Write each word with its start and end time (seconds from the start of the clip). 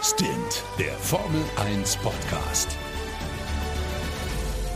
Stint, 0.00 0.62
der 0.78 0.92
Formel 0.92 1.42
1 1.56 1.96
Podcast. 1.96 2.76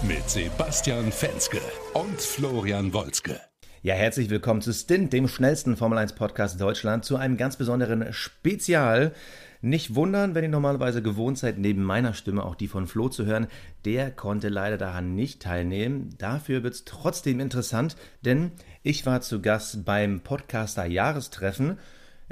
Mit 0.03 0.29
Sebastian 0.29 1.12
Fenske 1.12 1.61
und 1.95 2.21
Florian 2.21 2.93
Wolzke. 2.93 3.40
Ja, 3.82 3.95
herzlich 3.95 4.30
willkommen 4.30 4.62
zu 4.62 4.72
Stint, 4.72 5.12
dem 5.12 5.29
schnellsten 5.29 5.77
Formel 5.77 5.98
1 5.98 6.14
Podcast 6.14 6.61
Deutschland, 6.61 7.04
zu 7.04 7.14
einem 7.16 7.37
ganz 7.37 7.56
besonderen 7.56 8.12
Spezial. 8.12 9.12
Nicht 9.61 9.95
wundern, 9.95 10.35
wenn 10.35 10.43
ihr 10.43 10.51
normalerweise 10.51 11.03
gewohnt 11.03 11.39
seid, 11.39 11.57
neben 11.57 11.85
meiner 11.85 12.15
Stimme 12.15 12.45
auch 12.45 12.57
die 12.57 12.67
von 12.67 12.89
Flo 12.89 13.09
zu 13.09 13.25
hören. 13.25 13.47
Der 13.85 14.11
konnte 14.11 14.49
leider 14.49 14.77
daran 14.77 15.15
nicht 15.15 15.41
teilnehmen. 15.41 16.16
Dafür 16.19 16.65
wird 16.65 16.75
es 16.75 16.84
trotzdem 16.84 17.39
interessant, 17.39 17.95
denn 18.25 18.51
ich 18.83 19.07
war 19.07 19.20
zu 19.20 19.41
Gast 19.41 19.84
beim 19.84 20.20
Podcaster 20.20 20.84
Jahrestreffen 20.84 21.79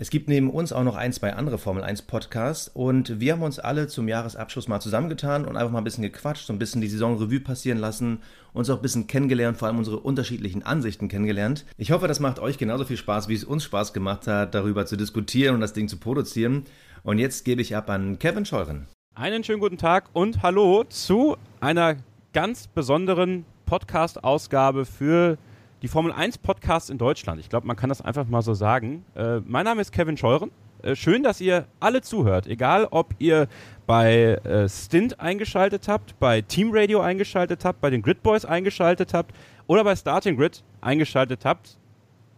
es 0.01 0.09
gibt 0.09 0.30
neben 0.30 0.48
uns 0.48 0.73
auch 0.73 0.82
noch 0.82 0.96
ein, 0.96 1.12
zwei 1.12 1.35
andere 1.35 1.59
Formel 1.59 1.85
1 1.85 2.03
Podcasts 2.03 2.71
und 2.73 3.21
wir 3.21 3.34
haben 3.34 3.43
uns 3.43 3.59
alle 3.59 3.87
zum 3.87 4.09
Jahresabschluss 4.09 4.66
mal 4.66 4.80
zusammengetan 4.80 5.45
und 5.45 5.59
einfach 5.59 5.70
mal 5.70 5.77
ein 5.77 5.84
bisschen 5.84 6.02
gequatscht, 6.02 6.47
so 6.47 6.55
ein 6.55 6.59
bisschen 6.59 6.80
die 6.80 6.88
Saison 6.88 7.19
Revue 7.19 7.41
passieren 7.41 7.77
lassen, 7.77 8.23
uns 8.55 8.70
auch 8.70 8.77
ein 8.77 8.83
bisschen 8.83 9.09
kennengelernt, 9.09 9.59
vor 9.59 9.69
allem 9.69 9.77
unsere 9.77 10.01
unterschiedlichen 10.01 10.62
Ansichten 10.62 11.09
kennengelernt. 11.09 11.66
Ich 11.77 11.91
hoffe, 11.91 12.09
das 12.09 12.19
macht 12.19 12.39
euch 12.39 12.56
genauso 12.56 12.87
viel 12.87 12.97
Spaß, 12.97 13.28
wie 13.28 13.34
es 13.34 13.45
uns 13.45 13.62
Spaß 13.65 13.92
gemacht 13.92 14.27
hat, 14.27 14.55
darüber 14.55 14.87
zu 14.87 14.97
diskutieren 14.97 15.55
und 15.55 15.61
das 15.61 15.75
Ding 15.75 15.87
zu 15.87 15.98
produzieren. 15.98 16.64
Und 17.03 17.19
jetzt 17.19 17.45
gebe 17.45 17.61
ich 17.61 17.77
ab 17.77 17.91
an 17.91 18.19
Kevin 18.19 18.47
Scheuren. 18.47 18.87
Einen 19.14 19.45
schönen 19.45 19.61
guten 19.61 19.77
Tag 19.77 20.09
und 20.14 20.42
hallo 20.42 20.84
zu 20.89 21.37
einer 21.61 21.97
ganz 22.33 22.69
besonderen 22.69 23.45
Podcast-Ausgabe 23.67 24.87
für 24.87 25.37
die 25.37 25.50
Formel 25.89 26.12
1 26.12 26.39
Podcasts 26.39 26.91
in 26.91 26.98
Deutschland. 26.98 27.41
Ich 27.41 27.48
glaube, 27.48 27.66
man 27.66 27.77
kann 27.77 27.89
das 27.89 28.02
einfach 28.02 28.27
mal 28.27 28.43
so 28.43 28.55
sagen. 28.55 29.05
Äh, 29.15 29.41
mein 29.47 29.65
Name 29.65 29.80
ist 29.80 29.93
Kevin 29.93 30.16
Scheuren. 30.16 30.51
Äh, 30.83 30.97
schön, 30.97 31.23
dass 31.23 31.41
ihr 31.41 31.66
alle 31.79 32.03
zuhört. 32.03 32.47
Egal, 32.47 32.87
ob 32.91 33.15
ihr 33.19 33.48
bei 33.87 34.34
äh, 34.45 34.69
Stint 34.69 35.20
eingeschaltet 35.20 35.89
habt, 35.89 36.19
bei 36.19 36.42
Team 36.42 36.70
Radio 36.73 37.01
eingeschaltet 37.01 37.64
habt, 37.64 37.81
bei 37.81 37.91
den 37.91 38.03
Grid 38.03 38.23
Boys 38.23 38.45
eingeschaltet 38.45 39.14
habt 39.14 39.34
oder 39.67 39.84
bei 39.84 39.97
Starting 39.97 40.36
Grid 40.36 40.62
eingeschaltet 40.81 41.45
habt. 41.45 41.77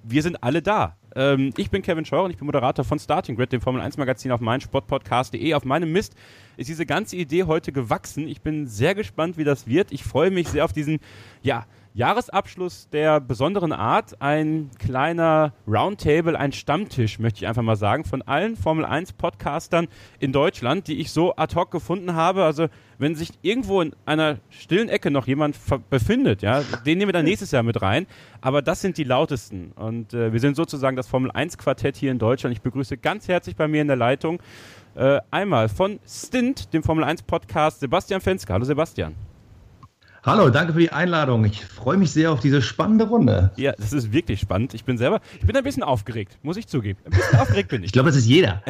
Wir 0.02 0.22
sind 0.22 0.42
alle 0.42 0.62
da. 0.62 0.96
Ähm, 1.14 1.52
ich 1.56 1.70
bin 1.70 1.82
Kevin 1.82 2.04
Scheuren, 2.04 2.30
ich 2.30 2.38
bin 2.38 2.46
Moderator 2.46 2.84
von 2.84 2.98
Starting 2.98 3.36
Grid, 3.36 3.52
dem 3.52 3.60
Formel 3.60 3.82
1 3.82 3.96
Magazin 3.98 4.32
auf 4.32 4.40
meinsportpodcast.de. 4.40 5.54
Auf 5.54 5.64
meinem 5.64 5.92
Mist 5.92 6.14
ist 6.56 6.68
diese 6.68 6.86
ganze 6.86 7.16
Idee 7.16 7.44
heute 7.44 7.72
gewachsen. 7.72 8.26
Ich 8.28 8.40
bin 8.40 8.66
sehr 8.66 8.94
gespannt, 8.94 9.36
wie 9.36 9.44
das 9.44 9.66
wird. 9.66 9.92
Ich 9.92 10.04
freue 10.04 10.30
mich 10.30 10.48
sehr 10.48 10.64
auf 10.64 10.72
diesen, 10.72 11.00
ja, 11.42 11.66
Jahresabschluss 11.94 12.88
der 12.88 13.20
besonderen 13.20 13.72
Art, 13.72 14.20
ein 14.22 14.70
kleiner 14.78 15.52
Roundtable, 15.68 16.38
ein 16.38 16.52
Stammtisch, 16.52 17.18
möchte 17.18 17.38
ich 17.38 17.46
einfach 17.46 17.62
mal 17.62 17.76
sagen, 17.76 18.04
von 18.04 18.22
allen 18.22 18.56
Formel 18.56 18.86
1 18.86 19.12
Podcastern 19.12 19.88
in 20.18 20.32
Deutschland, 20.32 20.88
die 20.88 21.00
ich 21.00 21.10
so 21.10 21.36
ad 21.36 21.54
hoc 21.54 21.70
gefunden 21.70 22.14
habe. 22.14 22.44
Also, 22.44 22.68
wenn 22.98 23.14
sich 23.14 23.30
irgendwo 23.42 23.82
in 23.82 23.94
einer 24.06 24.38
stillen 24.48 24.88
Ecke 24.88 25.10
noch 25.10 25.26
jemand 25.26 25.58
befindet, 25.90 26.40
ja, 26.40 26.62
den 26.86 26.96
nehmen 26.96 27.08
wir 27.08 27.12
dann 27.12 27.26
nächstes 27.26 27.50
Jahr 27.50 27.62
mit 27.62 27.82
rein. 27.82 28.06
Aber 28.40 28.62
das 28.62 28.80
sind 28.80 28.96
die 28.96 29.04
lautesten. 29.04 29.72
Und 29.72 30.14
äh, 30.14 30.32
wir 30.32 30.40
sind 30.40 30.56
sozusagen 30.56 30.96
das 30.96 31.08
Formel 31.08 31.30
1 31.30 31.58
Quartett 31.58 31.96
hier 31.96 32.10
in 32.10 32.18
Deutschland. 32.18 32.56
Ich 32.56 32.62
begrüße 32.62 32.96
ganz 32.96 33.28
herzlich 33.28 33.56
bei 33.56 33.68
mir 33.68 33.82
in 33.82 33.88
der 33.88 33.96
Leitung 33.96 34.40
äh, 34.94 35.20
einmal 35.30 35.68
von 35.68 36.00
Stint, 36.06 36.72
dem 36.72 36.82
Formel 36.82 37.04
1 37.04 37.22
Podcast, 37.24 37.80
Sebastian 37.80 38.22
Fenske. 38.22 38.50
Hallo 38.50 38.64
Sebastian. 38.64 39.31
Hallo, 40.24 40.50
danke 40.50 40.72
für 40.72 40.78
die 40.78 40.92
Einladung. 40.92 41.44
Ich 41.44 41.64
freue 41.64 41.96
mich 41.96 42.12
sehr 42.12 42.30
auf 42.30 42.38
diese 42.38 42.62
spannende 42.62 43.08
Runde. 43.08 43.50
Ja, 43.56 43.72
das 43.72 43.92
ist 43.92 44.12
wirklich 44.12 44.38
spannend. 44.38 44.72
Ich 44.72 44.84
bin 44.84 44.96
selber, 44.96 45.20
ich 45.40 45.44
bin 45.44 45.56
ein 45.56 45.64
bisschen 45.64 45.82
aufgeregt, 45.82 46.38
muss 46.42 46.56
ich 46.56 46.68
zugeben. 46.68 47.00
Ein 47.04 47.10
bisschen 47.10 47.40
aufgeregt 47.40 47.70
bin 47.70 47.80
ich. 47.80 47.86
Ich 47.86 47.92
glaube, 47.92 48.10
das 48.10 48.18
ist 48.18 48.26
jeder. 48.26 48.62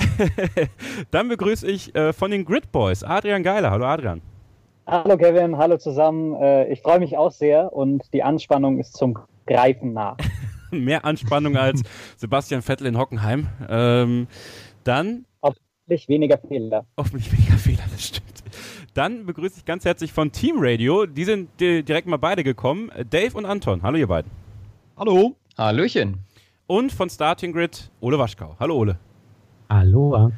Dann 1.11 1.29
begrüße 1.29 1.71
ich 1.71 1.95
äh, 1.95 2.15
von 2.15 2.31
den 2.31 2.47
Grid 2.47 2.73
Boys 2.73 3.05
Adrian 3.05 3.43
Geiler. 3.43 3.71
Hallo 3.71 3.85
Adrian. 3.85 4.23
Hallo 4.87 5.19
Kevin, 5.19 5.59
hallo 5.59 5.77
zusammen. 5.77 6.37
Äh, 6.41 6.73
ich 6.73 6.81
freue 6.81 7.01
mich 7.01 7.19
auch 7.19 7.33
sehr 7.33 7.71
und 7.71 8.03
die 8.15 8.23
Anspannung 8.23 8.79
ist 8.79 8.97
zum 8.97 9.19
Greifen 9.47 9.93
nah. 9.93 10.17
Mehr 10.71 11.05
Anspannung 11.05 11.59
als 11.59 11.83
Sebastian 12.17 12.63
Vettel 12.63 12.87
in 12.87 12.97
Hockenheim. 12.97 13.49
Ähm, 13.69 14.27
dann. 14.85 15.27
Hoffentlich 15.43 16.09
weniger 16.09 16.39
Fehler. 16.39 16.87
Hoffentlich 16.97 17.31
weniger 17.31 17.59
Fehler, 17.59 17.85
das 17.93 18.07
stimmt. 18.07 18.32
Dann 18.95 19.25
begrüße 19.25 19.55
ich 19.59 19.65
ganz 19.65 19.87
herzlich 19.87 20.13
von 20.13 20.33
Team 20.33 20.57
Radio. 20.59 21.07
Die 21.07 21.25
sind 21.25 21.49
direkt 21.59 22.07
mal 22.07 22.19
beide 22.19 22.45
gekommen. 22.45 22.91
Dave 23.09 23.37
und 23.37 23.47
Anton. 23.47 23.83
Hallo, 23.83 23.97
ihr 23.97 24.07
beiden. 24.07 24.31
Hallo. 24.99 25.35
Hallöchen. 25.57 26.19
Und 26.67 26.93
von 26.93 27.09
Starting 27.09 27.53
Grid 27.53 27.91
Ole 28.01 28.19
Waschkau. 28.19 28.55
Hallo, 28.61 28.77
Ole. 28.77 28.99
Hallo. 29.71 30.31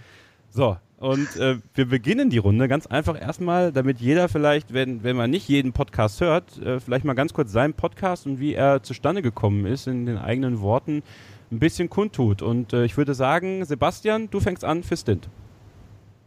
So, 0.51 0.77
und 0.99 1.37
äh, 1.37 1.59
wir 1.75 1.87
beginnen 1.87 2.31
die 2.31 2.39
Runde 2.39 2.69
ganz 2.69 2.87
einfach 2.87 3.21
erstmal, 3.21 3.73
damit 3.73 4.01
jeder 4.01 4.29
vielleicht, 4.29 4.73
wenn, 4.73 5.03
wenn 5.03 5.17
man 5.17 5.31
nicht 5.31 5.49
jeden 5.49 5.73
Podcast 5.73 6.21
hört, 6.21 6.57
äh, 6.63 6.79
vielleicht 6.79 7.05
mal 7.05 7.15
ganz 7.15 7.35
kurz 7.35 7.51
seinen 7.51 7.75
Podcast 7.75 8.27
und 8.27 8.39
wie 8.39 8.55
er 8.55 8.85
zustande 8.85 9.21
gekommen 9.21 9.67
ist, 9.67 9.89
in 9.89 10.07
den 10.07 10.17
eigenen 10.17 10.61
Worten 10.61 11.03
ein 11.51 11.59
bisschen 11.59 11.91
kundtut. 11.91 12.41
Und 12.41 12.73
äh, 12.73 12.85
ich 12.85 12.97
würde 12.97 13.15
sagen, 13.15 13.65
Sebastian, 13.65 14.31
du 14.31 14.39
fängst 14.39 14.65
an 14.65 14.85
für 14.85 14.97
Stint. 14.97 15.29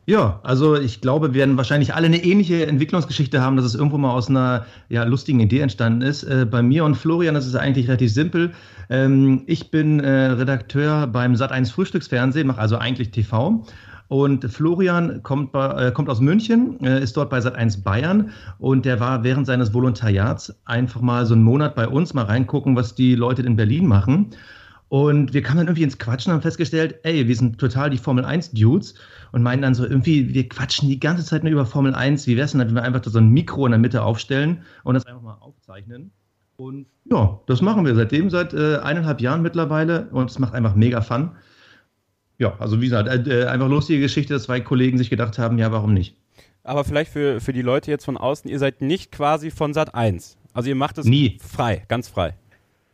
Ja, 0.10 0.40
also 0.42 0.78
ich 0.78 1.02
glaube, 1.02 1.34
wir 1.34 1.42
werden 1.42 1.58
wahrscheinlich 1.58 1.94
alle 1.94 2.06
eine 2.06 2.24
ähnliche 2.24 2.66
Entwicklungsgeschichte 2.66 3.42
haben, 3.42 3.58
dass 3.58 3.66
es 3.66 3.76
irgendwo 3.76 3.98
mal 3.98 4.12
aus 4.12 4.30
einer 4.30 4.66
ja, 4.88 5.04
lustigen 5.04 5.42
Idee 5.42 5.60
entstanden 5.60 6.02
ist. 6.02 6.24
Äh, 6.24 6.48
bei 6.50 6.62
mir 6.62 6.86
und 6.86 6.96
Florian 6.96 7.36
ist 7.36 7.46
es 7.46 7.56
eigentlich 7.56 7.90
relativ 7.90 8.14
simpel. 8.14 8.54
Ähm, 8.90 9.44
ich 9.48 9.70
bin 9.70 10.00
äh, 10.00 10.10
Redakteur 10.10 11.08
beim 11.08 11.34
Sat1 11.34 11.74
Frühstücksfernsehen, 11.74 12.48
mache 12.48 12.62
also 12.62 12.78
eigentlich 12.78 13.12
TV. 13.12 13.66
Und 14.08 14.46
Florian 14.46 15.24
kommt, 15.24 15.52
bei, 15.52 15.88
äh, 15.88 15.92
kommt 15.92 16.08
aus 16.08 16.22
München, 16.22 16.80
äh, 16.86 17.04
ist 17.04 17.18
dort 17.18 17.30
bei 17.30 17.40
Sat1 17.40 17.84
Bayern 17.84 18.30
und 18.60 18.86
der 18.86 19.02
war 19.02 19.26
während 19.26 19.46
seines 19.46 19.74
Volontariats 19.74 20.56
einfach 20.64 21.02
mal 21.02 21.26
so 21.26 21.34
einen 21.34 21.44
Monat 21.44 21.76
bei 21.76 21.86
uns, 21.86 22.14
mal 22.14 22.24
reingucken, 22.24 22.78
was 22.78 22.96
die 22.96 23.16
Leute 23.16 23.42
in 23.42 23.58
Berlin 23.58 23.86
machen. 23.86 24.28
Und 24.88 25.34
wir 25.34 25.42
kamen 25.42 25.58
dann 25.58 25.68
irgendwie 25.68 25.84
ins 25.84 25.98
Quatschen 25.98 26.32
und 26.32 26.36
haben 26.36 26.44
festgestellt, 26.44 26.96
ey, 27.04 27.28
wir 27.28 27.36
sind 27.36 27.58
total 27.58 27.90
die 27.90 27.98
Formel 27.98 28.24
1 28.24 28.52
Dudes 28.52 28.96
und 29.32 29.44
meinen 29.44 29.62
dann 29.62 29.76
so 29.76 29.86
irgendwie, 29.86 30.34
wir 30.34 30.48
quatschen 30.50 30.90
die 30.90 31.00
ganze 31.00 31.26
Zeit 31.26 31.44
nur 31.44 31.52
über 31.52 31.66
Formel 31.66 31.96
1. 31.96 32.28
Wie 32.28 32.36
wäre 32.36 32.46
es 32.46 32.52
denn, 32.52 32.62
wenn 32.62 32.74
wir 32.74 32.84
einfach 32.84 33.04
so 33.04 33.18
ein 33.18 33.30
Mikro 33.30 33.66
in 33.66 33.72
der 33.72 33.80
Mitte 33.80 34.04
aufstellen 34.04 34.64
und 34.84 34.94
das 34.94 35.06
einfach 35.06 35.22
mal 35.22 35.38
aufzeichnen? 35.40 36.12
Und 36.56 36.88
ja, 37.06 37.40
das 37.46 37.62
machen 37.62 37.86
wir 37.86 37.94
seitdem, 37.96 38.30
seit 38.30 38.54
äh, 38.54 38.78
eineinhalb 38.78 39.22
Jahren 39.22 39.42
mittlerweile 39.44 40.10
und 40.10 40.32
es 40.32 40.40
macht 40.40 40.54
einfach 40.54 40.76
mega 40.76 41.02
Fun. 41.02 41.32
Ja, 42.40 42.56
also 42.60 42.82
wie 42.82 42.86
gesagt, 42.86 43.08
äh, 43.10 43.44
äh, 43.44 43.46
einfach 43.46 43.68
lustige 43.68 44.02
Geschichte, 44.02 44.34
dass 44.34 44.44
zwei 44.44 44.60
Kollegen 44.60 44.98
sich 44.98 45.10
gedacht 45.10 45.38
haben, 45.38 45.58
ja, 45.60 45.72
warum 45.72 45.94
nicht? 45.94 46.16
Aber 46.64 46.84
vielleicht 46.84 47.12
für, 47.12 47.40
für 47.40 47.54
die 47.54 47.62
Leute 47.62 47.92
jetzt 47.92 48.06
von 48.06 48.18
außen, 48.18 48.50
ihr 48.50 48.60
seid 48.60 48.82
nicht 48.82 49.12
quasi 49.12 49.52
von 49.52 49.74
Sat 49.74 49.96
1. 49.96 50.38
Also 50.54 50.70
ihr 50.70 50.76
macht 50.76 50.98
es 50.98 51.06
Nie. 51.06 51.38
frei, 51.42 51.84
ganz 51.88 52.10
frei. 52.10 52.36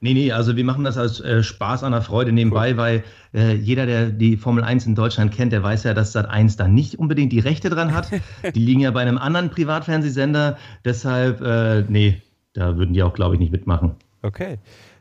Nee, 0.04 0.14
nee, 0.14 0.34
also 0.34 0.58
wir 0.58 0.66
machen 0.66 0.84
das 0.84 0.98
als 0.98 1.22
äh, 1.22 1.44
Spaß 1.44 1.82
an 1.84 1.94
der 1.94 2.02
Freude 2.02 2.34
nebenbei, 2.34 2.72
cool. 2.72 2.78
weil 2.78 3.04
äh, 3.34 3.54
jeder, 3.54 3.86
der 3.86 4.08
die 4.10 4.36
Formel 4.36 4.62
1 4.62 4.86
in 4.86 4.96
Deutschland 4.96 5.34
kennt, 5.34 5.54
der 5.54 5.64
weiß 5.64 5.86
ja, 5.86 5.94
dass 5.94 6.12
Sat 6.12 6.30
1 6.30 6.58
da 6.58 6.68
nicht 6.68 7.00
unbedingt 7.00 7.32
die 7.32 7.40
Rechte 7.40 7.70
dran 7.70 7.94
hat. 7.94 8.10
die 8.54 8.60
liegen 8.60 8.82
ja 8.82 8.92
bei 8.92 9.00
einem 9.00 9.18
anderen 9.18 9.50
Privatfernsehsender. 9.50 10.58
Deshalb, 10.84 11.40
äh, 11.40 11.86
nee, 11.88 12.22
da 12.52 12.76
würden 12.76 12.94
die 12.94 13.02
auch, 13.02 13.14
glaube 13.14 13.36
ich, 13.36 13.40
nicht 13.40 13.54
mitmachen. 13.54 13.96
Okay. 14.24 14.58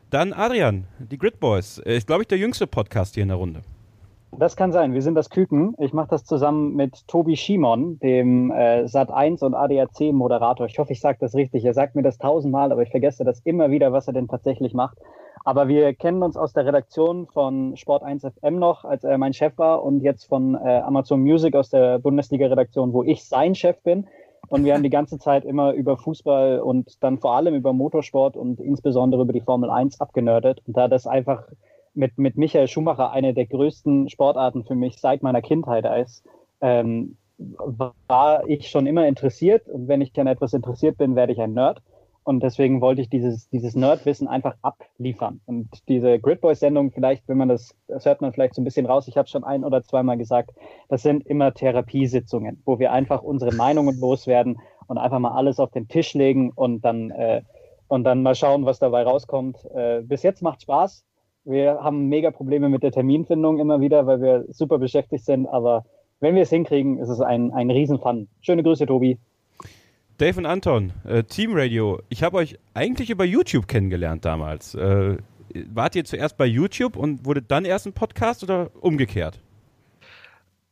Dann 0.09 0.31
Adrian, 0.31 0.85
die 0.99 1.17
Grid 1.17 1.41
Boys. 1.41 1.79
Äh, 1.79 1.97
ist, 1.97 2.07
glaube 2.07 2.21
ich, 2.21 2.29
der 2.29 2.37
jüngste 2.37 2.65
Podcast 2.65 3.15
hier 3.15 3.23
in 3.23 3.29
der 3.29 3.37
Runde. 3.37 3.61
Das 4.39 4.55
kann 4.55 4.71
sein. 4.71 4.93
Wir 4.93 5.01
sind 5.01 5.15
das 5.15 5.29
Küken. 5.29 5.75
Ich 5.77 5.93
mache 5.93 6.09
das 6.09 6.25
zusammen 6.25 6.75
mit 6.75 7.07
Tobi 7.07 7.37
Schimon, 7.37 7.99
dem 7.99 8.51
äh, 8.51 8.83
Sat1 8.83 9.43
und 9.43 9.53
ADAC-Moderator. 9.53 10.65
Ich 10.65 10.79
hoffe, 10.79 10.91
ich 10.91 11.01
sage 11.01 11.19
das 11.21 11.35
richtig. 11.35 11.63
Er 11.65 11.73
sagt 11.73 11.95
mir 11.95 12.01
das 12.01 12.17
tausendmal, 12.17 12.71
aber 12.71 12.81
ich 12.81 12.89
vergesse 12.89 13.23
das 13.23 13.41
immer 13.41 13.69
wieder, 13.69 13.93
was 13.93 14.07
er 14.07 14.13
denn 14.13 14.27
tatsächlich 14.27 14.73
macht. 14.73 14.97
Aber 15.45 15.67
wir 15.67 15.93
kennen 15.93 16.23
uns 16.23 16.35
aus 16.35 16.53
der 16.53 16.65
Redaktion 16.65 17.27
von 17.27 17.77
Sport 17.77 18.01
1 18.03 18.25
FM 18.25 18.57
noch, 18.57 18.85
als 18.85 19.03
er 19.03 19.17
mein 19.17 19.33
Chef 19.33 19.57
war, 19.57 19.83
und 19.83 20.01
jetzt 20.01 20.25
von 20.25 20.55
äh, 20.55 20.81
Amazon 20.85 21.21
Music 21.21 21.55
aus 21.55 21.69
der 21.69 21.99
Bundesliga-Redaktion, 21.99 22.91
wo 22.91 23.03
ich 23.03 23.25
sein 23.25 23.53
Chef 23.53 23.81
bin. 23.83 24.07
Und 24.49 24.65
wir 24.65 24.73
haben 24.73 24.83
die 24.83 24.89
ganze 24.89 25.19
Zeit 25.19 25.45
immer 25.45 25.73
über 25.73 25.95
Fußball 25.97 26.59
und 26.59 27.03
dann 27.03 27.19
vor 27.19 27.35
allem 27.35 27.55
über 27.55 27.71
Motorsport 27.71 28.35
und 28.35 28.59
insbesondere 28.59 29.21
über 29.21 29.33
die 29.33 29.41
Formel 29.41 29.69
1 29.69 30.01
abgenördet. 30.01 30.61
Und 30.65 30.75
da 30.75 30.87
das 30.87 31.07
einfach 31.07 31.47
mit, 31.93 32.17
mit 32.17 32.37
Michael 32.37 32.67
Schumacher 32.67 33.11
eine 33.11 33.33
der 33.33 33.45
größten 33.45 34.09
Sportarten 34.09 34.63
für 34.63 34.75
mich 34.75 34.99
seit 34.99 35.21
meiner 35.23 35.41
Kindheit 35.41 35.85
ist, 36.01 36.23
ähm, 36.61 37.17
war 37.37 38.47
ich 38.47 38.69
schon 38.69 38.87
immer 38.87 39.07
interessiert. 39.07 39.67
Und 39.67 39.87
wenn 39.87 40.01
ich 40.01 40.17
an 40.19 40.27
etwas 40.27 40.53
interessiert 40.53 40.97
bin, 40.97 41.15
werde 41.15 41.33
ich 41.33 41.41
ein 41.41 41.53
Nerd. 41.53 41.81
Und 42.25 42.41
deswegen 42.41 42.79
wollte 42.79 43.01
ich 43.01 43.09
dieses, 43.09 43.49
dieses 43.49 43.75
Nerdwissen 43.75 44.29
einfach 44.29 44.55
abliefern. 44.61 45.41
Und 45.45 45.67
diese 45.89 46.19
Gridboys-Sendung, 46.19 46.91
vielleicht, 46.91 47.27
wenn 47.27 47.37
man 47.37 47.49
das, 47.49 47.75
das 47.87 48.05
hört 48.05 48.21
man 48.21 48.31
vielleicht 48.31 48.55
so 48.55 48.61
ein 48.61 48.63
bisschen 48.63 48.85
raus, 48.85 49.09
ich 49.09 49.17
habe 49.17 49.27
schon 49.27 49.43
ein 49.43 49.65
oder 49.65 49.83
zweimal 49.83 50.17
gesagt, 50.17 50.51
das 50.87 51.03
sind 51.03 51.27
immer 51.27 51.53
Therapiesitzungen, 51.53 52.61
wo 52.65 52.79
wir 52.79 52.93
einfach 52.93 53.23
unsere 53.23 53.53
Meinungen 53.53 53.99
loswerden 53.99 54.57
und 54.87 54.97
einfach 54.97 55.19
mal 55.19 55.33
alles 55.33 55.59
auf 55.59 55.71
den 55.71 55.89
Tisch 55.89 56.13
legen 56.13 56.51
und 56.55 56.85
dann, 56.85 57.11
äh, 57.11 57.41
und 57.89 58.05
dann 58.05 58.23
mal 58.23 58.35
schauen, 58.35 58.65
was 58.65 58.79
dabei 58.79 59.03
rauskommt. 59.03 59.57
Äh, 59.75 60.01
bis 60.03 60.23
jetzt 60.23 60.41
macht 60.41 60.61
Spaß. 60.61 61.05
Wir 61.45 61.79
haben 61.81 62.07
mega 62.07 62.31
Probleme 62.31 62.69
mit 62.69 62.83
der 62.83 62.91
Terminfindung 62.91 63.59
immer 63.59 63.81
wieder, 63.81 64.05
weil 64.07 64.21
wir 64.21 64.45
super 64.49 64.77
beschäftigt 64.77 65.25
sind, 65.25 65.45
aber 65.45 65.85
wenn 66.21 66.35
wir 66.35 66.43
es 66.43 66.49
hinkriegen, 66.49 66.99
ist 66.99 67.09
es 67.09 67.19
ein, 67.19 67.51
ein 67.51 67.69
Riesenfun. 67.69 68.29
Schöne 68.39 68.63
Grüße, 68.63 68.85
Tobi. 68.85 69.17
Dave 70.17 70.37
und 70.39 70.45
Anton, 70.45 70.93
äh, 71.05 71.23
Team 71.23 71.51
Radio. 71.53 71.99
Ich 72.07 72.23
habe 72.23 72.37
euch 72.37 72.57
eigentlich 72.73 73.09
über 73.09 73.25
YouTube 73.25 73.67
kennengelernt 73.67 74.23
damals. 74.23 74.73
Äh, 74.73 75.17
wart 75.73 75.95
ihr 75.95 76.05
zuerst 76.05 76.37
bei 76.37 76.45
YouTube 76.45 76.95
und 76.95 77.25
wurde 77.25 77.41
dann 77.41 77.65
erst 77.65 77.87
ein 77.87 77.93
Podcast 77.93 78.43
oder 78.43 78.69
umgekehrt? 78.79 79.41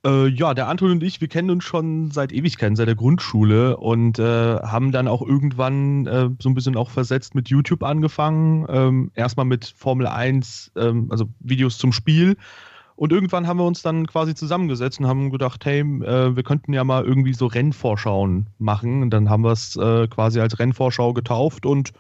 Äh, 0.04 0.28
ja, 0.30 0.56
der 0.56 0.68
Anton 0.68 0.92
und 0.92 1.04
ich, 1.04 1.22
wir 1.22 1.28
kennen 1.28 1.52
uns 1.52 1.64
schon 1.64 2.10
seit 2.10 2.32
Ewigkeiten, 2.32 2.76
seit 2.76 2.88
der 2.88 2.96
Grundschule 2.96 3.78
und 3.78 4.18
äh, 4.18 4.58
haben 4.60 4.92
dann 4.92 5.08
auch 5.08 5.22
irgendwann 5.22 6.08
äh, 6.08 6.30
so 6.40 6.50
ein 6.50 6.56
bisschen 6.56 6.76
auch 6.76 6.90
versetzt 6.90 7.36
mit 7.36 7.50
YouTube 7.50 7.84
angefangen. 7.84 8.66
Ähm, 8.70 9.12
erstmal 9.14 9.46
mit 9.46 9.74
Formel 9.78 10.08
1, 10.08 10.72
ähm, 10.76 11.08
also 11.12 11.30
Videos 11.40 11.78
zum 11.78 11.92
Spiel. 11.92 12.36
Und 12.96 13.12
irgendwann 13.12 13.48
haben 13.48 13.58
wir 13.58 13.66
uns 13.66 13.84
dann 13.84 14.08
quasi 14.08 14.34
zusammengesetzt 14.34 15.00
und 15.00 15.08
haben 15.08 15.30
gedacht, 15.30 15.66
hey, 15.66 15.82
äh, 15.82 16.36
wir 16.36 16.44
könnten 16.44 16.74
ja 16.74 16.84
mal 16.84 17.04
irgendwie 17.04 17.34
so 17.34 17.46
Rennvorschauen 17.46 18.48
machen. 18.58 19.04
Und 19.04 19.12
dann 19.12 19.30
haben 19.30 19.44
wir 19.44 19.52
es 19.52 19.76
äh, 19.76 20.08
quasi 20.08 20.40
als 20.40 20.58
Rennvorschau 20.58 21.14
getauft 21.14 21.66
und 21.66 21.94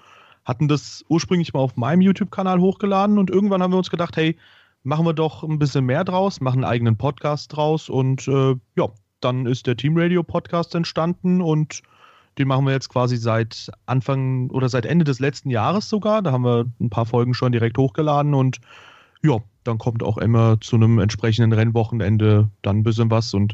hatten 0.44 0.68
das 0.68 1.06
ursprünglich 1.08 1.54
mal 1.54 1.60
auf 1.60 1.76
meinem 1.76 2.02
YouTube-Kanal 2.02 2.60
hochgeladen. 2.60 3.20
Und 3.20 3.30
irgendwann 3.30 3.62
haben 3.62 3.74
wir 3.74 3.78
uns 3.78 3.92
gedacht, 3.92 4.18
hey, 4.18 4.38
machen 4.84 5.06
wir 5.06 5.14
doch 5.14 5.44
ein 5.44 5.60
bisschen 5.60 5.86
mehr 5.86 6.04
draus, 6.04 6.42
machen 6.42 6.64
einen 6.64 6.72
eigenen 6.72 6.98
Podcast 6.98 7.56
draus 7.56 7.90
und 7.90 8.28
äh, 8.28 8.56
ja, 8.76 8.90
dann 9.20 9.46
ist 9.46 9.68
der 9.68 9.78
Team 9.78 9.98
Radio 9.98 10.24
Podcast 10.24 10.74
entstanden 10.76 11.42
und 11.42 11.84
den 12.38 12.48
machen 12.48 12.66
wir 12.66 12.74
jetzt 12.74 12.90
quasi 12.90 13.18
seit 13.18 13.70
Anfang 13.86 14.50
oder 14.50 14.70
seit 14.70 14.86
Ende 14.86 15.04
des 15.04 15.20
letzten 15.20 15.50
Jahres 15.50 15.90
sogar. 15.90 16.22
Da 16.22 16.32
haben 16.32 16.46
wir 16.46 16.66
ein 16.80 16.90
paar 16.90 17.06
Folgen 17.06 17.34
schon 17.34 17.52
direkt 17.52 17.78
hochgeladen 17.78 18.34
und 18.34 18.60
ja, 19.22 19.38
dann 19.64 19.78
kommt 19.78 20.02
auch 20.02 20.18
immer 20.18 20.60
zu 20.60 20.76
einem 20.76 20.98
entsprechenden 20.98 21.54
Rennwochenende 21.54 22.50
dann 22.64 22.78
ein 22.78 22.84
bisschen 22.84 23.12
was 23.12 23.34
und 23.34 23.54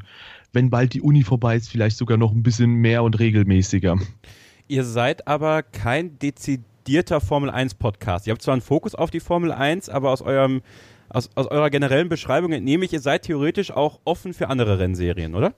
wenn 0.53 0.69
bald 0.69 0.93
die 0.93 1.01
Uni 1.01 1.23
vorbei 1.23 1.57
ist, 1.57 1.69
vielleicht 1.69 1.97
sogar 1.97 2.17
noch 2.17 2.31
ein 2.31 2.43
bisschen 2.43 2.75
mehr 2.75 3.03
und 3.03 3.19
regelmäßiger. 3.19 3.97
Ihr 4.69 4.83
seid 4.83 5.27
aber 5.27 5.63
kein 5.63 6.17
dezidierter 6.19 7.19
Formel 7.19 7.49
1 7.49 7.75
Podcast. 7.75 8.27
Ihr 8.27 8.31
habt 8.31 8.41
zwar 8.41 8.53
einen 8.53 8.61
Fokus 8.61 8.95
auf 8.95 9.11
die 9.11 9.19
Formel 9.19 9.51
1, 9.51 9.89
aber 9.89 10.11
aus 10.11 10.21
eurem 10.21 10.61
aus, 11.09 11.29
aus 11.35 11.47
eurer 11.47 11.69
generellen 11.69 12.09
Beschreibung 12.09 12.51
entnehme 12.51 12.85
ich, 12.85 12.93
ihr 12.93 12.99
seid 12.99 13.23
theoretisch 13.23 13.71
auch 13.71 13.99
offen 14.05 14.33
für 14.33 14.49
andere 14.49 14.79
Rennserien, 14.79 15.35
oder? 15.35 15.53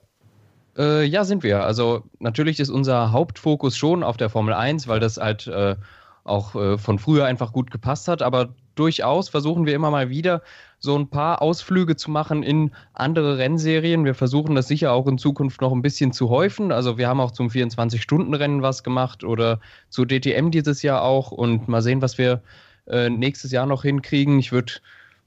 Äh, 0.76 1.04
ja, 1.04 1.24
sind 1.24 1.42
wir. 1.42 1.64
Also 1.64 2.04
natürlich 2.18 2.60
ist 2.60 2.70
unser 2.70 3.12
Hauptfokus 3.12 3.76
schon 3.76 4.02
auf 4.02 4.16
der 4.16 4.30
Formel 4.30 4.54
1, 4.54 4.88
weil 4.88 5.00
das 5.00 5.16
halt 5.16 5.46
äh, 5.46 5.76
auch 6.24 6.54
äh, 6.54 6.78
von 6.78 6.98
früher 6.98 7.24
einfach 7.26 7.52
gut 7.52 7.70
gepasst 7.70 8.08
hat. 8.08 8.22
Aber 8.22 8.54
durchaus 8.76 9.28
versuchen 9.28 9.66
wir 9.66 9.74
immer 9.74 9.90
mal 9.90 10.10
wieder 10.10 10.42
so 10.78 10.96
ein 10.96 11.10
paar 11.10 11.42
Ausflüge 11.42 11.96
zu 11.96 12.10
machen 12.10 12.42
in 12.42 12.70
andere 12.94 13.36
Rennserien. 13.36 14.04
Wir 14.04 14.14
versuchen 14.14 14.54
das 14.54 14.68
sicher 14.68 14.92
auch 14.92 15.06
in 15.06 15.18
Zukunft 15.18 15.60
noch 15.60 15.72
ein 15.72 15.82
bisschen 15.82 16.12
zu 16.12 16.30
häufen. 16.30 16.72
Also 16.72 16.96
wir 16.96 17.08
haben 17.08 17.20
auch 17.20 17.32
zum 17.32 17.48
24-Stunden-Rennen 17.48 18.62
was 18.62 18.82
gemacht 18.82 19.24
oder 19.24 19.60
zu 19.88 20.04
DTM 20.04 20.50
dieses 20.50 20.82
Jahr 20.82 21.02
auch 21.02 21.32
und 21.32 21.68
mal 21.68 21.82
sehen, 21.82 22.00
was 22.00 22.16
wir 22.16 22.42
äh, 22.86 23.10
nächstes 23.10 23.50
Jahr 23.52 23.66
noch 23.66 23.82
hinkriegen. 23.82 24.38
Ich 24.38 24.52
würde 24.52 24.72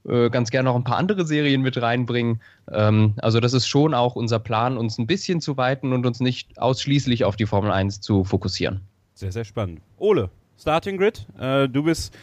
äh, 0.08 0.30
ganz 0.30 0.52
gerne 0.52 0.70
noch 0.70 0.76
ein 0.76 0.84
paar 0.84 0.98
andere 0.98 1.26
Serien 1.26 1.62
mit 1.62 1.82
reinbringen. 1.82 2.42
Ähm, 2.72 3.14
also 3.18 3.40
das 3.40 3.54
ist 3.54 3.68
schon 3.68 3.94
auch 3.94 4.16
unser 4.16 4.40
Plan, 4.40 4.78
uns 4.78 4.98
ein 4.98 5.08
bisschen 5.08 5.42
zu 5.42 5.58
weiten 5.58 5.94
und 5.94 6.06
uns 6.06 6.20
nicht 6.20 6.60
ausschließlich 6.60 7.26
auf 7.26 7.36
die 7.36 7.46
Formel 7.46 7.72
1 7.72 8.02
zu 8.02 8.24
fokussieren. 8.24 8.82
Sehr, 9.14 9.32
sehr 9.32 9.46
spannend. 9.46 9.82
Ole, 9.98 10.30
Starting 10.60 10.98
Grid, 10.98 11.26
äh, 11.40 11.70
du 11.70 11.84
bist 11.84 12.16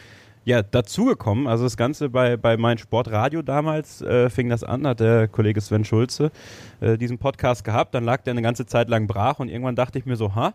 ja 0.45 0.61
dazugekommen. 0.61 1.47
Also 1.47 1.63
das 1.63 1.77
Ganze 1.77 2.09
bei, 2.09 2.37
bei 2.37 2.57
mein 2.57 2.77
Sportradio 2.77 3.41
damals 3.41 4.01
äh, 4.01 4.29
fing 4.29 4.49
das 4.49 4.63
an, 4.63 4.87
hat 4.87 4.99
der 4.99 5.27
Kollege 5.27 5.61
Sven 5.61 5.85
Schulze 5.85 6.31
äh, 6.79 6.97
diesen 6.97 7.17
Podcast 7.17 7.63
gehabt. 7.63 7.93
Dann 7.93 8.03
lag 8.03 8.21
der 8.23 8.31
eine 8.31 8.41
ganze 8.41 8.65
Zeit 8.65 8.89
lang 8.89 9.07
brach 9.07 9.39
und 9.39 9.49
irgendwann 9.49 9.75
dachte 9.75 9.99
ich 9.99 10.05
mir 10.05 10.15
so, 10.15 10.35
ha, 10.35 10.53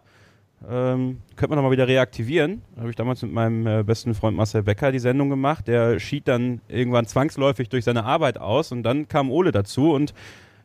ähm, 0.68 1.18
könnte 1.36 1.50
man 1.50 1.56
nochmal 1.56 1.72
wieder 1.72 1.86
reaktivieren. 1.86 2.62
Da 2.74 2.80
habe 2.80 2.90
ich 2.90 2.96
damals 2.96 3.22
mit 3.22 3.32
meinem 3.32 3.66
äh, 3.66 3.82
besten 3.82 4.14
Freund 4.14 4.36
Marcel 4.36 4.62
Becker 4.62 4.90
die 4.90 4.98
Sendung 4.98 5.28
gemacht. 5.28 5.68
Der 5.68 5.98
schied 6.00 6.26
dann 6.28 6.60
irgendwann 6.68 7.06
zwangsläufig 7.06 7.68
durch 7.68 7.84
seine 7.84 8.04
Arbeit 8.04 8.38
aus 8.38 8.72
und 8.72 8.82
dann 8.82 9.06
kam 9.08 9.30
Ole 9.30 9.52
dazu. 9.52 9.92
Und 9.92 10.14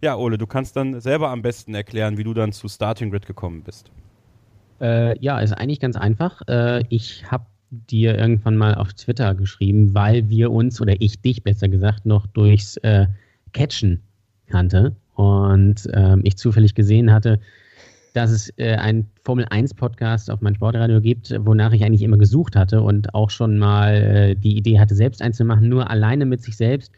ja, 0.02 0.16
Ole, 0.16 0.38
du 0.38 0.48
kannst 0.48 0.76
dann 0.76 1.00
selber 1.02 1.30
am 1.30 1.42
besten 1.42 1.76
erklären, 1.76 2.18
wie 2.18 2.24
du 2.24 2.34
dann 2.34 2.54
zu 2.54 2.68
Starting 2.68 3.12
Grid 3.12 3.26
gekommen 3.26 3.64
bist. 3.64 3.92
Äh, 4.80 5.20
ja, 5.20 5.40
ist 5.40 5.54
eigentlich 5.54 5.80
ganz 5.80 5.96
einfach. 5.96 6.42
Äh, 6.48 6.84
ich 6.90 7.30
habe 7.30 7.46
dir 7.70 8.18
irgendwann 8.18 8.58
mal 8.58 8.76
auf 8.76 8.94
Twitter 8.94 9.36
geschrieben, 9.36 9.94
weil 9.94 10.30
wir 10.30 10.52
uns, 10.52 10.82
oder 10.82 10.96
ich 11.00 11.22
dich 11.22 11.44
besser 11.44 11.70
gesagt, 11.70 12.06
noch 12.06 12.28
durchs 12.28 12.78
äh, 12.78 13.08
Catchen 13.54 14.02
kannte. 14.48 14.96
Und 15.16 15.88
ähm, 15.94 16.22
ich 16.24 16.38
zufällig 16.38 16.74
gesehen 16.74 17.14
hatte, 17.14 17.40
dass 18.14 18.32
es 18.32 18.52
äh, 18.58 18.76
einen 18.76 19.10
Formel 19.24 19.46
1 19.50 19.74
Podcast 19.74 20.30
auf 20.30 20.42
meinem 20.42 20.56
Sportradio 20.56 21.02
gibt, 21.02 21.34
wonach 21.46 21.72
ich 21.74 21.84
eigentlich 21.84 22.02
immer 22.02 22.18
gesucht 22.18 22.56
hatte 22.56 22.82
und 22.82 23.14
auch 23.14 23.30
schon 23.30 23.58
mal 23.58 23.94
äh, 23.94 24.36
die 24.36 24.58
Idee 24.58 24.80
hatte, 24.80 24.96
selbst 24.96 25.22
eins 25.22 25.38
zu 25.38 25.46
machen, 25.46 25.70
nur 25.70 25.90
alleine 25.90 26.26
mit 26.26 26.42
sich 26.42 26.58
selbst 26.58 26.92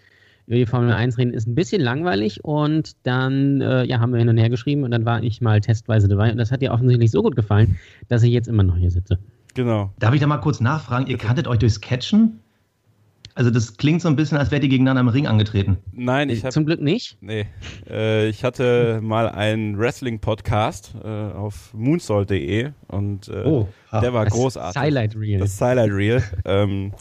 über 0.47 0.57
die 0.57 0.65
Formel 0.65 0.91
1 0.91 1.17
reden, 1.17 1.33
ist 1.33 1.47
ein 1.47 1.55
bisschen 1.55 1.81
langweilig 1.81 2.43
und 2.43 2.93
dann 3.03 3.61
äh, 3.61 3.85
ja, 3.85 3.99
haben 3.99 4.11
wir 4.11 4.19
hin 4.19 4.29
und 4.29 4.37
her 4.37 4.49
geschrieben 4.49 4.83
und 4.83 4.91
dann 4.91 5.05
war 5.05 5.23
ich 5.23 5.41
mal 5.41 5.61
testweise 5.61 6.07
dabei 6.07 6.31
und 6.31 6.37
das 6.37 6.51
hat 6.51 6.61
dir 6.61 6.71
offensichtlich 6.71 7.11
so 7.11 7.21
gut 7.23 7.35
gefallen, 7.35 7.77
dass 8.09 8.23
ich 8.23 8.31
jetzt 8.31 8.47
immer 8.47 8.63
noch 8.63 8.75
hier 8.75 8.91
sitze. 8.91 9.19
Genau. 9.53 9.93
Darf 9.99 10.13
ich 10.13 10.19
da 10.19 10.27
mal 10.27 10.37
kurz 10.37 10.59
nachfragen? 10.59 11.07
Ihr 11.07 11.17
kanntet 11.17 11.47
euch 11.47 11.59
durchs 11.59 11.79
Catchen? 11.79 12.39
Also 13.35 13.49
das 13.49 13.77
klingt 13.77 14.01
so 14.01 14.07
ein 14.07 14.15
bisschen, 14.15 14.37
als 14.37 14.51
wärt 14.51 14.63
ihr 14.63 14.69
gegeneinander 14.69 15.01
im 15.01 15.07
Ring 15.07 15.25
angetreten. 15.25 15.77
Nein, 15.91 16.29
ich 16.29 16.43
habe 16.43 16.53
zum 16.53 16.65
Glück 16.65 16.81
nicht. 16.81 17.17
Nee, 17.19 17.47
äh, 17.89 18.27
ich 18.27 18.43
hatte 18.43 18.99
mal 19.01 19.27
einen 19.27 19.79
Wrestling-Podcast 19.79 20.93
äh, 21.03 21.07
auf 21.07 21.73
moonsault.de 21.73 22.71
und 22.89 23.29
äh, 23.29 23.43
oh, 23.43 23.67
ah, 23.89 24.01
der 24.01 24.13
war 24.13 24.25
großartig. 24.27 24.75
Das 24.75 24.81
Highlight 24.83 25.15
Reel. 25.15 25.39
Das 25.39 25.59
Highlight 25.59 25.91
Reel. 25.91 26.23
ähm, 26.45 26.93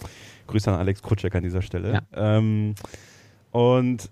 Grüße 0.46 0.72
an 0.72 0.78
Alex 0.78 1.02
Krutschek 1.02 1.34
an 1.34 1.42
dieser 1.42 1.60
Stelle. 1.60 1.92
Ja. 1.92 2.38
Ähm, 2.38 2.74
und 3.50 4.10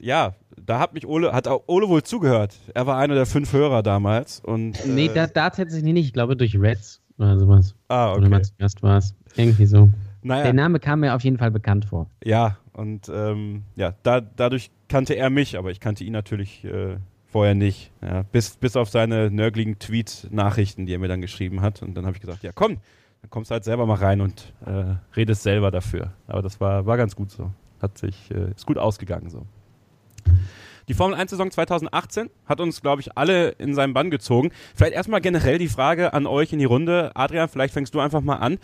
ja, 0.00 0.34
da 0.64 0.78
hat 0.78 0.94
mich 0.94 1.06
Ole, 1.06 1.32
hat 1.32 1.48
auch 1.48 1.64
Ole 1.66 1.88
wohl 1.88 2.02
zugehört. 2.02 2.54
Er 2.74 2.86
war 2.86 2.98
einer 2.98 3.14
der 3.14 3.26
fünf 3.26 3.52
Hörer 3.52 3.82
damals. 3.82 4.40
Und, 4.40 4.86
nee, 4.86 5.06
äh, 5.06 5.14
da, 5.14 5.26
da 5.26 5.50
tatsächlich 5.50 5.92
nicht. 5.92 6.06
Ich 6.06 6.12
glaube 6.12 6.36
durch 6.36 6.58
Reds 6.58 7.00
oder 7.18 7.38
sowas. 7.38 7.74
Ah, 7.88 8.10
okay. 8.10 8.20
Oder 8.20 8.28
mal 8.30 8.42
zuerst 8.42 8.82
war 8.82 8.98
es. 8.98 9.14
Irgendwie 9.36 9.66
so. 9.66 9.90
Naja. 10.22 10.44
Der 10.44 10.52
Name 10.52 10.80
kam 10.80 11.00
mir 11.00 11.14
auf 11.14 11.22
jeden 11.22 11.38
Fall 11.38 11.50
bekannt 11.50 11.86
vor. 11.86 12.08
Ja, 12.24 12.58
und 12.72 13.10
ähm, 13.12 13.64
ja, 13.76 13.94
da, 14.02 14.20
dadurch 14.20 14.70
kannte 14.88 15.14
er 15.14 15.30
mich, 15.30 15.58
aber 15.58 15.70
ich 15.70 15.80
kannte 15.80 16.04
ihn 16.04 16.12
natürlich 16.12 16.64
äh, 16.64 16.96
vorher 17.26 17.54
nicht. 17.54 17.92
Ja, 18.02 18.22
bis, 18.22 18.56
bis 18.56 18.76
auf 18.76 18.88
seine 18.88 19.30
nörgligen 19.30 19.78
Tweet-Nachrichten, 19.78 20.86
die 20.86 20.94
er 20.94 20.98
mir 20.98 21.08
dann 21.08 21.20
geschrieben 21.20 21.60
hat. 21.60 21.82
Und 21.82 21.94
dann 21.94 22.06
habe 22.06 22.16
ich 22.16 22.20
gesagt, 22.20 22.42
ja 22.42 22.52
komm, 22.52 22.78
dann 23.22 23.30
kommst 23.30 23.50
du 23.50 23.52
halt 23.54 23.64
selber 23.64 23.86
mal 23.86 23.94
rein 23.94 24.20
und 24.20 24.52
äh, 24.66 24.94
redest 25.16 25.42
selber 25.42 25.70
dafür. 25.70 26.12
Aber 26.26 26.42
das 26.42 26.60
war, 26.60 26.86
war 26.86 26.96
ganz 26.96 27.14
gut 27.16 27.30
so. 27.30 27.50
Hat 27.80 27.98
sich, 27.98 28.30
äh, 28.30 28.50
ist 28.50 28.66
gut 28.66 28.78
ausgegangen 28.78 29.30
so. 29.30 29.46
Die 30.88 30.94
Formel 30.94 31.18
1 31.18 31.30
Saison 31.30 31.50
2018 31.50 32.30
hat 32.46 32.60
uns, 32.60 32.80
glaube 32.80 33.02
ich, 33.02 33.16
alle 33.16 33.50
in 33.50 33.74
seinen 33.74 33.92
Bann 33.92 34.10
gezogen. 34.10 34.50
Vielleicht 34.74 34.94
erstmal 34.94 35.20
generell 35.20 35.58
die 35.58 35.68
Frage 35.68 36.14
an 36.14 36.26
euch 36.26 36.52
in 36.54 36.58
die 36.58 36.64
Runde. 36.64 37.12
Adrian, 37.14 37.48
vielleicht 37.48 37.74
fängst 37.74 37.94
du 37.94 38.00
einfach 38.00 38.22
mal 38.22 38.36
an 38.36 38.58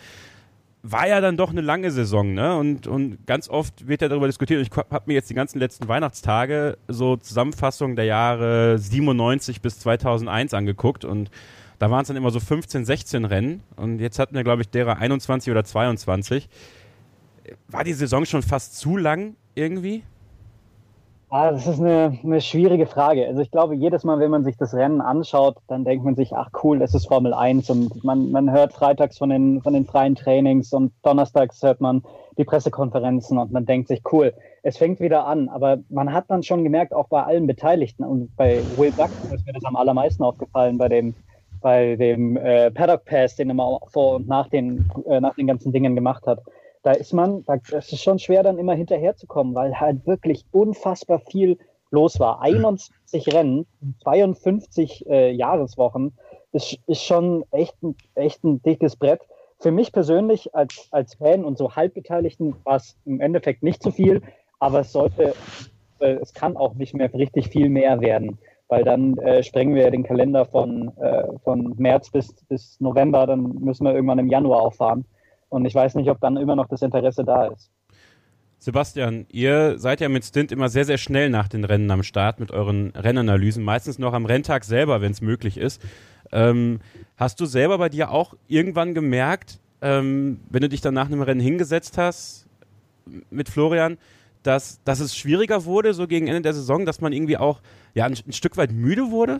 war 0.87 1.07
ja 1.07 1.19
dann 1.19 1.35
doch 1.35 1.49
eine 1.49 1.61
lange 1.61 1.89
Saison, 1.89 2.33
ne? 2.33 2.55
Und, 2.57 2.85
und 2.85 3.25
ganz 3.25 3.49
oft 3.49 3.87
wird 3.87 4.01
ja 4.01 4.07
darüber 4.07 4.27
diskutiert. 4.27 4.61
Ich 4.61 4.69
habe 4.77 5.03
mir 5.07 5.13
jetzt 5.13 5.29
die 5.29 5.33
ganzen 5.33 5.57
letzten 5.57 5.87
Weihnachtstage 5.87 6.77
so 6.87 7.17
Zusammenfassungen 7.17 7.95
der 7.95 8.05
Jahre 8.05 8.77
97 8.77 9.61
bis 9.61 9.79
2001 9.79 10.53
angeguckt 10.53 11.03
und 11.03 11.31
da 11.79 11.89
waren 11.89 12.03
es 12.03 12.07
dann 12.07 12.17
immer 12.17 12.29
so 12.29 12.39
15, 12.39 12.85
16 12.85 13.25
Rennen 13.25 13.63
und 13.75 13.99
jetzt 13.99 14.19
hatten 14.19 14.35
wir, 14.35 14.43
glaube 14.43 14.61
ich, 14.61 14.69
derer 14.69 14.97
21 14.97 15.51
oder 15.51 15.63
22. 15.63 16.47
War 17.67 17.83
die 17.83 17.93
Saison 17.93 18.25
schon 18.25 18.43
fast 18.43 18.77
zu 18.77 18.95
lang 18.95 19.35
irgendwie? 19.55 20.03
Ah, 21.29 21.51
das 21.51 21.65
ist 21.65 21.79
eine, 21.79 22.17
eine 22.23 22.39
schwierige 22.39 22.85
Frage. 22.85 23.25
Also 23.27 23.41
ich 23.41 23.49
glaube, 23.49 23.75
jedes 23.75 24.03
Mal, 24.03 24.19
wenn 24.19 24.29
man 24.29 24.43
sich 24.43 24.57
das 24.57 24.73
Rennen 24.75 25.01
anschaut, 25.01 25.57
dann 25.67 25.83
denkt 25.83 26.05
man 26.05 26.15
sich, 26.15 26.33
ach 26.33 26.49
cool, 26.63 26.77
das 26.79 26.93
ist 26.93 27.07
Formel 27.07 27.33
1 27.33 27.69
und 27.71 28.03
man, 28.03 28.31
man 28.31 28.51
hört 28.51 28.73
freitags 28.73 29.17
von 29.17 29.29
den, 29.29 29.61
von 29.61 29.73
den 29.73 29.85
freien 29.85 30.15
Trainings 30.15 30.71
und 30.71 30.93
donnerstags 31.03 31.61
hört 31.63 31.81
man 31.81 32.03
die 32.37 32.43
Pressekonferenzen 32.45 33.39
und 33.39 33.51
man 33.51 33.65
denkt 33.65 33.87
sich, 33.87 34.01
cool, 34.11 34.33
es 34.61 34.77
fängt 34.77 34.99
wieder 34.99 35.25
an. 35.25 35.49
Aber 35.49 35.79
man 35.89 36.13
hat 36.13 36.25
dann 36.29 36.43
schon 36.43 36.63
gemerkt, 36.63 36.93
auch 36.93 37.07
bei 37.09 37.23
allen 37.23 37.47
Beteiligten 37.47 38.03
und 38.03 38.35
bei 38.37 38.63
Will 38.77 38.91
Buck 38.91 39.09
ist 39.33 39.45
mir 39.47 39.53
das 39.53 39.65
am 39.65 39.75
allermeisten 39.75 40.23
aufgefallen, 40.23 40.77
bei 40.77 40.89
dem, 40.89 41.15
bei 41.59 41.95
dem 41.95 42.37
äh, 42.37 42.69
Paddock 42.69 43.03
Pass, 43.05 43.35
den 43.35 43.49
er 43.49 43.55
mal 43.55 43.79
vor 43.87 44.17
und 44.17 44.27
nach 44.27 44.47
den, 44.47 44.89
äh, 45.07 45.19
nach 45.19 45.33
den 45.35 45.47
ganzen 45.47 45.73
Dingen 45.73 45.95
gemacht 45.95 46.27
hat 46.27 46.39
da 46.85 46.91
ist 46.91 47.13
man, 47.13 47.43
da, 47.45 47.57
das 47.71 47.91
ist 47.91 48.03
schon 48.03 48.19
schwer, 48.19 48.43
dann 48.43 48.57
immer 48.59 48.73
hinterherzukommen, 48.73 49.55
weil 49.55 49.79
halt 49.79 50.05
wirklich 50.05 50.45
unfassbar 50.51 51.19
viel 51.19 51.57
los 51.91 52.19
war. 52.19 52.41
21 52.41 53.33
Rennen, 53.33 53.65
52 54.03 55.07
äh, 55.07 55.31
Jahreswochen, 55.31 56.13
ist, 56.51 56.77
ist 56.87 57.03
schon 57.03 57.43
echt 57.51 57.75
ein, 57.83 57.95
echt 58.15 58.43
ein 58.43 58.61
dickes 58.61 58.95
Brett. 58.95 59.21
Für 59.59 59.71
mich 59.71 59.91
persönlich 59.91 60.53
als, 60.55 60.87
als 60.91 61.15
Fan 61.15 61.43
und 61.43 61.57
so 61.57 61.75
Halbbeteiligten 61.75 62.55
war 62.63 62.77
es 62.77 62.97
im 63.05 63.19
Endeffekt 63.19 63.63
nicht 63.63 63.81
zu 63.81 63.91
viel, 63.91 64.21
aber 64.59 64.81
es 64.81 64.91
sollte 64.91 65.33
glaube, 66.05 66.21
es 66.21 66.33
kann 66.33 66.57
auch 66.57 66.75
nicht 66.75 66.93
mehr 66.93 67.13
richtig 67.13 67.49
viel 67.49 67.69
mehr 67.69 68.01
werden, 68.01 68.37
weil 68.67 68.83
dann 68.83 69.17
äh, 69.17 69.43
sprengen 69.43 69.75
wir 69.75 69.89
den 69.91 70.03
Kalender 70.03 70.45
von, 70.45 70.91
äh, 70.97 71.37
von 71.43 71.73
März 71.77 72.09
bis, 72.11 72.33
bis 72.47 72.79
November, 72.79 73.25
dann 73.27 73.41
müssen 73.59 73.85
wir 73.85 73.93
irgendwann 73.93 74.19
im 74.19 74.29
Januar 74.29 74.61
auffahren. 74.61 75.05
Und 75.49 75.65
ich 75.65 75.75
weiß 75.75 75.95
nicht, 75.95 76.09
ob 76.09 76.19
dann 76.19 76.37
immer 76.37 76.55
noch 76.55 76.67
das 76.67 76.81
Interesse 76.81 77.23
da 77.23 77.47
ist. 77.47 77.71
Sebastian, 78.59 79.27
ihr 79.29 79.77
seid 79.77 80.01
ja 80.01 80.09
mit 80.09 80.25
Stint 80.25 80.51
immer 80.51 80.69
sehr, 80.69 80.85
sehr 80.85 80.97
schnell 80.97 81.29
nach 81.29 81.47
den 81.47 81.63
Rennen 81.63 81.91
am 81.91 82.03
Start 82.03 82.39
mit 82.39 82.51
euren 82.51 82.91
Rennanalysen, 82.95 83.63
meistens 83.63 83.99
noch 83.99 84.13
am 84.13 84.25
Renntag 84.25 84.63
selber, 84.63 85.01
wenn 85.01 85.11
es 85.11 85.21
möglich 85.21 85.57
ist. 85.57 85.81
Ähm, 86.31 86.79
hast 87.15 87.39
du 87.39 87.45
selber 87.45 87.77
bei 87.77 87.89
dir 87.89 88.09
auch 88.09 88.33
irgendwann 88.47 88.95
gemerkt, 88.95 89.59
ähm, 89.81 90.39
wenn 90.49 90.61
du 90.61 90.69
dich 90.69 90.81
dann 90.81 90.95
nach 90.95 91.05
einem 91.05 91.21
Rennen 91.21 91.41
hingesetzt 91.41 91.97
hast 91.97 92.47
mit 93.29 93.49
Florian, 93.49 93.97
dass, 94.41 94.81
dass 94.83 94.99
es 94.99 95.15
schwieriger 95.15 95.65
wurde, 95.65 95.93
so 95.93 96.07
gegen 96.07 96.27
Ende 96.27 96.41
der 96.41 96.53
Saison, 96.53 96.85
dass 96.85 97.01
man 97.01 97.13
irgendwie 97.13 97.37
auch 97.37 97.61
ja, 97.93 98.05
ein, 98.05 98.15
ein 98.27 98.33
Stück 98.33 98.57
weit 98.57 98.71
müde 98.71 99.11
wurde? 99.11 99.39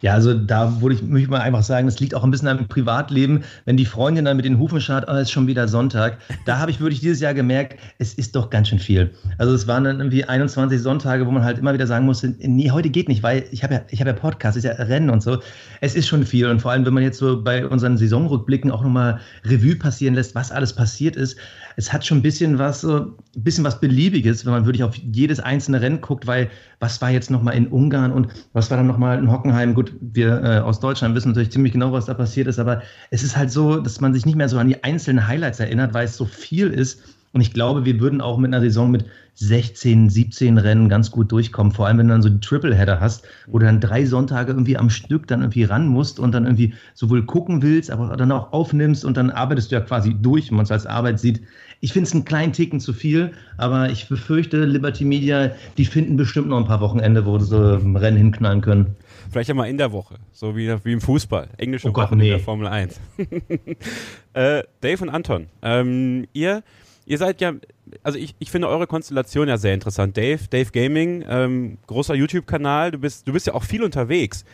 Ja, 0.00 0.14
also 0.14 0.34
da 0.34 0.80
würde 0.80 0.94
ich, 0.94 1.02
möchte 1.02 1.24
ich 1.24 1.28
mal 1.28 1.40
einfach 1.40 1.62
sagen, 1.62 1.86
das 1.86 1.98
liegt 1.98 2.14
auch 2.14 2.22
ein 2.22 2.30
bisschen 2.30 2.48
am 2.48 2.68
Privatleben. 2.68 3.42
Wenn 3.64 3.76
die 3.76 3.84
Freundin 3.84 4.24
dann 4.24 4.36
mit 4.36 4.44
den 4.44 4.58
Hufen 4.58 4.80
schaut, 4.80 5.04
oh, 5.08 5.14
ist 5.14 5.30
schon 5.30 5.46
wieder 5.46 5.66
Sonntag. 5.66 6.18
Da 6.46 6.58
habe 6.58 6.70
ich 6.70 6.80
wirklich 6.80 7.00
dieses 7.00 7.20
Jahr 7.20 7.34
gemerkt, 7.34 7.78
es 7.98 8.14
ist 8.14 8.36
doch 8.36 8.50
ganz 8.50 8.68
schön 8.68 8.78
viel. 8.78 9.10
Also 9.38 9.54
es 9.54 9.66
waren 9.66 9.84
dann 9.84 9.98
irgendwie 9.98 10.24
21 10.24 10.80
Sonntage, 10.80 11.26
wo 11.26 11.30
man 11.30 11.44
halt 11.44 11.58
immer 11.58 11.74
wieder 11.74 11.86
sagen 11.86 12.06
musste, 12.06 12.34
nee, 12.38 12.70
heute 12.70 12.90
geht 12.90 13.08
nicht, 13.08 13.22
weil 13.22 13.44
ich 13.50 13.62
habe 13.64 13.74
ja, 13.74 13.80
ich 13.88 14.00
habe 14.00 14.10
ja 14.10 14.16
Podcast, 14.16 14.56
ist 14.56 14.64
ja 14.64 14.72
Rennen 14.72 15.10
und 15.10 15.22
so. 15.22 15.38
Es 15.80 15.94
ist 15.94 16.06
schon 16.06 16.24
viel. 16.24 16.46
Und 16.46 16.62
vor 16.62 16.70
allem, 16.70 16.86
wenn 16.86 16.94
man 16.94 17.02
jetzt 17.02 17.18
so 17.18 17.42
bei 17.42 17.66
unseren 17.66 17.96
Saisonrückblicken 17.96 18.70
auch 18.70 18.82
nochmal 18.82 19.20
Revue 19.44 19.76
passieren 19.76 20.14
lässt, 20.14 20.34
was 20.34 20.52
alles 20.52 20.72
passiert 20.72 21.16
ist, 21.16 21.36
es 21.78 21.92
hat 21.92 22.04
schon 22.04 22.18
ein 22.18 22.22
bisschen 22.22 22.58
was, 22.58 22.80
so 22.80 22.96
ein 22.96 23.14
bisschen 23.36 23.62
was 23.62 23.80
Beliebiges, 23.80 24.44
wenn 24.44 24.52
man 24.52 24.66
wirklich 24.66 24.82
auf 24.82 24.96
jedes 24.96 25.38
einzelne 25.38 25.80
Rennen 25.80 26.00
guckt, 26.00 26.26
weil 26.26 26.50
was 26.80 27.00
war 27.00 27.08
jetzt 27.08 27.30
nochmal 27.30 27.54
in 27.54 27.68
Ungarn 27.68 28.10
und 28.10 28.26
was 28.52 28.68
war 28.68 28.78
dann 28.78 28.88
nochmal 28.88 29.16
in 29.16 29.30
Hockenheim? 29.30 29.74
Gut, 29.74 29.92
wir 30.00 30.42
äh, 30.42 30.58
aus 30.58 30.80
Deutschland 30.80 31.14
wissen 31.14 31.28
natürlich 31.28 31.52
ziemlich 31.52 31.72
genau, 31.72 31.92
was 31.92 32.06
da 32.06 32.14
passiert 32.14 32.48
ist, 32.48 32.58
aber 32.58 32.82
es 33.10 33.22
ist 33.22 33.36
halt 33.36 33.52
so, 33.52 33.78
dass 33.78 34.00
man 34.00 34.12
sich 34.12 34.26
nicht 34.26 34.34
mehr 34.34 34.48
so 34.48 34.58
an 34.58 34.66
die 34.66 34.82
einzelnen 34.82 35.28
Highlights 35.28 35.60
erinnert, 35.60 35.94
weil 35.94 36.06
es 36.06 36.16
so 36.16 36.24
viel 36.24 36.66
ist. 36.66 37.00
Und 37.32 37.40
ich 37.40 37.52
glaube, 37.52 37.84
wir 37.84 38.00
würden 38.00 38.20
auch 38.20 38.38
mit 38.38 38.52
einer 38.52 38.60
Saison 38.60 38.90
mit 38.90 39.04
16, 39.34 40.10
17 40.10 40.58
Rennen 40.58 40.88
ganz 40.88 41.12
gut 41.12 41.30
durchkommen. 41.30 41.72
Vor 41.72 41.86
allem, 41.86 41.98
wenn 41.98 42.08
du 42.08 42.14
dann 42.14 42.22
so 42.22 42.28
die 42.28 42.40
Triple-Header 42.40 42.98
hast, 42.98 43.24
wo 43.46 43.58
du 43.58 43.66
dann 43.66 43.80
drei 43.80 44.04
Sonntage 44.04 44.50
irgendwie 44.50 44.76
am 44.76 44.90
Stück 44.90 45.28
dann 45.28 45.42
irgendwie 45.42 45.62
ran 45.62 45.86
musst 45.86 46.18
und 46.18 46.32
dann 46.32 46.44
irgendwie 46.44 46.74
sowohl 46.94 47.24
gucken 47.24 47.62
willst, 47.62 47.90
aber 47.90 48.16
dann 48.16 48.32
auch 48.32 48.52
aufnimmst 48.52 49.04
und 49.04 49.16
dann 49.16 49.30
arbeitest 49.30 49.70
du 49.70 49.76
ja 49.76 49.80
quasi 49.80 50.16
durch, 50.20 50.50
wenn 50.50 50.56
man 50.56 50.64
es 50.64 50.72
als 50.72 50.86
Arbeit 50.86 51.20
sieht. 51.20 51.40
Ich 51.80 51.92
finde 51.92 52.08
es 52.08 52.14
einen 52.14 52.24
kleinen 52.24 52.52
Ticken 52.52 52.80
zu 52.80 52.92
viel, 52.92 53.30
aber 53.56 53.90
ich 53.90 54.08
befürchte, 54.08 54.64
Liberty 54.64 55.04
Media, 55.04 55.52
die 55.76 55.84
finden 55.84 56.16
bestimmt 56.16 56.48
noch 56.48 56.58
ein 56.58 56.64
paar 56.66 56.80
Wochenende, 56.80 57.24
wo 57.24 57.38
sie 57.38 57.46
so 57.46 57.76
Rennen 57.76 58.16
hinknallen 58.16 58.60
können. 58.60 58.96
Vielleicht 59.30 59.48
ja 59.48 59.54
mal 59.54 59.66
in 59.66 59.78
der 59.78 59.92
Woche, 59.92 60.16
so 60.32 60.56
wie, 60.56 60.74
wie 60.84 60.92
im 60.92 61.00
Fußball. 61.00 61.48
Englische 61.58 61.88
Oh 61.88 61.92
Gott, 61.92 62.06
Wochen 62.06 62.14
in 62.14 62.18
nee. 62.20 62.30
der 62.30 62.40
Formel 62.40 62.66
1. 62.66 63.00
äh, 64.32 64.64
Dave 64.80 65.02
und 65.02 65.10
Anton, 65.10 65.46
ähm, 65.62 66.26
ihr, 66.32 66.64
ihr 67.08 67.18
seid 67.18 67.40
ja, 67.40 67.54
also 68.02 68.18
ich, 68.18 68.34
ich 68.38 68.50
finde 68.50 68.68
eure 68.68 68.86
Konstellation 68.86 69.48
ja 69.48 69.56
sehr 69.56 69.74
interessant. 69.74 70.16
Dave, 70.16 70.40
Dave 70.50 70.70
Gaming, 70.70 71.24
ähm, 71.28 71.78
großer 71.86 72.14
YouTube-Kanal, 72.14 72.90
du 72.90 72.98
bist, 72.98 73.26
du 73.26 73.32
bist 73.32 73.46
ja 73.46 73.54
auch 73.54 73.64
viel 73.64 73.82
unterwegs. 73.82 74.44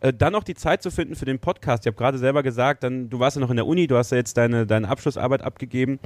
Äh, 0.00 0.12
dann 0.12 0.34
noch 0.34 0.44
die 0.44 0.54
Zeit 0.54 0.82
zu 0.82 0.90
finden 0.90 1.16
für 1.16 1.24
den 1.24 1.38
Podcast. 1.38 1.84
Ich 1.84 1.86
habe 1.86 1.96
gerade 1.96 2.18
selber 2.18 2.42
gesagt, 2.42 2.82
dann, 2.82 3.08
du 3.08 3.18
warst 3.18 3.36
ja 3.36 3.40
noch 3.40 3.50
in 3.50 3.56
der 3.56 3.66
Uni, 3.66 3.86
du 3.86 3.96
hast 3.96 4.10
ja 4.10 4.18
jetzt 4.18 4.36
deine, 4.36 4.66
deine 4.66 4.88
Abschlussarbeit 4.88 5.42
abgegeben, 5.42 5.98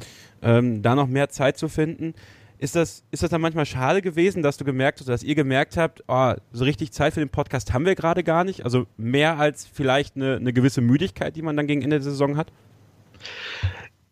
ähm, 0.42 0.80
da 0.80 0.94
noch 0.94 1.08
mehr 1.08 1.28
Zeit 1.28 1.58
zu 1.58 1.68
finden. 1.68 2.14
Ist 2.58 2.76
das, 2.76 3.04
ist 3.10 3.22
das 3.22 3.30
dann 3.30 3.40
manchmal 3.40 3.66
schade 3.66 4.00
gewesen, 4.00 4.42
dass 4.42 4.56
du 4.56 4.64
gemerkt 4.64 5.00
hast, 5.00 5.08
dass 5.08 5.22
ihr 5.22 5.34
gemerkt 5.34 5.76
habt, 5.76 6.04
oh, 6.06 6.32
so 6.52 6.64
richtig 6.64 6.92
Zeit 6.92 7.14
für 7.14 7.20
den 7.20 7.28
Podcast 7.28 7.74
haben 7.74 7.84
wir 7.84 7.94
gerade 7.96 8.22
gar 8.22 8.44
nicht? 8.44 8.64
Also 8.64 8.86
mehr 8.96 9.38
als 9.38 9.66
vielleicht 9.66 10.16
eine, 10.16 10.36
eine 10.36 10.52
gewisse 10.52 10.80
Müdigkeit, 10.80 11.36
die 11.36 11.42
man 11.42 11.56
dann 11.56 11.66
gegen 11.66 11.82
Ende 11.82 11.96
der 11.96 12.04
Saison 12.04 12.36
hat? 12.36 12.52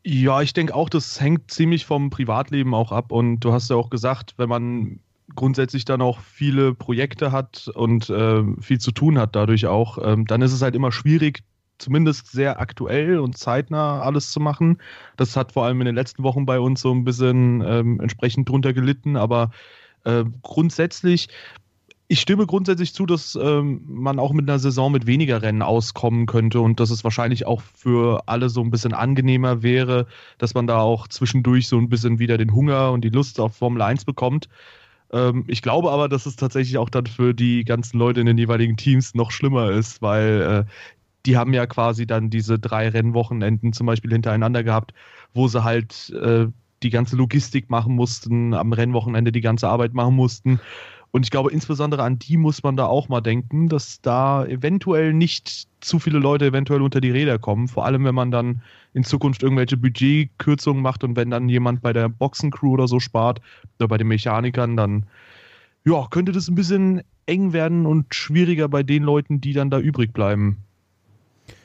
Ja, 0.07 0.43
ich 0.43 0.53
denke 0.53 0.75
auch, 0.75 0.91
das 0.91 1.19
hängt 1.21 1.51
ziemlich 1.51 1.87
vom 1.87 2.11
Privatleben 2.11 2.75
auch 2.75 2.93
ab. 2.93 3.11
Und 3.11 3.41
du 3.41 3.53
hast 3.53 3.71
ja 3.71 3.77
auch 3.77 3.89
gesagt, 3.89 4.35
wenn 4.37 4.49
man 4.51 5.01
grundsätzlich 5.35 5.87
dann 5.87 6.03
auch 6.03 6.21
viele 6.21 6.75
Projekte 6.75 7.33
hat 7.33 7.69
und 7.75 8.11
äh, 8.11 8.43
viel 8.61 8.79
zu 8.79 8.93
tun 8.93 9.19
hat 9.19 9.35
dadurch 9.35 9.67
auch, 9.67 9.99
ähm, 10.03 10.27
dann 10.27 10.43
ist 10.43 10.53
es 10.53 10.61
halt 10.61 10.75
immer 10.75 10.93
schwierig, 10.93 11.43
zumindest 11.79 12.31
sehr 12.31 12.61
aktuell 12.61 13.19
und 13.19 13.39
zeitnah 13.39 14.03
alles 14.03 14.31
zu 14.31 14.41
machen. 14.41 14.79
Das 15.17 15.37
hat 15.37 15.53
vor 15.53 15.65
allem 15.65 15.81
in 15.81 15.87
den 15.87 15.95
letzten 15.95 16.23
Wochen 16.23 16.45
bei 16.45 16.61
uns 16.61 16.83
so 16.83 16.93
ein 16.93 17.05
bisschen 17.05 17.63
ähm, 17.67 17.99
entsprechend 18.01 18.49
drunter 18.49 18.75
gelitten, 18.75 19.17
aber 19.17 19.51
äh, 20.05 20.25
grundsätzlich 20.43 21.29
ich 22.07 22.21
stimme 22.21 22.47
grundsätzlich 22.47 22.93
zu, 22.93 23.07
dass 23.07 23.39
ähm, 23.41 23.83
man 23.87 24.19
auch 24.19 24.33
mit 24.33 24.49
einer 24.49 24.59
Saison 24.59 24.93
mit 24.93 25.07
weniger 25.07 25.41
Rennen 25.41 25.63
auskommen 25.63 26.27
könnte 26.27 26.61
und 26.61 26.79
dass 26.79 26.91
es 26.91 27.03
wahrscheinlich 27.03 27.47
auch 27.47 27.63
für 27.63 28.23
alle 28.27 28.51
so 28.51 28.61
ein 28.61 28.71
bisschen 28.71 28.93
angenehmer 28.93 29.63
wäre, 29.63 30.07
dass 30.39 30.55
man 30.55 30.67
da 30.67 30.81
auch 30.81 31.09
zwischendurch 31.09 31.69
so 31.69 31.79
ein 31.79 31.89
bisschen 31.89 32.19
wieder 32.19 32.37
den 32.37 32.55
Hunger 32.55 32.93
und 32.93 33.03
die 33.05 33.09
Lust 33.09 33.41
auf 33.41 33.57
Formel 33.57 33.81
1 33.81 34.05
bekommt. 34.05 34.49
Ähm, 35.13 35.45
ich 35.49 35.63
glaube 35.63 35.91
aber, 35.91 36.09
dass 36.09 36.27
es 36.27 36.37
tatsächlich 36.37 36.77
auch 36.77 36.91
dann 36.91 37.07
für 37.07 37.33
die 37.33 37.65
ganzen 37.65 37.99
Leute 37.99 38.21
in 38.21 38.27
den 38.27 38.39
jeweiligen 38.39 38.77
Teams 38.77 39.15
noch 39.15 39.31
schlimmer 39.31 39.71
ist, 39.71 40.03
weil 40.03 40.67
äh, 40.67 40.71
die 41.25 41.39
haben 41.39 41.55
ja 41.55 41.67
quasi 41.67 42.07
dann 42.07 42.29
diese 42.29 42.59
drei 42.59 42.89
Rennwochenenden 42.91 43.73
zum 43.73 43.87
Beispiel 43.87 44.13
hintereinander 44.13 44.63
gehabt, 44.63 44.93
wo 45.33 45.49
sie 45.49 45.65
halt 45.65 46.11
äh, 46.11 46.49
die 46.83 46.91
ganze 46.91 47.17
Logistik 47.17 47.71
machen 47.71 47.95
mussten, 47.95 48.53
am 48.53 48.73
Rennwochenende 48.73 49.33
die 49.33 49.41
ganze 49.41 49.69
Arbeit 49.69 49.95
machen 49.95 50.15
mussten. 50.15 50.61
Und 51.15 51.23
ich 51.23 51.31
glaube, 51.31 51.53
insbesondere 51.53 52.03
an 52.03 52.19
die 52.19 52.37
muss 52.37 52.65
man 52.65 52.77
da 52.77 52.87
auch 52.87 53.09
mal 53.09 53.21
denken, 53.21 53.69
dass 53.69 54.01
da 54.01 54.45
eventuell 54.47 55.13
nicht 55.13 55.69
zu 55.81 56.01
viele 56.01 56.19
Leute 56.19 56.47
eventuell 56.47 56.83
unter 56.83 57.01
die 57.01 57.13
Räder 57.13 57.39
kommen. 57.39 57.69
Vor 57.69 57.87
allem, 57.87 58.05
wenn 58.05 58.17
man 58.17 58.33
dann 58.33 58.63
in 58.95 59.05
Zukunft 59.05 59.45
irgendwelche 59.45 59.77
Budgetkürzungen 59.77 60.83
macht 60.83 61.05
und 61.05 61.15
wenn 61.15 61.31
dann 61.31 61.49
jemand 61.49 61.83
bei 61.83 61.93
der 61.93 62.09
Boxencrew 62.09 62.73
oder 62.73 62.89
so 62.89 62.99
spart 62.99 63.41
oder 63.79 63.87
bei 63.87 63.97
den 63.97 64.09
Mechanikern, 64.09 64.77
dann 64.77 65.07
ja, 65.85 66.05
könnte 66.11 66.33
das 66.33 66.49
ein 66.49 66.57
bisschen 66.57 67.03
eng 67.27 67.53
werden 67.53 67.87
und 67.87 68.13
schwieriger 68.13 68.69
bei 68.69 68.83
den 68.83 69.05
Leuten, 69.05 69.41
die 69.41 69.53
dann 69.53 69.71
da 69.71 69.79
übrig 69.79 70.13
bleiben. 70.13 70.65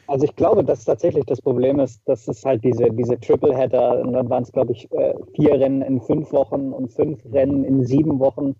Also 0.06 0.26
ich 0.26 0.36
glaube, 0.36 0.64
dass 0.64 0.86
tatsächlich 0.86 1.26
das 1.26 1.42
Problem 1.42 1.80
ist, 1.80 2.02
dass 2.06 2.28
es 2.28 2.46
halt 2.46 2.64
diese, 2.64 2.92
diese 2.92 3.20
Triple-Header, 3.20 4.02
und 4.02 4.14
dann 4.14 4.30
waren 4.30 4.44
es, 4.44 4.52
glaube 4.52 4.74
ich, 4.74 4.88
äh, 4.92 5.16
vier 5.36 5.54
Rennen 5.54 5.82
in 5.82 6.00
fünf 6.02 6.32
Wochen 6.34 6.72
und 6.72 6.92
fünf 6.92 7.20
Rennen 7.34 7.64
in 7.64 7.84
sieben 7.84 8.20
Wochen. 8.20 8.56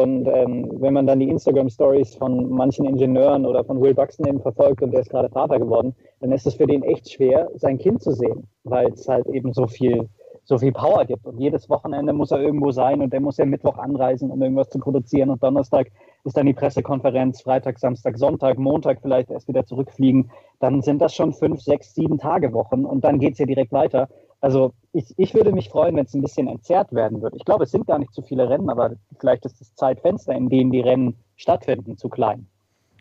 Und 0.00 0.26
ähm, 0.28 0.66
wenn 0.80 0.94
man 0.94 1.06
dann 1.06 1.20
die 1.20 1.28
Instagram-Stories 1.28 2.14
von 2.14 2.48
manchen 2.48 2.86
Ingenieuren 2.86 3.44
oder 3.44 3.64
von 3.64 3.82
Will 3.82 3.92
Buxton 3.92 4.26
eben 4.26 4.40
verfolgt 4.40 4.82
und 4.82 4.92
der 4.92 5.00
ist 5.00 5.10
gerade 5.10 5.28
Vater 5.28 5.58
geworden, 5.58 5.94
dann 6.20 6.32
ist 6.32 6.46
es 6.46 6.54
für 6.54 6.66
den 6.66 6.82
echt 6.82 7.10
schwer, 7.12 7.50
sein 7.56 7.76
Kind 7.76 8.02
zu 8.02 8.12
sehen, 8.12 8.48
weil 8.64 8.88
es 8.92 9.06
halt 9.06 9.26
eben 9.26 9.52
so 9.52 9.66
viel, 9.66 10.08
so 10.44 10.56
viel 10.56 10.72
Power 10.72 11.04
gibt. 11.04 11.26
Und 11.26 11.38
jedes 11.38 11.68
Wochenende 11.68 12.14
muss 12.14 12.30
er 12.30 12.40
irgendwo 12.40 12.70
sein 12.70 13.02
und 13.02 13.12
der 13.12 13.20
muss 13.20 13.36
ja 13.36 13.44
Mittwoch 13.44 13.76
anreisen, 13.76 14.30
um 14.30 14.40
irgendwas 14.40 14.70
zu 14.70 14.78
produzieren. 14.78 15.28
Und 15.28 15.42
Donnerstag 15.42 15.88
ist 16.24 16.34
dann 16.34 16.46
die 16.46 16.54
Pressekonferenz, 16.54 17.42
Freitag, 17.42 17.78
Samstag, 17.78 18.16
Sonntag, 18.16 18.58
Montag 18.58 19.02
vielleicht 19.02 19.30
erst 19.30 19.48
wieder 19.48 19.66
zurückfliegen. 19.66 20.30
Dann 20.60 20.80
sind 20.80 21.02
das 21.02 21.14
schon 21.14 21.34
fünf, 21.34 21.60
sechs, 21.60 21.94
sieben 21.94 22.16
Tage 22.16 22.54
Wochen 22.54 22.86
und 22.86 23.04
dann 23.04 23.18
geht's 23.18 23.38
ja 23.38 23.44
direkt 23.44 23.72
weiter. 23.72 24.08
Also 24.40 24.72
ich, 24.92 25.12
ich 25.16 25.34
würde 25.34 25.52
mich 25.52 25.68
freuen, 25.68 25.96
wenn 25.96 26.06
es 26.06 26.14
ein 26.14 26.22
bisschen 26.22 26.48
entzerrt 26.48 26.92
werden 26.92 27.20
wird. 27.20 27.34
Ich 27.36 27.44
glaube, 27.44 27.64
es 27.64 27.70
sind 27.70 27.86
gar 27.86 27.98
nicht 27.98 28.14
zu 28.14 28.22
viele 28.22 28.48
Rennen, 28.48 28.70
aber 28.70 28.92
vielleicht 29.18 29.44
ist 29.44 29.60
das 29.60 29.74
Zeitfenster, 29.74 30.34
in 30.34 30.48
dem 30.48 30.72
die 30.72 30.80
Rennen 30.80 31.16
stattfinden, 31.36 31.98
zu 31.98 32.08
klein. 32.08 32.46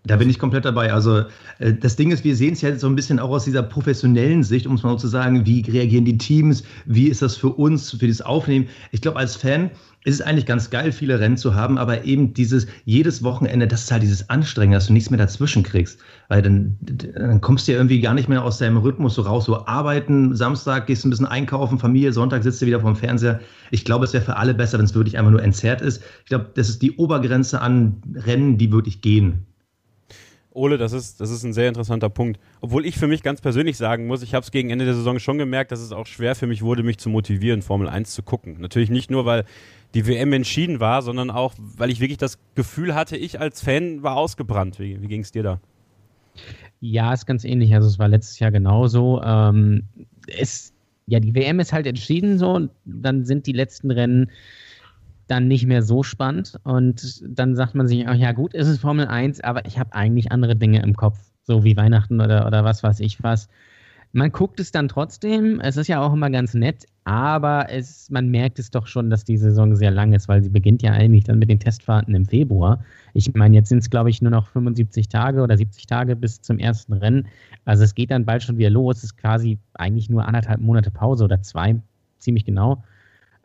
Da 0.06 0.16
bin 0.16 0.30
ich 0.30 0.40
komplett 0.40 0.66
dabei. 0.66 0.94
Also 0.94 1.24
äh, 1.60 1.74
das 1.74 1.96
Ding 1.96 2.12
ist, 2.12 2.24
wir 2.24 2.36
sehen 2.36 2.54
es 2.54 2.62
ja 2.62 2.76
so 2.76 2.88
ein 2.88 2.96
bisschen 2.96 3.20
auch 3.20 3.30
aus 3.30 3.46
dieser 3.46 3.64
professionellen 3.64 4.44
Sicht, 4.44 4.66
um 4.68 4.76
es 4.76 4.84
mal 4.84 4.92
so 4.92 4.98
zu 4.98 5.08
sagen, 5.08 5.46
wie 5.46 5.62
reagieren 5.62 6.06
die 6.06 6.18
Teams, 6.18 6.64
wie 6.86 7.08
ist 7.08 7.22
das 7.22 7.36
für 7.36 7.50
uns, 7.50 7.92
für 7.92 8.08
das 8.08 8.22
Aufnehmen. 8.22 8.68
Ich 8.92 9.02
glaube, 9.02 9.18
als 9.18 9.36
Fan 9.36 9.72
ist 10.06 10.16
es 10.16 10.22
eigentlich 10.22 10.46
ganz 10.46 10.70
geil, 10.70 10.94
viele 10.94 11.20
Rennen 11.20 11.36
zu 11.36 11.56
haben, 11.56 11.78
aber 11.78 12.06
eben 12.06 12.34
dieses 12.34 12.68
jedes 12.86 13.22
Wochenende, 13.22 13.68
das 13.68 13.82
ist 13.84 13.92
halt 13.92 14.02
dieses 14.02 14.30
Anstrengende, 14.30 14.78
dass 14.78 14.88
du 14.88 14.94
nichts 14.94 15.10
mehr 15.10 15.18
dazwischen 15.18 15.64
kriegst. 15.64 16.00
Weil 16.30 16.42
dann, 16.42 16.78
dann 16.80 17.42
kommst 17.42 17.68
du 17.68 17.74
ja 17.74 17.78
irgendwie 17.78 18.00
gar 18.00 18.14
nicht 18.14 18.30
mehr 18.30 18.44
aus 18.44 18.60
deinem 18.60 18.78
Rhythmus 18.78 19.16
so 19.16 19.24
raus. 19.24 19.46
So 19.46 19.66
arbeiten, 19.66 20.34
Samstag 20.36 20.88
gehst 20.88 21.04
du 21.04 21.10
ein 21.10 21.12
bisschen 21.12 21.26
einkaufen, 21.26 21.80
Familie, 21.80 22.14
Sonntag 22.14 22.44
sitzt 22.44 22.62
du 22.62 22.66
wieder 22.66 22.80
vorm 22.80 22.96
Fernseher. 22.96 23.42
Ich 23.72 23.84
glaube, 23.84 24.06
es 24.06 24.14
wäre 24.14 24.24
für 24.24 24.38
alle 24.38 24.54
besser, 24.54 24.78
wenn 24.78 24.86
es 24.86 24.96
wirklich 24.96 25.18
einfach 25.18 25.32
nur 25.32 25.44
entzerrt 25.44 25.82
ist. 25.82 26.02
Ich 26.24 26.30
glaube, 26.30 26.50
das 26.56 26.70
ist 26.70 26.82
die 26.82 26.96
Obergrenze 26.96 27.60
an 27.60 28.02
Rennen, 28.16 28.58
die 28.58 28.72
wirklich 28.72 29.02
gehen. 29.02 29.49
Ole, 30.52 30.78
das 30.78 30.94
ist, 30.94 31.22
das 31.22 31.30
ist 31.30 31.44
ein 31.44 31.54
sehr 31.54 31.68
interessanter 31.68 32.10
Punkt. 32.10 32.40
Obwohl 32.62 32.86
ich 32.86 32.98
für 32.98 33.08
mich 33.08 33.22
ganz 33.22 33.40
persönlich 33.40 33.78
sagen 33.78 34.08
muss, 34.08 34.24
ich 34.24 34.34
habe 34.34 34.44
es 34.44 34.52
gegen 34.52 34.72
Ende 34.72 34.86
der 34.86 34.96
Saison 34.96 35.20
schon 35.20 35.38
gemerkt, 35.38 35.72
dass 35.72 35.80
es 35.80 35.92
auch 35.92 36.08
schwer 36.08 36.36
für 36.36 36.48
mich 36.48 36.64
wurde, 36.64 36.82
mich 36.82 36.98
zu 36.98 37.10
motivieren, 37.10 37.62
Formel 37.62 37.88
1 37.88 38.14
zu 38.14 38.24
gucken. 38.24 38.58
Natürlich 38.60 38.90
nicht 38.90 39.12
nur, 39.12 39.26
weil 39.26 39.46
die 39.94 40.08
WM 40.08 40.34
entschieden 40.34 40.80
war, 40.80 41.02
sondern 41.02 41.30
auch, 41.30 41.54
weil 41.58 41.92
ich 41.92 42.00
wirklich 42.00 42.18
das 42.18 42.40
Gefühl 42.56 42.96
hatte, 42.96 43.16
ich 43.16 43.40
als 43.40 43.62
Fan 43.62 44.02
war 44.02 44.18
ausgebrannt. 44.18 44.80
Wie, 44.80 45.02
wie 45.02 45.08
ging 45.08 45.22
es 45.22 45.32
dir 45.32 45.44
da? 45.44 45.60
Ja, 46.82 47.14
ist 47.14 47.28
ganz 47.28 47.44
ähnlich. 47.44 47.74
Also 47.74 47.88
es 47.88 48.00
war 48.00 48.08
letztes 48.08 48.40
Jahr 48.40 48.52
genauso. 48.52 49.22
Ähm, 49.24 49.84
es, 50.28 50.74
ja, 51.06 51.20
die 51.20 51.36
WM 51.36 51.60
ist 51.60 51.74
halt 51.74 51.86
entschieden 51.86 52.40
so 52.40 52.52
und 52.52 52.72
dann 52.86 53.26
sind 53.26 53.46
die 53.46 53.52
letzten 53.52 53.92
Rennen 53.92 54.32
dann 55.30 55.48
nicht 55.48 55.68
mehr 55.68 55.84
so 55.84 56.04
spannend 56.04 56.60
und 56.64 57.22
dann 57.38 57.56
sagt 57.56 57.76
man 57.76 57.88
sich, 57.88 58.08
oh 58.08 58.14
ja 58.14 58.32
gut, 58.32 58.54
ist 58.54 58.68
es 58.68 58.80
Formel 58.80 59.08
1, 59.08 59.42
aber 59.42 59.66
ich 59.66 59.78
habe 59.78 59.94
eigentlich 59.94 60.32
andere 60.32 60.56
Dinge 60.56 60.82
im 60.82 60.96
Kopf, 60.96 61.20
so 61.44 61.64
wie 61.64 61.78
Weihnachten 61.78 62.20
oder, 62.20 62.48
oder 62.48 62.64
was 62.64 62.84
weiß 62.84 63.00
ich 63.00 63.22
was. 63.22 63.48
Man 64.12 64.32
guckt 64.32 64.60
es 64.60 64.72
dann 64.72 64.88
trotzdem, 64.88 65.60
es 65.60 65.78
ist 65.78 65.88
ja 65.88 66.02
auch 66.02 66.14
immer 66.14 66.32
ganz 66.32 66.56
nett, 66.56 66.86
aber 67.04 67.68
es, 67.70 68.10
man 68.10 68.30
merkt 68.30 68.58
es 68.58 68.72
doch 68.72 68.88
schon, 68.88 69.12
dass 69.12 69.24
die 69.24 69.38
Saison 69.38 69.76
sehr 69.76 69.92
lang 69.92 70.14
ist, 70.14 70.28
weil 70.28 70.42
sie 70.42 70.50
beginnt 70.50 70.82
ja 70.82 70.94
eigentlich 70.94 71.26
dann 71.26 71.38
mit 71.38 71.50
den 71.50 71.60
Testfahrten 71.60 72.16
im 72.16 72.26
Februar. 72.26 72.84
Ich 73.14 73.32
meine, 73.36 73.56
jetzt 73.56 73.70
sind 73.70 73.78
es, 73.78 73.92
glaube 73.92 74.10
ich, 74.10 74.20
nur 74.24 74.32
noch 74.32 74.48
75 74.48 75.10
Tage 75.10 75.44
oder 75.44 75.56
70 75.56 75.86
Tage 75.86 76.16
bis 76.16 76.42
zum 76.42 76.58
ersten 76.58 76.94
Rennen. 76.94 77.28
Also 77.66 77.84
es 77.84 77.94
geht 77.94 78.10
dann 78.10 78.26
bald 78.26 78.42
schon 78.42 78.58
wieder 78.58 78.72
los. 78.72 78.98
Es 78.98 79.04
ist 79.04 79.18
quasi 79.18 79.60
eigentlich 79.76 80.10
nur 80.10 80.26
anderthalb 80.26 80.60
Monate 80.60 80.90
Pause 80.90 81.26
oder 81.26 81.44
zwei, 81.44 81.76
ziemlich 82.18 82.46
genau. 82.46 82.84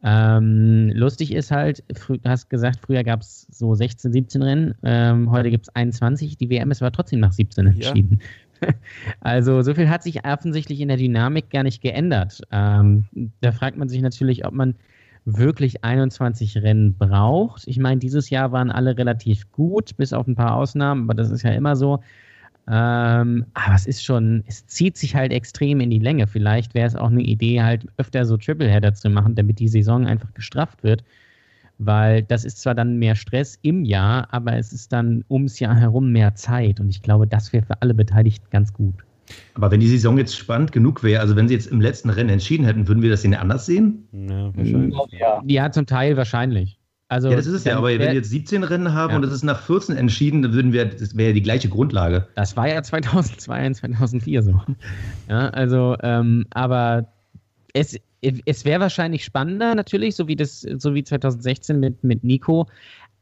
Ähm, 0.06 0.92
lustig 0.94 1.32
ist 1.32 1.50
halt, 1.50 1.82
du 1.88 2.18
hast 2.24 2.50
gesagt, 2.50 2.80
früher 2.84 3.02
gab 3.02 3.22
es 3.22 3.46
so 3.50 3.74
16, 3.74 4.12
17 4.12 4.42
Rennen, 4.42 4.74
ähm, 4.82 5.30
heute 5.30 5.50
gibt 5.50 5.66
es 5.66 5.74
21. 5.74 6.36
Die 6.36 6.50
WM 6.50 6.70
ist 6.70 6.82
aber 6.82 6.92
trotzdem 6.92 7.20
nach 7.20 7.32
17 7.32 7.66
entschieden. 7.66 8.18
Ja. 8.20 8.28
Also 9.20 9.60
so 9.60 9.74
viel 9.74 9.90
hat 9.90 10.02
sich 10.02 10.24
offensichtlich 10.24 10.80
in 10.80 10.88
der 10.88 10.96
Dynamik 10.96 11.50
gar 11.50 11.64
nicht 11.64 11.82
geändert. 11.82 12.40
Ähm, 12.50 13.04
da 13.42 13.52
fragt 13.52 13.76
man 13.76 13.90
sich 13.90 14.00
natürlich, 14.00 14.46
ob 14.46 14.54
man 14.54 14.76
wirklich 15.26 15.84
21 15.84 16.58
Rennen 16.58 16.96
braucht. 16.96 17.64
Ich 17.66 17.78
meine, 17.78 17.98
dieses 17.98 18.30
Jahr 18.30 18.52
waren 18.52 18.70
alle 18.70 18.96
relativ 18.96 19.50
gut, 19.52 19.96
bis 19.98 20.14
auf 20.14 20.26
ein 20.26 20.36
paar 20.36 20.54
Ausnahmen, 20.54 21.02
aber 21.04 21.14
das 21.14 21.30
ist 21.30 21.42
ja 21.42 21.50
immer 21.50 21.76
so. 21.76 22.00
Ähm, 22.66 23.44
aber 23.52 23.74
es 23.74 23.86
ist 23.86 24.02
schon, 24.02 24.42
es 24.46 24.66
zieht 24.66 24.96
sich 24.96 25.14
halt 25.14 25.32
extrem 25.32 25.80
in 25.80 25.90
die 25.90 25.98
Länge. 25.98 26.26
Vielleicht 26.26 26.74
wäre 26.74 26.86
es 26.86 26.96
auch 26.96 27.10
eine 27.10 27.22
Idee, 27.22 27.62
halt 27.62 27.86
öfter 27.98 28.24
so 28.24 28.36
Tripleheader 28.36 28.94
zu 28.94 29.10
machen, 29.10 29.34
damit 29.34 29.58
die 29.58 29.68
Saison 29.68 30.06
einfach 30.06 30.32
gestrafft 30.34 30.82
wird. 30.82 31.04
Weil 31.78 32.22
das 32.22 32.44
ist 32.44 32.60
zwar 32.60 32.74
dann 32.74 32.98
mehr 32.98 33.16
Stress 33.16 33.58
im 33.62 33.84
Jahr, 33.84 34.32
aber 34.32 34.56
es 34.56 34.72
ist 34.72 34.92
dann 34.92 35.24
ums 35.28 35.58
Jahr 35.58 35.74
herum 35.74 36.12
mehr 36.12 36.34
Zeit. 36.36 36.80
Und 36.80 36.88
ich 36.88 37.02
glaube, 37.02 37.26
das 37.26 37.52
wäre 37.52 37.66
für 37.66 37.82
alle 37.82 37.94
Beteiligten 37.94 38.46
ganz 38.50 38.72
gut. 38.72 38.94
Aber 39.54 39.70
wenn 39.70 39.80
die 39.80 39.88
Saison 39.88 40.16
jetzt 40.18 40.36
spannend 40.36 40.72
genug 40.72 41.02
wäre, 41.02 41.20
also 41.20 41.34
wenn 41.36 41.48
sie 41.48 41.54
jetzt 41.54 41.66
im 41.66 41.80
letzten 41.80 42.10
Rennen 42.10 42.30
entschieden 42.30 42.64
hätten, 42.64 42.88
würden 42.88 43.02
wir 43.02 43.10
das 43.10 43.22
denn 43.22 43.34
anders 43.34 43.66
sehen? 43.66 44.06
Ja, 44.12 44.54
wahrscheinlich. 44.54 44.98
Ja, 45.18 45.42
ja 45.46 45.70
zum 45.70 45.86
Teil 45.86 46.16
wahrscheinlich. 46.16 46.78
Also, 47.08 47.28
ja, 47.28 47.36
das 47.36 47.46
ist 47.46 47.54
es 47.54 47.64
ja, 47.64 47.76
aber 47.76 47.88
wenn 47.88 48.00
wir 48.00 48.14
jetzt 48.14 48.30
17 48.30 48.64
Rennen 48.64 48.94
haben 48.94 49.10
ja. 49.10 49.16
und 49.16 49.24
es 49.24 49.32
ist 49.32 49.42
nach 49.42 49.60
14 49.60 49.96
entschieden, 49.96 50.42
dann 50.42 50.52
würden 50.52 50.72
wir, 50.72 50.86
das 50.86 51.16
wäre 51.16 51.28
ja 51.28 51.34
die 51.34 51.42
gleiche 51.42 51.68
Grundlage. 51.68 52.26
Das 52.34 52.56
war 52.56 52.68
ja 52.68 52.82
2002 52.82 53.66
und 53.66 53.74
2004 53.74 54.42
so. 54.42 54.60
Ja, 55.28 55.48
also, 55.50 55.96
ähm, 56.02 56.46
aber 56.50 57.06
es, 57.74 57.98
es 58.20 58.64
wäre 58.64 58.80
wahrscheinlich 58.80 59.24
spannender 59.24 59.74
natürlich, 59.74 60.16
so 60.16 60.28
wie 60.28 60.36
das, 60.36 60.62
so 60.62 60.94
wie 60.94 61.04
2016 61.04 61.78
mit, 61.78 62.02
mit 62.02 62.24
Nico. 62.24 62.66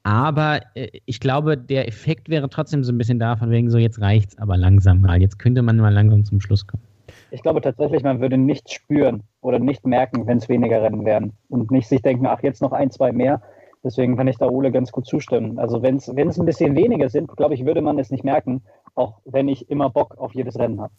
Aber 0.04 0.60
äh, 0.74 0.88
ich 1.06 1.20
glaube, 1.20 1.56
der 1.56 1.88
Effekt 1.88 2.28
wäre 2.28 2.48
trotzdem 2.48 2.84
so 2.84 2.92
ein 2.92 2.98
bisschen 2.98 3.18
davon 3.18 3.50
wegen 3.50 3.70
so, 3.70 3.78
jetzt 3.78 4.00
reicht's 4.00 4.38
aber 4.38 4.56
langsam 4.56 5.00
mal. 5.00 5.20
Jetzt 5.20 5.38
könnte 5.38 5.62
man 5.62 5.76
mal 5.76 5.92
langsam 5.92 6.24
zum 6.24 6.40
Schluss 6.40 6.66
kommen. 6.66 6.82
Ich 7.30 7.42
glaube 7.42 7.60
tatsächlich, 7.60 8.02
man 8.02 8.20
würde 8.20 8.36
nichts 8.36 8.72
spüren 8.72 9.22
oder 9.40 9.58
nicht 9.58 9.86
merken, 9.86 10.26
wenn 10.26 10.38
es 10.38 10.48
weniger 10.48 10.82
Rennen 10.82 11.04
werden. 11.04 11.32
Und 11.48 11.70
nicht 11.70 11.88
sich 11.88 12.02
denken, 12.02 12.26
ach, 12.26 12.42
jetzt 12.42 12.62
noch 12.62 12.72
ein, 12.72 12.90
zwei 12.90 13.12
mehr. 13.12 13.42
Deswegen 13.84 14.16
kann 14.16 14.28
ich 14.28 14.36
da 14.36 14.48
Ole 14.48 14.70
ganz 14.70 14.92
gut 14.92 15.06
zustimmen. 15.06 15.58
Also 15.58 15.82
wenn 15.82 15.96
es 15.96 16.08
ein 16.08 16.46
bisschen 16.46 16.76
weniger 16.76 17.08
sind, 17.08 17.36
glaube 17.36 17.54
ich, 17.54 17.64
würde 17.66 17.82
man 17.82 17.98
es 17.98 18.10
nicht 18.10 18.24
merken, 18.24 18.62
auch 18.94 19.18
wenn 19.24 19.48
ich 19.48 19.70
immer 19.70 19.90
Bock 19.90 20.16
auf 20.18 20.34
jedes 20.34 20.58
Rennen 20.58 20.80
habe. 20.80 20.92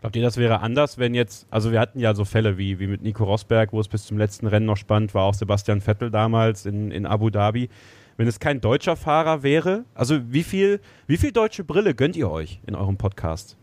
Glaubt 0.00 0.16
ihr, 0.16 0.22
das 0.22 0.36
wäre 0.36 0.60
anders, 0.60 0.98
wenn 0.98 1.14
jetzt, 1.14 1.46
also 1.50 1.70
wir 1.70 1.78
hatten 1.78 2.00
ja 2.00 2.12
so 2.14 2.24
Fälle 2.24 2.58
wie, 2.58 2.80
wie 2.80 2.88
mit 2.88 3.02
Nico 3.02 3.22
Rosberg, 3.22 3.72
wo 3.72 3.78
es 3.78 3.86
bis 3.86 4.04
zum 4.04 4.18
letzten 4.18 4.48
Rennen 4.48 4.66
noch 4.66 4.76
spannend 4.76 5.14
war, 5.14 5.22
auch 5.22 5.34
Sebastian 5.34 5.80
Vettel 5.80 6.10
damals 6.10 6.66
in, 6.66 6.90
in 6.90 7.06
Abu 7.06 7.30
Dhabi. 7.30 7.68
Wenn 8.16 8.26
es 8.26 8.40
kein 8.40 8.60
deutscher 8.60 8.96
Fahrer 8.96 9.42
wäre, 9.42 9.84
also 9.94 10.20
wie 10.32 10.42
viel, 10.42 10.80
wie 11.06 11.16
viel 11.16 11.32
deutsche 11.32 11.64
Brille 11.64 11.94
gönnt 11.94 12.16
ihr 12.16 12.30
euch 12.30 12.60
in 12.66 12.74
eurem 12.74 12.96
Podcast? 12.98 13.56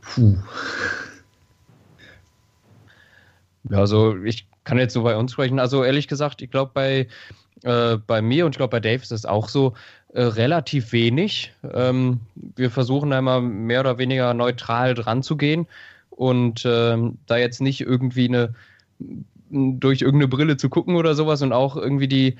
Puh. 0.00 0.36
Ja, 3.68 3.78
also 3.78 4.16
ich 4.24 4.49
kann 4.64 4.78
jetzt 4.78 4.94
so 4.94 5.02
bei 5.02 5.16
uns 5.16 5.32
sprechen. 5.32 5.58
Also 5.58 5.84
ehrlich 5.84 6.08
gesagt, 6.08 6.42
ich 6.42 6.50
glaube 6.50 6.72
bei, 6.74 7.08
äh, 7.62 7.96
bei 7.96 8.22
mir 8.22 8.46
und 8.46 8.52
ich 8.52 8.58
glaube 8.58 8.72
bei 8.72 8.80
Dave 8.80 9.02
ist 9.02 9.12
es 9.12 9.26
auch 9.26 9.48
so 9.48 9.74
äh, 10.12 10.22
relativ 10.22 10.92
wenig. 10.92 11.52
Ähm, 11.72 12.20
wir 12.34 12.70
versuchen 12.70 13.12
einmal 13.12 13.40
mehr 13.42 13.80
oder 13.80 13.98
weniger 13.98 14.34
neutral 14.34 14.94
dran 14.94 15.22
zu 15.22 15.36
gehen 15.36 15.66
und 16.10 16.64
ähm, 16.66 17.18
da 17.26 17.36
jetzt 17.36 17.60
nicht 17.60 17.80
irgendwie 17.80 18.28
eine 18.28 18.54
durch 19.50 20.02
irgendeine 20.02 20.28
Brille 20.28 20.56
zu 20.56 20.68
gucken 20.68 20.94
oder 20.94 21.14
sowas 21.14 21.42
und 21.42 21.52
auch 21.52 21.76
irgendwie 21.76 22.08
die 22.08 22.36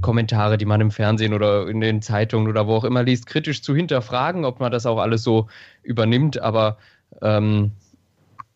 Kommentare, 0.00 0.58
die 0.58 0.64
man 0.64 0.80
im 0.80 0.90
Fernsehen 0.90 1.32
oder 1.32 1.68
in 1.68 1.80
den 1.80 2.02
Zeitungen 2.02 2.48
oder 2.48 2.66
wo 2.66 2.74
auch 2.74 2.84
immer 2.84 3.02
liest, 3.02 3.26
kritisch 3.26 3.62
zu 3.62 3.74
hinterfragen, 3.74 4.44
ob 4.44 4.60
man 4.60 4.72
das 4.72 4.86
auch 4.86 4.98
alles 4.98 5.22
so 5.22 5.48
übernimmt. 5.82 6.40
Aber 6.40 6.76
ähm, 7.22 7.72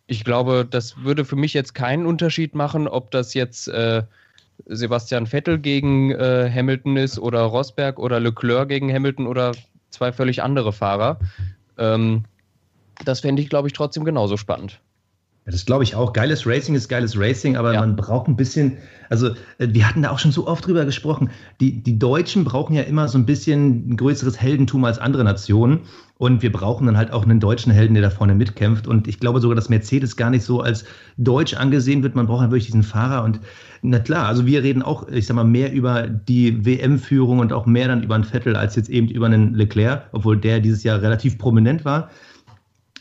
ich 0.06 0.24
glaube, 0.24 0.66
das 0.68 1.02
würde 1.02 1.24
für 1.24 1.36
mich 1.36 1.54
jetzt 1.54 1.74
keinen 1.74 2.06
Unterschied 2.06 2.54
machen, 2.54 2.88
ob 2.88 3.10
das 3.10 3.34
jetzt 3.34 3.68
äh, 3.68 4.02
Sebastian 4.66 5.26
Vettel 5.26 5.58
gegen 5.58 6.10
äh, 6.12 6.50
Hamilton 6.52 6.96
ist 6.96 7.18
oder 7.18 7.42
Rosberg 7.42 7.98
oder 7.98 8.20
Leclerc 8.20 8.68
gegen 8.68 8.92
Hamilton 8.92 9.26
oder 9.26 9.52
zwei 9.90 10.12
völlig 10.12 10.42
andere 10.42 10.72
Fahrer. 10.72 11.18
Ähm, 11.78 12.24
das 13.04 13.20
fände 13.20 13.42
ich, 13.42 13.48
glaube 13.48 13.68
ich, 13.68 13.74
trotzdem 13.74 14.04
genauso 14.04 14.36
spannend. 14.36 14.80
Ja, 15.46 15.52
das 15.52 15.66
glaube 15.66 15.84
ich 15.84 15.94
auch. 15.94 16.12
Geiles 16.12 16.46
Racing 16.46 16.74
ist 16.74 16.88
geiles 16.88 17.18
Racing, 17.18 17.56
aber 17.56 17.74
ja. 17.74 17.80
man 17.80 17.96
braucht 17.96 18.28
ein 18.28 18.36
bisschen, 18.36 18.78
also 19.10 19.30
äh, 19.58 19.68
wir 19.70 19.88
hatten 19.88 20.02
da 20.02 20.10
auch 20.10 20.18
schon 20.18 20.32
so 20.32 20.46
oft 20.46 20.66
drüber 20.66 20.84
gesprochen, 20.84 21.30
die, 21.60 21.82
die 21.82 21.98
Deutschen 21.98 22.44
brauchen 22.44 22.74
ja 22.74 22.82
immer 22.82 23.08
so 23.08 23.18
ein 23.18 23.26
bisschen 23.26 23.90
ein 23.90 23.96
größeres 23.96 24.40
Heldentum 24.40 24.84
als 24.84 24.98
andere 24.98 25.24
Nationen. 25.24 25.80
Und 26.16 26.42
wir 26.42 26.52
brauchen 26.52 26.86
dann 26.86 26.96
halt 26.96 27.12
auch 27.12 27.24
einen 27.24 27.40
deutschen 27.40 27.72
Helden, 27.72 27.94
der 27.94 28.02
da 28.02 28.10
vorne 28.10 28.34
mitkämpft. 28.34 28.86
Und 28.86 29.08
ich 29.08 29.18
glaube 29.18 29.40
sogar, 29.40 29.56
dass 29.56 29.68
Mercedes 29.68 30.16
gar 30.16 30.30
nicht 30.30 30.44
so 30.44 30.60
als 30.60 30.84
deutsch 31.16 31.54
angesehen 31.54 32.02
wird. 32.02 32.14
Man 32.14 32.26
braucht 32.26 32.42
halt 32.42 32.50
wirklich 32.50 32.66
diesen 32.66 32.84
Fahrer. 32.84 33.24
Und 33.24 33.40
na 33.82 33.98
klar, 33.98 34.26
also 34.28 34.46
wir 34.46 34.62
reden 34.62 34.82
auch, 34.82 35.08
ich 35.08 35.26
sag 35.26 35.34
mal, 35.34 35.44
mehr 35.44 35.72
über 35.72 36.06
die 36.06 36.64
WM-Führung 36.64 37.40
und 37.40 37.52
auch 37.52 37.66
mehr 37.66 37.88
dann 37.88 38.04
über 38.04 38.14
einen 38.14 38.24
Vettel 38.24 38.54
als 38.54 38.76
jetzt 38.76 38.88
eben 38.88 39.08
über 39.08 39.26
einen 39.26 39.54
Leclerc, 39.54 40.08
obwohl 40.12 40.36
der 40.36 40.60
dieses 40.60 40.84
Jahr 40.84 41.02
relativ 41.02 41.36
prominent 41.36 41.84
war 41.84 42.10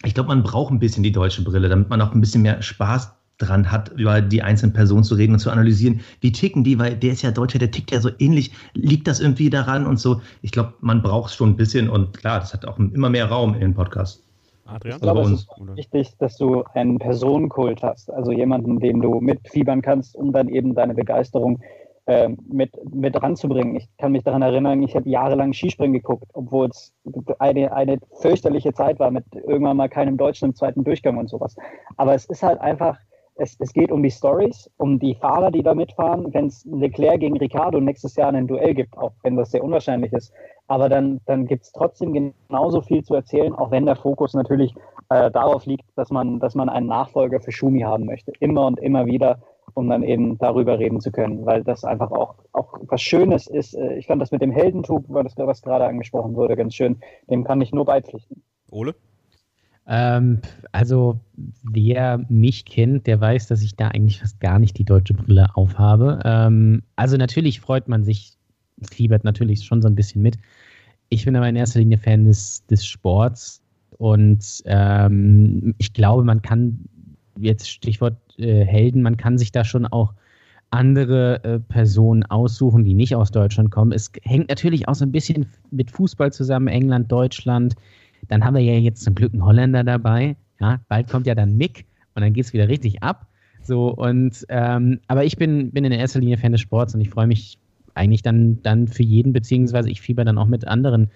ich 0.03 0.13
glaube, 0.13 0.27
man 0.27 0.43
braucht 0.43 0.71
ein 0.71 0.79
bisschen 0.79 1.03
die 1.03 1.11
deutsche 1.11 1.43
Brille, 1.43 1.69
damit 1.69 1.89
man 1.89 2.01
auch 2.01 2.13
ein 2.13 2.21
bisschen 2.21 2.41
mehr 2.41 2.61
Spaß 2.61 3.13
dran 3.45 3.71
hat, 3.71 3.89
über 3.89 4.21
die 4.21 4.41
einzelnen 4.41 4.73
Personen 4.73 5.03
zu 5.03 5.15
reden 5.15 5.33
und 5.33 5.39
zu 5.39 5.51
analysieren. 5.51 6.01
Wie 6.21 6.31
ticken 6.31 6.63
die? 6.63 6.79
Weil 6.79 6.95
der 6.95 7.11
ist 7.11 7.21
ja 7.21 7.31
Deutscher, 7.31 7.59
der 7.59 7.71
tickt 7.71 7.91
ja 7.91 7.99
so 7.99 8.09
ähnlich. 8.19 8.51
Liegt 8.73 9.07
das 9.07 9.19
irgendwie 9.19 9.49
daran 9.49 9.85
und 9.85 9.99
so? 9.99 10.21
Ich 10.41 10.51
glaube, 10.51 10.73
man 10.81 11.01
braucht 11.01 11.29
es 11.29 11.35
schon 11.35 11.51
ein 11.51 11.55
bisschen 11.55 11.89
und 11.89 12.17
klar, 12.17 12.39
das 12.39 12.53
hat 12.53 12.65
auch 12.65 12.79
immer 12.79 13.09
mehr 13.09 13.25
Raum 13.25 13.53
in 13.53 13.61
den 13.61 13.73
Podcast. 13.73 14.23
Adrian? 14.65 14.95
Ich 14.95 15.01
glaube, 15.01 15.21
es 15.21 15.31
ist 15.31 15.47
wichtig, 15.75 16.17
dass 16.19 16.37
du 16.37 16.63
einen 16.73 16.99
Personenkult 16.99 17.83
hast, 17.83 18.11
also 18.11 18.31
jemanden, 18.31 18.79
dem 18.79 19.01
du 19.01 19.19
mitfiebern 19.19 19.81
kannst, 19.81 20.15
um 20.15 20.31
dann 20.31 20.47
eben 20.47 20.73
deine 20.73 20.93
Begeisterung 20.93 21.61
äh, 22.05 22.29
mit, 22.49 22.71
mit 22.93 23.21
ranzubringen. 23.21 23.75
Ich 23.75 23.87
kann 23.97 24.11
mich 24.11 24.23
daran 24.23 24.41
erinnern, 24.41 24.83
ich 24.83 24.95
habe 24.95 25.09
jahrelang 25.09 25.53
Skispringen 25.53 25.93
geguckt, 25.93 26.25
obwohl 26.33 26.67
es 26.67 26.93
eine, 27.39 27.71
eine 27.73 27.99
fürchterliche 28.21 28.73
Zeit 28.73 28.99
war 28.99 29.11
mit 29.11 29.25
irgendwann 29.33 29.77
mal 29.77 29.89
keinem 29.89 30.17
Deutschen 30.17 30.49
im 30.49 30.55
zweiten 30.55 30.83
Durchgang 30.83 31.17
und 31.17 31.29
sowas. 31.29 31.55
Aber 31.97 32.13
es 32.13 32.25
ist 32.25 32.43
halt 32.43 32.59
einfach, 32.59 32.97
es, 33.35 33.55
es 33.59 33.73
geht 33.73 33.91
um 33.91 34.03
die 34.03 34.11
Stories, 34.11 34.69
um 34.77 34.99
die 34.99 35.15
Fahrer, 35.15 35.51
die 35.51 35.63
da 35.63 35.73
mitfahren. 35.73 36.33
Wenn 36.33 36.47
es 36.47 36.65
Leclerc 36.65 37.19
gegen 37.19 37.37
Ricardo 37.37 37.79
nächstes 37.79 38.15
Jahr 38.15 38.33
ein 38.33 38.47
Duell 38.47 38.73
gibt, 38.73 38.97
auch 38.97 39.13
wenn 39.23 39.35
das 39.35 39.51
sehr 39.51 39.63
unwahrscheinlich 39.63 40.13
ist, 40.13 40.33
aber 40.67 40.89
dann, 40.89 41.19
dann 41.25 41.45
gibt 41.45 41.63
es 41.63 41.71
trotzdem 41.71 42.13
genauso 42.13 42.81
viel 42.81 43.03
zu 43.03 43.15
erzählen, 43.15 43.53
auch 43.53 43.71
wenn 43.71 43.85
der 43.85 43.95
Fokus 43.95 44.33
natürlich 44.33 44.73
äh, 45.09 45.29
darauf 45.31 45.65
liegt, 45.65 45.85
dass 45.95 46.09
man, 46.09 46.39
dass 46.39 46.55
man 46.55 46.69
einen 46.69 46.87
Nachfolger 46.87 47.41
für 47.41 47.51
Schumi 47.51 47.81
haben 47.81 48.05
möchte. 48.05 48.31
Immer 48.39 48.67
und 48.67 48.79
immer 48.79 49.05
wieder 49.05 49.39
um 49.75 49.89
dann 49.89 50.03
eben 50.03 50.37
darüber 50.37 50.77
reden 50.77 50.99
zu 50.99 51.11
können, 51.11 51.45
weil 51.45 51.63
das 51.63 51.83
einfach 51.83 52.11
auch, 52.11 52.35
auch 52.51 52.77
was 52.81 53.01
Schönes 53.01 53.47
ist. 53.47 53.73
Äh, 53.73 53.95
ich 53.97 54.07
fand 54.07 54.21
das 54.21 54.31
mit 54.31 54.41
dem 54.41 54.51
Heldentum, 54.51 55.05
was 55.07 55.61
gerade 55.61 55.85
angesprochen 55.85 56.35
wurde, 56.35 56.55
ganz 56.55 56.75
schön. 56.75 56.99
Dem 57.29 57.43
kann 57.43 57.61
ich 57.61 57.71
nur 57.71 57.85
beipflichten. 57.85 58.43
Ole? 58.69 58.95
Ähm, 59.87 60.39
also, 60.71 61.19
wer 61.63 62.23
mich 62.29 62.65
kennt, 62.65 63.07
der 63.07 63.19
weiß, 63.19 63.47
dass 63.47 63.61
ich 63.61 63.75
da 63.75 63.89
eigentlich 63.89 64.19
fast 64.19 64.39
gar 64.39 64.59
nicht 64.59 64.77
die 64.77 64.85
deutsche 64.85 65.13
Brille 65.13 65.47
aufhabe. 65.55 66.19
Ähm, 66.23 66.83
also, 66.95 67.17
natürlich 67.17 67.59
freut 67.59 67.87
man 67.87 68.03
sich, 68.03 68.33
fiebert 68.89 69.23
natürlich 69.23 69.65
schon 69.65 69.81
so 69.81 69.87
ein 69.87 69.95
bisschen 69.95 70.21
mit. 70.21 70.37
Ich 71.09 71.25
bin 71.25 71.35
aber 71.35 71.47
in 71.47 71.55
erster 71.55 71.79
Linie 71.79 71.97
Fan 71.97 72.25
des, 72.25 72.65
des 72.67 72.85
Sports 72.85 73.61
und 73.97 74.63
ähm, 74.65 75.75
ich 75.77 75.93
glaube, 75.93 76.23
man 76.23 76.41
kann 76.41 76.79
jetzt 77.37 77.69
Stichwort 77.69 78.17
äh, 78.37 78.65
Helden, 78.65 79.01
man 79.01 79.17
kann 79.17 79.37
sich 79.37 79.51
da 79.51 79.63
schon 79.63 79.85
auch 79.85 80.13
andere 80.71 81.43
äh, 81.43 81.59
Personen 81.59 82.23
aussuchen, 82.23 82.83
die 82.83 82.95
nicht 82.95 83.15
aus 83.15 83.29
Deutschland 83.29 83.69
kommen. 83.69 83.91
Es 83.91 84.11
hängt 84.23 84.49
natürlich 84.49 84.87
auch 84.87 84.95
so 84.95 85.05
ein 85.05 85.11
bisschen 85.11 85.45
mit 85.69 85.91
Fußball 85.91 86.33
zusammen, 86.33 86.67
England, 86.67 87.11
Deutschland. 87.11 87.75
Dann 88.27 88.43
haben 88.43 88.55
wir 88.55 88.61
ja 88.61 88.73
jetzt 88.73 89.03
zum 89.03 89.15
Glück 89.15 89.33
einen 89.33 89.45
Holländer 89.45 89.83
dabei. 89.83 90.35
Ja, 90.59 90.79
bald 90.87 91.09
kommt 91.09 91.27
ja 91.27 91.35
dann 91.35 91.57
Mick 91.57 91.85
und 92.15 92.21
dann 92.21 92.33
geht 92.33 92.45
es 92.45 92.53
wieder 92.53 92.67
richtig 92.67 93.03
ab. 93.03 93.27
So, 93.61 93.89
und 93.89 94.45
ähm, 94.49 94.99
aber 95.07 95.23
ich 95.23 95.37
bin, 95.37 95.71
bin 95.71 95.85
in 95.85 95.91
erster 95.91 96.19
Linie 96.19 96.37
Fan 96.37 96.51
des 96.51 96.61
Sports 96.61 96.93
und 96.93 97.01
ich 97.01 97.09
freue 97.09 97.27
mich 97.27 97.57
eigentlich 97.95 98.21
dann, 98.21 98.61
dann 98.61 98.87
für 98.87 99.03
jeden, 99.03 99.33
beziehungsweise 99.33 99.89
ich 99.89 100.01
fieber 100.01 100.25
dann 100.25 100.37
auch 100.37 100.47
mit 100.47 100.67
anderen, 100.67 101.09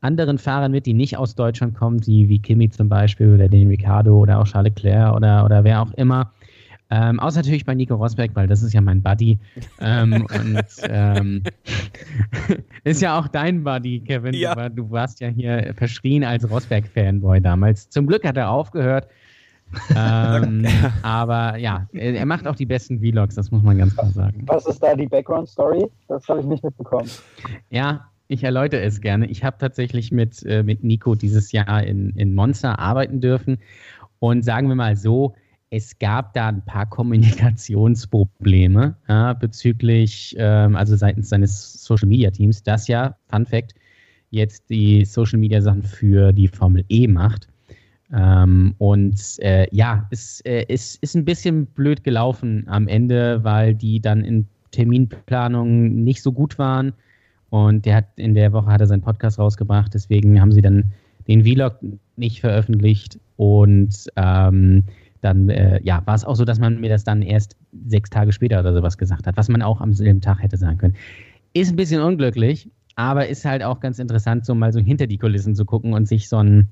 anderen 0.00 0.38
Fahrern 0.38 0.72
mit, 0.72 0.86
die 0.86 0.94
nicht 0.94 1.16
aus 1.16 1.34
Deutschland 1.34 1.74
kommen, 1.74 2.00
die 2.00 2.28
wie 2.28 2.40
Kimi 2.40 2.70
zum 2.70 2.88
Beispiel 2.88 3.34
oder 3.34 3.48
den 3.48 3.68
Ricardo 3.68 4.18
oder 4.18 4.40
auch 4.40 4.46
Charles 4.46 4.74
Leclerc 4.74 5.14
oder, 5.14 5.44
oder 5.44 5.64
wer 5.64 5.82
auch 5.82 5.92
immer. 5.92 6.32
Ähm, 6.88 7.18
außer 7.18 7.38
natürlich 7.40 7.64
bei 7.64 7.74
Nico 7.74 7.96
Rosberg, 7.96 8.30
weil 8.34 8.46
das 8.46 8.62
ist 8.62 8.72
ja 8.72 8.80
mein 8.80 9.02
Buddy. 9.02 9.38
ähm, 9.80 10.26
und 10.34 10.64
ähm, 10.88 11.42
ist 12.84 13.02
ja 13.02 13.18
auch 13.18 13.28
dein 13.28 13.64
Buddy, 13.64 14.00
Kevin. 14.00 14.34
Ja. 14.34 14.54
Du, 14.54 14.60
war, 14.60 14.70
du 14.70 14.90
warst 14.90 15.20
ja 15.20 15.28
hier 15.28 15.74
verschrien 15.76 16.24
als 16.24 16.48
Rosberg-Fanboy 16.48 17.40
damals. 17.40 17.88
Zum 17.88 18.06
Glück 18.06 18.24
hat 18.24 18.36
er 18.36 18.50
aufgehört. 18.50 19.08
ähm, 19.96 20.64
aber 21.02 21.56
ja, 21.56 21.88
er, 21.92 22.14
er 22.14 22.26
macht 22.26 22.46
auch 22.46 22.54
die 22.54 22.66
besten 22.66 23.00
Vlogs, 23.00 23.34
das 23.34 23.50
muss 23.50 23.64
man 23.64 23.78
ganz 23.78 23.96
klar 23.96 24.12
sagen. 24.12 24.42
Was 24.46 24.66
ist 24.66 24.80
da 24.80 24.94
die 24.94 25.08
Background-Story? 25.08 25.86
Das 26.06 26.28
habe 26.28 26.40
ich 26.40 26.46
nicht 26.46 26.62
mitbekommen. 26.62 27.10
Ja, 27.70 28.06
ich 28.28 28.44
erläutere 28.44 28.82
es 28.82 29.00
gerne. 29.00 29.26
Ich 29.26 29.42
habe 29.42 29.56
tatsächlich 29.58 30.12
mit, 30.12 30.44
äh, 30.44 30.62
mit 30.62 30.84
Nico 30.84 31.16
dieses 31.16 31.50
Jahr 31.50 31.82
in, 31.82 32.10
in 32.10 32.34
Monster 32.34 32.78
arbeiten 32.78 33.20
dürfen. 33.20 33.58
Und 34.18 34.44
sagen 34.44 34.68
wir 34.68 34.76
mal 34.76 34.96
so, 34.96 35.34
es 35.70 35.98
gab 35.98 36.34
da 36.34 36.48
ein 36.48 36.64
paar 36.64 36.86
Kommunikationsprobleme 36.86 38.96
ja, 39.08 39.32
bezüglich, 39.34 40.34
ähm, 40.38 40.76
also 40.76 40.96
seitens 40.96 41.28
seines 41.28 41.84
Social 41.84 42.08
Media 42.08 42.30
Teams, 42.30 42.62
das 42.62 42.88
ja, 42.88 43.16
Fun 43.28 43.46
Fact, 43.46 43.74
jetzt 44.30 44.68
die 44.70 45.04
Social 45.04 45.38
Media 45.38 45.60
Sachen 45.60 45.82
für 45.82 46.32
die 46.32 46.48
Formel 46.48 46.84
E 46.88 47.08
macht. 47.08 47.48
Ähm, 48.12 48.74
und 48.78 49.20
äh, 49.40 49.66
ja, 49.72 50.06
es 50.10 50.40
äh, 50.42 50.64
ist, 50.68 51.02
ist 51.02 51.16
ein 51.16 51.24
bisschen 51.24 51.66
blöd 51.66 52.04
gelaufen 52.04 52.64
am 52.68 52.86
Ende, 52.86 53.42
weil 53.42 53.74
die 53.74 54.00
dann 54.00 54.24
in 54.24 54.46
Terminplanung 54.70 56.04
nicht 56.04 56.22
so 56.22 56.30
gut 56.30 56.58
waren. 56.58 56.92
Und 57.50 57.86
der 57.86 57.96
hat 57.96 58.06
in 58.16 58.34
der 58.34 58.52
Woche 58.52 58.66
hat 58.66 58.80
er 58.80 58.86
seinen 58.86 59.02
Podcast 59.02 59.38
rausgebracht, 59.38 59.94
deswegen 59.94 60.40
haben 60.40 60.52
sie 60.52 60.62
dann 60.62 60.92
den 61.26 61.44
Vlog 61.44 61.78
nicht 62.16 62.40
veröffentlicht 62.40 63.18
und 63.36 64.06
ähm, 64.16 64.84
dann 65.20 65.48
äh, 65.48 65.80
ja, 65.82 66.02
war 66.04 66.14
es 66.14 66.24
auch 66.24 66.34
so, 66.34 66.44
dass 66.44 66.58
man 66.58 66.80
mir 66.80 66.90
das 66.90 67.04
dann 67.04 67.22
erst 67.22 67.56
sechs 67.86 68.10
Tage 68.10 68.32
später 68.32 68.60
oder 68.60 68.74
sowas 68.74 68.98
gesagt 68.98 69.26
hat, 69.26 69.36
was 69.36 69.48
man 69.48 69.62
auch 69.62 69.80
am 69.80 69.92
selben 69.92 70.20
Tag 70.20 70.42
hätte 70.42 70.56
sagen 70.56 70.78
können. 70.78 70.94
Ist 71.52 71.70
ein 71.70 71.76
bisschen 71.76 72.02
unglücklich, 72.02 72.68
aber 72.96 73.28
ist 73.28 73.44
halt 73.44 73.62
auch 73.62 73.80
ganz 73.80 73.98
interessant, 73.98 74.46
so 74.46 74.54
mal 74.54 74.72
so 74.72 74.80
hinter 74.80 75.06
die 75.06 75.18
Kulissen 75.18 75.54
zu 75.54 75.64
gucken 75.64 75.92
und 75.92 76.08
sich 76.08 76.28
so 76.28 76.38
einen, 76.38 76.68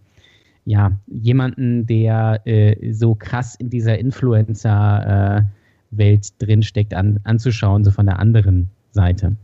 ja, 0.65 0.93
jemanden, 1.07 1.87
der 1.87 2.41
äh, 2.47 2.93
so 2.93 3.15
krass 3.15 3.55
in 3.55 3.71
dieser 3.71 3.99
Influencer-Welt 3.99 5.47
äh, 6.27 6.45
drinsteckt, 6.45 6.95
an, 6.95 7.21
anzuschauen, 7.25 7.85
so 7.85 7.91
von 7.91 8.07
der 8.07 8.19
anderen 8.19 8.71
Seite. 8.93 9.37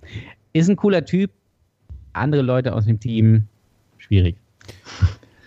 Ist 0.52 0.68
ein 0.70 0.76
cooler 0.76 1.04
Typ, 1.04 1.30
andere 2.12 2.42
Leute 2.42 2.74
aus 2.74 2.86
dem 2.86 2.98
Team, 2.98 3.44
schwierig. 3.98 4.36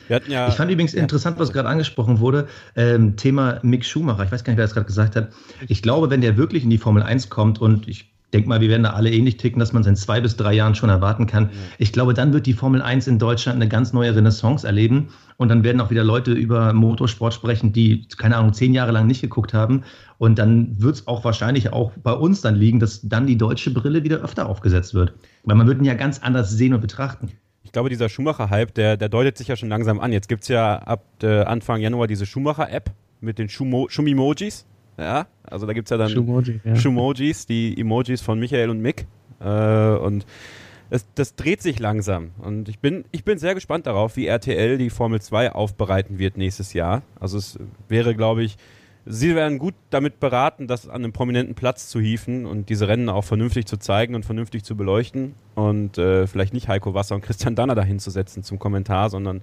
Ja, 0.10 0.48
Ich 0.48 0.56
fand 0.56 0.72
übrigens 0.72 0.94
interessant, 0.94 1.40
was 1.40 1.52
gerade 1.52 1.70
angesprochen 1.70 2.20
wurde, 2.20 2.48
ähm, 2.76 3.16
Thema 3.16 3.60
Mick 3.64 3.86
Schumacher. 3.86 4.24
Ich 4.24 4.32
weiß 4.32 4.44
gar 4.44 4.52
nicht, 4.52 4.58
wer 4.58 4.66
das 4.66 4.74
gerade 4.74 4.88
gesagt 4.88 5.16
hat. 5.16 5.30
Ich 5.68 5.82
glaube, 5.82 6.10
wenn 6.10 6.22
der 6.22 6.38
wirklich 6.38 6.64
in 6.64 6.70
die 6.70 6.78
Formel 6.78 7.04
1 7.04 7.30
kommt 7.30 7.60
und 7.62 7.88
ich 7.88 8.14
denke 8.34 8.50
mal, 8.50 8.62
wir 8.62 8.70
werden 8.70 8.84
da 8.84 8.92
alle 8.92 9.12
ähnlich 9.12 9.38
ticken, 9.38 9.60
dass 9.60 9.74
man 9.74 9.82
es 9.82 9.88
in 9.88 9.96
zwei 9.96 10.20
bis 10.20 10.36
drei 10.36 10.54
Jahren 10.54 10.76
schon 10.76 10.90
erwarten 10.90 11.28
kann. 11.28 11.52
Ich 11.78 11.92
glaube, 11.92 12.14
dann 12.14 12.34
wird 12.34 12.46
die 12.48 12.54
Formel 12.54 12.82
1 12.82 13.08
in 13.08 13.20
Deutschland 13.20 13.58
eine 13.58 13.70
ganz 13.70 13.94
neue 13.94 14.16
Renaissance 14.16 14.66
erleben 14.66 15.10
und 15.38 15.50
dann 15.50 15.64
werden 15.64 15.80
auch 15.82 15.92
wieder 15.92 16.04
Leute 16.04 16.32
über 16.32 16.74
Motorsport 16.74 17.34
sprechen, 17.34 17.74
die, 17.74 18.08
keine 18.18 18.38
Ahnung, 18.38 18.54
zehn 18.54 18.74
Jahre 18.74 18.92
lang 18.92 19.08
nicht 19.08 19.22
geguckt 19.22 19.54
haben. 19.54 19.84
Und 20.18 20.40
dann 20.40 20.82
wird 20.82 20.96
es 20.96 21.08
auch 21.08 21.24
wahrscheinlich 21.24 21.74
auch 21.74 21.92
bei 22.02 22.14
uns 22.14 22.42
dann 22.42 22.56
liegen, 22.56 22.80
dass 22.80 23.02
dann 23.02 23.28
die 23.28 23.38
deutsche 23.38 23.72
Brille 23.72 24.04
wieder 24.04 24.18
öfter 24.18 24.48
aufgesetzt 24.48 24.94
wird. 24.94 25.14
Weil 25.44 25.56
man 25.56 25.68
wird 25.68 25.80
ihn 25.80 25.86
ja 25.86 25.96
ganz 25.96 26.20
anders 26.20 26.52
sehen 26.52 26.74
und 26.74 26.82
betrachten. 26.82 27.32
Ich 27.74 27.76
glaube, 27.76 27.90
dieser 27.90 28.08
Schumacher-Hype, 28.08 28.72
der, 28.76 28.98
der 28.98 29.10
deutet 29.10 29.36
sich 29.36 29.48
ja 29.48 29.56
schon 29.56 29.68
langsam 29.68 30.00
an. 30.00 30.14
Jetzt 30.14 30.30
gibt 30.30 30.44
es 30.44 30.48
ja 30.48 30.76
ab 30.78 31.04
äh, 31.24 31.40
Anfang 31.42 31.82
Januar 31.82 32.06
diese 32.06 32.28
Schumacher-App 32.28 32.92
mit 33.20 33.40
den 33.40 33.50
Schumimojis. 33.50 34.68
Ja, 35.00 35.26
also 35.42 35.66
da 35.66 35.74
gibt 35.74 35.88
es 35.88 35.90
ja 35.90 35.98
dann 35.98 36.12
Schumoji, 36.12 36.60
ja. 36.64 36.76
Schumojis, 36.76 37.48
die 37.48 37.76
Emojis 37.76 38.22
von 38.22 38.40
Michael 38.40 38.70
und 38.70 38.80
Mick. 38.80 39.08
Äh, 39.40 39.48
und 39.48 40.28
es, 40.92 41.08
das 41.16 41.36
dreht 41.36 41.64
sich 41.64 41.80
langsam. 41.80 42.30
Und 42.38 42.70
ich 42.70 42.78
bin, 42.78 43.06
ich 43.12 43.24
bin 43.24 43.40
sehr 43.40 43.56
gespannt 43.56 43.88
darauf, 43.88 44.18
wie 44.18 44.28
RTL 44.28 44.78
die 44.78 44.92
Formel 44.92 45.20
2 45.20 45.54
aufbereiten 45.54 46.20
wird 46.20 46.38
nächstes 46.38 46.74
Jahr. 46.74 47.02
Also 47.20 47.40
es 47.40 47.58
wäre, 47.90 48.14
glaube 48.14 48.44
ich, 48.44 48.56
sie 49.06 49.36
werden 49.36 49.60
gut 49.60 49.74
damit 49.90 50.20
beraten, 50.20 50.68
das 50.68 50.88
an 50.88 51.04
einem 51.04 51.14
prominenten 51.14 51.56
Platz 51.56 51.90
zu 51.90 52.00
hieven 52.00 52.46
und 52.46 52.70
diese 52.70 52.88
Rennen 52.88 53.10
auch 53.10 53.24
vernünftig 53.24 53.66
zu 53.66 53.78
zeigen 53.78 54.16
und 54.16 54.26
vernünftig 54.26 54.64
zu 54.64 54.76
beleuchten. 54.76 55.36
Und 55.56 55.98
äh, 55.98 56.28
vielleicht 56.28 56.54
nicht 56.54 56.68
Heiko 56.68 56.94
Wasser 56.94 57.16
und 57.16 57.22
Christian 57.22 57.56
Danner 57.56 57.76
dahin 57.76 58.00
zu 58.00 58.10
setzen 58.10 58.44
zum 58.44 58.60
Kommentar, 58.60 59.10
sondern 59.10 59.42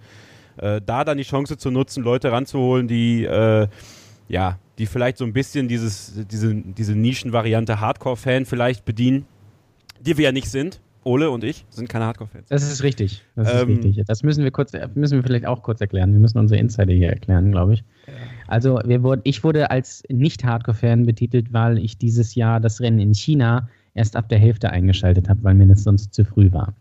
äh, 0.56 0.80
da 0.84 1.04
dann 1.04 1.18
die 1.18 1.24
Chance 1.24 1.56
zu 1.56 1.70
nutzen, 1.70 2.02
Leute 2.02 2.32
ranzuholen, 2.32 2.88
die 2.88 3.24
äh, 3.24 3.68
ja, 4.30 4.58
die 4.78 4.86
vielleicht 4.86 5.18
so 5.18 5.24
ein 5.24 5.32
bisschen 5.32 5.66
dieses, 5.66 6.12
diese, 6.30 6.54
diese 6.54 6.94
Nischenvariante 6.94 7.80
Hardcore-Fan 7.80 8.46
vielleicht 8.46 8.84
bedienen, 8.84 9.26
die 9.98 10.16
wir 10.16 10.26
ja 10.26 10.32
nicht 10.32 10.48
sind. 10.48 10.80
Ole 11.04 11.30
und 11.30 11.44
ich 11.44 11.64
sind 11.70 11.88
keine 11.88 12.04
Hardcore-Fans. 12.06 12.48
Das 12.48 12.62
ist 12.62 12.82
richtig. 12.82 13.22
Das 13.36 13.48
ist 13.48 13.62
Ähm, 13.62 13.68
richtig. 13.68 14.02
Das 14.06 14.22
müssen 14.22 14.44
wir 14.44 14.50
kurz, 14.50 14.72
müssen 14.94 15.16
wir 15.16 15.22
vielleicht 15.22 15.46
auch 15.46 15.62
kurz 15.62 15.80
erklären. 15.80 16.12
Wir 16.12 16.20
müssen 16.20 16.38
unsere 16.38 16.60
Insider 16.60 16.92
hier 16.92 17.08
erklären, 17.08 17.50
glaube 17.52 17.74
ich. 17.74 17.84
Also 18.48 18.80
wir 18.84 19.02
wurden, 19.02 19.22
ich 19.24 19.42
wurde 19.42 19.70
als 19.70 20.02
Nicht-Hardcore-Fan 20.10 21.06
betitelt, 21.06 21.52
weil 21.52 21.78
ich 21.78 21.96
dieses 21.98 22.34
Jahr 22.34 22.60
das 22.60 22.80
Rennen 22.80 22.98
in 22.98 23.14
China 23.14 23.68
erst 23.94 24.14
ab 24.16 24.28
der 24.28 24.38
Hälfte 24.38 24.70
eingeschaltet 24.70 25.28
habe, 25.28 25.42
weil 25.42 25.54
mir 25.54 25.66
das 25.66 25.82
sonst 25.84 26.12
zu 26.14 26.24
früh 26.24 26.52
war. 26.52 26.74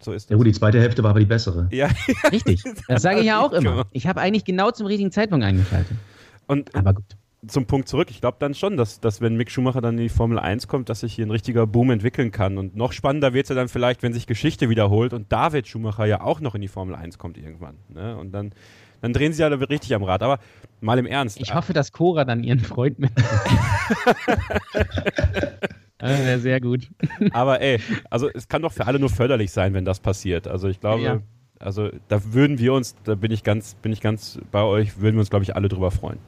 So 0.00 0.12
ist 0.12 0.28
Ja 0.28 0.34
das. 0.34 0.38
gut, 0.38 0.46
die 0.46 0.52
zweite 0.52 0.78
Hälfte 0.80 1.02
war 1.02 1.10
aber 1.10 1.20
die 1.20 1.24
bessere. 1.26 1.66
Ja, 1.72 1.88
Richtig. 2.30 2.62
Das 2.88 3.00
sage 3.00 3.20
ich 3.20 3.26
ja 3.26 3.40
auch 3.40 3.52
Genau. 3.58 3.72
immer. 3.72 3.86
Ich 3.92 4.06
habe 4.06 4.20
eigentlich 4.20 4.44
genau 4.44 4.70
zum 4.70 4.86
richtigen 4.86 5.10
Zeitpunkt 5.10 5.44
eingeschaltet. 5.46 5.96
und 6.46 6.74
Aber 6.74 6.92
gut. 6.92 7.04
Zum 7.46 7.66
Punkt 7.66 7.88
zurück. 7.88 8.08
Ich 8.10 8.20
glaube 8.20 8.36
dann 8.40 8.54
schon, 8.54 8.76
dass, 8.76 9.00
dass 9.00 9.20
wenn 9.20 9.36
Mick 9.36 9.50
Schumacher 9.50 9.80
dann 9.80 9.96
in 9.96 10.02
die 10.04 10.08
Formel 10.08 10.38
1 10.38 10.68
kommt, 10.68 10.88
dass 10.88 11.00
sich 11.00 11.14
hier 11.14 11.26
ein 11.26 11.30
richtiger 11.30 11.66
Boom 11.66 11.90
entwickeln 11.90 12.30
kann. 12.30 12.58
Und 12.58 12.76
noch 12.76 12.92
spannender 12.92 13.32
wird 13.34 13.44
es 13.44 13.48
ja 13.50 13.54
dann 13.54 13.68
vielleicht, 13.68 14.02
wenn 14.02 14.12
sich 14.12 14.26
Geschichte 14.26 14.68
wiederholt 14.70 15.12
und 15.12 15.30
David 15.32 15.66
Schumacher 15.68 16.04
ja 16.06 16.20
auch 16.20 16.40
noch 16.40 16.54
in 16.54 16.60
die 16.60 16.68
Formel 16.68 16.94
1 16.94 17.18
kommt 17.18 17.38
irgendwann. 17.38 17.76
Ne? 17.88 18.16
Und 18.16 18.32
dann, 18.32 18.52
dann 19.00 19.12
drehen 19.12 19.32
sie 19.32 19.42
ja 19.42 19.48
richtig 19.48 19.94
am 19.94 20.02
Rad. 20.02 20.22
Aber 20.22 20.38
mal 20.80 20.98
im 20.98 21.06
Ernst. 21.06 21.40
Ich 21.40 21.54
hoffe, 21.54 21.72
dass 21.72 21.92
Cora 21.92 22.24
dann 22.24 22.42
ihren 22.44 22.60
Freund 22.60 22.98
mit. 22.98 23.10
Das 25.98 26.18
wäre 26.26 26.38
sehr 26.38 26.60
gut. 26.60 26.90
Aber 27.32 27.62
ey, 27.62 27.80
also 28.10 28.28
es 28.28 28.48
kann 28.48 28.60
doch 28.62 28.72
für 28.72 28.86
alle 28.86 28.98
nur 28.98 29.08
förderlich 29.08 29.52
sein, 29.52 29.72
wenn 29.72 29.84
das 29.86 30.00
passiert. 30.00 30.46
Also 30.46 30.68
ich 30.68 30.80
glaube, 30.80 31.02
Ja. 31.02 31.20
also 31.60 31.88
da 32.08 32.20
würden 32.34 32.58
wir 32.58 32.74
uns, 32.74 32.94
da 33.04 33.14
bin 33.14 33.30
ich 33.30 33.42
ganz, 33.42 33.74
bin 33.76 33.90
ich 33.92 34.02
ganz 34.02 34.38
bei 34.50 34.62
euch, 34.62 35.00
würden 35.00 35.14
wir 35.16 35.20
uns, 35.20 35.30
glaube 35.30 35.44
ich, 35.44 35.56
alle 35.56 35.68
drüber 35.68 35.90
freuen. 35.90 36.18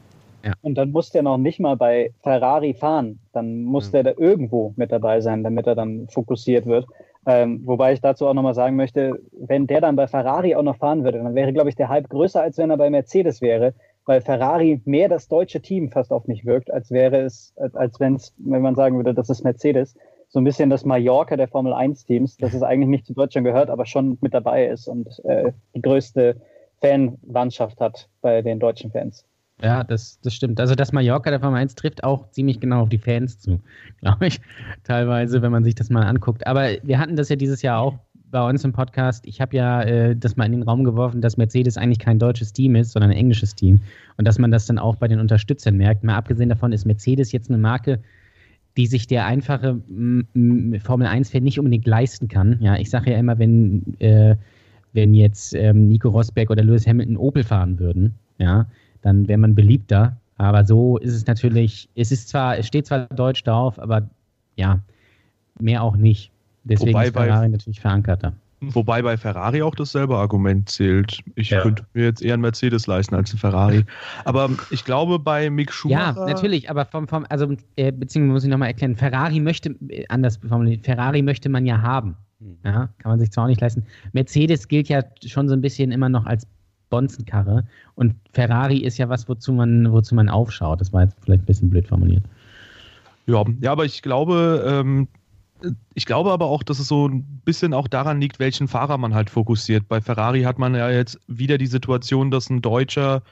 Und 0.63 0.77
dann 0.77 0.93
muss 0.93 1.11
der 1.11 1.23
noch 1.23 1.39
nicht 1.39 1.61
mal 1.61 1.77
bei 1.77 2.13
Ferrari 2.23 2.75
fahren. 2.75 3.19
Dann 3.33 3.63
muss 3.63 3.89
Mhm. 3.89 3.93
der 3.93 4.03
da 4.05 4.13
irgendwo 4.17 4.73
mit 4.77 4.93
dabei 4.93 5.21
sein, 5.21 5.43
damit 5.43 5.67
er 5.67 5.75
dann 5.75 6.09
fokussiert 6.09 6.67
wird. 6.67 6.87
Ähm, 7.29 7.63
wobei 7.65 7.93
ich 7.93 8.01
dazu 8.01 8.27
auch 8.29 8.35
nochmal 8.35 8.55
sagen 8.55 8.77
möchte, 8.77 9.21
wenn 9.33 9.67
der 9.67 9.81
dann 9.81 9.97
bei 9.97 10.07
Ferrari 10.07 10.55
auch 10.55 10.63
noch 10.63 10.77
fahren 10.77 11.03
würde, 11.03 11.19
dann 11.19 11.35
wäre, 11.35 11.53
glaube 11.53 11.69
ich, 11.69 11.75
der 11.75 11.89
Hype 11.89 12.09
größer, 12.09 12.41
als 12.41 12.57
wenn 12.57 12.71
er 12.71 12.77
bei 12.77 12.89
Mercedes 12.89 13.41
wäre, 13.41 13.75
weil 14.05 14.21
Ferrari 14.21 14.81
mehr 14.85 15.09
das 15.09 15.27
deutsche 15.27 15.61
Team 15.61 15.91
fast 15.91 16.13
auf 16.13 16.29
mich 16.29 16.47
wirkt, 16.47 16.71
als 16.73 16.93
wäre 16.93 17.19
es, 17.23 17.53
als, 17.57 17.75
als 17.75 17.99
wenn's, 17.99 18.33
wenn 18.39 18.63
man 18.63 18.77
sagen 18.77 18.97
würde, 18.97 19.13
das 19.13 19.29
ist 19.29 19.43
Mercedes. 19.43 19.97
So 20.29 20.39
ein 20.41 20.45
bisschen 20.45 20.71
das 20.71 20.85
Mallorca 20.85 21.37
der 21.37 21.49
Formel 21.49 21.73
1-Teams, 21.73 22.37
das 22.37 22.55
es 22.55 22.63
eigentlich 22.63 22.89
nicht 22.89 23.07
zu 23.07 23.15
Deutschland 23.15 23.45
gehört, 23.45 23.71
aber 23.71 23.87
schon 23.87 24.19
mit 24.21 24.33
dabei 24.33 24.67
ist 24.67 24.87
und 24.87 25.21
äh, 25.25 25.51
die 25.75 25.83
größte 25.83 26.37
Fanlandschaft 26.81 27.81
hat 27.81 28.09
bei 28.21 28.43
den 28.43 28.61
deutschen 28.61 28.93
Fans. 28.93 29.25
Ja, 29.63 29.85
das, 29.85 30.21
das 30.21 30.35
stimmt. 30.35 30.61
Also 30.61 30.75
das 30.75 30.93
Mallorca 30.93 31.31
der 31.31 31.41
Formel 31.41 31.61
1 31.61 31.75
trifft 31.77 32.05
auch 32.05 32.31
ziemlich 32.31 32.61
genau 32.61 32.83
auf 32.83 32.89
die 32.91 32.99
Fans 32.99 33.39
zu, 33.39 33.61
glaube 34.01 34.27
ich, 34.27 34.41
teilweise, 34.85 35.41
wenn 35.41 35.53
man 35.53 35.65
sich 35.65 35.75
das 35.75 35.89
mal 35.89 36.03
anguckt. 36.03 36.47
Aber 36.47 36.69
wir 36.83 36.99
hatten 36.99 37.17
das 37.17 37.31
ja 37.31 37.37
dieses 37.37 37.63
Jahr 37.63 37.81
auch 37.81 37.99
bei 38.31 38.47
uns 38.47 38.65
im 38.65 38.73
Podcast. 38.73 39.27
Ich 39.27 39.41
habe 39.41 39.57
ja 39.57 39.83
äh, 39.83 40.17
das 40.17 40.37
mal 40.37 40.45
in 40.45 40.53
den 40.53 40.63
Raum 40.63 40.85
geworfen, 40.85 41.23
dass 41.23 41.39
Mercedes 41.39 41.79
eigentlich 41.79 42.01
kein 42.01 42.19
deutsches 42.19 42.53
Team 42.53 42.75
ist, 42.75 42.93
sondern 42.93 43.13
ein 43.13 43.17
englisches 43.17 43.55
Team. 43.55 43.81
Und 44.19 44.27
dass 44.27 44.39
man 44.39 44.51
das 44.51 44.67
dann 44.67 44.79
auch 44.79 44.97
bei 44.97 45.09
den 45.09 45.21
Unterstützern 45.21 45.77
merkt. 45.77 46.05
Mal 46.05 46.17
abgesehen 46.17 46.51
davon 46.51 46.73
ist 46.73 46.85
Mercedes 46.85 47.33
jetzt 47.33 47.49
eine 47.49 47.59
Marke, 47.59 48.01
die 48.77 48.87
sich 48.87 49.07
der 49.07 49.25
einfache 49.25 49.81
m, 49.89 50.27
m, 50.35 50.81
Formel 50.81 51.07
1-Fan 51.07 51.43
nicht 51.43 51.59
unbedingt 51.59 51.87
leisten 51.87 52.29
kann. 52.29 52.59
Ja, 52.61 52.77
ich 52.77 52.91
sage 52.91 53.13
ja 53.13 53.19
immer, 53.19 53.39
wenn, 53.39 53.99
äh, 54.01 54.37
wenn 54.93 55.15
jetzt 55.15 55.55
ähm, 55.55 55.89
Nico 55.89 56.11
Rosberg 56.11 56.51
oder 56.51 56.63
Lewis 56.63 56.87
Hamilton 56.87 57.17
Opel 57.17 57.43
fahren 57.43 57.79
würden, 57.79 58.17
ja, 58.39 58.67
dann 59.03 59.29
wäre 59.29 59.39
man 59.39 59.55
beliebter. 59.55 60.17
Aber 60.39 60.65
so 60.65 60.99
ist 60.99 61.15
es 61.15 61.27
natürlich, 61.27 61.89
es 61.95 62.13
ist 62.13 62.29
zwar, 62.29 62.59
es 62.59 62.67
steht 62.67 62.87
zwar 62.87 63.07
Deutsch 63.07 63.43
drauf, 63.43 63.79
aber 63.79 64.03
ja, 64.57 64.81
mehr 65.59 65.83
auch 65.83 65.97
nicht. 65.97 66.31
Deswegen 66.65 66.93
Wobei 66.93 67.07
ist 67.07 67.13
bei- 67.13 67.27
Ferrari 67.27 67.49
natürlich 67.49 67.81
verankerter. 67.81 68.33
Wobei 68.61 69.03
bei 69.03 69.17
Ferrari 69.19 69.63
auch 69.63 69.75
dasselbe 69.75 70.17
Argument 70.17 70.69
zählt. 70.69 71.21
Ich 71.35 71.51
ja. 71.51 71.61
könnte 71.61 71.85
mir 71.93 72.05
jetzt 72.05 72.23
eher 72.23 72.35
einen 72.35 72.41
Mercedes 72.41 72.87
leisten 72.87 73.15
als 73.15 73.31
einen 73.31 73.39
Ferrari. 73.39 73.85
Aber 74.25 74.49
ich 74.71 74.85
glaube, 74.85 75.19
bei 75.19 75.51
Mick 75.51 75.73
Schumacher. 75.73 76.21
Ja, 76.21 76.27
natürlich, 76.27 76.71
aber 76.71 76.87
vom, 76.87 77.07
vom 77.07 77.27
also, 77.29 77.55
äh, 77.77 77.93
beziehungsweise 77.93 78.33
muss 78.33 78.45
ich 78.45 78.51
nochmal 78.51 78.69
erklären, 78.69 78.97
Ferrari 78.97 79.41
möchte, 79.41 79.77
äh, 79.89 80.05
anders 80.09 80.39
formuliert, 80.39 80.85
Ferrari 80.85 81.21
möchte 81.21 81.51
man 81.51 81.67
ja 81.67 81.83
haben. 81.83 82.17
Hm. 82.41 82.57
Ja, 82.65 82.89
kann 82.99 83.11
man 83.11 83.19
sich 83.19 83.31
zwar 83.31 83.45
auch 83.45 83.49
nicht 83.49 83.61
leisten. 83.61 83.85
Mercedes 84.13 84.69
gilt 84.69 84.89
ja 84.89 85.03
schon 85.25 85.49
so 85.49 85.55
ein 85.55 85.61
bisschen 85.61 85.93
immer 85.93 86.09
noch 86.09 86.25
als 86.25 86.47
Bonzenkarre 86.97 87.65
und 87.95 88.15
Ferrari 88.33 88.79
ist 88.79 88.97
ja 88.97 89.11
was, 89.11 89.29
wozu 89.29 89.53
man, 89.53 89.93
wozu 89.93 90.15
man 90.15 90.31
aufschaut. 90.31 90.81
Das 90.81 90.95
war 90.95 91.03
jetzt 91.03 91.17
vielleicht 91.23 91.43
ein 91.43 91.47
bisschen 91.47 91.69
blöd 91.69 91.87
formuliert. 91.87 92.25
Ja, 93.27 93.45
ja 93.61 93.73
aber 93.73 93.85
ich 93.85 94.01
glaube, 94.01 94.65
ähm, 94.67 95.09
ich 95.93 96.07
glaube 96.07 96.33
aber 96.33 96.47
auch, 96.47 96.63
dass 96.63 96.79
es 96.79 96.89
so 96.89 97.07
ein 97.07 97.23
bisschen 97.45 97.75
auch 97.75 97.87
daran 97.87 98.19
liegt, 98.19 98.39
welchen 98.39 98.67
Fahrer 98.67 98.97
man 98.97 99.15
halt 99.15 99.29
fokussiert. 99.29 99.89
Bei 99.89 100.01
Ferrari 100.01 100.43
hat 100.43 100.59
man 100.59 100.75
ja 100.75 100.89
jetzt 100.91 101.21
wieder 101.27 101.59
die 101.59 101.67
Situation, 101.67 102.31
dass 102.31 102.49
ein 102.49 102.63
Deutscher, 102.63 103.23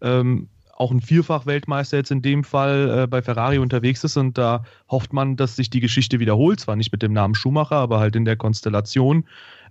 ähm, 0.00 0.48
auch 0.76 0.90
ein 0.90 1.00
Vierfach-Weltmeister 1.00 1.98
jetzt 1.98 2.10
in 2.10 2.22
dem 2.22 2.42
Fall 2.42 3.02
äh, 3.04 3.06
bei 3.06 3.22
Ferrari 3.22 3.58
unterwegs 3.58 4.02
ist 4.02 4.16
und 4.16 4.36
da 4.36 4.64
hofft 4.90 5.12
man, 5.12 5.36
dass 5.36 5.54
sich 5.54 5.70
die 5.70 5.78
Geschichte 5.78 6.18
wiederholt. 6.18 6.58
Zwar 6.58 6.74
nicht 6.74 6.90
mit 6.90 7.02
dem 7.02 7.12
Namen 7.12 7.36
Schumacher, 7.36 7.76
aber 7.76 8.00
halt 8.00 8.16
in 8.16 8.24
der 8.24 8.36
Konstellation. 8.36 9.24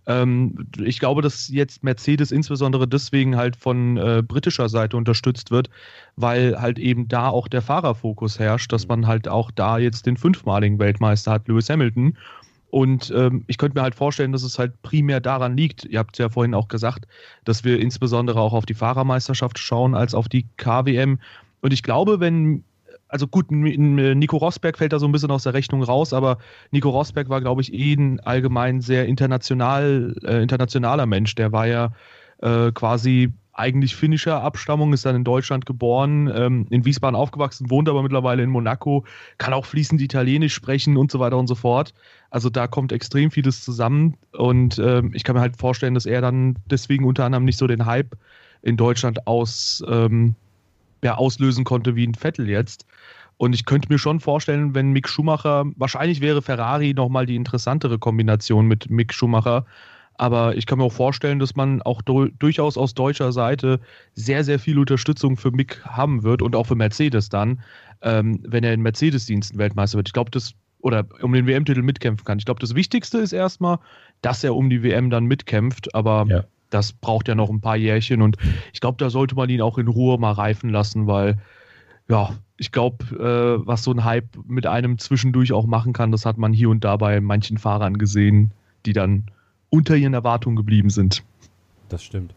Ähm, 0.08 0.68
ich 0.78 1.00
glaube, 1.00 1.22
dass 1.22 1.48
jetzt 1.50 1.84
Mercedes 1.84 2.32
insbesondere 2.32 2.88
deswegen 2.88 3.38
halt 3.38 3.56
von 3.56 3.98
äh, 3.98 4.24
britischer 4.26 4.70
Seite 4.70 4.98
unterstützt 4.98 5.52
wird, 5.52 5.70
weil 6.16 6.60
halt 6.60 6.80
eben 6.80 7.08
da 7.08 7.30
auch 7.30 7.48
der 7.48 7.62
Fahrerfokus 7.62 8.40
herrscht, 8.40 8.72
dass 8.72 8.88
man 8.88 9.08
halt 9.08 9.28
auch 9.28 9.52
da 9.52 9.78
jetzt 9.78 10.06
den 10.06 10.18
fünfmaligen 10.18 10.80
Weltmeister 10.80 11.32
hat, 11.32 11.48
Lewis 11.48 11.70
Hamilton. 11.70 12.18
Und 12.72 13.12
ähm, 13.16 13.44
ich 13.48 13.58
könnte 13.58 13.78
mir 13.78 13.84
halt 13.84 13.96
vorstellen, 13.96 14.32
dass 14.32 14.44
es 14.44 14.58
halt 14.58 14.82
primär 14.82 15.20
daran 15.20 15.58
liegt, 15.58 15.84
ihr 15.84 16.00
habt 16.00 16.16
es 16.16 16.20
ja 16.20 16.30
vorhin 16.30 16.54
auch 16.54 16.70
gesagt, 16.70 17.06
dass 17.44 17.66
wir 17.66 17.80
insbesondere 17.80 18.40
auch 18.40 18.54
auf 18.54 18.66
die 18.66 18.74
Fahrermeisterschaft 18.74 19.60
schauen 19.60 19.94
als 19.94 20.16
auf 20.16 20.30
die 20.30 20.48
KWM. 20.56 21.20
Und 21.60 21.74
ich 21.74 21.84
glaube, 21.84 22.22
wenn 22.22 22.64
also 23.12 23.28
gut, 23.28 23.52
Nico 23.52 24.38
Rosberg 24.38 24.78
fällt 24.78 24.94
da 24.94 25.00
so 25.00 25.06
ein 25.06 25.12
bisschen 25.12 25.32
aus 25.32 25.44
der 25.44 25.54
Rechnung 25.54 25.84
raus, 25.84 26.14
aber 26.14 26.38
Nico 26.72 26.90
Rosberg 26.90 27.28
war, 27.28 27.42
glaube 27.42 27.62
ich, 27.62 27.74
eh 27.74 27.94
ein 27.94 28.22
allgemein 28.22 28.80
sehr 28.80 29.06
international, 29.06 30.16
äh, 30.24 30.42
internationaler 30.42 31.06
Mensch. 31.06 31.36
Der 31.36 31.52
war 31.52 31.68
ja 31.68 31.92
äh, 32.42 32.72
quasi 32.72 33.34
eigentlich 33.52 33.98
finnischer 33.98 34.42
Abstammung, 34.42 34.94
ist 34.94 35.06
dann 35.06 35.18
in 35.18 35.26
Deutschland 35.26 35.66
geboren, 35.66 36.32
ähm, 36.34 36.68
in 36.70 36.86
Wiesbaden 36.86 37.18
aufgewachsen, 37.18 37.70
wohnt 37.70 37.90
aber 37.90 38.02
mittlerweile 38.02 38.44
in 38.44 38.50
Monaco, 38.50 39.04
kann 39.38 39.54
auch 39.54 39.66
fließend 39.66 40.02
Italienisch 40.02 40.54
sprechen 40.54 40.96
und 40.96 41.12
so 41.12 41.20
weiter 41.20 41.38
und 41.38 41.48
so 41.48 41.56
fort. 41.56 41.94
Also 42.30 42.50
da 42.50 42.68
kommt 42.68 42.94
extrem 42.94 43.30
vieles 43.30 43.62
zusammen 43.62 44.16
und 44.32 44.78
äh, 44.78 45.04
ich 45.12 45.26
kann 45.26 45.36
mir 45.36 45.42
halt 45.42 45.58
vorstellen, 45.58 45.96
dass 45.96 46.06
er 46.06 46.22
dann 46.22 46.56
deswegen 46.66 47.04
unter 47.04 47.26
anderem 47.26 47.44
nicht 47.44 47.58
so 47.58 47.68
den 47.68 47.86
Hype 47.86 48.16
in 48.62 48.78
Deutschland 48.78 49.28
aus, 49.28 49.84
ähm, 49.86 50.36
ja, 51.04 51.16
auslösen 51.16 51.64
konnte 51.64 51.96
wie 51.96 52.06
ein 52.06 52.16
Vettel 52.16 52.50
jetzt. 52.50 52.86
Und 53.38 53.54
ich 53.54 53.66
könnte 53.66 53.90
mir 53.90 53.98
schon 53.98 54.20
vorstellen, 54.20 54.76
wenn 54.76 54.92
Mick 54.92 55.10
Schumacher, 55.10 55.66
wahrscheinlich 55.76 56.22
wäre 56.22 56.44
Ferrari 56.44 56.94
nochmal 56.94 57.26
die 57.26 57.36
interessantere 57.36 57.98
Kombination 57.98 58.68
mit 58.68 58.92
Mick 58.92 59.14
Schumacher. 59.14 59.66
Aber 60.14 60.56
ich 60.56 60.68
kann 60.68 60.78
mir 60.78 60.84
auch 60.84 60.94
vorstellen, 60.94 61.40
dass 61.40 61.56
man 61.56 61.82
auch 61.82 62.04
durchaus 62.04 62.78
aus 62.78 62.94
deutscher 62.94 63.32
Seite 63.32 63.80
sehr, 64.14 64.44
sehr 64.44 64.60
viel 64.60 64.78
Unterstützung 64.78 65.38
für 65.38 65.50
Mick 65.50 65.84
haben 65.86 66.22
wird 66.22 66.44
und 66.44 66.56
auch 66.56 66.68
für 66.68 66.76
Mercedes 66.76 67.30
dann, 67.30 67.64
ähm, 68.04 68.44
wenn 68.44 68.64
er 68.64 68.74
in 68.74 68.82
Mercedes-Diensten 68.82 69.58
Weltmeister 69.58 69.98
wird. 69.98 70.10
Ich 70.10 70.14
glaube, 70.14 70.30
das, 70.30 70.54
oder 70.80 71.08
um 71.24 71.34
den 71.34 71.48
WM-Titel 71.48 71.82
mitkämpfen 71.82 72.26
kann. 72.26 72.38
Ich 72.38 72.46
glaube, 72.46 72.60
das 72.60 72.76
Wichtigste 72.76 73.18
ist 73.18 73.34
erstmal, 73.34 73.80
dass 74.22 74.44
er 74.44 74.56
um 74.56 74.70
die 74.70 74.84
WM 74.84 75.10
dann 75.10 75.26
mitkämpft. 75.26 75.96
Aber 75.96 76.28
ja 76.30 76.44
das 76.72 76.94
braucht 76.94 77.28
ja 77.28 77.36
noch 77.36 77.50
ein 77.50 77.62
paar 77.62 77.76
Jährchen 77.78 78.22
und 78.22 78.38
ich 78.74 78.82
glaube, 78.82 78.98
da 78.98 79.10
sollte 79.10 79.36
man 79.36 79.50
ihn 79.50 79.62
auch 79.62 79.78
in 79.78 79.88
Ruhe 79.88 80.18
mal 80.18 80.32
reifen 80.32 80.70
lassen, 80.70 81.06
weil 81.06 81.38
ja, 82.10 82.32
ich 82.58 82.72
glaube, 82.72 83.06
äh, 83.16 83.66
was 83.66 83.84
so 83.84 83.92
ein 83.92 84.04
Hype 84.04 84.30
mit 84.48 84.66
einem 84.66 84.98
zwischendurch 84.98 85.54
auch 85.54 85.66
machen 85.66 85.94
kann, 85.94 86.12
das 86.12 86.26
hat 86.26 86.38
man 86.38 86.52
hier 86.52 86.70
und 86.70 86.84
da 86.84 86.98
bei 86.98 87.22
manchen 87.22 87.58
Fahrern 87.58 87.98
gesehen, 87.98 88.52
die 88.86 88.94
dann 88.94 89.26
unter 89.70 89.96
ihren 89.96 90.14
Erwartungen 90.14 90.56
geblieben 90.56 90.90
sind. 90.90 91.24
Das 91.90 92.04
stimmt. 92.04 92.34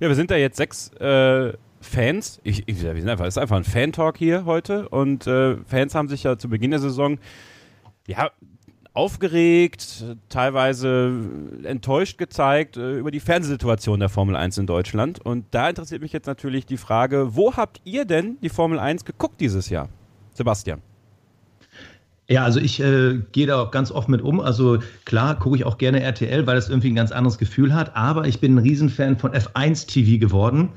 Ja, 0.00 0.08
wir 0.08 0.14
sind 0.14 0.30
da 0.30 0.36
jetzt 0.36 0.56
sechs 0.56 0.88
äh, 0.94 1.52
Fans. 1.80 2.40
Ich, 2.44 2.66
ich, 2.66 2.82
wir 2.82 2.94
sind 2.94 3.08
einfach, 3.08 3.26
es 3.26 3.36
ist 3.36 3.42
einfach 3.42 3.56
ein 3.56 3.64
Fan-Talk 3.64 4.16
hier 4.16 4.44
heute 4.44 4.88
und 4.88 5.26
äh, 5.26 5.56
Fans 5.66 5.94
haben 5.94 6.08
sich 6.08 6.22
ja 6.22 6.38
zu 6.38 6.48
Beginn 6.48 6.70
der 6.70 6.80
Saison 6.80 7.18
ja, 8.08 8.30
aufgeregt, 8.98 10.04
teilweise 10.28 11.12
enttäuscht 11.62 12.18
gezeigt 12.18 12.76
äh, 12.76 12.98
über 12.98 13.12
die 13.12 13.20
Fernsehsituation 13.20 14.00
der 14.00 14.08
Formel 14.08 14.34
1 14.34 14.58
in 14.58 14.66
Deutschland. 14.66 15.24
Und 15.24 15.44
da 15.52 15.68
interessiert 15.68 16.02
mich 16.02 16.12
jetzt 16.12 16.26
natürlich 16.26 16.66
die 16.66 16.76
Frage, 16.76 17.36
wo 17.36 17.54
habt 17.54 17.80
ihr 17.84 18.04
denn 18.04 18.38
die 18.42 18.48
Formel 18.48 18.80
1 18.80 19.04
geguckt 19.04 19.40
dieses 19.40 19.68
Jahr? 19.68 19.88
Sebastian. 20.34 20.82
Ja, 22.28 22.42
also 22.42 22.58
ich 22.58 22.80
äh, 22.80 23.20
gehe 23.30 23.46
da 23.46 23.62
auch 23.62 23.70
ganz 23.70 23.92
offen 23.92 24.10
mit 24.10 24.20
um. 24.20 24.40
Also 24.40 24.80
klar 25.04 25.38
gucke 25.38 25.56
ich 25.56 25.64
auch 25.64 25.78
gerne 25.78 26.02
RTL, 26.02 26.48
weil 26.48 26.56
das 26.56 26.68
irgendwie 26.68 26.90
ein 26.90 26.96
ganz 26.96 27.12
anderes 27.12 27.38
Gefühl 27.38 27.72
hat. 27.72 27.94
Aber 27.94 28.26
ich 28.26 28.40
bin 28.40 28.56
ein 28.56 28.58
Riesenfan 28.58 29.16
von 29.16 29.30
F1 29.30 29.86
TV 29.86 30.18
geworden. 30.18 30.70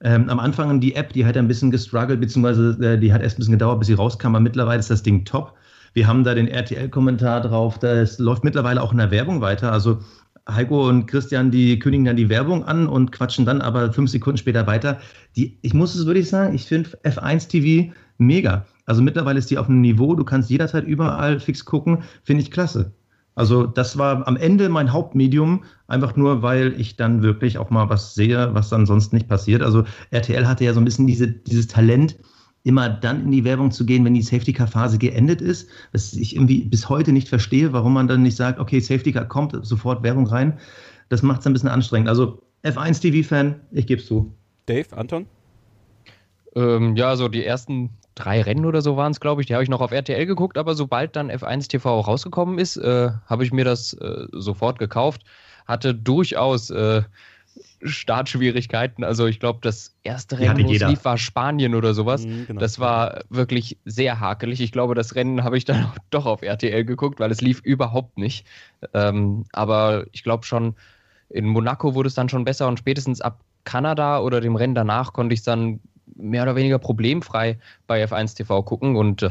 Ähm, 0.00 0.30
am 0.30 0.40
Anfang 0.40 0.80
die 0.80 0.94
App, 0.94 1.12
die 1.12 1.26
hat 1.26 1.36
ein 1.36 1.46
bisschen 1.46 1.70
gestruggelt, 1.70 2.20
beziehungsweise 2.20 2.70
äh, 2.80 2.98
die 2.98 3.12
hat 3.12 3.20
erst 3.20 3.36
ein 3.36 3.40
bisschen 3.40 3.52
gedauert, 3.52 3.80
bis 3.80 3.88
sie 3.88 3.94
rauskam. 3.94 4.28
Aber 4.28 4.40
mittlerweile 4.40 4.80
ist 4.80 4.90
das 4.90 5.02
Ding 5.02 5.26
top. 5.26 5.52
Wir 5.96 6.06
haben 6.06 6.24
da 6.24 6.34
den 6.34 6.46
RTL-Kommentar 6.46 7.40
drauf. 7.40 7.78
Das 7.78 8.18
läuft 8.18 8.44
mittlerweile 8.44 8.82
auch 8.82 8.92
in 8.92 8.98
der 8.98 9.10
Werbung 9.10 9.40
weiter. 9.40 9.72
Also 9.72 10.00
Heiko 10.46 10.86
und 10.86 11.06
Christian, 11.06 11.50
die 11.50 11.78
kündigen 11.78 12.04
dann 12.04 12.16
die 12.16 12.28
Werbung 12.28 12.64
an 12.64 12.86
und 12.86 13.12
quatschen 13.12 13.46
dann 13.46 13.62
aber 13.62 13.90
fünf 13.94 14.10
Sekunden 14.10 14.36
später 14.36 14.66
weiter. 14.66 14.98
Die, 15.36 15.58
ich 15.62 15.72
muss 15.72 15.94
es 15.94 16.04
wirklich 16.04 16.28
sagen, 16.28 16.54
ich 16.54 16.66
finde 16.66 16.90
F1 17.02 17.48
TV 17.48 17.94
mega. 18.18 18.66
Also 18.84 19.00
mittlerweile 19.00 19.38
ist 19.38 19.50
die 19.50 19.56
auf 19.56 19.70
einem 19.70 19.80
Niveau, 19.80 20.14
du 20.14 20.22
kannst 20.22 20.50
jederzeit 20.50 20.84
überall 20.84 21.40
fix 21.40 21.64
gucken, 21.64 22.02
finde 22.24 22.42
ich 22.42 22.50
klasse. 22.50 22.92
Also 23.34 23.64
das 23.66 23.96
war 23.96 24.28
am 24.28 24.36
Ende 24.36 24.68
mein 24.68 24.92
Hauptmedium, 24.92 25.64
einfach 25.88 26.14
nur, 26.14 26.42
weil 26.42 26.78
ich 26.78 26.96
dann 26.96 27.22
wirklich 27.22 27.56
auch 27.56 27.70
mal 27.70 27.88
was 27.88 28.14
sehe, 28.14 28.50
was 28.52 28.68
dann 28.68 28.84
sonst 28.84 29.14
nicht 29.14 29.28
passiert. 29.28 29.62
Also 29.62 29.84
RTL 30.10 30.46
hatte 30.46 30.64
ja 30.66 30.74
so 30.74 30.80
ein 30.80 30.84
bisschen 30.84 31.06
diese, 31.06 31.26
dieses 31.26 31.68
Talent, 31.68 32.16
immer 32.66 32.88
dann 32.88 33.22
in 33.26 33.30
die 33.30 33.44
Werbung 33.44 33.70
zu 33.70 33.86
gehen, 33.86 34.04
wenn 34.04 34.14
die 34.14 34.22
Safety-Car-Phase 34.22 34.98
geendet 34.98 35.40
ist. 35.40 35.68
Was 35.92 36.12
ich 36.14 36.34
irgendwie 36.34 36.64
bis 36.64 36.88
heute 36.88 37.12
nicht 37.12 37.28
verstehe, 37.28 37.72
warum 37.72 37.92
man 37.92 38.08
dann 38.08 38.22
nicht 38.22 38.36
sagt, 38.36 38.58
okay, 38.58 38.80
Safety-Car 38.80 39.26
kommt, 39.26 39.56
sofort 39.64 40.02
Werbung 40.02 40.26
rein. 40.26 40.58
Das 41.08 41.22
macht 41.22 41.40
es 41.40 41.46
ein 41.46 41.52
bisschen 41.52 41.68
anstrengend. 41.68 42.08
Also 42.08 42.42
F1 42.64 43.00
TV-Fan, 43.00 43.60
ich 43.70 43.86
gebe 43.86 44.00
es 44.00 44.08
zu. 44.08 44.34
Dave, 44.66 44.96
Anton? 44.96 45.26
Ähm, 46.56 46.96
ja, 46.96 47.14
so 47.14 47.28
die 47.28 47.44
ersten 47.44 47.90
drei 48.16 48.42
Rennen 48.42 48.66
oder 48.66 48.82
so 48.82 48.96
waren 48.96 49.12
es, 49.12 49.20
glaube 49.20 49.42
ich. 49.42 49.46
Die 49.46 49.54
habe 49.54 49.62
ich 49.62 49.70
noch 49.70 49.80
auf 49.80 49.92
RTL 49.92 50.26
geguckt, 50.26 50.58
aber 50.58 50.74
sobald 50.74 51.14
dann 51.14 51.30
F1 51.30 51.68
TV 51.68 52.00
rausgekommen 52.00 52.58
ist, 52.58 52.78
äh, 52.78 53.10
habe 53.26 53.44
ich 53.44 53.52
mir 53.52 53.64
das 53.64 53.92
äh, 53.92 54.26
sofort 54.32 54.80
gekauft. 54.80 55.22
Hatte 55.66 55.94
durchaus 55.94 56.70
äh, 56.70 57.02
Startschwierigkeiten. 57.82 59.04
Also 59.04 59.26
ich 59.26 59.40
glaube, 59.40 59.58
das 59.62 59.94
erste 60.02 60.38
Rennen, 60.38 60.64
wo 60.64 60.72
es 60.72 60.82
lief, 60.82 61.04
war 61.04 61.18
Spanien 61.18 61.74
oder 61.74 61.94
sowas. 61.94 62.26
Mhm, 62.26 62.46
genau. 62.46 62.60
Das 62.60 62.78
war 62.78 63.24
wirklich 63.28 63.78
sehr 63.84 64.20
hakelig. 64.20 64.60
Ich 64.60 64.72
glaube, 64.72 64.94
das 64.94 65.14
Rennen 65.14 65.44
habe 65.44 65.58
ich 65.58 65.64
dann 65.64 65.92
doch 66.10 66.26
auf 66.26 66.42
RTL 66.42 66.84
geguckt, 66.84 67.20
weil 67.20 67.30
es 67.30 67.40
lief 67.40 67.60
überhaupt 67.60 68.18
nicht. 68.18 68.46
Ähm, 68.94 69.44
aber 69.52 70.06
ich 70.12 70.22
glaube 70.22 70.44
schon, 70.44 70.74
in 71.28 71.46
Monaco 71.46 71.94
wurde 71.94 72.08
es 72.08 72.14
dann 72.14 72.28
schon 72.28 72.44
besser 72.44 72.68
und 72.68 72.78
spätestens 72.78 73.20
ab 73.20 73.40
Kanada 73.64 74.20
oder 74.20 74.40
dem 74.40 74.56
Rennen 74.56 74.74
danach 74.74 75.12
konnte 75.12 75.34
ich 75.34 75.40
es 75.40 75.44
dann 75.44 75.80
mehr 76.14 76.44
oder 76.44 76.56
weniger 76.56 76.78
problemfrei 76.78 77.58
bei 77.86 78.04
F1 78.04 78.36
TV 78.36 78.62
gucken 78.62 78.96
und 78.96 79.22
äh, 79.22 79.30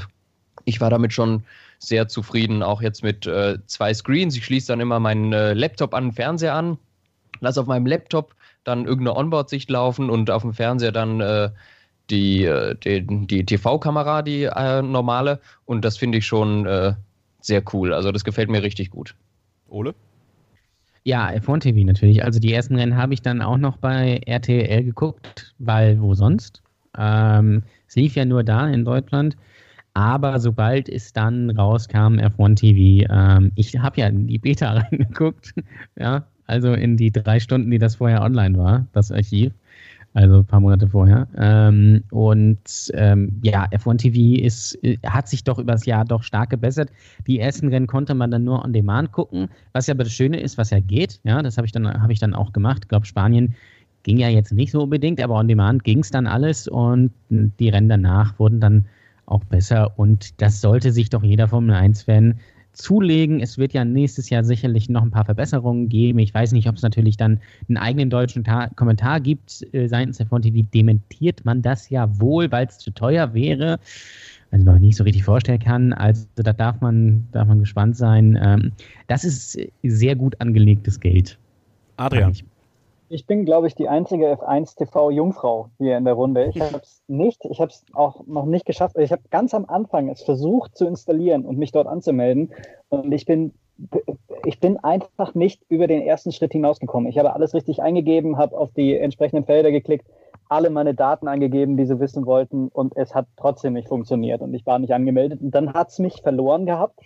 ich 0.65 0.81
war 0.81 0.89
damit 0.89 1.13
schon 1.13 1.43
sehr 1.79 2.07
zufrieden, 2.07 2.63
auch 2.63 2.81
jetzt 2.81 3.03
mit 3.03 3.27
äh, 3.27 3.59
zwei 3.67 3.93
Screens. 3.93 4.35
Ich 4.35 4.45
schließe 4.45 4.67
dann 4.67 4.79
immer 4.79 4.99
meinen 4.99 5.31
äh, 5.33 5.53
Laptop 5.53 5.93
an 5.93 6.05
den 6.05 6.11
Fernseher 6.13 6.53
an 6.53 6.77
lasse 7.39 7.61
auf 7.61 7.67
meinem 7.67 7.85
Laptop 7.85 8.35
dann 8.63 8.85
irgendeine 8.85 9.17
Onboard-Sicht 9.17 9.69
laufen 9.69 10.09
und 10.09 10.31
auf 10.31 10.41
dem 10.41 10.53
Fernseher 10.53 10.91
dann 10.91 11.21
äh, 11.21 11.49
die, 12.09 12.45
äh, 12.45 12.75
die, 12.75 13.05
die 13.05 13.45
TV-Kamera, 13.45 14.21
die 14.21 14.43
äh, 14.43 14.81
normale. 14.81 15.39
Und 15.65 15.85
das 15.85 15.97
finde 15.97 16.17
ich 16.17 16.25
schon 16.25 16.65
äh, 16.65 16.93
sehr 17.41 17.63
cool. 17.73 17.93
Also 17.93 18.11
das 18.11 18.23
gefällt 18.23 18.49
mir 18.49 18.63
richtig 18.63 18.89
gut. 18.89 19.15
Ole? 19.67 19.93
Ja, 21.03 21.29
F1 21.29 21.59
TV 21.59 21.85
natürlich. 21.85 22.23
Also 22.23 22.39
die 22.39 22.51
ersten 22.51 22.75
Rennen 22.75 22.97
habe 22.97 23.13
ich 23.13 23.21
dann 23.21 23.41
auch 23.41 23.57
noch 23.57 23.77
bei 23.77 24.21
RTL 24.25 24.83
geguckt, 24.83 25.53
weil 25.59 26.01
wo 26.01 26.15
sonst? 26.15 26.63
Ähm, 26.97 27.63
es 27.87 27.95
lief 27.95 28.15
ja 28.15 28.25
nur 28.25 28.43
da 28.43 28.67
in 28.67 28.85
Deutschland. 28.85 29.37
Aber 29.93 30.39
sobald 30.39 30.89
es 30.89 31.13
dann 31.13 31.51
rauskam, 31.51 32.17
F1 32.19 32.55
TV, 32.55 33.07
ähm, 33.13 33.51
ich 33.55 33.77
habe 33.77 34.01
ja 34.01 34.07
in 34.07 34.27
die 34.27 34.39
Beta 34.39 34.71
reingeguckt, 34.91 35.53
ja, 35.95 36.25
also 36.47 36.73
in 36.73 36.97
die 36.97 37.11
drei 37.11 37.39
Stunden, 37.39 37.71
die 37.71 37.79
das 37.79 37.95
vorher 37.95 38.21
online 38.21 38.57
war, 38.57 38.87
das 38.93 39.11
Archiv. 39.11 39.53
also 40.13 40.39
ein 40.39 40.45
paar 40.45 40.61
Monate 40.61 40.87
vorher. 40.87 41.27
Ähm, 41.37 42.03
und 42.09 42.59
ähm, 42.93 43.39
ja, 43.43 43.65
F1 43.71 43.97
TV 43.97 44.41
ist, 44.41 44.81
äh, 44.83 44.97
hat 45.05 45.27
sich 45.27 45.43
doch 45.43 45.59
übers 45.59 45.85
Jahr 45.85 46.05
doch 46.05 46.23
stark 46.23 46.49
gebessert. 46.49 46.89
Die 47.27 47.39
ersten 47.39 47.67
Rennen 47.67 47.87
konnte 47.87 48.15
man 48.15 48.31
dann 48.31 48.45
nur 48.45 48.63
on 48.63 48.73
demand 48.73 49.11
gucken, 49.11 49.49
was 49.73 49.87
ja 49.87 49.93
aber 49.93 50.05
das 50.05 50.13
Schöne 50.13 50.39
ist, 50.39 50.57
was 50.57 50.69
ja 50.69 50.79
geht. 50.79 51.19
Ja, 51.23 51.41
das 51.41 51.57
habe 51.57 51.65
ich, 51.65 51.73
dann, 51.73 51.85
hab 52.01 52.09
ich 52.11 52.19
dann 52.19 52.33
auch 52.33 52.53
gemacht. 52.53 52.83
Ich 52.83 52.89
glaube, 52.89 53.05
Spanien 53.05 53.55
ging 54.03 54.17
ja 54.17 54.29
jetzt 54.29 54.53
nicht 54.53 54.71
so 54.71 54.83
unbedingt, 54.83 55.21
aber 55.21 55.35
on 55.35 55.47
demand 55.47 55.83
ging 55.83 55.99
es 55.99 56.11
dann 56.11 56.27
alles 56.27 56.67
und 56.67 57.11
die 57.29 57.69
Rennen 57.69 57.89
danach 57.89 58.39
wurden 58.39 58.61
dann 58.61 58.85
auch 59.25 59.43
besser. 59.43 59.97
Und 59.97 60.41
das 60.41 60.61
sollte 60.61 60.91
sich 60.91 61.09
doch 61.09 61.23
jeder 61.23 61.47
Formel 61.47 61.75
1-Fan 61.75 62.39
zulegen. 62.75 63.39
Es 63.39 63.57
wird 63.57 63.73
ja 63.73 63.83
nächstes 63.83 64.29
Jahr 64.29 64.43
sicherlich 64.43 64.89
noch 64.89 65.01
ein 65.01 65.11
paar 65.11 65.25
Verbesserungen 65.25 65.89
geben. 65.89 66.19
Ich 66.19 66.33
weiß 66.33 66.51
nicht, 66.51 66.67
ob 66.67 66.75
es 66.75 66.81
natürlich 66.81 67.17
dann 67.17 67.39
einen 67.67 67.77
eigenen 67.77 68.09
deutschen 68.09 68.43
Ta 68.43 68.69
Kommentar 68.75 69.19
gibt 69.19 69.65
äh, 69.73 69.87
seitens 69.87 70.17
der 70.17 70.27
TV. 70.27 70.67
Dementiert 70.73 71.45
man 71.45 71.61
das 71.61 71.89
ja 71.89 72.19
wohl, 72.19 72.51
weil 72.51 72.67
es 72.67 72.77
zu 72.77 72.91
teuer 72.91 73.33
wäre. 73.33 73.79
Also 74.51 74.65
noch 74.65 74.79
nicht 74.79 74.95
so 74.95 75.03
richtig 75.03 75.23
vorstellen 75.23 75.59
kann. 75.59 75.93
Also 75.93 76.27
da 76.35 76.53
darf 76.53 76.81
man, 76.81 77.27
darf 77.31 77.47
man 77.47 77.59
gespannt 77.59 77.97
sein. 77.97 78.37
Ähm, 78.41 78.71
das 79.07 79.23
ist 79.23 79.57
sehr 79.83 80.15
gut 80.15 80.39
angelegtes 80.39 80.99
Geld. 80.99 81.37
Adrian. 81.97 82.33
Ich 83.09 83.27
bin, 83.27 83.45
glaube 83.45 83.67
ich, 83.67 83.75
die 83.75 83.87
einzige 83.87 84.33
F1 84.33 84.77
TV 84.77 85.11
Jungfrau 85.11 85.69
hier 85.77 85.97
in 85.97 86.05
der 86.05 86.13
Runde. 86.13 86.45
Ich 86.47 86.59
habe 86.61 86.77
es 86.77 87.03
nicht, 87.07 87.45
ich 87.45 87.59
habe 87.59 87.69
es 87.69 87.85
auch 87.93 88.25
noch 88.25 88.45
nicht 88.45 88.65
geschafft. 88.65 88.97
Ich 88.97 89.11
habe 89.11 89.21
ganz 89.29 89.53
am 89.53 89.65
Anfang 89.65 90.09
es 90.09 90.23
versucht 90.23 90.75
zu 90.75 90.85
installieren 90.85 91.45
und 91.45 91.57
mich 91.57 91.71
dort 91.71 91.87
anzumelden. 91.87 92.51
Und 92.89 93.11
ich 93.11 93.25
bin, 93.25 93.53
ich 94.45 94.59
bin 94.59 94.77
einfach 94.77 95.35
nicht 95.35 95.61
über 95.69 95.87
den 95.87 96.01
ersten 96.01 96.31
Schritt 96.31 96.53
hinausgekommen. 96.53 97.09
Ich 97.09 97.17
habe 97.19 97.33
alles 97.33 97.53
richtig 97.53 97.81
eingegeben, 97.81 98.37
habe 98.37 98.57
auf 98.57 98.71
die 98.71 98.97
entsprechenden 98.97 99.45
Felder 99.45 99.71
geklickt, 99.71 100.07
alle 100.49 100.69
meine 100.69 100.93
Daten 100.93 101.27
angegeben, 101.27 101.77
die 101.77 101.85
sie 101.85 101.99
wissen 101.99 102.25
wollten, 102.25 102.67
und 102.67 102.95
es 102.95 103.15
hat 103.15 103.27
trotzdem 103.35 103.73
nicht 103.73 103.87
funktioniert 103.87 104.41
und 104.41 104.53
ich 104.53 104.65
war 104.65 104.79
nicht 104.79 104.93
angemeldet. 104.93 105.41
Und 105.41 105.51
dann 105.51 105.73
hat 105.73 105.89
es 105.89 105.99
mich 105.99 106.21
verloren 106.21 106.65
gehabt. 106.65 106.99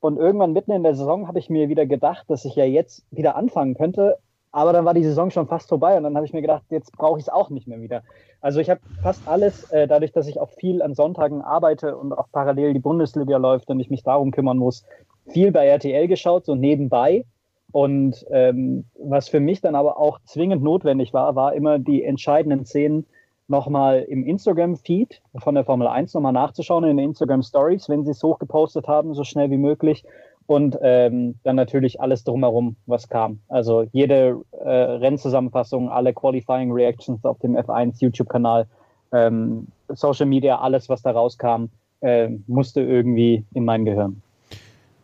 Und 0.00 0.18
irgendwann 0.18 0.52
mitten 0.52 0.72
in 0.72 0.82
der 0.82 0.94
Saison 0.94 1.26
habe 1.26 1.38
ich 1.38 1.50
mir 1.50 1.68
wieder 1.68 1.86
gedacht, 1.86 2.26
dass 2.28 2.44
ich 2.44 2.54
ja 2.54 2.64
jetzt 2.64 3.06
wieder 3.10 3.34
anfangen 3.34 3.74
könnte 3.74 4.18
aber 4.56 4.72
dann 4.72 4.86
war 4.86 4.94
die 4.94 5.04
Saison 5.04 5.30
schon 5.30 5.46
fast 5.46 5.68
vorbei 5.68 5.98
und 5.98 6.04
dann 6.04 6.16
habe 6.16 6.24
ich 6.24 6.32
mir 6.32 6.40
gedacht, 6.40 6.62
jetzt 6.70 6.90
brauche 6.96 7.18
ich 7.18 7.24
es 7.24 7.28
auch 7.28 7.50
nicht 7.50 7.68
mehr 7.68 7.78
wieder. 7.82 8.02
Also 8.40 8.58
ich 8.58 8.70
habe 8.70 8.80
fast 9.02 9.28
alles, 9.28 9.70
äh, 9.70 9.86
dadurch, 9.86 10.12
dass 10.12 10.28
ich 10.28 10.40
auch 10.40 10.48
viel 10.48 10.80
an 10.80 10.94
Sonntagen 10.94 11.42
arbeite 11.42 11.94
und 11.94 12.14
auch 12.14 12.28
parallel 12.32 12.72
die 12.72 12.80
Bundesliga 12.80 13.36
läuft 13.36 13.68
und 13.68 13.80
ich 13.80 13.90
mich 13.90 14.02
darum 14.02 14.30
kümmern 14.30 14.56
muss, 14.56 14.86
viel 15.28 15.52
bei 15.52 15.66
RTL 15.66 16.08
geschaut, 16.08 16.46
so 16.46 16.54
nebenbei. 16.54 17.26
Und 17.70 18.24
ähm, 18.30 18.86
was 18.98 19.28
für 19.28 19.40
mich 19.40 19.60
dann 19.60 19.74
aber 19.74 19.98
auch 19.98 20.20
zwingend 20.24 20.62
notwendig 20.62 21.12
war, 21.12 21.36
war 21.36 21.52
immer 21.52 21.78
die 21.78 22.02
entscheidenden 22.02 22.64
Szenen 22.64 23.04
nochmal 23.48 24.06
im 24.08 24.24
Instagram-Feed 24.24 25.20
von 25.36 25.54
der 25.54 25.66
Formel 25.66 25.86
1 25.86 26.14
nochmal 26.14 26.32
nachzuschauen, 26.32 26.84
in 26.84 26.96
den 26.96 27.10
Instagram 27.10 27.42
Stories, 27.42 27.90
wenn 27.90 28.06
sie 28.06 28.12
es 28.12 28.22
hochgepostet 28.22 28.88
haben, 28.88 29.12
so 29.12 29.22
schnell 29.22 29.50
wie 29.50 29.58
möglich 29.58 30.02
und 30.46 30.78
ähm, 30.80 31.34
dann 31.42 31.56
natürlich 31.56 32.00
alles 32.00 32.24
drumherum, 32.24 32.76
was 32.86 33.08
kam. 33.08 33.40
Also 33.48 33.86
jede 33.92 34.40
äh, 34.52 34.68
Rennzusammenfassung, 34.68 35.90
alle 35.90 36.12
Qualifying 36.12 36.72
Reactions 36.72 37.24
auf 37.24 37.38
dem 37.40 37.56
F1 37.56 38.00
YouTube-Kanal, 38.00 38.66
ähm, 39.12 39.66
Social 39.88 40.26
Media, 40.26 40.58
alles, 40.58 40.88
was 40.88 41.02
da 41.02 41.10
rauskam, 41.10 41.66
äh, 42.00 42.28
musste 42.46 42.80
irgendwie 42.80 43.44
in 43.54 43.64
mein 43.64 43.84
Gehirn. 43.84 44.22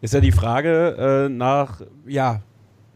Ist 0.00 0.14
ja 0.14 0.20
die 0.20 0.32
Frage 0.32 1.26
äh, 1.26 1.28
nach, 1.28 1.80
ja, 2.06 2.40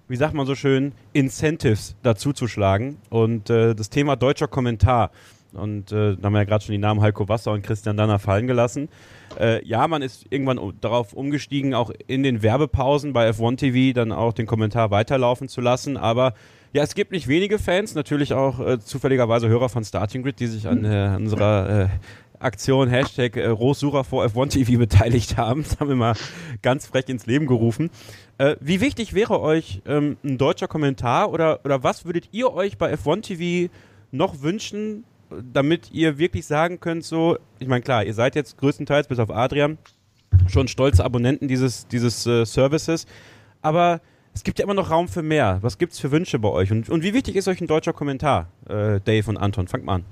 wie 0.09 0.17
sagt 0.17 0.35
man 0.35 0.47
so 0.47 0.55
schön, 0.55 0.93
Incentives 1.13 1.97
dazuzuschlagen. 2.03 2.99
Und 3.11 3.51
äh, 3.51 3.75
das 3.75 3.91
Thema 3.91 4.17
deutscher 4.17 4.49
Kommentar. 4.49 5.11
Und 5.57 5.93
äh, 5.93 6.17
da 6.17 6.27
haben 6.27 6.33
wir 6.33 6.41
ja 6.41 6.45
gerade 6.45 6.65
schon 6.65 6.73
die 6.73 6.79
Namen 6.79 7.01
Heiko 7.01 7.29
Wasser 7.29 7.53
und 7.53 7.63
Christian 7.63 7.97
Danner 7.97 8.19
fallen 8.19 8.47
gelassen. 8.47 8.89
Äh, 9.41 9.65
ja, 9.67 9.89
man 9.89 10.03
ist 10.03 10.27
irgendwann 10.31 10.61
darauf 10.81 11.13
umgestiegen, 11.13 11.75
auch 11.75 11.91
in 12.07 12.23
den 12.23 12.43
Werbepausen 12.43 13.13
bei 13.13 13.29
F1 13.31 13.57
TV 13.57 13.95
dann 13.95 14.13
auch 14.13 14.33
den 14.33 14.47
Kommentar 14.47 14.91
weiterlaufen 14.91 15.49
zu 15.49 15.61
lassen. 15.61 15.97
Aber 15.97 16.35
ja, 16.73 16.83
es 16.83 16.95
gibt 16.95 17.13
nicht 17.13 17.27
wenige 17.29 17.59
Fans, 17.59 17.95
natürlich 17.95 18.35
auch 18.35 18.61
äh, 18.61 18.79
zufälligerweise 18.79 19.49
Hörer 19.49 19.69
von 19.69 19.85
Starting 19.85 20.23
Grid, 20.23 20.41
die 20.41 20.47
sich 20.47 20.69
an 20.69 20.85
äh, 20.85 21.15
unserer 21.17 21.85
äh, 21.85 21.89
Aktion 22.39 22.89
Hashtag 22.89 23.37
äh, 23.37 23.47
Rohsucher 23.47 24.05
vor 24.05 24.25
F1 24.25 24.51
TV 24.51 24.79
beteiligt 24.79 25.37
haben. 25.37 25.65
Das 25.67 25.81
haben 25.81 25.89
wir 25.89 25.97
mal 25.97 26.15
ganz 26.63 26.87
frech 26.87 27.09
ins 27.09 27.27
Leben 27.27 27.47
gerufen. 27.47 27.91
Äh, 28.39 28.57
wie 28.61 28.81
wichtig 28.81 29.15
wäre 29.15 29.41
euch 29.41 29.83
ähm, 29.87 30.17
ein 30.23 30.39
deutscher 30.39 30.69
Kommentar 30.69 31.33
oder, 31.33 31.61
oder 31.65 31.83
was 31.83 32.05
würdet 32.05 32.29
ihr 32.33 32.53
euch 32.53 32.79
bei 32.79 32.93
F1 32.93 33.23
TV 33.23 33.73
noch 34.13 34.43
wünschen, 34.43 35.05
damit 35.31 35.91
ihr 35.93 36.19
wirklich 36.19 36.47
sagen 36.47 36.81
könnt, 36.81 37.05
so, 37.05 37.39
ich 37.59 37.69
meine, 37.69 37.83
klar, 37.83 38.05
ihr 38.05 38.15
seid 38.15 38.35
jetzt 38.35 38.59
größtenteils, 38.59 39.09
bis 39.09 39.19
auf 39.19 39.31
Adrian, 39.31 39.79
schon 40.49 40.69
stolze 40.69 41.05
Abonnenten 41.05 41.49
dieses, 41.49 41.87
dieses 41.89 42.27
äh, 42.27 42.45
Services, 42.45 43.07
aber 43.63 44.01
es 44.35 44.45
gibt 44.45 44.59
ja 44.59 44.65
immer 44.65 44.75
noch 44.75 44.91
Raum 44.91 45.09
für 45.09 45.23
mehr. 45.23 45.59
Was 45.63 45.79
gibt 45.79 45.95
es 45.95 45.99
für 45.99 46.11
Wünsche 46.11 46.39
bei 46.39 46.51
euch? 46.51 46.71
Und, 46.71 46.91
und 46.91 47.03
wie 47.03 47.15
wichtig 47.15 47.37
ist 47.37 47.49
euch 47.49 47.61
ein 47.61 47.67
deutscher 47.67 47.95
Kommentar, 47.95 48.49
äh, 48.69 49.01
Dave 49.01 49.31
und 49.31 49.39
Anton? 49.39 49.67
Fangt 49.67 49.85
mal 49.85 49.95
an. 49.95 50.05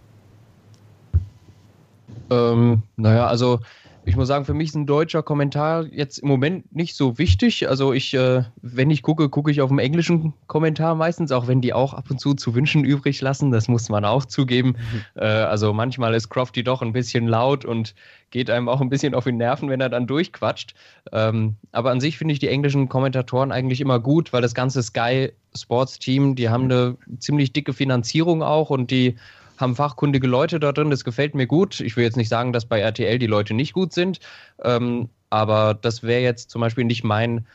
Ähm, 2.31 2.83
naja, 2.97 3.27
also 3.27 3.61
ich 4.07 4.17
muss 4.17 4.29
sagen, 4.29 4.45
für 4.45 4.55
mich 4.55 4.69
ist 4.69 4.75
ein 4.75 4.87
deutscher 4.87 5.23
Kommentar 5.23 5.87
jetzt 5.87 6.19
im 6.19 6.29
Moment 6.29 6.75
nicht 6.75 6.95
so 6.95 7.17
wichtig. 7.19 7.69
Also 7.69 7.93
ich, 7.93 8.13
äh, 8.15 8.43
wenn 8.61 8.91
ich 8.91 9.03
gucke, 9.03 9.29
gucke 9.29 9.51
ich 9.51 9.63
auf 9.63 9.71
dem 9.71 9.79
englischen 9.79 10.35
Kommentar 10.47 10.95
meistens, 10.95 11.33
auch 11.33 11.47
wenn 11.47 11.61
die 11.61 11.73
auch 11.73 11.95
ab 11.95 12.11
und 12.11 12.21
zu 12.21 12.35
zu 12.35 12.55
wünschen 12.55 12.85
übrig 12.85 13.21
lassen. 13.21 13.51
Das 13.51 13.69
muss 13.69 13.89
man 13.89 14.05
auch 14.05 14.27
zugeben. 14.27 14.77
Mhm. 14.77 15.23
Äh, 15.23 15.25
also 15.25 15.73
manchmal 15.73 16.15
ist 16.15 16.29
Crofty 16.29 16.63
doch 16.63 16.83
ein 16.83 16.93
bisschen 16.93 17.27
laut 17.27 17.65
und 17.65 17.95
geht 18.31 18.51
einem 18.51 18.69
auch 18.69 18.81
ein 18.81 18.91
bisschen 18.91 19.15
auf 19.15 19.25
die 19.25 19.33
Nerven, 19.33 19.71
wenn 19.71 19.81
er 19.81 19.89
dann 19.89 20.07
durchquatscht. 20.07 20.75
Ähm, 21.13 21.57
aber 21.73 21.91
an 21.91 22.01
sich 22.01 22.19
finde 22.19 22.33
ich 22.33 22.41
die 22.41 22.49
englischen 22.49 22.89
Kommentatoren 22.89 23.53
eigentlich 23.53 23.81
immer 23.81 24.01
gut, 24.01 24.33
weil 24.33 24.43
das 24.43 24.55
ganze 24.55 24.83
Sky 24.83 25.33
Sports 25.57 25.99
Team, 25.99 26.35
die 26.35 26.49
haben 26.49 26.65
eine 26.65 26.97
ziemlich 27.21 27.53
dicke 27.53 27.73
Finanzierung 27.73 28.43
auch 28.43 28.71
und 28.71 28.91
die 28.91 29.17
haben 29.57 29.77
fachkundige 29.77 30.27
Leute 30.27 30.61
da 30.61 30.73
drin, 30.73 30.91
das 30.91 31.05
gefällt 31.05 31.35
mir 31.35 31.47
gut. 31.47 31.81
Ich 31.81 31.97
will 31.97 32.05
jetzt 32.05 32.17
nicht 32.17 32.29
sagen, 32.29 32.53
dass 32.53 32.67
bei 32.67 32.81
RTL 32.81 33.19
die 33.19 33.27
Leute 33.27 33.55
nicht 33.55 33.73
gut 33.73 33.93
sind, 33.93 34.21
ähm, 34.63 35.09
aber 35.31 35.75
das 35.75 36.03
wäre 36.03 36.23
jetzt 36.23 36.51
zum 36.51 36.61
Beispiel 36.61 36.85
nicht 36.85 37.05
mein, 37.05 37.47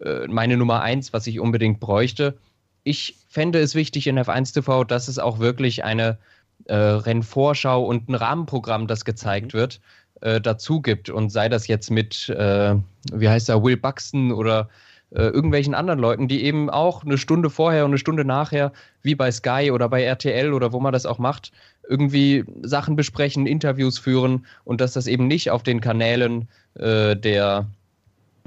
äh, 0.00 0.26
meine 0.28 0.56
Nummer 0.56 0.82
eins, 0.82 1.12
was 1.12 1.26
ich 1.26 1.40
unbedingt 1.40 1.80
bräuchte. 1.80 2.36
Ich 2.82 3.16
fände 3.28 3.60
es 3.60 3.74
wichtig 3.74 4.06
in 4.06 4.18
F1 4.18 4.54
TV, 4.54 4.84
dass 4.84 5.08
es 5.08 5.18
auch 5.18 5.38
wirklich 5.38 5.84
eine 5.84 6.18
äh, 6.66 6.74
Rennvorschau 6.74 7.84
und 7.84 8.08
ein 8.08 8.14
Rahmenprogramm, 8.14 8.86
das 8.86 9.04
gezeigt 9.04 9.54
mhm. 9.54 9.58
wird, 9.58 9.80
äh, 10.20 10.40
dazu 10.40 10.80
gibt. 10.80 11.10
Und 11.10 11.30
sei 11.30 11.48
das 11.48 11.66
jetzt 11.66 11.90
mit, 11.90 12.28
äh, 12.30 12.74
wie 13.12 13.28
heißt 13.28 13.48
er, 13.48 13.62
Will 13.62 13.76
Buxton 13.76 14.32
oder 14.32 14.68
äh, 15.10 15.22
irgendwelchen 15.22 15.74
anderen 15.74 15.98
Leuten, 15.98 16.28
die 16.28 16.44
eben 16.44 16.70
auch 16.70 17.04
eine 17.04 17.18
Stunde 17.18 17.50
vorher 17.50 17.84
und 17.84 17.90
eine 17.90 17.98
Stunde 17.98 18.24
nachher, 18.24 18.72
wie 19.02 19.14
bei 19.14 19.30
Sky 19.30 19.70
oder 19.72 19.88
bei 19.88 20.02
RTL 20.02 20.52
oder 20.52 20.72
wo 20.72 20.80
man 20.80 20.92
das 20.92 21.06
auch 21.06 21.18
macht, 21.18 21.52
irgendwie 21.88 22.44
Sachen 22.62 22.96
besprechen, 22.96 23.46
Interviews 23.46 23.98
führen 23.98 24.46
und 24.64 24.80
dass 24.80 24.92
das 24.92 25.06
eben 25.06 25.26
nicht 25.26 25.50
auf 25.50 25.62
den 25.62 25.80
Kanälen 25.80 26.48
äh, 26.74 27.16
der, 27.16 27.66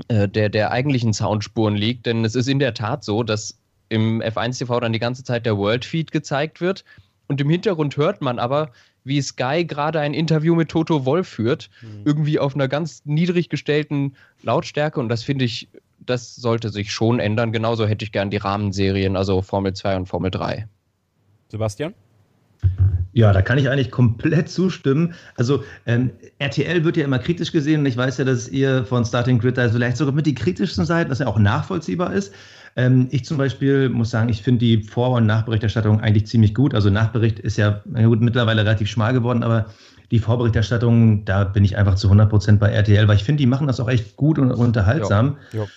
äh, 0.08 0.28
der, 0.30 0.50
der 0.50 0.72
eigentlichen 0.72 1.14
Soundspuren 1.14 1.76
liegt. 1.76 2.06
Denn 2.06 2.24
es 2.24 2.36
ist 2.36 2.48
in 2.48 2.60
der 2.60 2.74
Tat 2.74 3.04
so, 3.04 3.24
dass 3.24 3.58
im 3.90 4.22
F1 4.22 4.60
TV 4.60 4.80
dann 4.80 4.94
die 4.94 5.00
ganze 5.00 5.24
Zeit 5.24 5.46
der 5.46 5.58
World 5.58 5.84
Feed 5.84 6.12
gezeigt 6.12 6.62
wird 6.62 6.86
und 7.28 7.42
im 7.42 7.50
Hintergrund 7.50 7.98
hört 7.98 8.22
man 8.22 8.40
aber, 8.40 8.72
wie 9.04 9.22
Sky 9.22 9.66
gerade 9.66 10.00
ein 10.00 10.14
Interview 10.14 10.56
mit 10.56 10.70
Toto 10.70 11.06
Wolf 11.06 11.28
führt, 11.28 11.70
mhm. 11.82 12.04
irgendwie 12.06 12.40
auf 12.40 12.56
einer 12.56 12.68
ganz 12.68 13.02
niedrig 13.06 13.50
gestellten 13.50 14.16
Lautstärke 14.42 15.00
und 15.00 15.10
das 15.10 15.24
finde 15.24 15.46
ich 15.46 15.68
das 16.06 16.36
sollte 16.36 16.70
sich 16.70 16.92
schon 16.92 17.20
ändern. 17.20 17.52
Genauso 17.52 17.86
hätte 17.86 18.06
ich 18.06 18.12
gern 18.12 18.30
die 18.30 18.38
Rahmenserien, 18.38 19.16
also 19.16 19.42
Formel 19.42 19.74
2 19.74 19.98
und 19.98 20.06
Formel 20.08 20.32
3. 20.32 20.68
Sebastian? 21.50 21.94
Ja, 23.16 23.32
da 23.32 23.44
kann 23.44 23.60
ich 23.60 23.70
eigentlich 23.70 23.92
komplett 23.92 24.50
zustimmen. 24.50 25.14
Also 25.36 25.64
ähm, 25.86 26.10
RTL 26.40 26.84
wird 26.84 26.98
ja 26.98 27.06
immer 27.06 27.20
kritisch 27.20 27.52
gesehen 27.52 27.82
und 27.82 27.86
ich 27.86 27.96
weiß 27.96 28.18
ja, 28.18 28.26
dass 28.26 28.50
ihr 28.50 28.86
von 28.86 29.06
Starting 29.06 29.38
Grid 29.38 29.58
da 29.58 29.70
vielleicht 29.70 29.98
sogar 29.98 30.16
mit 30.16 30.26
die 30.26 30.34
kritischsten 30.34 30.86
seid, 30.86 31.10
was 31.10 31.20
ja 31.20 31.28
auch 31.28 31.38
nachvollziehbar 31.38 32.14
ist. 32.14 32.34
Ähm, 32.76 33.08
ich 33.12 33.24
zum 33.24 33.38
Beispiel 33.38 33.90
muss 33.90 34.10
sagen, 34.10 34.30
ich 34.30 34.42
finde 34.42 34.66
die 34.66 34.82
Vor- 34.82 35.12
und 35.12 35.28
Nachberichterstattung 35.28 36.02
eigentlich 36.02 36.26
ziemlich 36.26 36.56
gut. 36.56 36.74
Also 36.74 36.90
Nachbericht 36.90 37.38
ist 37.38 37.58
ja 37.58 37.84
gut, 37.86 38.22
mittlerweile 38.22 38.62
relativ 38.62 38.90
schmal 38.90 39.14
geworden, 39.14 39.44
aber 39.44 39.68
die 40.14 40.20
Vorberichterstattung, 40.20 41.26
da 41.26 41.44
bin 41.44 41.66
ich 41.66 41.76
einfach 41.76 41.96
zu 41.96 42.06
100 42.06 42.30
Prozent 42.30 42.60
bei 42.60 42.70
RTL, 42.70 43.08
weil 43.08 43.16
ich 43.16 43.24
finde, 43.24 43.40
die 43.42 43.48
machen 43.48 43.66
das 43.66 43.80
auch 43.80 43.90
echt 43.90 44.16
gut 44.16 44.38
und 44.38 44.52
unterhaltsam. 44.52 45.38
Ja, 45.54 45.62
ja. 45.62 45.68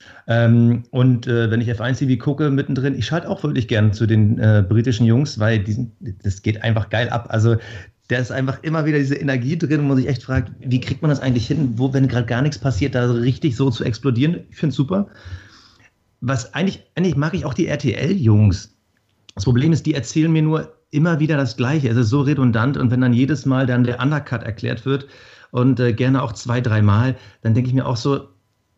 Ähm, 0.45 0.83
und 0.91 1.27
äh, 1.27 1.51
wenn 1.51 1.63
ich 1.63 1.71
F1 1.71 1.97
TV 2.01 2.23
gucke 2.23 2.51
mittendrin, 2.51 2.95
ich 2.95 3.07
schalte 3.07 3.31
auch 3.31 3.43
wirklich 3.43 3.67
gerne 3.67 3.93
zu 3.93 4.05
den 4.05 4.39
äh, 4.39 4.63
britischen 4.69 5.07
Jungs, 5.07 5.39
weil 5.39 5.61
die, 5.61 5.91
das 6.23 6.43
geht 6.43 6.63
einfach 6.63 6.91
geil 6.91 7.09
ab. 7.09 7.29
Also 7.31 7.57
da 8.09 8.19
ist 8.19 8.31
einfach 8.31 8.63
immer 8.63 8.85
wieder 8.85 8.99
diese 8.99 9.15
Energie 9.15 9.57
drin, 9.57 9.81
wo 9.81 9.85
man 9.87 9.97
sich 9.97 10.07
echt 10.07 10.25
fragt, 10.25 10.53
wie 10.61 10.81
kriegt 10.83 11.01
man 11.01 11.09
das 11.09 11.21
eigentlich 11.21 11.47
hin, 11.47 11.73
wo, 11.77 11.95
wenn 11.95 12.07
gerade 12.07 12.27
gar 12.27 12.43
nichts 12.43 12.59
passiert, 12.59 12.95
da 12.95 13.11
richtig 13.11 13.57
so 13.57 13.71
zu 13.71 13.85
explodieren. 13.85 14.41
Ich 14.51 14.57
finde 14.57 14.73
es 14.73 14.77
super. 14.77 15.09
Was 16.21 16.53
eigentlich, 16.53 16.85
eigentlich 16.95 17.17
mag 17.17 17.33
ich 17.33 17.47
auch 17.47 17.55
die 17.55 17.69
RTL-Jungs. 17.69 18.71
Das 19.35 19.45
Problem 19.45 19.73
ist, 19.73 19.87
die 19.87 19.95
erzählen 19.95 20.31
mir 20.31 20.43
nur 20.43 20.76
immer 20.97 21.21
wieder 21.21 21.37
das 21.37 21.57
Gleiche. 21.57 21.89
Es 21.89 21.97
ist 21.97 22.09
so 22.09 22.23
redundant 22.23 22.77
und 22.77 22.91
wenn 22.91 23.03
dann 23.03 23.13
jedes 23.13 23.45
Mal 23.47 23.67
dann 23.67 23.85
der 23.85 24.01
Undercut 24.01 24.43
erklärt 24.43 24.87
wird 24.87 25.07
und 25.51 25.79
äh, 25.79 25.93
gerne 25.93 26.23
auch 26.23 26.33
zwei, 26.33 26.61
dreimal, 26.61 27.17
dann 27.43 27.55
denke 27.55 27.69
ich 27.69 27.75
mir 27.75 27.87
auch 27.87 27.97
so, 27.97 28.29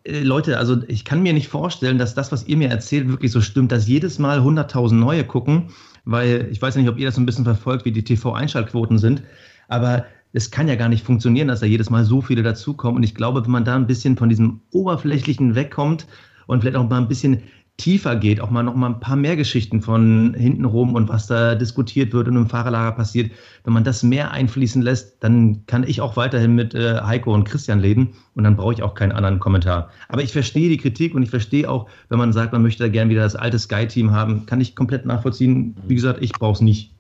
äh, 0.03 0.21
Leute, 0.21 0.59
also 0.59 0.83
ich 0.89 1.05
kann 1.05 1.23
mir 1.23 1.33
nicht 1.33 1.49
vorstellen, 1.49 1.97
dass 1.97 2.15
das, 2.15 2.33
was 2.33 2.47
ihr 2.49 2.57
mir 2.57 2.69
erzählt, 2.69 3.09
wirklich 3.09 3.31
so 3.31 3.41
stimmt, 3.41 3.71
dass 3.71 3.87
jedes 3.87 4.19
Mal 4.19 4.41
100.000 4.41 4.95
neue 4.95 5.25
gucken, 5.25 5.69
weil 6.05 6.49
ich 6.51 6.61
weiß 6.61 6.75
ja 6.75 6.81
nicht, 6.81 6.91
ob 6.91 6.99
ihr 6.99 7.07
das 7.07 7.15
so 7.15 7.21
ein 7.21 7.27
bisschen 7.27 7.45
verfolgt, 7.45 7.85
wie 7.85 7.93
die 7.93 8.05
TV-Einschaltquoten 8.05 8.99
sind, 8.99 9.23
aber 9.69 10.05
es 10.33 10.51
kann 10.51 10.69
ja 10.69 10.75
gar 10.75 10.89
nicht 10.89 11.05
funktionieren, 11.05 11.49
dass 11.49 11.61
da 11.61 11.67
jedes 11.67 11.89
Mal 11.89 12.05
so 12.05 12.21
viele 12.21 12.43
dazukommen. 12.43 12.97
Und 12.97 13.03
ich 13.03 13.15
glaube, 13.15 13.45
wenn 13.45 13.51
man 13.51 13.65
da 13.65 13.77
ein 13.77 13.87
bisschen 13.87 14.17
von 14.17 14.29
diesem 14.29 14.61
Oberflächlichen 14.73 15.55
wegkommt 15.55 16.07
und 16.47 16.61
vielleicht 16.61 16.77
auch 16.77 16.89
mal 16.89 16.99
ein 16.99 17.09
bisschen 17.09 17.43
tiefer 17.79 18.17
geht, 18.17 18.41
auch 18.41 18.51
mal 18.51 18.65
noch 18.65 18.75
mal 18.75 18.89
ein 18.89 19.01
paar 19.01 19.17
mehr 19.17 19.37
Geschichten 19.37 19.81
von 19.81 20.35
hinten 20.35 20.65
rum 20.65 20.95
und 20.95 21.09
was 21.09 21.29
da 21.29 21.55
diskutiert 21.55 22.13
wird 22.13 22.27
und 22.27 22.37
im 22.37 22.49
Fahrerlager 22.49 22.93
passiert, 22.93 23.31
wenn 23.65 23.73
man 23.73 23.85
das 23.85 24.03
mehr 24.03 24.33
einfließen 24.33 24.83
lässt, 24.83 25.23
dann 25.23 25.65
kann 25.67 25.85
ich 25.85 26.01
auch 26.01 26.17
weiterhin 26.17 26.57
mit 26.57 26.75
äh, 26.75 27.01
Heiko 27.01 27.33
und 27.33 27.45
Christian 27.45 27.79
leben 27.79 28.15
und 28.35 28.43
dann 28.45 28.57
brauche 28.57 28.75
ich 28.75 28.83
auch 28.83 28.95
keinen 28.95 29.13
anderen 29.13 29.39
Kommentar. 29.39 29.91
Aber 30.09 30.23
ich 30.23 30.33
verstehe 30.33 30.69
die 30.69 30.77
Kritik 30.77 31.15
und 31.15 31.23
ich 31.23 31.31
verstehe 31.31 31.71
auch, 31.71 31.89
wenn 32.09 32.19
man 32.19 32.33
sagt, 32.33 32.53
man 32.53 32.63
möchte 32.63 32.83
da 32.83 32.89
gerne 32.89 33.11
wieder 33.11 33.23
das 33.23 33.37
alte 33.37 33.61
Sky-Team 33.61 34.11
haben, 34.11 34.45
kann 34.47 34.61
ich 34.61 34.75
komplett 34.75 35.07
nachvollziehen. 35.07 35.77
Wie 35.87 35.95
gesagt, 35.95 36.21
ich 36.21 36.33
brauche 36.33 36.55
es 36.55 36.61
nicht. 36.61 36.98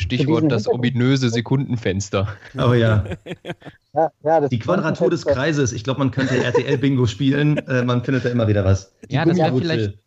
Stichwort 0.00 0.50
das 0.50 0.68
ominöse 0.68 1.28
Sekundenfenster. 1.28 2.28
Oh 2.56 2.72
ja. 2.74 3.04
ja, 3.94 4.12
ja 4.22 4.48
die 4.48 4.58
Quadratur 4.60 5.10
des 5.10 5.26
Kreises. 5.26 5.72
Ich 5.72 5.82
glaube, 5.82 5.98
man 5.98 6.12
könnte 6.12 6.36
RTL-Bingo 6.36 7.06
spielen. 7.06 7.56
Äh, 7.66 7.82
man 7.82 8.04
findet 8.04 8.24
da 8.24 8.28
immer 8.28 8.46
wieder 8.46 8.64
was. 8.64 8.92
Die 9.10 9.16
ja, 9.16 9.24
das 9.24 9.36
wäre 9.36 9.56
vielleicht 9.56 9.98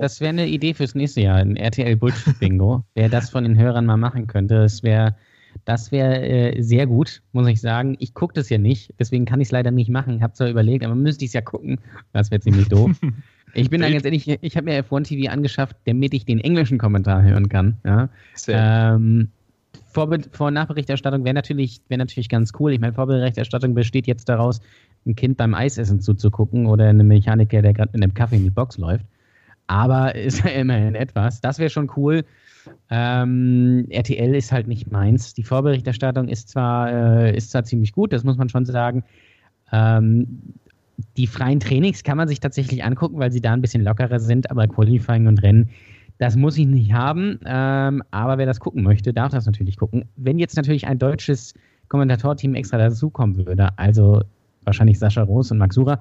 das 0.00 0.20
wäre 0.20 0.28
eine 0.28 0.46
Idee 0.46 0.74
fürs 0.74 0.94
nächste 0.94 1.22
Jahr, 1.22 1.38
ein 1.38 1.56
RTL 1.56 1.96
Bullshit-Bingo. 1.96 2.84
Wer 2.94 3.08
das 3.08 3.30
von 3.30 3.44
den 3.44 3.58
Hörern 3.58 3.86
mal 3.86 3.96
machen 3.96 4.26
könnte, 4.26 4.54
das 4.54 4.82
wäre 4.82 5.16
das 5.64 5.90
wäre 5.90 6.20
äh, 6.20 6.62
sehr 6.62 6.86
gut, 6.86 7.22
muss 7.32 7.48
ich 7.48 7.60
sagen. 7.60 7.96
Ich 7.98 8.14
gucke 8.14 8.34
das 8.34 8.50
ja 8.50 8.58
nicht, 8.58 8.94
deswegen 9.00 9.24
kann 9.24 9.40
ich 9.40 9.48
es 9.48 9.52
leider 9.52 9.72
nicht 9.72 9.90
machen. 9.90 10.16
Ich 10.16 10.22
habe 10.22 10.32
zwar 10.32 10.48
überlegt, 10.48 10.84
aber 10.84 10.94
müsste 10.94 11.24
ich 11.24 11.30
es 11.30 11.32
ja 11.34 11.40
gucken. 11.40 11.80
Das 12.12 12.30
wäre 12.30 12.40
ziemlich 12.40 12.68
doof. 12.68 12.92
Ich 13.52 13.68
bin 13.68 13.80
dann 13.80 13.92
ganz 13.92 14.04
ehrlich, 14.04 14.28
ich 14.28 14.56
habe 14.56 14.66
mir 14.66 14.84
F1 14.84 15.08
TV 15.08 15.32
angeschafft, 15.32 15.76
damit 15.84 16.14
ich 16.14 16.24
den 16.24 16.38
englischen 16.38 16.78
Kommentar 16.78 17.22
hören 17.24 17.48
kann. 17.48 17.78
Ja. 17.84 18.08
Ähm, 18.46 19.30
Vor-, 19.92 20.18
Vor 20.32 20.48
und 20.48 20.54
Nachberichterstattung 20.54 21.24
wäre 21.24 21.34
natürlich, 21.34 21.80
wär 21.88 21.98
natürlich 21.98 22.28
ganz 22.28 22.52
cool. 22.58 22.72
Ich 22.72 22.80
meine, 22.80 22.92
Vorberichterstattung 22.92 23.74
besteht 23.74 24.06
jetzt 24.06 24.28
daraus, 24.28 24.60
ein 25.06 25.16
Kind 25.16 25.36
beim 25.36 25.54
Eisessen 25.54 26.00
zuzugucken 26.00 26.66
oder 26.66 26.88
einen 26.88 27.06
Mechaniker, 27.06 27.62
der 27.62 27.72
gerade 27.72 27.90
mit 27.92 28.02
einem 28.02 28.12
Kaffee 28.14 28.36
in 28.36 28.44
die 28.44 28.50
Box 28.50 28.76
läuft 28.76 29.06
aber 29.70 30.14
ist 30.16 30.44
ja 30.44 30.50
immerhin 30.50 30.94
etwas. 30.94 31.40
Das 31.40 31.58
wäre 31.58 31.70
schon 31.70 31.90
cool. 31.96 32.24
Ähm, 32.90 33.86
RTL 33.88 34.34
ist 34.34 34.52
halt 34.52 34.68
nicht 34.68 34.90
meins. 34.90 35.32
Die 35.32 35.44
Vorberichterstattung 35.44 36.28
ist 36.28 36.50
zwar, 36.50 36.92
äh, 36.92 37.36
ist 37.36 37.52
zwar 37.52 37.64
ziemlich 37.64 37.92
gut, 37.92 38.12
das 38.12 38.24
muss 38.24 38.36
man 38.36 38.48
schon 38.48 38.66
sagen. 38.66 39.04
Ähm, 39.72 40.26
die 41.16 41.26
freien 41.26 41.60
Trainings 41.60 42.02
kann 42.02 42.18
man 42.18 42.28
sich 42.28 42.40
tatsächlich 42.40 42.84
angucken, 42.84 43.18
weil 43.18 43.32
sie 43.32 43.40
da 43.40 43.52
ein 43.54 43.62
bisschen 43.62 43.82
lockerer 43.82 44.20
sind, 44.20 44.50
aber 44.50 44.66
Qualifying 44.66 45.26
und 45.28 45.42
Rennen, 45.42 45.70
das 46.20 46.36
muss 46.36 46.58
ich 46.58 46.66
nicht 46.66 46.92
haben. 46.92 47.40
Ähm, 47.46 48.02
aber 48.10 48.36
wer 48.36 48.44
das 48.44 48.60
gucken 48.60 48.82
möchte, 48.82 49.14
darf 49.14 49.32
das 49.32 49.46
natürlich 49.46 49.78
gucken. 49.78 50.04
Wenn 50.16 50.38
jetzt 50.38 50.54
natürlich 50.54 50.86
ein 50.86 50.98
deutsches 50.98 51.54
Kommentatorteam 51.88 52.54
extra 52.54 52.76
dazukommen 52.76 53.46
würde, 53.46 53.70
also 53.78 54.22
wahrscheinlich 54.64 54.98
Sascha 54.98 55.22
Roos 55.22 55.50
und 55.50 55.56
Max 55.56 55.74
Sura, 55.74 55.98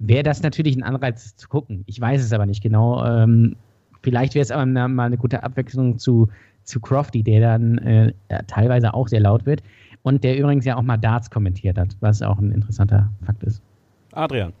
wäre 0.00 0.24
das 0.24 0.42
natürlich 0.42 0.76
ein 0.76 0.82
Anreiz 0.82 1.36
zu 1.36 1.48
gucken. 1.48 1.84
Ich 1.86 2.00
weiß 2.00 2.20
es 2.20 2.32
aber 2.32 2.46
nicht 2.46 2.64
genau. 2.64 3.06
Ähm, 3.06 3.54
vielleicht 4.02 4.34
wäre 4.34 4.42
es 4.42 4.50
aber 4.50 4.66
mal 4.66 5.04
eine 5.04 5.18
gute 5.18 5.44
Abwechslung 5.44 6.00
zu, 6.00 6.28
zu 6.64 6.80
Crofty, 6.80 7.22
der 7.22 7.40
dann 7.40 7.78
äh, 7.78 8.12
teilweise 8.48 8.92
auch 8.92 9.06
sehr 9.06 9.20
laut 9.20 9.46
wird 9.46 9.62
und 10.02 10.24
der 10.24 10.36
übrigens 10.36 10.64
ja 10.64 10.76
auch 10.76 10.82
mal 10.82 10.96
Darts 10.96 11.30
kommentiert 11.30 11.78
hat, 11.78 11.96
was 12.00 12.22
auch 12.22 12.40
ein 12.40 12.50
interessanter 12.50 13.08
Fakt 13.24 13.44
ist. 13.44 13.62
Adrian. 14.10 14.52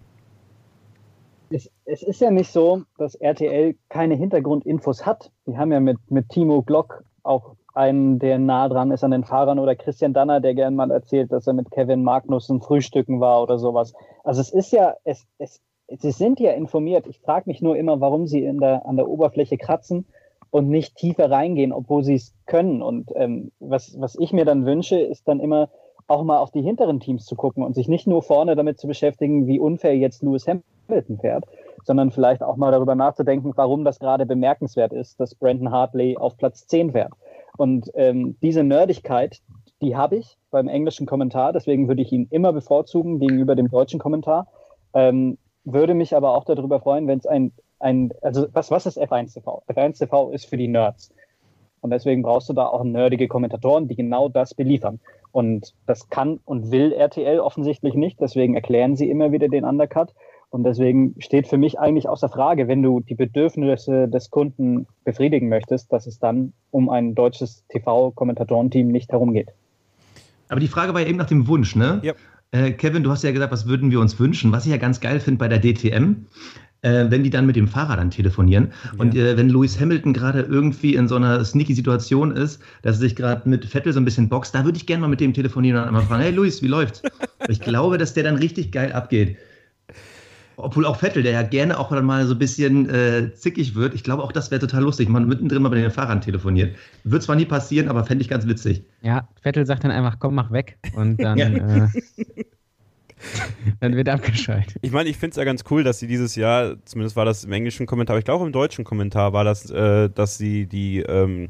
Es, 1.54 1.70
es, 1.84 2.02
ist 2.02 2.20
ja 2.20 2.32
nicht 2.32 2.50
so, 2.50 2.82
dass 2.98 3.14
RTL 3.14 3.76
keine 3.88 4.16
Hintergrundinfos 4.16 5.06
hat. 5.06 5.30
Die 5.46 5.56
haben 5.56 5.70
ja 5.70 5.78
mit, 5.78 5.98
mit 6.10 6.28
Timo 6.28 6.62
Glock 6.62 7.04
auch 7.22 7.54
einen, 7.74 8.18
der 8.18 8.40
nah 8.40 8.68
dran 8.68 8.90
ist 8.90 9.04
an 9.04 9.12
den 9.12 9.22
Fahrern 9.22 9.60
oder 9.60 9.76
Christian 9.76 10.12
Danner, 10.12 10.40
der 10.40 10.54
gern 10.54 10.74
mal 10.74 10.90
erzählt, 10.90 11.30
dass 11.30 11.46
er 11.46 11.52
mit 11.52 11.70
Kevin 11.70 12.02
Magnussen 12.02 12.60
frühstücken 12.60 13.20
war 13.20 13.40
oder 13.40 13.58
sowas. 13.58 13.94
Also 14.24 14.40
es 14.40 14.50
ist 14.50 14.72
ja, 14.72 14.94
es, 15.04 15.28
es, 15.38 15.60
sie 15.88 16.10
sind 16.10 16.40
ja 16.40 16.50
informiert. 16.52 17.06
Ich 17.06 17.20
frage 17.20 17.48
mich 17.48 17.62
nur 17.62 17.76
immer, 17.76 18.00
warum 18.00 18.26
sie 18.26 18.44
in 18.44 18.58
der, 18.58 18.84
an 18.86 18.96
der 18.96 19.08
Oberfläche 19.08 19.56
kratzen 19.56 20.06
und 20.50 20.68
nicht 20.68 20.96
tiefer 20.96 21.30
reingehen, 21.30 21.72
obwohl 21.72 22.02
sie 22.02 22.14
es 22.14 22.34
können. 22.46 22.82
Und 22.82 23.12
ähm, 23.14 23.52
was, 23.60 23.94
was 24.00 24.16
ich 24.18 24.32
mir 24.32 24.44
dann 24.44 24.66
wünsche, 24.66 24.98
ist 24.98 25.28
dann 25.28 25.38
immer 25.38 25.68
auch 26.08 26.24
mal 26.24 26.38
auf 26.38 26.50
die 26.50 26.62
hinteren 26.62 26.98
Teams 26.98 27.24
zu 27.26 27.36
gucken 27.36 27.62
und 27.62 27.76
sich 27.76 27.86
nicht 27.86 28.08
nur 28.08 28.22
vorne 28.22 28.56
damit 28.56 28.80
zu 28.80 28.88
beschäftigen, 28.88 29.46
wie 29.46 29.60
unfair 29.60 29.96
jetzt 29.96 30.24
Lewis 30.24 30.48
Hamilton 30.48 30.73
fährt, 30.86 31.44
sondern 31.84 32.10
vielleicht 32.10 32.42
auch 32.42 32.56
mal 32.56 32.72
darüber 32.72 32.94
nachzudenken, 32.94 33.52
warum 33.56 33.84
das 33.84 33.98
gerade 33.98 34.26
bemerkenswert 34.26 34.92
ist, 34.92 35.20
dass 35.20 35.34
Brandon 35.34 35.70
Hartley 35.70 36.16
auf 36.16 36.36
Platz 36.36 36.66
10 36.66 36.92
fährt. 36.92 37.12
Und 37.56 37.90
ähm, 37.94 38.36
diese 38.42 38.64
Nerdigkeit, 38.64 39.40
die 39.80 39.96
habe 39.96 40.16
ich 40.16 40.38
beim 40.50 40.68
englischen 40.68 41.06
Kommentar, 41.06 41.52
deswegen 41.52 41.88
würde 41.88 42.02
ich 42.02 42.12
ihn 42.12 42.26
immer 42.30 42.52
bevorzugen 42.52 43.20
gegenüber 43.20 43.54
dem 43.54 43.70
deutschen 43.70 44.00
Kommentar. 44.00 44.48
Ähm, 44.92 45.38
würde 45.64 45.94
mich 45.94 46.14
aber 46.14 46.36
auch 46.36 46.44
darüber 46.44 46.80
freuen, 46.80 47.06
wenn 47.06 47.18
es 47.18 47.26
ein, 47.26 47.52
ein, 47.78 48.12
also 48.22 48.46
was, 48.52 48.70
was 48.70 48.86
ist 48.86 49.00
F1 49.00 49.34
TV? 49.34 49.62
F1 49.68 49.98
TV 49.98 50.30
ist 50.30 50.46
für 50.46 50.56
die 50.56 50.68
Nerds. 50.68 51.12
Und 51.80 51.90
deswegen 51.90 52.22
brauchst 52.22 52.48
du 52.48 52.54
da 52.54 52.66
auch 52.66 52.82
nerdige 52.82 53.28
Kommentatoren, 53.28 53.88
die 53.88 53.94
genau 53.94 54.30
das 54.30 54.54
beliefern. 54.54 55.00
Und 55.32 55.74
das 55.86 56.08
kann 56.08 56.40
und 56.44 56.70
will 56.70 56.92
RTL 56.92 57.40
offensichtlich 57.40 57.94
nicht, 57.94 58.20
deswegen 58.20 58.54
erklären 58.54 58.96
sie 58.96 59.10
immer 59.10 59.32
wieder 59.32 59.48
den 59.48 59.64
Undercut. 59.64 60.14
Und 60.54 60.62
deswegen 60.62 61.16
steht 61.18 61.48
für 61.48 61.58
mich 61.58 61.80
eigentlich 61.80 62.08
außer 62.08 62.28
Frage, 62.28 62.68
wenn 62.68 62.80
du 62.80 63.00
die 63.00 63.16
Bedürfnisse 63.16 64.06
des 64.06 64.30
Kunden 64.30 64.86
befriedigen 65.04 65.48
möchtest, 65.48 65.92
dass 65.92 66.06
es 66.06 66.20
dann 66.20 66.52
um 66.70 66.90
ein 66.90 67.16
deutsches 67.16 67.64
TV-Kommentatorenteam 67.70 68.86
nicht 68.86 69.10
herumgeht. 69.10 69.48
Aber 70.48 70.60
die 70.60 70.68
Frage 70.68 70.94
war 70.94 71.00
ja 71.00 71.08
eben 71.08 71.18
nach 71.18 71.26
dem 71.26 71.48
Wunsch, 71.48 71.74
ne? 71.74 71.98
Ja. 72.04 72.12
Äh, 72.52 72.70
Kevin, 72.70 73.02
du 73.02 73.10
hast 73.10 73.24
ja 73.24 73.32
gesagt, 73.32 73.50
was 73.50 73.66
würden 73.66 73.90
wir 73.90 73.98
uns 73.98 74.20
wünschen? 74.20 74.52
Was 74.52 74.64
ich 74.64 74.70
ja 74.70 74.76
ganz 74.76 75.00
geil 75.00 75.18
finde 75.18 75.38
bei 75.38 75.48
der 75.48 75.58
DTM, 75.58 76.26
äh, 76.82 77.06
wenn 77.08 77.24
die 77.24 77.30
dann 77.30 77.46
mit 77.46 77.56
dem 77.56 77.66
Fahrer 77.66 77.96
dann 77.96 78.12
telefonieren. 78.12 78.70
Ja. 78.84 78.90
Und 78.98 79.16
äh, 79.16 79.36
wenn 79.36 79.48
Lewis 79.48 79.80
Hamilton 79.80 80.12
gerade 80.12 80.42
irgendwie 80.42 80.94
in 80.94 81.08
so 81.08 81.16
einer 81.16 81.44
sneaky 81.44 81.74
Situation 81.74 82.30
ist, 82.30 82.62
dass 82.82 82.98
er 82.98 83.00
sich 83.00 83.16
gerade 83.16 83.48
mit 83.48 83.64
Vettel 83.64 83.92
so 83.92 83.98
ein 83.98 84.04
bisschen 84.04 84.28
boxt, 84.28 84.54
da 84.54 84.64
würde 84.64 84.76
ich 84.76 84.86
gerne 84.86 85.00
mal 85.00 85.08
mit 85.08 85.18
dem 85.18 85.34
telefonieren 85.34 85.80
und 85.80 85.88
einmal 85.88 86.02
fragen, 86.02 86.22
hey 86.22 86.30
Luis, 86.30 86.62
wie 86.62 86.68
läuft's? 86.68 87.02
ich 87.48 87.58
glaube, 87.58 87.98
dass 87.98 88.14
der 88.14 88.22
dann 88.22 88.36
richtig 88.36 88.70
geil 88.70 88.92
abgeht. 88.92 89.36
Obwohl 90.56 90.86
auch 90.86 90.96
Vettel, 90.96 91.22
der 91.22 91.32
ja 91.32 91.42
gerne 91.42 91.78
auch 91.78 91.90
mal 91.90 92.26
so 92.26 92.34
ein 92.34 92.38
bisschen 92.38 92.88
äh, 92.88 93.32
zickig 93.34 93.74
wird, 93.74 93.94
ich 93.94 94.04
glaube 94.04 94.22
auch, 94.22 94.32
das 94.32 94.50
wäre 94.50 94.60
total 94.60 94.82
lustig, 94.82 95.08
man 95.08 95.26
mittendrin 95.26 95.62
mal 95.62 95.68
bei 95.68 95.80
den 95.80 95.90
Fahrern 95.90 96.20
telefoniert. 96.20 96.76
Wird 97.02 97.22
zwar 97.22 97.36
nie 97.36 97.44
passieren, 97.44 97.88
aber 97.88 98.04
fände 98.04 98.22
ich 98.22 98.28
ganz 98.28 98.46
witzig. 98.46 98.84
Ja, 99.02 99.28
Vettel 99.42 99.66
sagt 99.66 99.84
dann 99.84 99.90
einfach, 99.90 100.18
komm, 100.18 100.34
mach 100.34 100.50
weg. 100.50 100.78
Und 100.94 101.16
dann, 101.22 101.38
äh, 101.38 101.88
dann 103.80 103.96
wird 103.96 104.08
abgeschaltet. 104.08 104.76
Ich 104.82 104.92
meine, 104.92 105.08
ich 105.08 105.16
finde 105.16 105.30
es 105.32 105.36
ja 105.36 105.44
ganz 105.44 105.64
cool, 105.70 105.82
dass 105.82 105.98
sie 105.98 106.06
dieses 106.06 106.36
Jahr, 106.36 106.76
zumindest 106.84 107.16
war 107.16 107.24
das 107.24 107.44
im 107.44 107.52
englischen 107.52 107.86
Kommentar, 107.86 108.14
aber 108.14 108.18
ich 108.20 108.24
glaube 108.24 108.42
auch 108.42 108.46
im 108.46 108.52
deutschen 108.52 108.84
Kommentar 108.84 109.32
war 109.32 109.44
das, 109.44 109.70
äh, 109.70 110.08
dass 110.10 110.38
sie 110.38 110.66
die, 110.66 111.00
ähm, 111.00 111.48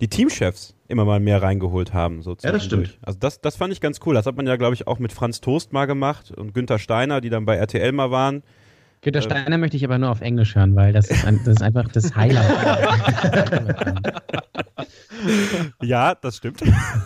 die 0.00 0.08
Teamchefs 0.08 0.74
immer 0.90 1.04
mal 1.04 1.20
mehr 1.20 1.42
reingeholt 1.42 1.94
haben. 1.94 2.22
So 2.22 2.36
ja, 2.42 2.52
das 2.52 2.64
stimmt. 2.64 2.98
Also 3.02 3.18
das, 3.18 3.40
das 3.40 3.56
fand 3.56 3.72
ich 3.72 3.80
ganz 3.80 4.00
cool. 4.06 4.14
Das 4.14 4.26
hat 4.26 4.36
man 4.36 4.46
ja, 4.46 4.56
glaube 4.56 4.74
ich, 4.74 4.86
auch 4.86 4.98
mit 4.98 5.12
Franz 5.12 5.40
Toast 5.40 5.72
mal 5.72 5.86
gemacht 5.86 6.30
und 6.30 6.54
Günther 6.54 6.78
Steiner, 6.78 7.20
die 7.20 7.30
dann 7.30 7.44
bei 7.44 7.56
RTL 7.56 7.92
mal 7.92 8.10
waren. 8.10 8.42
Günther 9.02 9.20
äh, 9.20 9.22
Steiner 9.22 9.58
möchte 9.58 9.76
ich 9.76 9.84
aber 9.84 9.98
nur 9.98 10.10
auf 10.10 10.20
Englisch 10.20 10.54
hören, 10.54 10.76
weil 10.76 10.92
das 10.92 11.10
ist, 11.10 11.24
ein, 11.24 11.40
das 11.44 11.56
ist 11.56 11.62
einfach 11.62 11.88
das 11.88 12.14
Highlight. 12.14 12.50
ja, 15.82 16.14
das 16.14 16.36
stimmt. 16.36 16.62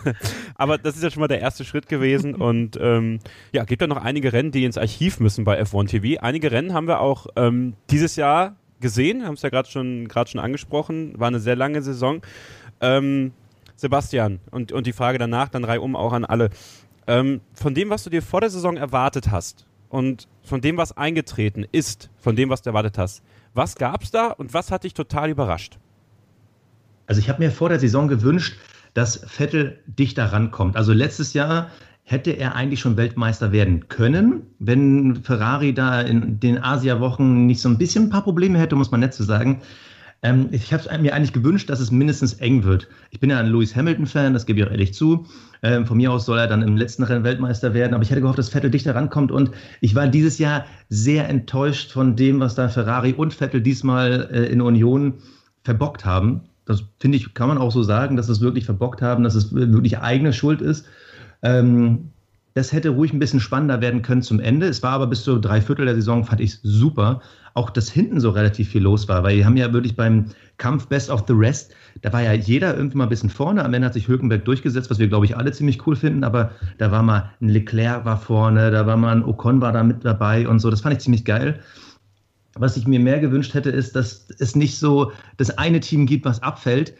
aber 0.55 0.77
das 0.77 0.95
ist 0.95 1.03
ja 1.03 1.09
schon 1.09 1.21
mal 1.21 1.27
der 1.27 1.39
erste 1.39 1.63
Schritt 1.63 1.87
gewesen 1.87 2.35
und 2.35 2.77
ähm, 2.81 3.19
ja, 3.53 3.63
gibt 3.63 3.81
ja 3.81 3.87
noch 3.87 4.03
einige 4.03 4.33
Rennen, 4.33 4.51
die 4.51 4.65
ins 4.65 4.77
Archiv 4.77 5.19
müssen 5.19 5.45
bei 5.45 5.61
F1 5.61 5.87
TV. 5.87 6.21
Einige 6.21 6.51
Rennen 6.51 6.73
haben 6.73 6.87
wir 6.87 6.99
auch 6.99 7.27
ähm, 7.35 7.73
dieses 7.89 8.15
Jahr 8.15 8.55
gesehen, 8.81 9.25
haben 9.25 9.35
es 9.35 9.41
ja 9.41 9.49
gerade 9.49 9.69
schon, 9.69 10.07
schon 10.27 10.41
angesprochen, 10.41 11.13
war 11.17 11.29
eine 11.29 11.39
sehr 11.39 11.55
lange 11.55 11.81
Saison. 11.81 12.21
Ähm, 12.81 13.31
Sebastian, 13.75 14.39
und, 14.51 14.71
und 14.71 14.87
die 14.87 14.93
Frage 14.93 15.17
danach, 15.17 15.49
dann 15.49 15.63
reihum 15.63 15.95
auch 15.95 16.13
an 16.13 16.25
alle. 16.25 16.49
Ähm, 17.07 17.41
von 17.53 17.73
dem, 17.73 17.89
was 17.89 18.03
du 18.03 18.09
dir 18.09 18.21
vor 18.21 18.41
der 18.41 18.49
Saison 18.49 18.77
erwartet 18.77 19.31
hast 19.31 19.65
und 19.89 20.27
von 20.41 20.61
dem, 20.61 20.77
was 20.77 20.95
eingetreten 20.97 21.65
ist, 21.71 22.09
von 22.17 22.35
dem, 22.35 22.49
was 22.49 22.61
du 22.61 22.69
erwartet 22.69 22.97
hast, 22.97 23.21
was 23.53 23.75
gab 23.75 24.03
es 24.03 24.11
da 24.11 24.27
und 24.27 24.53
was 24.53 24.71
hat 24.71 24.83
dich 24.83 24.93
total 24.93 25.29
überrascht? 25.29 25.77
Also 27.07 27.19
ich 27.19 27.29
habe 27.29 27.43
mir 27.43 27.51
vor 27.51 27.69
der 27.69 27.79
Saison 27.79 28.07
gewünscht, 28.07 28.57
dass 28.93 29.17
Vettel 29.27 29.79
dichter 29.85 30.25
rankommt. 30.25 30.75
Also 30.75 30.93
letztes 30.93 31.33
Jahr 31.33 31.69
hätte 32.03 32.31
er 32.31 32.55
eigentlich 32.55 32.79
schon 32.79 32.97
Weltmeister 32.97 33.51
werden 33.51 33.87
können, 33.87 34.43
wenn 34.59 35.23
Ferrari 35.23 35.73
da 35.73 36.01
in 36.01 36.39
den 36.39 36.63
Asia-Wochen 36.63 37.45
nicht 37.45 37.61
so 37.61 37.69
ein 37.69 37.77
bisschen 37.77 38.05
ein 38.05 38.09
paar 38.09 38.23
Probleme 38.23 38.59
hätte, 38.59 38.75
muss 38.75 38.91
man 38.91 38.99
nett 38.99 39.13
zu 39.13 39.23
sagen. 39.23 39.61
Ähm, 40.25 40.47
ich 40.51 40.73
habe 40.73 40.97
mir 40.97 41.13
eigentlich 41.13 41.33
gewünscht, 41.33 41.69
dass 41.69 41.79
es 41.79 41.91
mindestens 41.91 42.33
eng 42.33 42.63
wird. 42.63 42.87
Ich 43.11 43.19
bin 43.19 43.29
ja 43.29 43.39
ein 43.39 43.45
Lewis 43.45 43.75
Hamilton-Fan, 43.75 44.33
das 44.33 44.47
gebe 44.47 44.59
ich 44.59 44.65
auch 44.65 44.71
ehrlich 44.71 44.95
zu. 44.95 45.27
Ähm, 45.61 45.85
von 45.85 45.97
mir 45.97 46.11
aus 46.11 46.25
soll 46.25 46.39
er 46.39 46.47
dann 46.47 46.63
im 46.63 46.77
letzten 46.77 47.03
Rennen 47.03 47.23
Weltmeister 47.23 47.75
werden, 47.75 47.93
aber 47.93 48.01
ich 48.01 48.09
hätte 48.09 48.21
gehofft, 48.21 48.39
dass 48.39 48.49
Vettel 48.49 48.71
dichter 48.71 48.95
rankommt 48.95 49.31
und 49.31 49.51
ich 49.81 49.93
war 49.93 50.07
dieses 50.07 50.39
Jahr 50.39 50.65
sehr 50.89 51.29
enttäuscht 51.29 51.91
von 51.91 52.15
dem, 52.15 52.39
was 52.39 52.55
da 52.55 52.69
Ferrari 52.69 53.13
und 53.13 53.35
Vettel 53.35 53.61
diesmal 53.61 54.27
äh, 54.31 54.45
in 54.45 54.61
Union 54.61 55.19
verbockt 55.63 56.05
haben. 56.05 56.41
Das 56.65 56.83
finde 56.99 57.17
ich, 57.17 57.35
kann 57.35 57.47
man 57.47 57.59
auch 57.59 57.71
so 57.71 57.83
sagen, 57.83 58.17
dass 58.17 58.27
es 58.27 58.41
wirklich 58.41 58.65
verbockt 58.65 59.03
haben, 59.03 59.23
dass 59.23 59.35
es 59.35 59.53
wirklich 59.53 59.99
eigene 59.99 60.33
Schuld 60.33 60.59
ist. 60.61 60.87
Ähm, 61.43 62.09
das 62.55 62.71
hätte 62.71 62.89
ruhig 62.89 63.11
ein 63.11 63.19
bisschen 63.19 63.41
spannender 63.41 63.81
werden 63.81 64.01
können 64.01 64.21
zum 64.21 64.39
Ende. 64.39 64.67
Es 64.67 64.81
war 64.81 64.91
aber 64.91 65.07
bis 65.07 65.23
zu 65.23 65.37
drei 65.39 65.59
Viertel 65.59 65.85
der 65.85 65.95
Saison, 65.95 66.23
fand 66.23 66.39
ich 66.39 66.57
super. 66.63 67.21
Auch 67.53 67.69
dass 67.69 67.89
hinten 67.89 68.19
so 68.21 68.29
relativ 68.29 68.69
viel 68.69 68.81
los 68.81 69.07
war, 69.07 69.23
weil 69.23 69.35
die 69.35 69.45
haben 69.45 69.57
ja 69.57 69.71
wirklich 69.71 69.95
beim 69.95 70.25
Kampf 70.57 70.87
Best 70.87 71.09
of 71.09 71.25
the 71.27 71.33
Rest, 71.33 71.73
da 72.01 72.11
war 72.13 72.21
ja 72.21 72.33
jeder 72.33 72.75
irgendwie 72.75 72.97
mal 72.97 73.05
ein 73.05 73.09
bisschen 73.09 73.29
vorne. 73.29 73.63
Am 73.63 73.73
Ende 73.73 73.85
hat 73.85 73.93
sich 73.93 74.07
Hülkenberg 74.07 74.45
durchgesetzt, 74.45 74.89
was 74.89 74.99
wir, 74.99 75.07
glaube 75.07 75.25
ich, 75.25 75.35
alle 75.35 75.51
ziemlich 75.51 75.85
cool 75.85 75.97
finden. 75.97 76.23
Aber 76.23 76.51
da 76.77 76.91
war 76.91 77.03
mal 77.03 77.31
ein 77.41 77.49
Leclerc 77.49 78.05
war 78.05 78.17
vorne, 78.17 78.71
da 78.71 78.85
war 78.85 78.95
mal 78.95 79.15
ein 79.15 79.23
Ocon 79.23 79.59
war 79.61 79.73
da 79.73 79.83
mit 79.83 80.03
dabei 80.03 80.47
und 80.47 80.59
so. 80.59 80.69
Das 80.69 80.81
fand 80.81 80.95
ich 80.95 81.01
ziemlich 81.01 81.25
geil. 81.25 81.59
Was 82.57 82.77
ich 82.77 82.87
mir 82.87 83.01
mehr 83.01 83.19
gewünscht 83.19 83.53
hätte, 83.53 83.69
ist, 83.69 83.97
dass 83.97 84.27
es 84.39 84.55
nicht 84.55 84.77
so 84.77 85.11
das 85.35 85.57
eine 85.57 85.81
Team 85.81 86.05
gibt, 86.05 86.23
was 86.23 86.41
abfällt, 86.41 86.93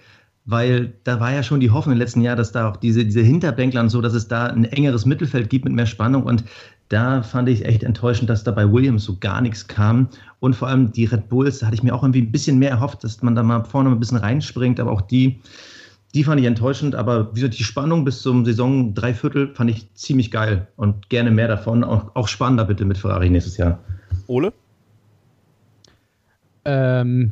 weil 0.45 0.93
da 1.03 1.19
war 1.19 1.33
ja 1.33 1.43
schon 1.43 1.59
die 1.59 1.71
Hoffnung 1.71 1.93
im 1.93 1.99
letzten 1.99 2.21
Jahr, 2.21 2.35
dass 2.35 2.51
da 2.51 2.69
auch 2.69 2.77
diese, 2.77 3.03
diese 3.03 3.21
Hinterbänkler 3.21 3.81
und 3.81 3.89
so, 3.89 4.01
dass 4.01 4.13
es 4.13 4.27
da 4.27 4.45
ein 4.45 4.65
engeres 4.65 5.05
Mittelfeld 5.05 5.49
gibt 5.49 5.65
mit 5.65 5.73
mehr 5.73 5.87
Spannung 5.87 6.23
und 6.23 6.43
da 6.89 7.23
fand 7.23 7.49
ich 7.49 7.65
echt 7.65 7.83
enttäuschend, 7.83 8.29
dass 8.29 8.43
da 8.43 8.51
bei 8.51 8.71
Williams 8.71 9.05
so 9.05 9.17
gar 9.17 9.41
nichts 9.41 9.67
kam. 9.67 10.07
Und 10.39 10.55
vor 10.55 10.67
allem 10.67 10.91
die 10.91 11.05
Red 11.05 11.29
Bulls, 11.29 11.59
da 11.59 11.67
hatte 11.67 11.75
ich 11.75 11.83
mir 11.83 11.95
auch 11.95 12.03
irgendwie 12.03 12.21
ein 12.21 12.31
bisschen 12.31 12.59
mehr 12.59 12.69
erhofft, 12.69 13.03
dass 13.03 13.23
man 13.23 13.33
da 13.35 13.41
mal 13.41 13.63
vorne 13.63 13.89
ein 13.89 13.99
bisschen 13.99 14.17
reinspringt, 14.17 14.79
aber 14.79 14.91
auch 14.91 15.01
die, 15.01 15.39
die 16.13 16.23
fand 16.23 16.39
ich 16.39 16.45
enttäuschend. 16.45 16.93
Aber 16.93 17.31
wie 17.31 17.41
gesagt, 17.41 17.57
die 17.57 17.63
Spannung 17.63 18.05
bis 18.05 18.21
zum 18.21 18.45
Saison 18.45 18.93
Dreiviertel 18.93 19.53
fand 19.55 19.71
ich 19.71 19.91
ziemlich 19.95 20.29
geil 20.29 20.67
und 20.75 21.09
gerne 21.09 21.31
mehr 21.31 21.47
davon. 21.47 21.83
Auch, 21.83 22.15
auch 22.15 22.27
spannender 22.27 22.65
bitte 22.65 22.85
mit 22.85 22.99
Ferrari 22.99 23.31
nächstes 23.31 23.57
Jahr. 23.57 23.79
Ole? 24.27 24.53
Ähm, 26.65 27.31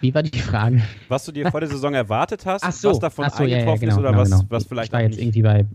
wie 0.00 0.14
war 0.14 0.22
die 0.22 0.38
Frage? 0.38 0.82
Was 1.08 1.24
du 1.24 1.32
dir 1.32 1.50
vor 1.50 1.60
der 1.60 1.68
Saison 1.68 1.94
erwartet 1.94 2.46
hast, 2.46 2.64
so, 2.80 2.90
was 2.90 2.98
davon 2.98 3.28
so, 3.30 3.44
ja, 3.44 3.48
ja, 3.48 3.56
eingetroffen 3.58 3.80
genau, 3.80 3.92
ist 3.92 3.98
oder 3.98 4.10
genau, 4.10 4.20
was, 4.22 4.30
genau. 4.30 4.44
was 4.48 4.64
vielleicht 4.64 4.88
Ich 4.88 4.92
war 4.92 5.02
jetzt 5.02 5.18
irgendwie 5.18 5.42
bei 5.42 5.66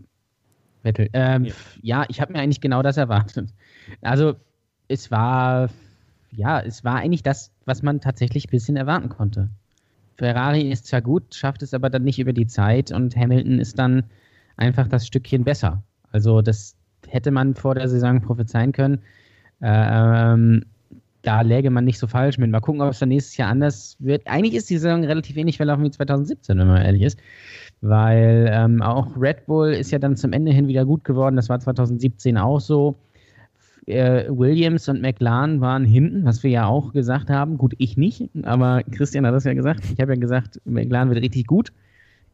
Vettel. 0.83 1.09
Ähm, 1.13 1.45
Ja. 1.45 1.53
ja. 1.81 2.05
ich 2.09 2.21
habe 2.21 2.33
mir 2.33 2.39
eigentlich 2.39 2.61
genau 2.61 2.81
das 2.81 2.97
erwartet. 2.97 3.49
Also 4.01 4.35
es 4.87 5.11
war, 5.11 5.69
ja, 6.31 6.59
es 6.59 6.83
war 6.83 6.95
eigentlich 6.95 7.23
das, 7.23 7.51
was 7.65 7.83
man 7.83 8.01
tatsächlich 8.01 8.47
ein 8.47 8.51
bisschen 8.51 8.77
erwarten 8.77 9.09
konnte. 9.09 9.49
Ferrari 10.17 10.71
ist 10.71 10.87
zwar 10.87 11.01
gut, 11.01 11.35
schafft 11.35 11.61
es 11.61 11.73
aber 11.73 11.89
dann 11.89 12.03
nicht 12.03 12.19
über 12.19 12.33
die 12.33 12.47
Zeit 12.47 12.91
und 12.91 13.15
Hamilton 13.15 13.59
ist 13.59 13.77
dann 13.77 14.03
einfach 14.57 14.87
das 14.87 15.05
Stückchen 15.05 15.43
besser. 15.43 15.83
Also 16.11 16.41
das 16.41 16.75
hätte 17.07 17.31
man 17.31 17.55
vor 17.55 17.75
der 17.75 17.89
Saison 17.89 18.21
prophezeien 18.21 18.71
können. 18.71 18.99
Ähm, 19.61 20.65
da 21.25 21.41
läge 21.41 21.69
man 21.69 21.85
nicht 21.85 21.99
so 21.99 22.07
falsch 22.07 22.37
mit. 22.37 22.51
Mal 22.51 22.61
gucken, 22.61 22.81
ob 22.81 22.91
es 22.91 22.99
dann 22.99 23.09
nächstes 23.09 23.37
Jahr 23.37 23.49
anders 23.49 23.97
wird. 23.99 24.27
Eigentlich 24.27 24.53
ist 24.53 24.69
die 24.69 24.77
Saison 24.77 25.03
relativ 25.03 25.35
ähnlich 25.37 25.57
verlaufen 25.57 25.83
wie 25.83 25.91
2017, 25.91 26.57
wenn 26.57 26.67
man 26.67 26.81
ehrlich 26.81 27.01
ist. 27.01 27.19
Weil 27.81 28.49
ähm, 28.51 28.81
auch 28.81 29.17
Red 29.17 29.45
Bull 29.45 29.73
ist 29.73 29.91
ja 29.91 29.99
dann 29.99 30.15
zum 30.15 30.33
Ende 30.33 30.51
hin 30.51 30.67
wieder 30.67 30.85
gut 30.85 31.03
geworden. 31.03 31.35
Das 31.35 31.49
war 31.49 31.59
2017 31.59 32.37
auch 32.37 32.59
so. 32.59 32.95
Äh, 33.87 34.25
Williams 34.29 34.89
und 34.89 35.01
McLaren 35.01 35.61
waren 35.61 35.85
hinten, 35.85 36.25
was 36.25 36.41
wir 36.41 36.49
ja 36.49 36.65
auch 36.65 36.93
gesagt 36.93 37.29
haben. 37.29 37.57
Gut, 37.57 37.75
ich 37.77 37.97
nicht, 37.97 38.29
aber 38.43 38.81
Christian 38.91 39.27
hat 39.27 39.35
das 39.35 39.43
ja 39.43 39.53
gesagt. 39.53 39.83
Ich 39.93 39.99
habe 39.99 40.13
ja 40.13 40.19
gesagt, 40.19 40.59
McLaren 40.65 41.09
wird 41.09 41.21
richtig 41.21 41.45
gut. 41.45 41.71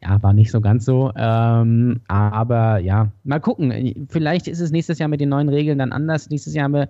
Ja, 0.02 0.22
war 0.24 0.34
nicht 0.34 0.50
so 0.50 0.62
ganz 0.62 0.86
so. 0.86 1.12
Ähm, 1.16 2.00
aber 2.08 2.80
ja, 2.80 3.12
mal 3.24 3.39
gucken. 3.39 4.08
Vielleicht 4.10 4.48
ist 4.48 4.60
es 4.60 4.72
nächstes 4.72 4.98
Jahr 5.00 5.10
mit 5.10 5.22
den 5.22 5.30
neuen 5.30 5.50
Regeln 5.50 5.78
dann 5.78 5.92
anders. 5.92 6.30
Nächstes 6.30 6.54
Jahr 6.54 6.66
haben 6.66 6.74
wir 6.74 6.89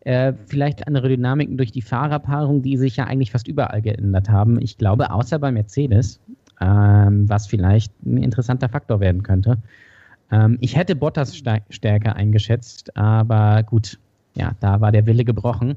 äh, 0.00 0.32
vielleicht 0.46 0.86
andere 0.86 1.08
Dynamiken 1.08 1.56
durch 1.56 1.72
die 1.72 1.82
Fahrerpaarung, 1.82 2.62
die 2.62 2.76
sich 2.76 2.96
ja 2.96 3.04
eigentlich 3.04 3.32
fast 3.32 3.48
überall 3.48 3.82
geändert 3.82 4.28
haben. 4.28 4.60
Ich 4.60 4.78
glaube, 4.78 5.10
außer 5.10 5.38
bei 5.38 5.52
Mercedes, 5.52 6.20
ähm, 6.60 7.28
was 7.28 7.46
vielleicht 7.46 7.92
ein 8.04 8.18
interessanter 8.18 8.68
Faktor 8.68 9.00
werden 9.00 9.22
könnte. 9.22 9.58
Ähm, 10.30 10.58
ich 10.60 10.76
hätte 10.76 10.96
Bottas 10.96 11.36
stärker 11.36 12.16
eingeschätzt, 12.16 12.96
aber 12.96 13.62
gut, 13.62 13.98
ja, 14.34 14.52
da 14.60 14.80
war 14.80 14.92
der 14.92 15.06
Wille 15.06 15.24
gebrochen. 15.24 15.76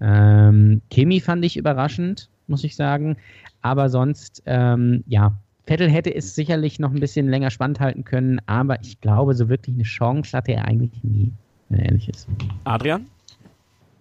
Ähm, 0.00 0.82
Kimi 0.90 1.20
fand 1.20 1.44
ich 1.44 1.56
überraschend, 1.56 2.28
muss 2.46 2.64
ich 2.64 2.76
sagen. 2.76 3.16
Aber 3.62 3.88
sonst, 3.88 4.42
ähm, 4.46 5.02
ja, 5.06 5.36
Vettel 5.66 5.90
hätte 5.90 6.14
es 6.14 6.34
sicherlich 6.34 6.78
noch 6.78 6.92
ein 6.92 7.00
bisschen 7.00 7.28
länger 7.28 7.50
spannend 7.50 7.80
halten 7.80 8.04
können, 8.04 8.40
aber 8.46 8.80
ich 8.82 9.00
glaube, 9.00 9.34
so 9.34 9.48
wirklich 9.48 9.74
eine 9.74 9.82
Chance 9.82 10.36
hatte 10.36 10.52
er 10.52 10.66
eigentlich 10.66 11.02
nie, 11.02 11.32
wenn 11.68 11.80
er 11.80 11.86
ehrlich 11.86 12.08
ist. 12.08 12.28
Adrian? 12.64 13.06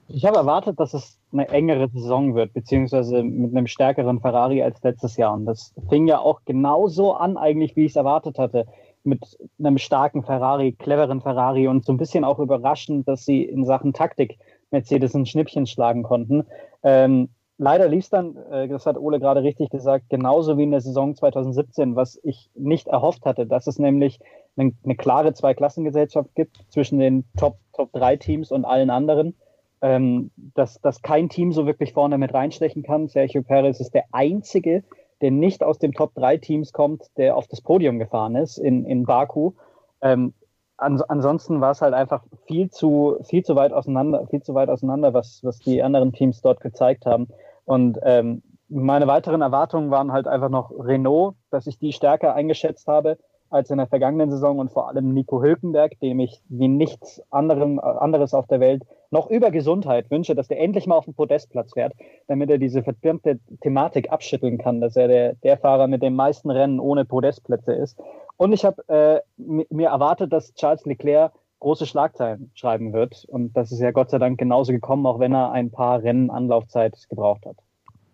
Ich 0.09 0.25
habe 0.25 0.37
erwartet, 0.37 0.79
dass 0.79 0.93
es 0.93 1.19
eine 1.33 1.49
engere 1.49 1.89
Saison 1.89 2.33
wird, 2.33 2.53
beziehungsweise 2.53 3.23
mit 3.23 3.51
einem 3.51 3.67
stärkeren 3.67 4.21
Ferrari 4.21 4.63
als 4.63 4.81
letztes 4.81 5.17
Jahr. 5.17 5.33
Und 5.33 5.45
das 5.45 5.73
fing 5.89 6.07
ja 6.07 6.19
auch 6.19 6.41
genauso 6.45 7.13
an, 7.13 7.35
eigentlich, 7.35 7.75
wie 7.75 7.85
ich 7.85 7.91
es 7.91 7.97
erwartet 7.97 8.39
hatte. 8.39 8.67
Mit 9.03 9.37
einem 9.59 9.77
starken 9.77 10.23
Ferrari, 10.23 10.73
cleveren 10.73 11.21
Ferrari 11.21 11.67
und 11.67 11.85
so 11.85 11.93
ein 11.93 11.97
bisschen 11.97 12.23
auch 12.23 12.39
überraschend, 12.39 13.07
dass 13.07 13.25
sie 13.25 13.43
in 13.43 13.65
Sachen 13.65 13.93
Taktik 13.93 14.37
Mercedes 14.71 15.13
ein 15.13 15.25
Schnippchen 15.25 15.65
schlagen 15.65 16.03
konnten. 16.03 16.45
Ähm, 16.83 17.29
leider 17.57 17.87
lief 17.87 18.05
es 18.05 18.09
dann, 18.09 18.37
äh, 18.51 18.67
das 18.67 18.85
hat 18.85 18.97
Ole 18.97 19.19
gerade 19.19 19.43
richtig 19.43 19.69
gesagt, 19.69 20.09
genauso 20.09 20.57
wie 20.57 20.63
in 20.63 20.71
der 20.71 20.81
Saison 20.81 21.15
2017, 21.15 21.95
was 21.95 22.19
ich 22.23 22.49
nicht 22.53 22.87
erhofft 22.87 23.25
hatte, 23.25 23.45
dass 23.45 23.67
es 23.67 23.79
nämlich 23.79 24.19
eine, 24.55 24.73
eine 24.83 24.95
klare 24.95 25.33
Zweiklassengesellschaft 25.33 26.33
gibt 26.35 26.57
zwischen 26.69 26.99
den 26.99 27.25
Top, 27.37 27.57
Top 27.73 27.91
3 27.93 28.17
Teams 28.17 28.51
und 28.51 28.65
allen 28.65 28.89
anderen 28.89 29.35
ähm, 29.81 30.31
dass, 30.55 30.81
dass 30.81 31.01
kein 31.01 31.29
Team 31.29 31.51
so 31.51 31.65
wirklich 31.65 31.93
vorne 31.93 32.17
mit 32.17 32.33
reinstechen 32.33 32.83
kann. 32.83 33.07
Sergio 33.07 33.43
Perez 33.43 33.79
ist 33.79 33.93
der 33.93 34.05
einzige, 34.11 34.83
der 35.21 35.31
nicht 35.31 35.63
aus 35.63 35.79
dem 35.79 35.93
Top 35.93 36.13
3 36.15 36.37
Teams 36.37 36.73
kommt, 36.73 37.05
der 37.17 37.35
auf 37.35 37.47
das 37.47 37.61
Podium 37.61 37.99
gefahren 37.99 38.35
ist 38.35 38.57
in, 38.57 38.85
in 38.85 39.05
Baku. 39.05 39.53
Ähm, 40.01 40.33
an, 40.77 41.01
ansonsten 41.07 41.59
war 41.59 41.71
es 41.71 41.81
halt 41.81 41.93
einfach 41.93 42.23
viel 42.45 42.69
zu, 42.69 43.17
viel 43.23 43.43
zu 43.43 43.55
weit 43.55 43.73
auseinander, 43.73 44.27
viel 44.27 44.43
zu 44.43 44.53
weit 44.53 44.69
auseinander, 44.69 45.13
was, 45.13 45.43
was 45.43 45.59
die 45.59 45.81
anderen 45.81 46.13
Teams 46.13 46.41
dort 46.41 46.61
gezeigt 46.61 47.05
haben. 47.05 47.27
Und 47.65 47.97
ähm, 48.03 48.43
meine 48.69 49.07
weiteren 49.07 49.41
Erwartungen 49.41 49.91
waren 49.91 50.11
halt 50.11 50.27
einfach 50.27 50.49
noch 50.49 50.71
Renault, 50.71 51.35
dass 51.49 51.67
ich 51.67 51.79
die 51.79 51.93
stärker 51.93 52.35
eingeschätzt 52.35 52.87
habe 52.87 53.17
als 53.49 53.69
in 53.69 53.77
der 53.77 53.87
vergangenen 53.87 54.29
Saison 54.29 54.59
und 54.59 54.71
vor 54.71 54.87
allem 54.87 55.13
Nico 55.13 55.41
Hülkenberg, 55.41 55.99
dem 55.99 56.19
ich 56.19 56.41
wie 56.49 56.67
nichts 56.67 57.21
anderem, 57.29 57.79
anderes 57.79 58.33
auf 58.33 58.47
der 58.47 58.59
Welt 58.59 58.83
noch 59.09 59.29
über 59.29 59.51
Gesundheit 59.51 60.11
wünsche, 60.11 60.35
dass 60.35 60.47
der 60.47 60.59
endlich 60.59 60.87
mal 60.87 60.95
auf 60.95 61.05
den 61.05 61.13
Podestplatz 61.13 61.73
fährt, 61.73 61.93
damit 62.27 62.49
er 62.49 62.57
diese 62.57 62.83
verdammte 62.83 63.39
Thematik 63.61 64.11
abschütteln 64.11 64.57
kann, 64.57 64.81
dass 64.81 64.95
er 64.95 65.07
der, 65.07 65.33
der 65.35 65.57
Fahrer 65.57 65.87
mit 65.87 66.01
den 66.01 66.15
meisten 66.15 66.51
Rennen 66.51 66.79
ohne 66.79 67.05
Podestplätze 67.05 67.73
ist. 67.73 67.97
Und 68.37 68.53
ich 68.53 68.65
habe 68.65 68.83
äh, 68.87 69.21
mir 69.37 69.89
erwartet, 69.89 70.31
dass 70.33 70.53
Charles 70.53 70.85
Leclerc 70.85 71.31
große 71.59 71.85
Schlagzeilen 71.85 72.51
schreiben 72.53 72.93
wird. 72.93 73.25
Und 73.29 73.55
das 73.55 73.71
ist 73.71 73.79
ja 73.79 73.91
Gott 73.91 74.11
sei 74.11 74.19
Dank 74.19 74.37
genauso 74.37 74.71
gekommen, 74.71 75.05
auch 75.05 75.19
wenn 75.19 75.33
er 75.33 75.51
ein 75.51 75.71
paar 75.71 76.03
Rennen 76.03 76.29
Anlaufzeit 76.29 76.95
gebraucht 77.09 77.45
hat. 77.45 77.57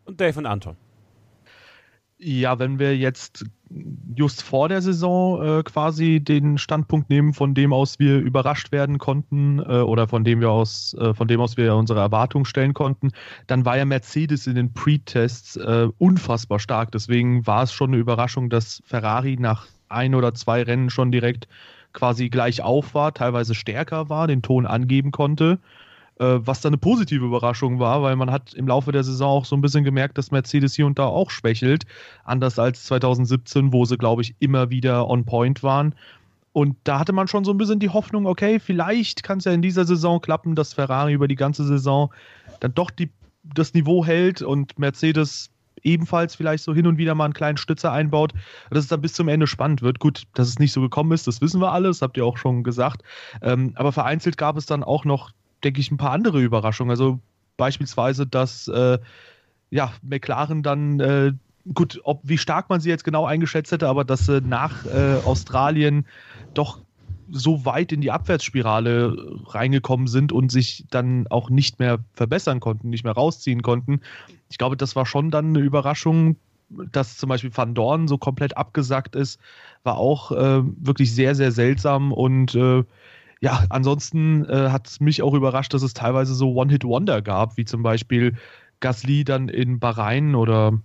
Und 0.06 0.20
Dave 0.20 0.40
und 0.40 0.46
Anton. 0.46 0.78
Ja, 2.26 2.58
wenn 2.58 2.80
wir 2.80 2.96
jetzt 2.96 3.44
just 4.16 4.44
vor 4.44 4.70
der 4.70 4.82
Saison 4.82 5.60
äh, 5.60 5.64
quasi 5.64 6.22
den 6.22 6.58
Standpunkt 6.58 7.10
nehmen, 7.10 7.34
von 7.34 7.54
dem 7.54 7.74
aus 7.74 8.00
wir 8.00 8.20
überrascht 8.20 8.72
werden 8.72 8.98
konnten 8.98 9.60
äh, 9.60 9.82
oder 9.82 10.08
von 10.08 10.24
dem 10.24 10.40
wir 10.40 10.50
aus, 10.50 10.94
äh, 10.94 11.14
von 11.14 11.28
dem 11.28 11.42
aus 11.42 11.58
wir 11.58 11.76
unsere 11.76 12.00
Erwartungen 12.00 12.46
stellen 12.46 12.74
konnten, 12.74 13.12
dann 13.48 13.66
war 13.66 13.76
ja 13.76 13.84
Mercedes 13.84 14.48
in 14.48 14.56
den 14.56 14.74
Pre-Tests 14.74 15.58
äh, 15.58 15.90
unfassbar 15.98 16.60
stark. 16.60 16.94
Deswegen 16.94 17.46
war 17.46 17.64
es 17.64 17.74
schon 17.74 17.90
eine 17.90 17.98
Überraschung, 17.98 18.50
dass 18.50 18.82
Ferrari 18.86 19.36
nach 19.38 19.68
ein 19.90 20.16
oder 20.16 20.34
zwei 20.34 20.64
Rennen 20.64 20.90
schon 20.90 21.12
direkt 21.12 21.50
quasi 21.92 22.30
gleich 22.30 22.62
auf 22.62 22.96
war, 22.96 23.14
teilweise 23.14 23.54
stärker 23.54 24.08
war, 24.08 24.28
den 24.28 24.42
Ton 24.42 24.66
angeben 24.66 25.12
konnte 25.12 25.60
was 26.18 26.62
dann 26.62 26.72
eine 26.72 26.78
positive 26.78 27.26
Überraschung 27.26 27.80
war, 27.80 28.02
weil 28.04 28.16
man 28.16 28.32
hat 28.32 28.54
im 28.54 28.68
Laufe 28.68 28.92
der 28.92 29.04
Saison 29.04 29.30
auch 29.30 29.46
so 29.46 29.56
ein 29.56 29.62
bisschen 29.62 29.84
gemerkt, 29.84 30.18
dass 30.18 30.32
Mercedes 30.32 30.74
hier 30.74 30.86
und 30.86 31.00
da 31.00 31.06
auch 31.06 31.32
schwächelt, 31.32 31.86
anders 32.24 32.60
als 32.60 32.84
2017, 32.86 33.74
wo 33.74 33.86
sie, 33.86 33.98
glaube 33.98 34.22
ich, 34.22 34.36
immer 34.40 34.70
wieder 34.70 35.10
on 35.10 35.26
point 35.26 35.64
waren. 35.64 35.96
Und 36.54 36.78
da 36.84 37.00
hatte 37.00 37.14
man 37.14 37.28
schon 37.28 37.44
so 37.44 37.52
ein 37.52 37.58
bisschen 37.58 37.80
die 37.80 37.90
Hoffnung, 37.90 38.28
okay, 38.28 38.60
vielleicht 38.60 39.24
kann 39.24 39.40
es 39.40 39.46
ja 39.46 39.52
in 39.52 39.64
dieser 39.64 39.86
Saison 39.86 40.22
klappen, 40.22 40.54
dass 40.54 40.74
Ferrari 40.74 41.14
über 41.14 41.28
die 41.28 41.36
ganze 41.36 41.66
Saison 41.66 42.14
dann 42.60 42.76
doch 42.76 42.92
die, 42.92 43.10
das 43.44 43.74
Niveau 43.74 44.06
hält 44.06 44.44
und 44.44 44.78
Mercedes 44.78 45.50
ebenfalls 45.82 46.36
vielleicht 46.36 46.64
so 46.64 46.74
hin 46.74 46.88
und 46.88 46.98
wieder 46.98 47.16
mal 47.16 47.26
einen 47.26 47.34
kleinen 47.34 47.58
Stützer 47.58 47.92
einbaut, 47.92 48.34
dass 48.70 48.84
es 48.84 48.88
dann 48.88 49.02
bis 49.02 49.14
zum 49.14 49.28
Ende 49.28 49.48
spannend 49.48 49.82
wird. 49.82 50.00
Gut, 50.00 50.24
dass 50.36 50.48
es 50.48 50.60
nicht 50.60 50.72
so 50.72 50.82
gekommen 50.82 51.12
ist, 51.12 51.28
das 51.28 51.42
wissen 51.42 51.60
wir 51.60 51.72
alle, 51.72 51.88
das 51.88 52.02
habt 52.02 52.18
ihr 52.18 52.26
auch 52.26 52.38
schon 52.38 52.64
gesagt. 52.64 53.02
Ähm, 53.42 53.74
aber 53.76 53.92
vereinzelt 53.92 54.38
gab 54.38 54.56
es 54.56 54.68
dann 54.68 54.84
auch 54.84 55.06
noch 55.06 55.32
denke 55.64 55.80
ich, 55.82 55.92
ein 55.92 55.98
paar 55.98 56.12
andere 56.12 56.42
Überraschungen. 56.42 56.92
Also 56.92 57.20
beispielsweise, 57.58 58.28
dass 58.28 58.68
äh, 58.68 59.00
ja, 59.70 59.92
McLaren 60.02 60.64
dann 60.64 61.00
äh, 61.00 61.34
gut, 61.74 62.00
ob 62.04 62.22
wie 62.24 62.38
stark 62.38 62.70
man 62.70 62.80
sie 62.80 62.90
jetzt 62.90 63.04
genau 63.04 63.26
eingeschätzt 63.26 63.72
hätte, 63.72 63.88
aber 63.88 64.04
dass 64.04 64.26
sie 64.26 64.42
nach 64.42 64.86
äh, 64.86 65.16
Australien 65.26 66.06
doch 66.54 66.80
so 67.32 67.66
weit 67.66 67.92
in 67.92 68.02
die 68.02 68.12
Abwärtsspirale 68.12 69.16
reingekommen 69.48 70.08
sind 70.08 70.32
und 70.32 70.52
sich 70.52 70.86
dann 70.90 71.26
auch 71.28 71.50
nicht 71.50 71.80
mehr 71.80 72.00
verbessern 72.14 72.60
konnten, 72.60 72.90
nicht 72.90 73.04
mehr 73.04 73.14
rausziehen 73.14 73.62
konnten. 73.62 74.02
Ich 74.50 74.58
glaube, 74.58 74.78
das 74.78 74.96
war 74.96 75.06
schon 75.06 75.32
dann 75.32 75.48
eine 75.50 75.60
Überraschung, 75.60 76.36
dass 76.70 77.18
zum 77.18 77.30
Beispiel 77.30 77.56
Van 77.56 77.74
Dorn 77.74 78.08
so 78.08 78.18
komplett 78.18 78.58
abgesackt 78.58 79.16
ist, 79.16 79.40
war 79.84 79.98
auch 79.98 80.32
äh, 80.32 80.62
wirklich 80.64 81.14
sehr, 81.14 81.36
sehr 81.36 81.52
seltsam 81.52 82.12
und 82.12 82.56
äh, 82.56 82.84
ja, 83.44 83.66
ansonsten 83.68 84.46
äh, 84.46 84.70
hat 84.70 84.88
es 84.88 85.02
mich 85.02 85.22
auch 85.22 85.34
überrascht, 85.34 85.74
dass 85.74 85.82
es 85.82 85.94
teilweise 85.94 86.34
so 86.34 86.54
One-Hit-Wonder 86.54 87.22
gab, 87.22 87.58
wie 87.58 87.66
zum 87.66 87.84
Beispiel 87.84 88.38
Gasly 88.80 89.26
dann 89.26 89.50
in 89.50 89.80
Bahrain 89.80 90.34
oder 90.34 90.80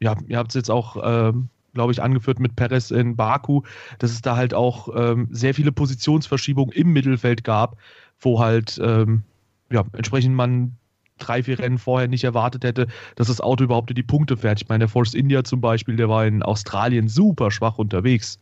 ja, 0.00 0.16
ihr 0.26 0.38
habt 0.38 0.52
es 0.52 0.54
jetzt 0.54 0.70
auch, 0.70 0.96
ähm, 1.04 1.50
glaube 1.74 1.92
ich, 1.92 2.00
angeführt 2.00 2.40
mit 2.40 2.56
Perez 2.56 2.90
in 2.92 3.14
Baku, 3.14 3.60
dass 3.98 4.10
es 4.10 4.22
da 4.22 4.36
halt 4.36 4.54
auch 4.54 4.88
ähm, 4.96 5.28
sehr 5.32 5.52
viele 5.52 5.70
Positionsverschiebungen 5.70 6.74
im 6.74 6.94
Mittelfeld 6.94 7.44
gab, 7.44 7.76
wo 8.20 8.40
halt 8.40 8.80
ähm, 8.82 9.22
ja, 9.70 9.84
entsprechend 9.92 10.34
man 10.34 10.78
drei, 11.18 11.42
vier 11.42 11.58
Rennen 11.58 11.76
vorher 11.76 12.08
nicht 12.08 12.24
erwartet 12.24 12.64
hätte, 12.64 12.86
dass 13.16 13.26
das 13.26 13.42
Auto 13.42 13.64
überhaupt 13.64 13.90
in 13.90 13.96
die 13.96 14.02
Punkte 14.02 14.38
fährt. 14.38 14.62
Ich 14.62 14.68
meine, 14.70 14.78
der 14.78 14.88
Force 14.88 15.12
India 15.12 15.44
zum 15.44 15.60
Beispiel, 15.60 15.96
der 15.96 16.08
war 16.08 16.24
in 16.24 16.42
Australien 16.42 17.06
super 17.06 17.50
schwach 17.50 17.76
unterwegs. 17.76 18.38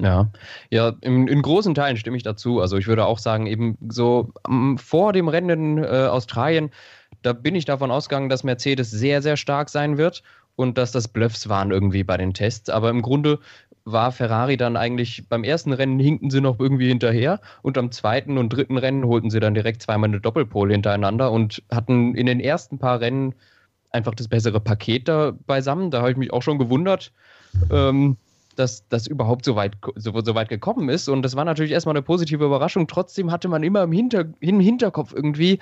Ja, 0.00 0.30
ja, 0.70 0.92
in, 1.00 1.26
in 1.26 1.42
großen 1.42 1.74
Teilen 1.74 1.96
stimme 1.96 2.16
ich 2.16 2.22
dazu. 2.22 2.60
Also 2.60 2.76
ich 2.76 2.86
würde 2.86 3.04
auch 3.04 3.18
sagen, 3.18 3.46
eben 3.46 3.76
so 3.88 4.32
um, 4.46 4.78
vor 4.78 5.12
dem 5.12 5.26
Rennen 5.26 5.78
in 5.78 5.84
äh, 5.84 6.06
Australien, 6.06 6.70
da 7.22 7.32
bin 7.32 7.56
ich 7.56 7.64
davon 7.64 7.90
ausgegangen, 7.90 8.28
dass 8.28 8.44
Mercedes 8.44 8.90
sehr, 8.90 9.22
sehr 9.22 9.36
stark 9.36 9.68
sein 9.68 9.98
wird 9.98 10.22
und 10.54 10.78
dass 10.78 10.92
das 10.92 11.08
Bluffs 11.08 11.48
waren 11.48 11.72
irgendwie 11.72 12.04
bei 12.04 12.16
den 12.16 12.32
Tests. 12.32 12.70
Aber 12.70 12.90
im 12.90 13.02
Grunde 13.02 13.40
war 13.84 14.12
Ferrari 14.12 14.56
dann 14.56 14.76
eigentlich 14.76 15.28
beim 15.28 15.42
ersten 15.42 15.72
Rennen 15.72 15.98
hinkten 15.98 16.30
sie 16.30 16.40
noch 16.40 16.60
irgendwie 16.60 16.88
hinterher 16.88 17.40
und 17.62 17.76
am 17.78 17.90
zweiten 17.90 18.38
und 18.38 18.52
dritten 18.52 18.76
Rennen 18.76 19.04
holten 19.04 19.30
sie 19.30 19.40
dann 19.40 19.54
direkt 19.54 19.82
zweimal 19.82 20.10
eine 20.10 20.20
Doppelpole 20.20 20.72
hintereinander 20.72 21.32
und 21.32 21.62
hatten 21.72 22.14
in 22.14 22.26
den 22.26 22.38
ersten 22.38 22.78
paar 22.78 23.00
Rennen 23.00 23.34
einfach 23.90 24.14
das 24.14 24.28
bessere 24.28 24.60
Paket 24.60 25.08
da 25.08 25.32
beisammen. 25.46 25.90
Da 25.90 26.00
habe 26.00 26.10
ich 26.10 26.16
mich 26.16 26.32
auch 26.32 26.42
schon 26.42 26.58
gewundert. 26.58 27.12
Ähm, 27.70 28.16
dass 28.58 28.88
das 28.88 29.06
überhaupt 29.06 29.44
so 29.44 29.56
weit, 29.56 29.76
so, 29.94 30.12
so, 30.20 30.34
weit 30.34 30.48
gekommen 30.48 30.88
ist. 30.88 31.08
Und 31.08 31.22
das 31.22 31.36
war 31.36 31.44
natürlich 31.44 31.72
erstmal 31.72 31.94
eine 31.94 32.02
positive 32.02 32.44
Überraschung. 32.44 32.86
Trotzdem 32.86 33.30
hatte 33.30 33.48
man 33.48 33.62
immer 33.62 33.82
im, 33.82 33.92
Hinter, 33.92 34.26
im 34.40 34.60
Hinterkopf 34.60 35.12
irgendwie, 35.12 35.58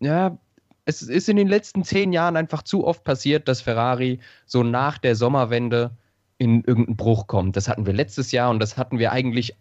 ja, 0.00 0.36
es 0.84 1.02
ist 1.02 1.28
in 1.28 1.36
den 1.36 1.48
letzten 1.48 1.84
zehn 1.84 2.12
Jahren 2.12 2.36
einfach 2.36 2.62
zu 2.62 2.86
oft 2.86 3.04
passiert, 3.04 3.46
dass 3.46 3.60
Ferrari 3.60 4.18
so 4.46 4.62
nach 4.62 4.98
der 4.98 5.14
Sommerwende 5.14 5.92
in 6.38 6.64
irgendeinen 6.64 6.96
Bruch 6.96 7.26
kommt. 7.26 7.56
Das 7.56 7.68
hatten 7.68 7.86
wir 7.86 7.92
letztes 7.92 8.32
Jahr 8.32 8.50
und 8.50 8.60
das 8.60 8.76
hatten 8.76 8.98
wir 8.98 9.12
eigentlich 9.12 9.54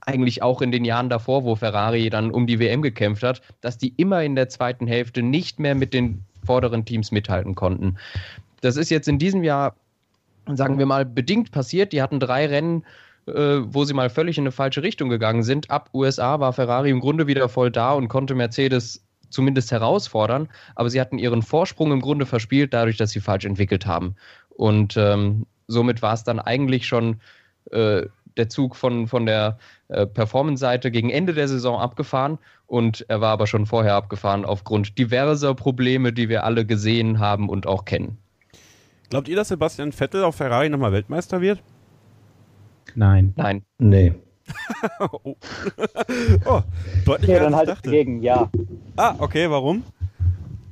eigentlich 0.00 0.42
auch 0.42 0.62
in 0.62 0.72
den 0.72 0.86
Jahren 0.86 1.10
davor, 1.10 1.44
wo 1.44 1.54
Ferrari 1.54 2.08
dann 2.08 2.30
um 2.30 2.46
die 2.46 2.58
WM 2.58 2.80
gekämpft 2.80 3.22
hat, 3.22 3.42
dass 3.60 3.76
die 3.76 3.92
immer 3.96 4.22
in 4.22 4.36
der 4.36 4.48
zweiten 4.48 4.86
Hälfte 4.86 5.22
nicht 5.22 5.58
mehr 5.58 5.74
mit 5.74 5.92
den 5.92 6.24
vorderen 6.44 6.86
Teams 6.86 7.10
mithalten 7.10 7.54
konnten. 7.54 7.98
Das 8.62 8.76
ist 8.76 8.90
jetzt 8.90 9.06
in 9.08 9.18
diesem 9.18 9.44
Jahr 9.44 9.74
sagen 10.56 10.78
wir 10.78 10.86
mal, 10.86 11.04
bedingt 11.04 11.50
passiert. 11.50 11.92
Die 11.92 12.02
hatten 12.02 12.20
drei 12.20 12.46
Rennen, 12.46 12.84
äh, 13.26 13.60
wo 13.62 13.84
sie 13.84 13.94
mal 13.94 14.10
völlig 14.10 14.38
in 14.38 14.42
eine 14.42 14.52
falsche 14.52 14.82
Richtung 14.82 15.08
gegangen 15.08 15.42
sind. 15.42 15.70
Ab 15.70 15.90
USA 15.92 16.40
war 16.40 16.52
Ferrari 16.52 16.90
im 16.90 17.00
Grunde 17.00 17.26
wieder 17.26 17.48
voll 17.48 17.70
da 17.70 17.92
und 17.92 18.08
konnte 18.08 18.34
Mercedes 18.34 19.04
zumindest 19.30 19.70
herausfordern, 19.72 20.48
aber 20.74 20.88
sie 20.88 21.00
hatten 21.00 21.18
ihren 21.18 21.42
Vorsprung 21.42 21.92
im 21.92 22.00
Grunde 22.00 22.24
verspielt, 22.26 22.72
dadurch, 22.72 22.96
dass 22.96 23.10
sie 23.10 23.20
falsch 23.20 23.44
entwickelt 23.44 23.86
haben. 23.86 24.14
Und 24.48 24.96
ähm, 24.96 25.46
somit 25.66 26.00
war 26.00 26.14
es 26.14 26.24
dann 26.24 26.38
eigentlich 26.38 26.86
schon 26.86 27.20
äh, 27.70 28.06
der 28.38 28.48
Zug 28.48 28.76
von, 28.76 29.06
von 29.06 29.26
der 29.26 29.58
äh, 29.88 30.06
Performance-Seite 30.06 30.90
gegen 30.90 31.10
Ende 31.10 31.34
der 31.34 31.48
Saison 31.48 31.78
abgefahren 31.78 32.38
und 32.66 33.04
er 33.08 33.20
war 33.20 33.32
aber 33.32 33.46
schon 33.46 33.66
vorher 33.66 33.94
abgefahren 33.94 34.44
aufgrund 34.44 34.98
diverser 34.98 35.54
Probleme, 35.54 36.12
die 36.12 36.28
wir 36.28 36.44
alle 36.44 36.64
gesehen 36.64 37.18
haben 37.18 37.48
und 37.48 37.66
auch 37.66 37.84
kennen. 37.84 38.18
Glaubt 39.10 39.26
ihr, 39.28 39.36
dass 39.36 39.48
Sebastian 39.48 39.92
Vettel 39.92 40.22
auf 40.22 40.34
Ferrari 40.34 40.68
nochmal 40.68 40.92
Weltmeister 40.92 41.40
wird? 41.40 41.62
Nein. 42.94 43.32
Nein. 43.36 43.62
Nee. 43.78 44.12
oh. 45.00 45.18
oh, 46.46 46.60
deutlich 47.06 47.30
okay, 47.30 47.40
dann 47.40 47.56
halt 47.56 47.68
dagegen, 47.68 48.22
ja. 48.22 48.50
Ah, 48.96 49.14
okay, 49.18 49.48
warum? 49.50 49.82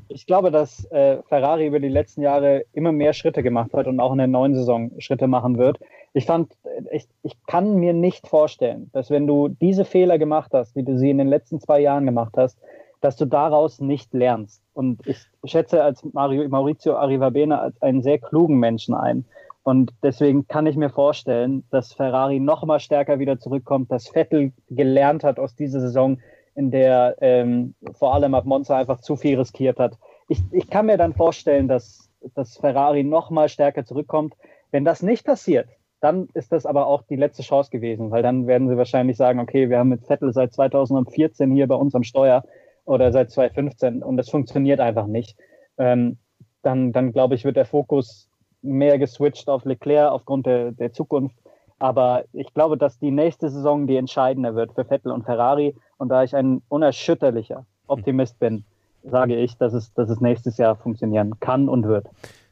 Ich 0.09 0.27
glaube, 0.27 0.51
dass 0.51 0.85
äh, 0.91 1.23
Ferrari 1.29 1.67
über 1.67 1.81
die 1.81 1.89
letzten 1.89 2.23
Jahre 2.23 2.65
immer 2.73 2.93
mehr 2.93 3.15
Schritte 3.15 3.43
gemacht 3.43 3.73
hat 3.73 3.87
und 3.87 4.01
auch 4.01 4.13
in 4.13 4.19
der 4.19 4.27
neuen 4.27 4.55
Saison 4.55 4.91
Schritte 4.99 5.29
machen 5.29 5.57
wird. 5.57 5.79
Ich 6.13 6.27
fand, 6.27 6.53
ich, 6.91 7.07
ich 7.23 7.33
kann 7.47 7.77
mir 7.77 7.93
nicht 7.93 8.27
vorstellen, 8.27 8.91
dass 8.93 9.11
wenn 9.11 9.27
du 9.27 9.49
diese 9.49 9.85
Fehler 9.85 10.19
gemacht 10.19 10.53
hast, 10.53 10.77
wie 10.77 10.83
du 10.83 10.99
sie 10.99 11.11
in 11.11 11.19
den 11.19 11.29
letzten 11.29 11.61
zwei 11.61 11.81
Jahren 11.81 12.05
gemacht 12.07 12.35
hast, 12.37 12.59
dass 13.01 13.17
du 13.17 13.27
daraus 13.27 13.81
nicht 13.81 14.13
lernst. 14.15 14.63
Und 14.75 15.07
ich 15.07 15.19
schätze 15.45 15.83
als 15.83 16.05
Mario, 16.13 16.49
Maurizio 16.49 16.97
Arrivabene 16.97 17.59
als 17.59 17.81
einen 17.83 18.03
sehr 18.03 18.19
klugen 18.19 18.59
Menschen 18.59 18.95
ein. 18.95 19.25
Und 19.63 19.93
deswegen 20.03 20.47
kann 20.47 20.67
ich 20.67 20.77
mir 20.77 20.91
vorstellen, 20.91 21.65
dass 21.71 21.93
Ferrari 21.93 22.39
noch 22.39 22.65
mal 22.65 22.79
stärker 22.79 23.19
wieder 23.19 23.39
zurückkommt, 23.39 23.91
dass 23.91 24.09
Vettel 24.09 24.53
gelernt 24.71 25.25
hat 25.25 25.41
aus 25.41 25.57
dieser 25.57 25.81
Saison, 25.81 26.21
in 26.55 26.71
der 26.71 27.17
ähm, 27.21 27.75
vor 27.93 28.15
allem 28.15 28.35
ab 28.35 28.45
Monza 28.45 28.77
einfach 28.77 29.01
zu 29.01 29.17
viel 29.17 29.39
riskiert 29.39 29.79
hat. 29.79 29.99
Ich, 30.29 30.41
ich 30.53 30.71
kann 30.71 30.87
mir 30.87 30.97
dann 30.97 31.15
vorstellen, 31.15 31.69
dass, 31.69 32.09
dass 32.35 32.57
Ferrari 32.57 33.03
noch 33.03 33.31
mal 33.31 33.49
stärker 33.49 33.85
zurückkommt. 33.85 34.35
Wenn 34.71 34.85
das 34.85 35.03
nicht 35.03 35.27
passiert, 35.27 35.69
dann 36.01 36.29
ist 36.35 36.53
das 36.53 36.67
aber 36.67 36.87
auch 36.87 37.03
die 37.03 37.17
letzte 37.17 37.43
Chance 37.43 37.71
gewesen, 37.71 38.11
weil 38.11 38.23
dann 38.23 38.47
werden 38.47 38.69
sie 38.69 38.77
wahrscheinlich 38.77 39.17
sagen, 39.17 39.41
okay, 39.41 39.69
wir 39.69 39.79
haben 39.79 39.89
mit 39.89 40.07
Vettel 40.07 40.33
seit 40.33 40.53
2014 40.53 41.51
hier 41.51 41.67
bei 41.67 41.75
uns 41.75 41.95
am 41.95 42.05
Steuer 42.05 42.45
oder 42.87 43.13
seit 43.13 43.31
2015 43.31 44.03
und 44.03 44.17
das 44.17 44.31
funktioniert 44.31 44.81
einfach 44.81 45.07
nicht, 45.07 45.37
ähm, 45.77 46.17
dann, 46.63 46.93
dann 46.93 47.13
glaube 47.13 47.35
ich, 47.35 47.45
wird 47.45 47.57
der 47.57 47.67
Fokus 47.67 48.29
mehr 48.63 48.99
geswitcht 48.99 49.49
auf 49.49 49.65
Leclerc 49.65 50.11
aufgrund 50.11 50.47
der, 50.47 50.73
der 50.73 50.93
Zukunft. 50.93 51.37
Aber 51.79 52.25
ich 52.33 52.53
glaube, 52.55 52.79
dass 52.79 52.99
die 52.99 53.11
nächste 53.11 53.51
Saison 53.51 53.87
die 53.87 53.97
entscheidende 53.97 54.55
wird 54.55 54.73
für 54.73 54.85
Vettel 54.85 55.13
und 55.13 55.25
Ferrari. 55.25 55.77
Und 55.99 56.09
da 56.09 56.23
ich 56.25 56.35
ein 56.35 56.63
unerschütterlicher 56.69 57.67
Optimist 57.87 58.39
bin, 58.39 58.65
sage 59.05 59.37
ich, 59.37 59.57
dass 59.59 59.75
es, 59.75 59.93
dass 59.93 60.09
es 60.09 60.21
nächstes 60.21 60.57
Jahr 60.57 60.75
funktionieren 60.77 61.39
kann 61.39 61.69
und 61.69 61.87
wird. 61.87 62.07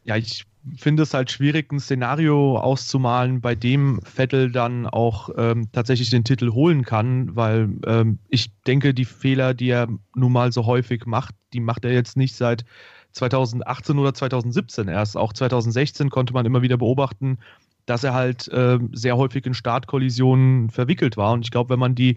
Ja, 0.04 0.16
ich 0.16 0.44
finde 0.76 1.02
es 1.02 1.12
halt 1.12 1.30
schwierig, 1.30 1.72
ein 1.72 1.80
Szenario 1.80 2.58
auszumalen, 2.58 3.40
bei 3.40 3.54
dem 3.54 4.00
Vettel 4.02 4.50
dann 4.50 4.86
auch 4.86 5.30
ähm, 5.36 5.68
tatsächlich 5.72 6.10
den 6.10 6.24
Titel 6.24 6.52
holen 6.52 6.84
kann, 6.84 7.36
weil 7.36 7.70
ähm, 7.86 8.18
ich 8.28 8.50
denke, 8.66 8.94
die 8.94 9.04
Fehler, 9.04 9.54
die 9.54 9.68
er 9.68 9.88
nun 10.14 10.32
mal 10.32 10.52
so 10.52 10.66
häufig 10.66 11.06
macht, 11.06 11.34
die 11.52 11.60
macht 11.60 11.84
er 11.84 11.92
jetzt 11.92 12.16
nicht 12.16 12.34
seit 12.34 12.64
2018 13.12 13.98
oder 13.98 14.14
2017 14.14 14.88
erst. 14.88 15.16
Auch 15.16 15.32
2016 15.32 16.10
konnte 16.10 16.32
man 16.32 16.46
immer 16.46 16.62
wieder 16.62 16.78
beobachten, 16.78 17.38
dass 17.86 18.02
er 18.02 18.14
halt 18.14 18.48
äh, 18.48 18.78
sehr 18.92 19.16
häufig 19.16 19.44
in 19.46 19.54
Startkollisionen 19.54 20.70
verwickelt 20.70 21.16
war. 21.16 21.32
Und 21.32 21.44
ich 21.44 21.50
glaube, 21.50 21.70
wenn 21.70 21.78
man 21.78 21.94
die 21.94 22.16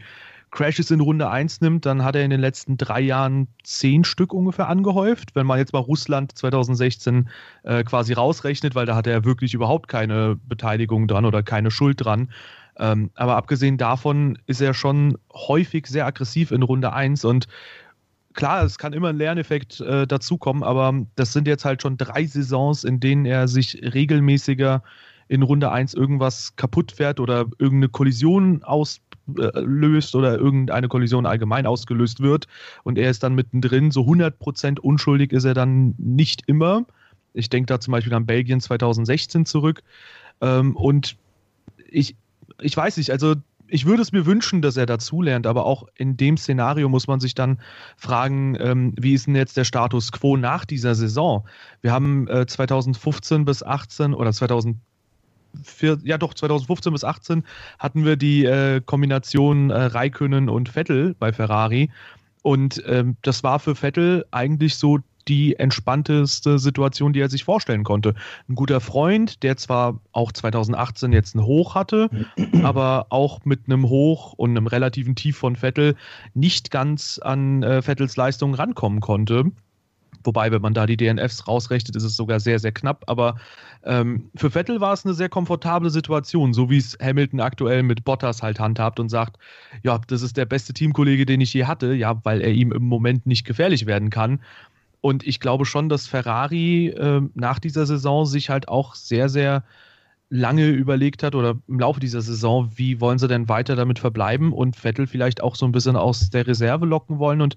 Crashes 0.52 0.92
in 0.92 1.02
Runde 1.02 1.30
1 1.30 1.62
nimmt, 1.62 1.86
dann 1.86 2.04
hat 2.04 2.16
er 2.16 2.24
in 2.24 2.30
den 2.30 2.40
letzten 2.40 2.78
drei 2.78 3.02
Jahren 3.02 3.48
zehn 3.64 4.04
Stück 4.04 4.34
ungefähr 4.34 4.70
angehäuft. 4.70 5.36
Wenn 5.36 5.46
man 5.46 5.60
jetzt 5.60 5.74
mal 5.74 5.80
Russland 5.80 6.38
2016 6.38 7.30
äh, 7.64 7.84
quasi 7.84 8.14
rausrechnet, 8.14 8.74
weil 8.74 8.86
da 8.86 8.96
hatte 8.96 9.12
er 9.12 9.26
wirklich 9.26 9.54
überhaupt 9.54 9.88
keine 9.88 10.40
Beteiligung 10.48 11.08
dran 11.08 11.26
oder 11.26 11.44
keine 11.44 11.70
Schuld 11.70 12.04
dran. 12.04 12.32
Ähm, 12.80 13.12
aber 13.16 13.36
abgesehen 13.36 13.78
davon 13.78 14.38
ist 14.46 14.62
er 14.62 14.74
schon 14.74 15.18
häufig 15.34 15.88
sehr 15.88 16.06
aggressiv 16.06 16.52
in 16.52 16.64
Runde 16.64 16.94
1 16.94 17.26
und 17.26 17.48
klar, 18.34 18.64
es 18.64 18.78
kann 18.78 18.94
immer 18.94 19.10
ein 19.10 19.18
Lerneffekt 19.18 19.82
äh, 19.82 20.08
dazukommen, 20.08 20.64
aber 20.64 20.94
das 21.16 21.34
sind 21.34 21.48
jetzt 21.48 21.66
halt 21.66 21.82
schon 21.82 21.98
drei 21.98 22.26
Saisons, 22.26 22.84
in 22.84 23.00
denen 23.00 23.26
er 23.26 23.48
sich 23.48 23.82
regelmäßiger 23.82 24.84
in 25.28 25.44
Runde 25.44 25.72
1 25.72 25.94
irgendwas 25.94 26.56
kaputt 26.56 26.92
fährt 26.92 27.20
oder 27.20 27.46
irgendeine 27.60 27.90
Kollision 27.90 28.64
auslöst 28.64 30.16
oder 30.16 30.38
irgendeine 30.38 30.88
Kollision 30.88 31.26
allgemein 31.26 31.66
ausgelöst 31.66 32.22
wird 32.22 32.48
und 32.84 32.98
er 32.98 33.10
ist 33.10 33.24
dann 33.24 33.36
mittendrin. 33.36 33.92
So 33.92 34.02
100% 34.02 34.80
unschuldig 34.80 35.32
ist 35.32 35.44
er 35.44 35.54
dann 35.54 35.96
nicht 35.98 36.44
immer. 36.48 36.86
Ich 37.34 37.50
denke 37.50 37.68
da 37.68 37.80
zum 37.80 37.92
Beispiel 37.92 38.14
an 38.14 38.26
Belgien 38.26 38.62
2016 38.62 39.46
zurück. 39.46 39.84
Ähm, 40.42 40.76
und 40.76 41.18
ich, 41.90 42.16
ich 42.62 42.76
weiß 42.76 42.98
nicht, 42.98 43.12
also 43.12 43.36
ich 43.70 43.86
würde 43.86 44.02
es 44.02 44.12
mir 44.12 44.26
wünschen, 44.26 44.62
dass 44.62 44.78
er 44.78 44.86
dazulernt, 44.86 45.46
aber 45.46 45.66
auch 45.66 45.88
in 45.96 46.18
dem 46.18 46.38
Szenario 46.38 46.90
muss 46.90 47.08
man 47.08 47.20
sich 47.20 47.36
dann 47.36 47.60
fragen, 47.98 48.56
ähm, 48.60 48.94
wie 48.98 49.14
ist 49.14 49.28
denn 49.28 49.36
jetzt 49.36 49.58
der 49.58 49.66
Status 49.66 50.12
quo 50.12 50.38
nach 50.38 50.66
dieser 50.66 50.96
Saison? 50.96 51.46
Wir 51.82 51.92
haben 51.92 52.28
äh, 52.28 52.46
2015 52.46 53.46
bis 53.46 53.64
18 53.64 54.14
oder 54.14 54.32
2000 54.32 54.78
für, 55.64 55.98
ja 56.04 56.18
doch, 56.18 56.34
2015 56.34 56.94
bis 56.94 57.04
18 57.04 57.44
hatten 57.80 58.06
wir 58.06 58.16
die 58.16 58.46
äh, 58.46 58.82
Kombination 58.86 59.70
äh, 59.70 59.84
Raikönnen 59.84 60.50
und 60.50 60.70
Vettel 60.70 61.16
bei 61.20 61.34
Ferrari. 61.34 61.90
Und 62.44 62.82
ähm, 62.88 63.18
das 63.24 63.44
war 63.44 63.60
für 63.60 63.76
Vettel 63.76 64.26
eigentlich 64.32 64.76
so 64.76 65.00
die 65.28 65.58
entspannteste 65.58 66.60
Situation, 66.60 67.14
die 67.14 67.20
er 67.20 67.30
sich 67.30 67.44
vorstellen 67.44 67.84
konnte. 67.84 68.14
Ein 68.48 68.56
guter 68.56 68.80
Freund, 68.80 69.44
der 69.44 69.58
zwar 69.58 70.00
auch 70.12 70.32
2018 70.32 71.12
jetzt 71.12 71.36
ein 71.36 71.44
Hoch 71.44 71.76
hatte, 71.76 72.10
aber 72.64 73.08
auch 73.10 73.44
mit 73.44 73.62
einem 73.66 73.90
Hoch 73.90 74.34
und 74.34 74.52
einem 74.52 74.68
relativen 74.68 75.16
Tief 75.16 75.38
von 75.38 75.56
Vettel 75.56 75.96
nicht 76.34 76.72
ganz 76.72 77.20
an 77.20 77.64
äh, 77.64 77.82
Vettels 77.82 78.16
Leistungen 78.16 78.54
rankommen 78.54 79.02
konnte. 79.02 79.52
Wobei, 80.24 80.52
wenn 80.52 80.62
man 80.62 80.74
da 80.74 80.86
die 80.86 80.98
DNFs 80.98 81.48
rausrechnet, 81.48 81.96
ist 81.96 82.04
es 82.04 82.16
sogar 82.16 82.40
sehr, 82.40 82.60
sehr 82.60 82.72
knapp. 82.72 83.04
Aber 83.08 83.36
ähm, 83.84 84.30
für 84.36 84.52
Vettel 84.52 84.82
war 84.82 84.94
es 84.94 85.06
eine 85.06 85.14
sehr 85.14 85.30
komfortable 85.30 85.90
Situation, 85.90 86.54
so 86.54 86.70
wie 86.70 86.78
es 86.78 86.98
Hamilton 87.02 87.40
aktuell 87.40 87.84
mit 87.84 88.04
Bottas 88.04 88.44
halt 88.44 88.60
handhabt 88.60 89.00
und 89.00 89.10
sagt, 89.10 89.38
ja, 89.84 90.00
das 90.08 90.22
ist 90.22 90.38
der 90.38 90.46
beste 90.46 90.74
Teamkollege, 90.74 91.26
den 91.26 91.42
ich 91.42 91.54
je 91.54 91.66
hatte, 91.66 91.94
ja, 91.94 92.20
weil 92.24 92.42
er 92.42 92.52
ihm 92.52 92.72
im 92.72 92.84
Moment 92.84 93.26
nicht 93.26 93.46
gefährlich 93.46 93.86
werden 93.86 94.10
kann. 94.10 94.40
Und 95.02 95.26
ich 95.26 95.40
glaube 95.40 95.66
schon, 95.66 95.90
dass 95.90 96.08
Ferrari 96.08 96.88
äh, 96.88 97.22
nach 97.34 97.60
dieser 97.60 97.86
Saison 97.86 98.26
sich 98.26 98.50
halt 98.50 98.68
auch 98.68 98.96
sehr, 98.96 99.30
sehr 99.30 99.64
lange 100.30 100.68
überlegt 100.68 101.24
hat 101.24 101.36
oder 101.36 101.56
im 101.68 101.80
Laufe 101.80 102.00
dieser 102.00 102.22
Saison, 102.22 102.70
wie 102.76 103.00
wollen 103.00 103.18
sie 103.18 103.28
denn 103.28 103.48
weiter 103.48 103.76
damit 103.76 104.00
verbleiben 104.00 104.52
und 104.52 104.76
Vettel 104.76 105.08
vielleicht 105.08 105.42
auch 105.42 105.56
so 105.56 105.66
ein 105.66 105.72
bisschen 105.72 105.96
aus 105.96 106.30
der 106.30 106.46
Reserve 106.48 106.86
locken 106.86 107.20
wollen 107.20 107.42
und 107.42 107.56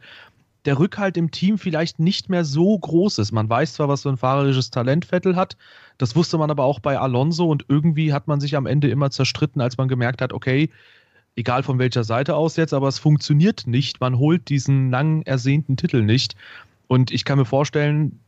der 0.65 0.79
Rückhalt 0.79 1.17
im 1.17 1.31
Team 1.31 1.59
vielleicht 1.59 1.99
nicht 1.99 2.29
mehr 2.29 2.45
so 2.45 2.79
groß 2.79 3.19
ist. 3.19 3.33
Man 3.33 3.49
weiß 3.49 3.75
zwar, 3.75 3.89
was 3.89 4.03
für 4.03 4.11
ein 4.11 4.17
fahrerisches 4.17 4.71
Talent 4.71 5.07
Vettel 5.07 5.37
hat, 5.37 5.57
das 5.99 6.17
wusste 6.17 6.39
man 6.39 6.51
aber 6.51 6.65
auch 6.65 6.81
bei 6.81 6.99
Alonso 6.99 7.47
und 7.47 7.67
irgendwie 7.69 8.13
hat 8.13 8.27
man 8.27 8.41
sich 8.41 8.57
am 8.57 8.67
Ende 8.67 8.89
immer 8.89 9.11
zerstritten, 9.11 9.61
als 9.61 9.77
man 9.77 9.89
gemerkt 9.89 10.23
hat, 10.23 10.33
okay, 10.33 10.71
egal 11.37 11.63
von 11.63 11.79
welcher 11.79 12.05
Seite 12.05 12.37
aus 12.37 12.57
jetzt, 12.57 12.73
aber 12.73 12.89
es 12.89 12.99
funktioniert 12.99 13.67
nicht. 13.67 14.01
Man 14.01 14.19
holt 14.19 14.49
diesen 14.49 14.91
lang 14.91 15.23
ersehnten 15.23 15.77
Titel 15.77 16.03
nicht. 16.03 16.37
Und 16.89 17.11
ich 17.11 17.25
kann 17.25 17.39
mir 17.39 17.45
vorstellen, 17.45 18.19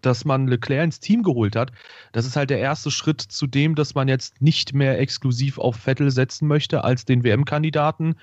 dass 0.00 0.24
man 0.24 0.46
Leclerc 0.46 0.84
ins 0.84 1.00
Team 1.00 1.22
geholt 1.22 1.56
hat. 1.56 1.72
Das 2.12 2.24
ist 2.24 2.36
halt 2.36 2.50
der 2.50 2.60
erste 2.60 2.90
Schritt 2.90 3.20
zu 3.20 3.46
dem, 3.46 3.74
dass 3.74 3.94
man 3.94 4.08
jetzt 4.08 4.40
nicht 4.40 4.72
mehr 4.72 4.98
exklusiv 5.00 5.58
auf 5.58 5.76
Vettel 5.76 6.10
setzen 6.10 6.46
möchte 6.46 6.84
als 6.84 7.04
den 7.04 7.24
WM-Kandidaten, 7.24 8.14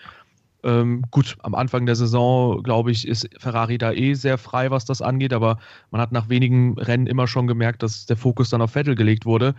ähm, 0.65 1.03
gut, 1.11 1.37
am 1.43 1.53
Anfang 1.53 1.85
der 1.85 1.95
Saison, 1.95 2.63
glaube 2.63 2.89
ich, 2.89 3.07
ist 3.07 3.29
Ferrari 3.37 3.77
da 3.77 3.91
eh 3.91 4.15
sehr 4.15 4.39
frei, 4.39 4.71
was 4.71 4.83
das 4.83 5.01
angeht, 5.01 5.31
aber 5.31 5.59
man 5.91 6.01
hat 6.01 6.11
nach 6.11 6.27
wenigen 6.27 6.77
Rennen 6.79 7.05
immer 7.05 7.27
schon 7.27 7.45
gemerkt, 7.45 7.83
dass 7.83 8.07
der 8.07 8.17
Fokus 8.17 8.49
dann 8.49 8.63
auf 8.63 8.71
Vettel 8.71 8.95
gelegt 8.95 9.25
wurde, 9.25 9.53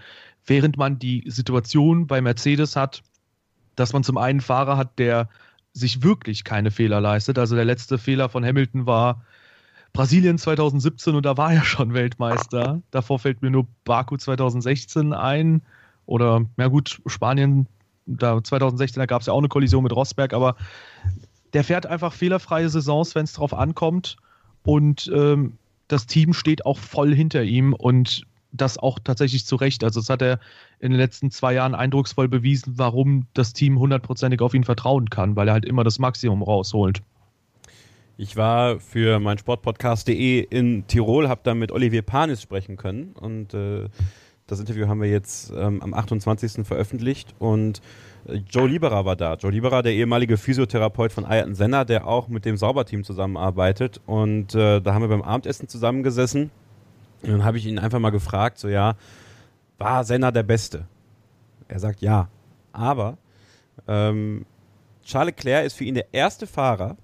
während 0.44 0.76
man 0.76 0.98
die 0.98 1.22
Situation 1.28 2.09
bei 2.09 2.20
Mercedes 2.20 2.74
hat, 2.74 3.02
dass 3.76 3.92
man 3.92 4.02
zum 4.02 4.18
einen 4.18 4.40
Fahrer 4.40 4.76
hat, 4.76 4.98
der 4.98 5.28
sich 5.72 6.02
wirklich 6.02 6.42
keine 6.42 6.72
Fehler 6.72 7.00
leistet. 7.00 7.38
Also 7.38 7.54
der 7.54 7.64
letzte 7.64 7.98
Fehler 7.98 8.28
von 8.28 8.44
Hamilton 8.44 8.86
war 8.86 9.22
Brasilien 9.92 10.38
2017 10.38 11.14
und 11.14 11.24
da 11.24 11.36
war 11.36 11.52
er 11.52 11.64
schon 11.64 11.94
Weltmeister. 11.94 12.82
Davor 12.90 13.20
fällt 13.20 13.42
mir 13.42 13.50
nur 13.50 13.68
Baku 13.84 14.16
2016 14.16 15.12
ein. 15.12 15.62
Oder, 16.07 16.46
ja 16.57 16.68
gut, 16.68 17.00
Spanien 17.07 17.68
da 18.07 18.42
2016, 18.42 19.00
da 19.00 19.07
gab 19.07 19.20
es 19.20 19.26
ja 19.26 19.32
auch 19.32 19.38
eine 19.38 19.48
Kollision 19.48 19.82
mit 19.82 19.94
Rosberg, 19.94 20.32
aber 20.32 20.57
der 21.52 21.64
fährt 21.64 21.86
einfach 21.86 22.12
fehlerfreie 22.12 22.68
Saisons, 22.68 23.14
wenn 23.14 23.24
es 23.24 23.32
drauf 23.32 23.54
ankommt. 23.54 24.16
Und 24.62 25.11
ähm, 25.14 25.59
das 25.88 26.07
Team 26.07 26.32
steht 26.32 26.66
auch 26.66 26.78
voll 26.78 27.14
hinter 27.14 27.42
ihm 27.42 27.72
und 27.72 28.26
das 28.52 28.78
auch 28.78 28.98
tatsächlich 28.98 29.44
zu 29.46 29.57
Recht. 29.57 29.84
Also, 29.84 30.00
das 30.00 30.11
hat 30.11 30.22
er 30.22 30.40
in 30.80 30.92
den 30.92 31.00
letzten 31.00 31.30
zwei 31.30 31.54
Jahren 31.54 31.74
eindrucksvoll 31.74 32.28
bewiesen, 32.28 32.74
warum 32.76 33.26
das 33.34 33.52
Team 33.52 33.78
hundertprozentig 33.78 34.40
auf 34.40 34.54
ihn 34.54 34.64
vertrauen 34.64 35.11
kann, 35.11 35.36
weil 35.36 35.48
er 35.48 35.54
halt 35.54 35.64
immer 35.64 35.84
das 35.84 35.98
Maximum 35.98 36.42
rausholt. 36.42 37.02
Ich 38.18 38.36
war 38.36 38.80
für 38.80 39.20
mein 39.20 39.36
Sportpodcast.de 39.36 40.40
in 40.40 40.86
Tirol, 40.86 41.28
habe 41.28 41.42
da 41.44 41.54
mit 41.54 41.70
Olivier 41.70 42.02
Panis 42.02 42.40
sprechen 42.40 42.76
können 42.76 43.12
und 43.12 43.52
äh, 43.52 43.88
das 44.47 44.61
Interview 44.61 44.86
haben 44.86 45.01
wir 45.01 45.11
jetzt 45.11 45.53
ähm, 45.57 45.82
am 45.82 45.92
28. 45.92 46.66
veröffentlicht 46.66 47.34
und 47.38 47.80
äh, 48.26 48.36
Joe 48.49 48.68
Lieberer 48.68 49.05
war 49.05 49.16
da. 49.16 49.34
Joe 49.34 49.51
Lieberer, 49.51 49.82
der 49.82 49.92
ehemalige 49.92 50.36
Physiotherapeut 50.36 51.12
von 51.12 51.24
Ayrton 51.24 51.55
Senna, 51.55 51.84
der 51.84 52.07
auch 52.07 52.28
mit 52.28 52.44
dem 52.44 52.57
Sauberteam 52.57 53.03
zusammenarbeitet. 53.03 54.01
Und 54.07 54.55
äh, 54.55 54.80
da 54.80 54.94
haben 54.94 55.03
wir 55.03 55.09
beim 55.09 55.22
Abendessen 55.22 55.68
zusammengesessen. 55.68 56.51
Und 57.22 57.30
dann 57.30 57.44
habe 57.44 57.59
ich 57.59 57.66
ihn 57.66 57.78
einfach 57.78 57.99
mal 57.99 58.11
gefragt, 58.11 58.59
so 58.59 58.68
ja, 58.68 58.94
war 59.78 60.05
Senna 60.05 60.30
der 60.30 60.44
Beste? 60.44 60.86
Er 61.66 61.80
sagt 61.80 62.01
ja. 62.01 62.28
Aber 62.72 63.18
ähm, 63.88 64.47
Charles 65.05 65.34
Leclerc 65.34 65.66
ist 65.66 65.74
für 65.74 65.84
ihn 65.84 65.94
der 65.94 66.07
erste 66.12 66.47
Fahrer, 66.47 66.97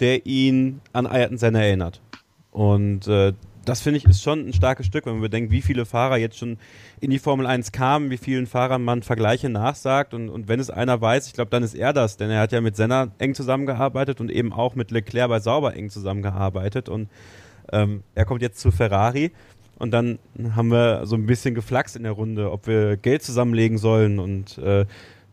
der 0.00 0.24
ihn 0.24 0.80
an 0.92 1.06
Ayrton 1.06 1.36
Senna 1.38 1.60
erinnert. 1.60 2.00
Und 2.50 3.06
äh, 3.08 3.34
das 3.68 3.80
finde 3.82 3.98
ich 3.98 4.04
ist 4.06 4.22
schon 4.22 4.48
ein 4.48 4.52
starkes 4.52 4.86
Stück, 4.86 5.04
wenn 5.06 5.14
man 5.14 5.22
bedenkt, 5.22 5.52
wie 5.52 5.60
viele 5.60 5.84
Fahrer 5.84 6.16
jetzt 6.16 6.38
schon 6.38 6.58
in 7.00 7.10
die 7.10 7.18
Formel 7.18 7.46
1 7.46 7.72
kamen, 7.72 8.10
wie 8.10 8.16
vielen 8.16 8.46
Fahrern 8.46 8.82
man 8.82 9.02
Vergleiche 9.02 9.48
nachsagt. 9.50 10.14
Und, 10.14 10.30
und 10.30 10.48
wenn 10.48 10.58
es 10.58 10.70
einer 10.70 11.00
weiß, 11.00 11.26
ich 11.26 11.34
glaube, 11.34 11.50
dann 11.50 11.62
ist 11.62 11.74
er 11.74 11.92
das, 11.92 12.16
denn 12.16 12.30
er 12.30 12.40
hat 12.40 12.52
ja 12.52 12.60
mit 12.60 12.76
Senna 12.76 13.08
eng 13.18 13.34
zusammengearbeitet 13.34 14.20
und 14.20 14.30
eben 14.30 14.52
auch 14.52 14.74
mit 14.74 14.90
Leclerc 14.90 15.28
bei 15.28 15.40
Sauber 15.40 15.76
eng 15.76 15.90
zusammengearbeitet. 15.90 16.88
Und 16.88 17.08
ähm, 17.70 18.02
er 18.14 18.24
kommt 18.24 18.40
jetzt 18.40 18.60
zu 18.60 18.70
Ferrari. 18.70 19.32
Und 19.78 19.92
dann 19.92 20.18
haben 20.56 20.70
wir 20.70 21.06
so 21.06 21.14
ein 21.14 21.26
bisschen 21.26 21.54
geflaxt 21.54 21.94
in 21.94 22.02
der 22.02 22.12
Runde, 22.12 22.50
ob 22.50 22.66
wir 22.66 22.96
Geld 22.96 23.22
zusammenlegen 23.22 23.78
sollen 23.78 24.18
und 24.18 24.58
äh, 24.58 24.86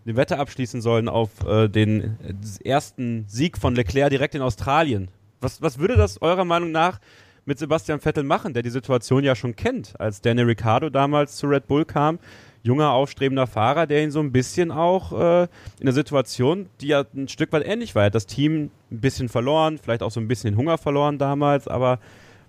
eine 0.05 0.15
Wette 0.17 0.37
abschließen 0.37 0.81
sollen 0.81 1.09
auf 1.09 1.29
äh, 1.47 1.67
den 1.67 2.17
ersten 2.63 3.25
Sieg 3.27 3.57
von 3.57 3.73
Leclerc 3.73 4.11
direkt 4.11 4.35
in 4.35 4.41
Australien. 4.41 5.07
Was, 5.41 5.61
was 5.61 5.79
würde 5.79 5.95
das 5.95 6.21
eurer 6.21 6.45
Meinung 6.45 6.71
nach 6.71 6.99
mit 7.45 7.59
Sebastian 7.59 7.99
Vettel 7.99 8.23
machen, 8.23 8.53
der 8.53 8.63
die 8.63 8.69
Situation 8.69 9.23
ja 9.23 9.35
schon 9.35 9.55
kennt, 9.55 9.99
als 9.99 10.21
Daniel 10.21 10.47
Ricciardo 10.47 10.89
damals 10.89 11.37
zu 11.37 11.47
Red 11.47 11.67
Bull 11.67 11.85
kam. 11.85 12.19
Junger, 12.63 12.91
aufstrebender 12.91 13.45
Fahrer, 13.45 13.85
der 13.85 14.03
ihn 14.03 14.09
so 14.09 14.19
ein 14.19 14.31
bisschen 14.31 14.71
auch 14.71 15.11
äh, 15.11 15.43
in 15.79 15.85
der 15.85 15.93
Situation, 15.93 16.67
die 16.81 16.87
ja 16.87 17.05
ein 17.15 17.27
Stück 17.27 17.51
weit 17.51 17.63
ähnlich 17.63 17.93
war. 17.93 18.01
Er 18.01 18.05
hat 18.07 18.15
das 18.15 18.25
Team 18.25 18.71
ein 18.91 19.01
bisschen 19.01 19.29
verloren, 19.29 19.77
vielleicht 19.77 20.01
auch 20.01 20.09
so 20.09 20.19
ein 20.19 20.27
bisschen 20.27 20.53
den 20.53 20.57
Hunger 20.57 20.79
verloren 20.79 21.19
damals, 21.19 21.67
aber 21.67 21.99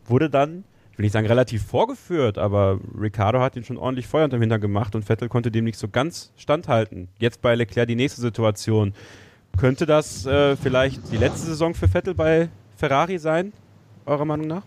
wurde 0.07 0.31
dann, 0.31 0.65
ich 0.93 0.99
will 0.99 1.05
nicht 1.05 1.13
sagen 1.13 1.27
relativ 1.27 1.67
vorgeführt, 1.67 2.39
aber 2.39 2.81
Ricciardo 2.99 3.41
hat 3.41 3.57
ihn 3.57 3.65
schon 3.65 3.77
ordentlich 3.77 4.07
Feuer 4.07 4.25
unterm 4.25 4.41
Hintern 4.41 4.63
gemacht 4.63 4.95
und 4.95 5.05
Vettel 5.05 5.29
konnte 5.29 5.51
dem 5.51 5.65
nicht 5.65 5.79
so 5.79 5.89
ganz 5.89 6.33
standhalten. 6.39 7.09
Jetzt 7.19 7.43
bei 7.43 7.55
Leclerc 7.55 7.87
die 7.87 7.97
nächste 7.97 8.23
Situation. 8.23 8.95
Könnte 9.59 9.85
das 9.85 10.25
äh, 10.25 10.57
vielleicht 10.57 11.13
die 11.13 11.19
letzte 11.19 11.47
Saison 11.49 11.75
für 11.75 11.89
Vettel 11.89 12.15
bei 12.15 12.49
Ferrari 12.77 13.19
sein, 13.19 13.53
eurer 14.07 14.25
Meinung 14.25 14.47
nach? 14.47 14.63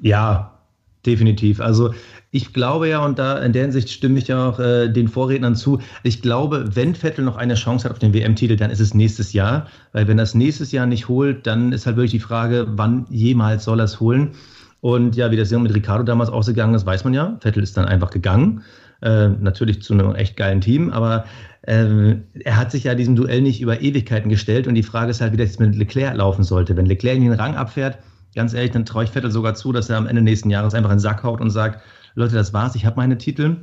Ja, 0.00 0.58
definitiv. 1.04 1.60
Also 1.60 1.94
ich 2.30 2.52
glaube 2.52 2.88
ja, 2.88 3.04
und 3.04 3.18
da 3.18 3.38
in 3.38 3.52
der 3.52 3.62
Hinsicht 3.62 3.88
stimme 3.88 4.18
ich 4.18 4.28
ja 4.28 4.48
auch 4.48 4.58
äh, 4.58 4.88
den 4.88 5.08
Vorrednern 5.08 5.54
zu, 5.54 5.80
ich 6.02 6.20
glaube, 6.20 6.74
wenn 6.74 6.94
Vettel 6.94 7.24
noch 7.24 7.36
eine 7.36 7.54
Chance 7.54 7.84
hat 7.84 7.92
auf 7.92 7.98
den 7.98 8.12
WM-Titel, 8.12 8.56
dann 8.56 8.70
ist 8.70 8.80
es 8.80 8.92
nächstes 8.92 9.32
Jahr. 9.32 9.68
Weil 9.92 10.08
wenn 10.08 10.18
er 10.18 10.24
es 10.24 10.34
nächstes 10.34 10.72
Jahr 10.72 10.86
nicht 10.86 11.08
holt, 11.08 11.46
dann 11.46 11.72
ist 11.72 11.86
halt 11.86 11.96
wirklich 11.96 12.10
die 12.10 12.20
Frage, 12.20 12.66
wann 12.70 13.06
jemals 13.08 13.64
soll 13.64 13.80
er 13.80 13.84
es 13.84 14.00
holen. 14.00 14.32
Und 14.80 15.16
ja, 15.16 15.30
wie 15.30 15.36
das 15.36 15.50
mit 15.50 15.74
Ricardo 15.74 16.04
damals 16.04 16.28
ausgegangen 16.28 16.74
ist, 16.74 16.84
weiß 16.84 17.04
man 17.04 17.14
ja. 17.14 17.36
Vettel 17.40 17.62
ist 17.62 17.76
dann 17.76 17.86
einfach 17.86 18.10
gegangen. 18.10 18.62
Äh, 19.02 19.28
natürlich 19.28 19.82
zu 19.82 19.94
einem 19.94 20.14
echt 20.14 20.36
geilen 20.36 20.60
Team, 20.60 20.90
aber 20.90 21.26
äh, 21.62 22.16
er 22.44 22.56
hat 22.56 22.70
sich 22.70 22.84
ja 22.84 22.94
diesem 22.94 23.14
Duell 23.14 23.42
nicht 23.42 23.60
über 23.60 23.82
Ewigkeiten 23.82 24.30
gestellt 24.30 24.66
und 24.66 24.74
die 24.74 24.82
Frage 24.82 25.10
ist 25.10 25.20
halt, 25.20 25.32
wie 25.32 25.36
das 25.36 25.58
mit 25.58 25.74
Leclerc 25.74 26.16
laufen 26.16 26.44
sollte. 26.44 26.76
Wenn 26.76 26.86
Leclerc 26.86 27.16
in 27.16 27.24
den 27.24 27.32
Rang 27.34 27.56
abfährt, 27.56 27.98
ganz 28.36 28.54
ehrlich, 28.54 28.70
dann 28.70 28.84
traue 28.84 29.02
ich 29.02 29.10
Vettel 29.10 29.32
sogar 29.32 29.54
zu, 29.54 29.72
dass 29.72 29.90
er 29.90 29.96
am 29.96 30.06
Ende 30.06 30.22
nächsten 30.22 30.50
Jahres 30.50 30.74
einfach 30.74 30.90
in 30.90 30.96
den 30.96 31.00
Sack 31.00 31.24
haut 31.24 31.40
und 31.40 31.50
sagt, 31.50 31.82
Leute, 32.14 32.36
das 32.36 32.52
war's, 32.52 32.76
ich 32.76 32.86
habe 32.86 32.96
meine 32.96 33.18
Titel. 33.18 33.56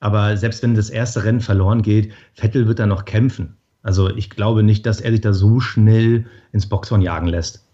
Aber 0.00 0.36
selbst 0.36 0.62
wenn 0.62 0.74
das 0.74 0.90
erste 0.90 1.24
Rennen 1.24 1.40
verloren 1.40 1.82
geht, 1.82 2.12
Vettel 2.34 2.66
wird 2.66 2.78
da 2.78 2.86
noch 2.86 3.04
kämpfen. 3.04 3.56
Also 3.82 4.08
ich 4.08 4.30
glaube 4.30 4.62
nicht, 4.62 4.84
dass 4.86 5.00
er 5.00 5.12
sich 5.12 5.20
da 5.20 5.32
so 5.32 5.60
schnell 5.60 6.26
ins 6.52 6.68
Boxhorn 6.68 7.02
jagen 7.02 7.28
lässt. 7.28 7.66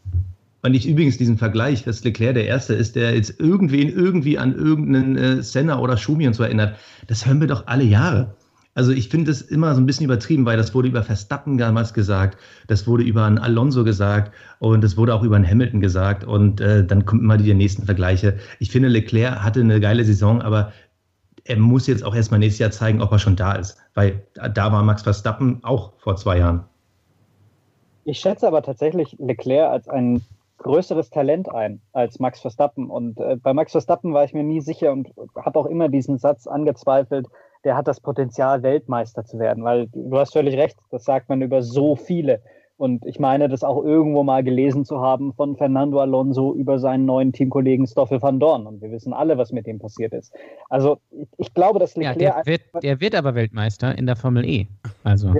Und 0.63 0.75
ich 0.75 0.89
übrigens 0.89 1.17
diesen 1.17 1.39
Vergleich, 1.39 1.85
dass 1.85 2.03
Leclerc 2.03 2.35
der 2.35 2.47
Erste 2.47 2.75
ist, 2.75 2.97
der 2.97 3.15
jetzt 3.15 3.39
irgendwen 3.39 3.89
irgendwie 3.89 4.39
an 4.39 4.55
irgendeinen 4.55 5.17
äh, 5.17 5.43
Senna 5.43 5.79
oder 5.79 5.97
Schumi 5.97 6.27
und 6.27 6.35
so 6.35 6.43
erinnert, 6.43 6.77
das 7.07 7.25
hören 7.25 7.41
wir 7.41 7.47
doch 7.47 7.67
alle 7.67 7.85
Jahre. 7.85 8.36
Also 8.77 8.93
ich 8.93 9.09
finde 9.09 9.31
es 9.31 9.41
immer 9.41 9.75
so 9.75 9.81
ein 9.81 9.87
bisschen 9.87 10.05
übertrieben, 10.05 10.45
weil 10.45 10.59
das 10.59 10.75
wurde 10.75 10.89
über 10.89 11.03
Verstappen 11.03 11.57
damals 11.57 11.95
gesagt, 11.95 12.39
das 12.69 12.87
wurde 12.87 13.05
über 13.05 13.25
einen 13.25 13.39
Alonso 13.39 13.85
gesagt 13.85 14.33
und 14.59 14.85
das 14.85 14.99
wurde 14.99 15.15
auch 15.15 15.23
über 15.23 15.35
einen 15.35 15.49
Hamilton 15.49 15.81
gesagt 15.81 16.25
und 16.25 16.61
äh, 16.61 16.85
dann 16.85 17.07
kommen 17.07 17.23
immer 17.23 17.39
die 17.39 17.55
nächsten 17.55 17.87
Vergleiche. 17.87 18.37
Ich 18.61 18.71
finde, 18.71 18.89
Leclerc 18.89 19.43
hatte 19.43 19.61
eine 19.61 19.81
geile 19.81 20.05
Saison, 20.05 20.43
aber 20.43 20.73
er 21.45 21.57
muss 21.57 21.87
jetzt 21.87 22.05
auch 22.05 22.15
erstmal 22.15 22.39
nächstes 22.39 22.59
Jahr 22.59 22.71
zeigen, 22.71 23.01
ob 23.01 23.11
er 23.13 23.19
schon 23.19 23.35
da 23.35 23.53
ist, 23.53 23.79
weil 23.95 24.27
da 24.35 24.71
war 24.71 24.83
Max 24.83 25.03
Verstappen 25.03 25.65
auch 25.65 25.95
vor 25.97 26.17
zwei 26.17 26.39
Jahren. 26.39 26.65
Ich 28.05 28.19
schätze 28.19 28.47
aber 28.47 28.61
tatsächlich 28.61 29.17
Leclerc 29.19 29.71
als 29.71 29.89
ein 29.89 30.23
größeres 30.59 31.09
Talent 31.09 31.51
ein 31.51 31.81
als 31.93 32.19
Max 32.19 32.41
Verstappen. 32.41 32.91
Und 32.91 33.19
äh, 33.21 33.37
bei 33.37 33.55
Max 33.55 33.73
Verstappen 33.73 34.13
war 34.13 34.25
ich 34.25 34.35
mir 34.35 34.43
nie 34.43 34.61
sicher 34.61 34.93
und 34.93 35.09
habe 35.35 35.59
auch 35.59 35.67
immer 35.67 35.89
diesen 35.89 36.19
Satz 36.19 36.47
angezweifelt, 36.47 37.27
der 37.67 37.77
hat 37.77 37.89
das 37.89 38.01
Potenzial, 38.01 38.63
Weltmeister 38.63 39.25
zu 39.25 39.39
werden. 39.39 39.65
Weil 39.65 39.89
du 39.93 40.17
hast 40.17 40.33
völlig 40.33 40.57
recht, 40.57 40.79
das 40.91 41.05
sagt 41.05 41.29
man 41.29 41.43
über 41.43 41.63
so 41.63 41.97
viele 41.97 42.41
Und 42.79 43.07
ich 43.07 43.19
meine, 43.19 43.49
das 43.49 43.65
auch 43.65 43.83
irgendwo 43.83 44.23
mal 44.23 44.45
gelesen 44.45 44.85
zu 44.85 45.01
haben 45.01 45.33
von 45.33 45.57
Fernando 45.57 45.99
Alonso 46.01 46.55
über 46.55 46.79
seinen 46.79 47.07
neuen 47.07 47.33
Teamkollegen 47.33 47.87
Stoffel 47.87 48.21
van 48.21 48.39
Dorn. 48.39 48.67
Und 48.67 48.83
wir 48.83 48.91
wissen 48.91 49.15
alle, 49.15 49.39
was 49.39 49.51
mit 49.51 49.67
dem 49.67 49.79
passiert 49.79 50.13
ist. 50.13 50.33
Also 50.69 50.99
ich 51.39 51.55
glaube, 51.55 51.79
dass 51.79 51.97
Leclerc. 51.97 52.21
Ja, 52.21 52.43
der, 52.43 52.47
wird, 52.47 52.83
der 52.83 53.01
wird 53.01 53.15
aber 53.15 53.35
Weltmeister 53.35 53.97
in 53.97 54.05
der 54.05 54.17
Formel 54.17 54.45
E. 54.45 54.67
Also. 55.05 55.33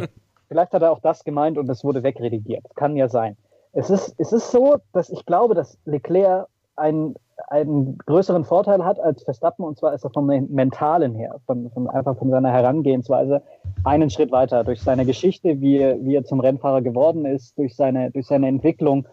Vielleicht 0.49 0.73
hat 0.73 0.83
er 0.83 0.93
auch 0.93 1.01
das 1.01 1.25
gemeint 1.25 1.59
und 1.59 1.69
es 1.69 1.85
wurde 1.85 2.03
wegredigiert. 2.03 2.65
Kann 2.75 2.97
ja 2.97 3.09
sein. 3.09 3.37
Es 3.73 3.91
ist, 3.91 4.15
es 4.17 4.33
ist 4.33 4.51
so, 4.51 4.77
dass 4.93 5.11
ich 5.11 5.27
glaube, 5.27 5.55
dass 5.55 5.79
Leclerc 5.85 6.47
einen, 6.77 7.17
einen 7.49 7.99
größeren 7.99 8.45
Vorteil 8.45 8.85
hat 8.85 8.99
als 8.99 9.23
Verstappen 9.23 9.65
und 9.65 9.79
zwar 9.79 9.95
ist 9.95 10.05
er 10.05 10.11
vom 10.11 10.27
Mentalen 10.27 11.15
her, 11.15 11.37
von, 11.47 11.71
von 11.71 11.89
einfach 11.89 12.17
von 12.17 12.31
seiner 12.31 12.51
Herangehensweise 12.51 13.43
einen 13.85 14.11
Schritt 14.11 14.33
weiter. 14.33 14.65
Durch 14.65 14.83
seine 14.83 15.07
Geschichte, 15.07 15.61
wie, 15.61 15.79
wie 16.01 16.15
er 16.15 16.25
zum 16.25 16.41
Rennfahrer 16.41 16.83
geworden 16.83 17.25
ist, 17.25 17.57
durch 17.59 17.77
seine, 17.77 18.11
durch 18.11 18.27
seine 18.27 18.49
Entwicklung 18.49 19.07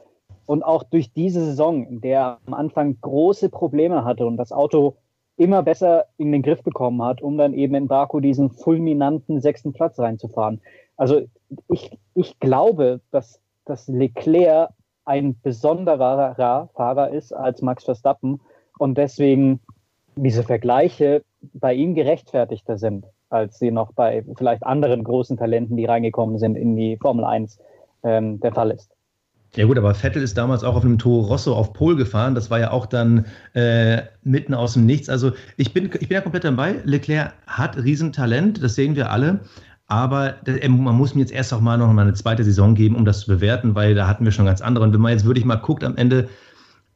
und 0.45 0.63
auch 0.63 0.83
durch 0.83 1.13
diese 1.13 1.45
Saison, 1.45 1.85
in 1.85 2.01
der 2.01 2.19
er 2.19 2.37
am 2.47 2.53
Anfang 2.53 2.97
große 2.99 3.49
Probleme 3.49 4.03
hatte 4.03 4.25
und 4.25 4.37
das 4.37 4.51
Auto 4.51 4.95
immer 5.37 5.63
besser 5.63 6.05
in 6.17 6.31
den 6.31 6.41
Griff 6.41 6.63
bekommen 6.63 7.01
hat, 7.03 7.21
um 7.21 7.37
dann 7.37 7.53
eben 7.53 7.75
in 7.75 7.87
Baku 7.87 8.19
diesen 8.19 8.51
fulminanten 8.51 9.41
sechsten 9.41 9.73
Platz 9.73 9.99
reinzufahren. 9.99 10.61
Also 10.95 11.21
ich, 11.69 11.97
ich 12.13 12.39
glaube, 12.39 13.01
dass, 13.11 13.39
dass 13.65 13.87
Leclerc 13.87 14.69
ein 15.05 15.39
besonderer 15.41 16.35
Fahrer 16.75 17.09
ist 17.09 17.33
als 17.33 17.61
Max 17.61 17.83
Verstappen 17.83 18.39
und 18.77 18.97
deswegen 18.97 19.59
diese 20.15 20.43
Vergleiche 20.43 21.23
bei 21.53 21.73
ihm 21.73 21.95
gerechtfertigter 21.95 22.77
sind, 22.77 23.05
als 23.29 23.59
sie 23.59 23.71
noch 23.71 23.91
bei 23.93 24.23
vielleicht 24.37 24.63
anderen 24.63 25.03
großen 25.03 25.37
Talenten, 25.37 25.77
die 25.77 25.85
reingekommen 25.85 26.37
sind 26.37 26.55
in 26.55 26.75
die 26.75 26.97
Formel 26.97 27.25
1, 27.25 27.59
ähm, 28.03 28.39
der 28.39 28.53
Fall 28.53 28.71
ist. 28.71 28.91
Ja 29.55 29.65
gut, 29.65 29.77
aber 29.77 29.93
Vettel 29.93 30.23
ist 30.23 30.35
damals 30.35 30.63
auch 30.63 30.75
auf 30.75 30.83
einem 30.83 30.97
Toro 30.97 31.27
Rosso 31.27 31.53
auf 31.53 31.73
Pol 31.73 31.95
gefahren. 31.95 32.33
Das 32.33 32.49
war 32.49 32.59
ja 32.59 32.71
auch 32.71 32.87
dann 32.87 33.27
äh, 33.53 34.01
mitten 34.23 34.55
aus 34.55 34.73
dem 34.73 34.87
Nichts. 34.87 35.09
Also 35.09 35.31
ich 35.57 35.73
bin, 35.73 35.85
ich 35.85 36.07
bin 36.07 36.15
ja 36.15 36.21
komplett 36.21 36.43
dabei. 36.43 36.77
Leclerc 36.85 37.33
hat 37.45 37.77
Riesentalent, 37.77 38.63
das 38.63 38.73
sehen 38.73 38.95
wir 38.95 39.11
alle. 39.11 39.41
Aber 39.87 40.35
man 40.45 40.95
muss 40.95 41.13
mir 41.13 41.21
jetzt 41.21 41.33
erst 41.33 41.53
auch 41.53 41.61
mal 41.61 41.77
noch 41.77 41.91
mal 41.91 42.03
eine 42.03 42.13
zweite 42.13 42.43
Saison 42.43 42.73
geben, 42.73 42.95
um 42.95 43.05
das 43.05 43.21
zu 43.21 43.27
bewerten, 43.27 43.75
weil 43.75 43.95
da 43.95 44.07
hatten 44.07 44.25
wir 44.25 44.31
schon 44.31 44.45
ganz 44.45 44.61
andere. 44.61 44.83
Und 44.83 44.93
wenn 44.93 45.01
man 45.01 45.11
jetzt 45.11 45.25
wirklich 45.25 45.45
mal 45.45 45.57
guckt 45.57 45.83
am 45.83 45.97
Ende, 45.97 46.29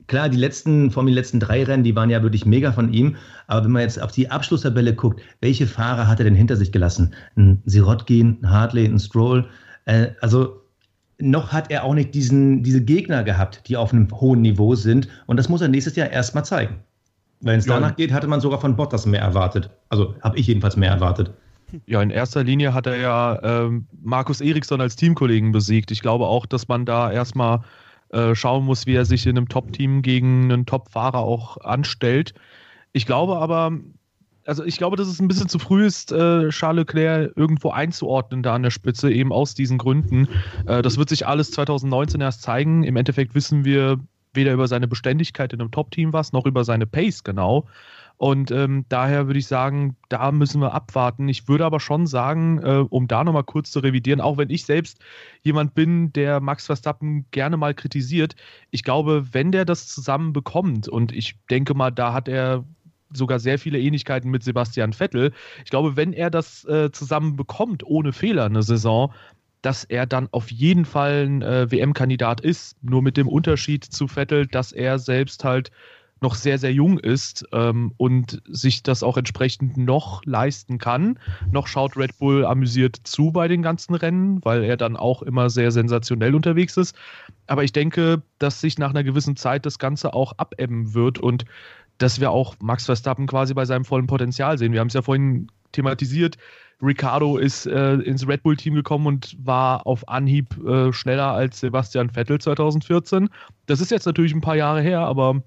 klar, 0.08 0.30
die 0.30 0.38
letzten, 0.38 0.90
vor 0.90 1.02
allem 1.02 1.08
die 1.08 1.14
letzten 1.14 1.40
drei 1.40 1.64
Rennen, 1.64 1.84
die 1.84 1.96
waren 1.96 2.10
ja 2.10 2.24
wirklich 2.24 2.46
mega 2.46 2.72
von 2.72 2.92
ihm. 2.92 3.18
Aber 3.48 3.66
wenn 3.66 3.72
man 3.72 3.82
jetzt 3.82 4.02
auf 4.02 4.12
die 4.12 4.32
Abschlusstabelle 4.32 4.96
guckt, 4.96 5.22
welche 5.42 5.68
Fahrer 5.68 6.08
hat 6.08 6.20
er 6.20 6.24
denn 6.24 6.36
hinter 6.36 6.56
sich 6.56 6.72
gelassen? 6.72 7.14
Ein 7.36 7.62
Sirotkin, 7.66 8.38
ein 8.42 8.50
Hartley, 8.50 8.86
ein 8.86 9.00
Stroll. 9.00 9.46
Äh, 9.86 10.08
also 10.22 10.62
noch 11.20 11.52
hat 11.52 11.72
er 11.72 11.84
auch 11.84 11.94
nicht 11.94 12.14
diesen, 12.14 12.64
diese 12.64 12.82
Gegner 12.84 13.24
gehabt, 13.24 13.68
die 13.68 13.76
auf 13.76 13.92
einem 13.92 14.08
hohen 14.12 14.42
Niveau 14.42 14.76
sind. 14.76 15.08
Und 15.26 15.38
das 15.38 15.50
muss 15.50 15.62
er 15.62 15.68
nächstes 15.68 15.96
Jahr 15.96 16.10
erstmal 16.10 16.46
zeigen. 16.46 16.78
Wenn 17.42 17.60
es 17.60 17.66
ja. 17.66 17.76
danach 17.76 17.96
geht, 17.96 18.12
hatte 18.12 18.28
man 18.28 18.42
sogar 18.42 18.60
von 18.60 18.76
Bottas 18.76 19.06
mehr 19.06 19.22
erwartet. 19.22 19.70
Also 19.90 20.16
habe 20.22 20.38
ich 20.38 20.48
jedenfalls 20.48 20.76
mehr 20.76 20.90
erwartet. 20.90 21.32
Ja, 21.86 22.01
in 22.01 22.09
erster 22.09 22.43
Linie 22.43 22.74
hat 22.74 22.88
er 22.88 22.97
ja 22.97 23.39
ähm, 23.43 23.88
Markus 24.01 24.41
Eriksson 24.41 24.82
als 24.82 24.95
Teamkollegen 24.95 25.51
besiegt. 25.51 25.91
Ich 25.91 26.01
glaube 26.01 26.28
auch, 26.28 26.45
dass 26.45 26.68
man 26.68 26.86
da 26.86 27.11
erstmal 27.11 27.61
äh, 28.09 28.36
schauen 28.36 28.65
muss, 28.65 28.86
wie 28.86 28.95
er 28.95 29.05
sich 29.05 29.26
in 29.26 29.38
einem 29.38 29.49
Top-Team 29.49 30.01
gegen 30.01 30.51
einen 30.51 30.65
Top-Fahrer 30.65 31.20
auch 31.20 31.57
anstellt. 31.57 32.34
Ich 32.93 33.05
glaube 33.05 33.38
aber, 33.38 33.74
also 34.45 34.63
ich 34.63 34.78
glaube, 34.78 34.95
dass 34.95 35.09
es 35.09 35.20
ein 35.20 35.28
bisschen 35.28 35.49
zu 35.49 35.59
früh 35.59 35.86
ist, 35.86 36.13
äh, 36.13 36.49
Charles 36.49 36.86
Leclerc 36.88 37.34
irgendwo 37.36 37.72
einzuordnen 37.72 38.43
da 38.43 38.55
an 38.55 38.63
der 38.63 38.72
Spitze, 38.72 39.11
eben 39.11 39.34
aus 39.34 39.55
diesen 39.55 39.78
Gründen. 39.78 40.30
Äh, 40.68 40.82
das 40.82 40.97
wird 40.97 41.09
sich 41.09 41.28
alles 41.28 41.51
2019 41.51 42.22
erst 42.22 42.43
zeigen. 42.43 42.84
Im 42.84 42.95
Endeffekt 42.95 43.36
wissen 43.36 43.65
wir 43.65 43.99
weder 44.34 44.53
über 44.53 44.68
seine 44.68 44.88
Beständigkeit 44.88 45.51
in 45.51 45.59
einem 45.59 45.72
Top-Team 45.72 46.13
was, 46.13 46.32
noch 46.32 46.45
über 46.45 46.63
seine 46.63 46.88
Pace 46.88 47.26
genau. 47.26 47.65
Und 48.18 48.49
ähm, 48.49 48.86
daher 48.89 49.28
würde 49.28 49.38
ich 49.39 49.45
sagen, 49.45 49.95
da 50.09 50.32
müssen 50.32 50.59
wir 50.59 50.74
abwarten. 50.74 51.30
Ich 51.30 51.47
würde 51.47 51.65
aber 51.65 51.80
schon 51.80 52.07
sagen, 52.07 52.59
äh, 52.63 52.84
um 52.89 53.07
da 53.07 53.24
nochmal 53.24 53.43
kurz 53.43 53.70
zu 53.70 53.80
revidieren, 53.80 54.22
auch 54.22 54.38
wenn 54.38 54.49
ich 54.49 54.65
selbst 54.65 54.99
jemand 55.43 55.76
bin, 55.76 56.11
der 56.13 56.39
Max 56.39 56.65
Verstappen 56.65 57.28
gerne 57.30 57.57
mal 57.57 57.76
kritisiert, 57.76 58.36
ich 58.72 58.84
glaube, 58.84 59.28
wenn 59.34 59.51
der 59.51 59.65
das 59.65 59.88
zusammen 59.88 60.34
bekommt, 60.34 60.88
und 60.88 61.11
ich 61.11 61.36
denke 61.49 61.76
mal, 61.76 61.91
da 61.91 62.11
hat 62.13 62.28
er 62.28 62.63
sogar 63.13 63.39
sehr 63.39 63.59
viele 63.59 63.80
Ähnlichkeiten 63.80 64.32
mit 64.32 64.43
Sebastian 64.43 64.93
Vettel. 64.93 65.32
Ich 65.63 65.70
glaube, 65.70 65.95
wenn 65.95 66.11
er 66.11 66.30
das 66.30 66.65
äh, 66.65 66.91
zusammen 66.91 67.36
bekommt, 67.36 67.86
ohne 67.86 68.13
Fehler 68.13 68.45
eine 68.45 68.63
Saison, 68.63 69.13
dass 69.61 69.84
er 69.84 70.05
dann 70.05 70.28
auf 70.32 70.51
jeden 70.51 70.86
Fall 70.86 71.26
ein 71.26 71.41
äh, 71.41 71.72
WM-Kandidat 71.72 72.41
ist. 72.41 72.76
Nur 72.82 73.01
mit 73.01 73.18
dem 73.18 73.28
Unterschied 73.28 73.84
zu 73.84 74.07
Vettel, 74.07 74.47
dass 74.47 74.72
er 74.72 74.99
selbst 74.99 75.43
halt 75.43 75.72
noch 76.22 76.36
sehr, 76.36 76.57
sehr 76.57 76.74
jung 76.74 76.97
ist 76.99 77.45
ähm, 77.51 77.93
und 77.97 78.41
sich 78.47 78.84
das 78.84 79.03
auch 79.03 79.18
entsprechend 79.18 79.78
noch 79.78 80.24
leisten 80.26 80.78
kann. 80.78 81.20
Noch 81.51 81.68
schaut 81.68 81.97
Red 81.97 82.18
Bull 82.18 82.45
amüsiert 82.45 82.97
zu 83.03 83.32
bei 83.32 83.47
den 83.47 83.61
ganzen 83.61 83.95
Rennen, 83.95 84.43
weil 84.43 84.63
er 84.63 84.78
dann 84.78 84.95
auch 84.95 85.22
immer 85.22 85.49
sehr 85.49 85.72
sensationell 85.72 86.36
unterwegs 86.36 86.78
ist. 86.78 86.95
Aber 87.47 87.63
ich 87.63 87.72
denke, 87.72 88.22
dass 88.39 88.61
sich 88.61 88.78
nach 88.78 88.89
einer 88.89 89.03
gewissen 89.03 89.36
Zeit 89.36 89.65
das 89.65 89.80
Ganze 89.80 90.13
auch 90.13 90.34
abebben 90.38 90.93
wird 90.93 91.20
und 91.20 91.45
dass 91.97 92.20
wir 92.20 92.32
auch 92.32 92.55
Max 92.61 92.86
Verstappen 92.86 93.28
quasi 93.28 93.53
bei 93.53 93.65
seinem 93.65 93.86
vollen 93.86 94.07
Potenzial 94.07 94.57
sehen. 94.57 94.74
Wir 94.74 94.80
haben 94.80 94.88
es 94.88 94.93
ja 94.93 95.01
vorhin 95.01 95.47
thematisiert. 95.72 96.38
Ricardo 96.82 97.38
ist 97.38 97.65
äh, 97.65 97.95
ins 97.95 98.28
Red 98.28 98.43
Bull-Team 98.43 98.76
gekommen 98.76 99.07
und 99.07 99.36
war 99.43 99.88
auf 99.88 100.07
Anhieb 100.07 100.55
äh, 100.63 100.93
schneller 100.93 101.32
als 101.32 101.59
Sebastian 101.59 102.11
Vettel 102.11 102.39
2014. 102.39 103.30
Das 103.65 103.82
ist 103.82 103.89
jetzt 103.89 104.05
natürlich 104.05 104.34
ein 104.34 104.41
paar 104.41 104.55
Jahre 104.55 104.82
her, 104.82 104.99
aber 104.99 105.41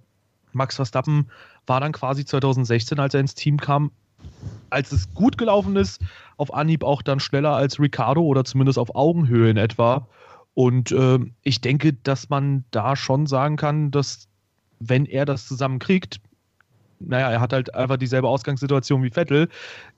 Max 0.53 0.76
Verstappen 0.76 1.30
war 1.66 1.80
dann 1.80 1.92
quasi 1.92 2.24
2016, 2.24 2.98
als 2.98 3.14
er 3.14 3.20
ins 3.20 3.34
Team 3.34 3.59
kam, 3.59 3.90
als 4.70 4.92
es 4.92 5.12
gut 5.14 5.38
gelaufen 5.38 5.76
ist, 5.76 6.01
auf 6.36 6.53
Anhieb 6.55 6.84
auch 6.84 7.03
dann 7.03 7.20
schneller 7.20 7.55
als 7.55 7.80
Ricardo 7.80 8.22
oder 8.22 8.44
zumindest 8.44 8.78
auf 8.78 8.94
Augenhöhe 8.94 9.51
in 9.51 9.57
etwa. 9.57 10.09
Und 10.55 10.92
äh, 10.92 11.18
ich 11.42 11.61
denke, 11.61 11.92
dass 11.92 12.28
man 12.28 12.64
da 12.70 12.96
schon 12.96 13.26
sagen 13.26 13.57
kann, 13.57 13.90
dass 13.90 14.28
wenn 14.78 15.07
er 15.07 15.24
das 15.24 15.46
zusammenkriegt, 15.46 16.20
naja, 17.01 17.30
er 17.30 17.40
hat 17.40 17.53
halt 17.53 17.74
einfach 17.74 17.96
dieselbe 17.96 18.28
Ausgangssituation 18.28 19.03
wie 19.03 19.11
Vettel, 19.11 19.48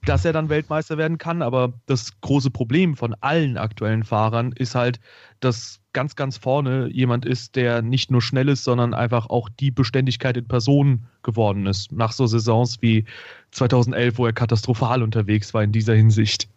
dass 0.07 0.25
er 0.25 0.33
dann 0.33 0.49
Weltmeister 0.49 0.97
werden 0.99 1.19
kann. 1.19 1.43
Aber 1.43 1.73
das 1.87 2.21
große 2.21 2.51
Problem 2.51 2.97
von 2.97 3.15
allen 3.21 3.59
aktuellen 3.59 4.05
Fahrern 4.05 4.53
ist 4.53 4.75
halt, 4.75 5.01
dass 5.41 5.81
ganz, 5.93 6.17
ganz 6.17 6.39
vorne 6.39 6.89
jemand 6.91 7.27
ist, 7.27 7.57
der 7.57 7.83
nicht 7.83 8.11
nur 8.11 8.23
schnell 8.23 8.49
ist, 8.49 8.65
sondern 8.65 8.95
einfach 8.95 9.29
auch 9.29 9.49
die 9.49 9.71
Beständigkeit 9.71 10.37
in 10.37 10.47
Person 10.47 11.03
geworden 11.23 11.67
ist. 11.67 11.93
Nach 11.93 12.13
so 12.13 12.27
Saisons 12.27 12.81
wie 12.81 13.05
2011, 13.51 14.19
wo 14.19 14.27
er 14.27 14.33
katastrophal 14.33 15.03
unterwegs 15.03 15.53
war 15.53 15.63
in 15.63 15.73
dieser 15.73 15.95
Hinsicht. 15.95 16.49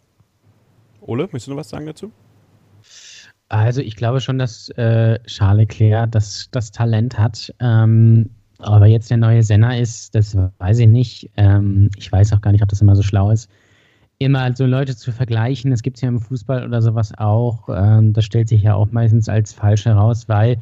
Ole, 1.01 1.23
möchtest 1.23 1.47
du 1.47 1.51
noch 1.51 1.57
was 1.57 1.69
sagen 1.69 1.85
dazu? 1.85 2.11
Also 3.49 3.81
ich 3.81 3.95
glaube 3.95 4.21
schon, 4.21 4.39
dass 4.39 4.69
äh, 4.69 5.19
Charles 5.25 5.69
Leclerc 5.69 6.11
das, 6.11 6.49
das 6.51 6.71
Talent 6.71 7.17
hat. 7.17 7.53
Ähm, 7.59 8.29
aber 8.59 8.85
jetzt 8.85 9.09
der 9.09 9.17
neue 9.17 9.43
Senna 9.43 9.77
ist, 9.77 10.15
das 10.15 10.37
weiß 10.57 10.79
ich 10.79 10.87
nicht. 10.87 11.29
Ähm, 11.37 11.89
ich 11.97 12.11
weiß 12.11 12.33
auch 12.33 12.41
gar 12.41 12.51
nicht, 12.51 12.63
ob 12.63 12.69
das 12.69 12.81
immer 12.81 12.95
so 12.95 13.03
schlau 13.03 13.31
ist. 13.31 13.49
Immer 14.17 14.55
so 14.55 14.65
Leute 14.65 14.95
zu 14.95 15.11
vergleichen, 15.11 15.71
das 15.71 15.81
gibt 15.81 15.97
es 15.97 16.01
ja 16.01 16.07
im 16.07 16.21
Fußball 16.21 16.65
oder 16.65 16.81
sowas 16.81 17.11
auch. 17.17 17.67
Ähm, 17.69 18.13
das 18.13 18.25
stellt 18.25 18.47
sich 18.47 18.63
ja 18.63 18.75
auch 18.75 18.91
meistens 18.91 19.27
als 19.27 19.51
falsch 19.51 19.85
heraus, 19.85 20.29
weil 20.29 20.57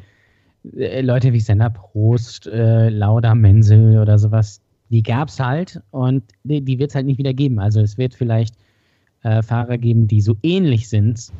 äh, 0.76 1.02
Leute 1.02 1.32
wie 1.32 1.40
Senna 1.40 1.68
Prost, 1.68 2.46
äh, 2.48 2.88
Lauda 2.88 3.34
Menzel 3.34 3.98
oder 3.98 4.18
sowas, 4.18 4.60
die 4.90 5.02
gab 5.02 5.28
es 5.28 5.38
halt 5.38 5.80
und 5.90 6.24
die, 6.42 6.60
die 6.60 6.78
wird 6.78 6.90
es 6.90 6.94
halt 6.96 7.06
nicht 7.06 7.18
wieder 7.18 7.32
geben. 7.32 7.60
Also 7.60 7.80
es 7.80 7.96
wird 7.96 8.14
vielleicht 8.14 8.56
äh, 9.22 9.42
Fahrer 9.42 9.78
geben, 9.78 10.08
die 10.08 10.20
so 10.20 10.36
ähnlich 10.42 10.88
sind, 10.88 11.30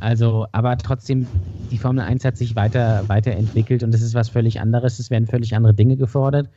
also, 0.00 0.46
aber 0.52 0.76
trotzdem, 0.78 1.26
die 1.70 1.78
Formel 1.78 2.04
1 2.04 2.24
hat 2.24 2.36
sich 2.36 2.56
weiter, 2.56 3.04
weiterentwickelt 3.08 3.82
und 3.82 3.94
es 3.94 4.02
ist 4.02 4.14
was 4.14 4.28
völlig 4.28 4.60
anderes. 4.60 4.98
Es 4.98 5.10
werden 5.10 5.26
völlig 5.26 5.54
andere 5.54 5.74
Dinge 5.74 5.96
gefordert. 5.96 6.48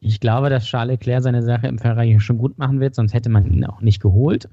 Ich 0.00 0.20
glaube, 0.20 0.50
dass 0.50 0.66
Charles 0.66 0.98
Leclerc 0.98 1.22
seine 1.22 1.42
Sache 1.42 1.66
im 1.66 1.78
Ferrari 1.78 2.20
schon 2.20 2.38
gut 2.38 2.58
machen 2.58 2.80
wird, 2.80 2.94
sonst 2.94 3.14
hätte 3.14 3.30
man 3.30 3.46
ihn 3.46 3.64
auch 3.64 3.80
nicht 3.80 4.02
geholt. 4.02 4.48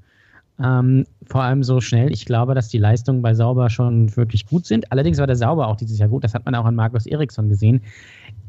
Ähm, 0.62 1.06
vor 1.26 1.42
allem 1.42 1.62
so 1.62 1.80
schnell. 1.80 2.12
Ich 2.12 2.24
glaube, 2.24 2.54
dass 2.54 2.68
die 2.68 2.78
Leistungen 2.78 3.22
bei 3.22 3.34
Sauber 3.34 3.68
schon 3.68 4.14
wirklich 4.16 4.46
gut 4.46 4.66
sind. 4.66 4.90
Allerdings 4.92 5.18
war 5.18 5.26
der 5.26 5.36
Sauber 5.36 5.68
auch 5.68 5.76
dieses 5.76 5.98
Jahr 5.98 6.08
gut. 6.08 6.24
Das 6.24 6.34
hat 6.34 6.44
man 6.44 6.54
auch 6.54 6.64
an 6.64 6.74
Markus 6.74 7.06
Eriksson 7.06 7.48
gesehen, 7.48 7.82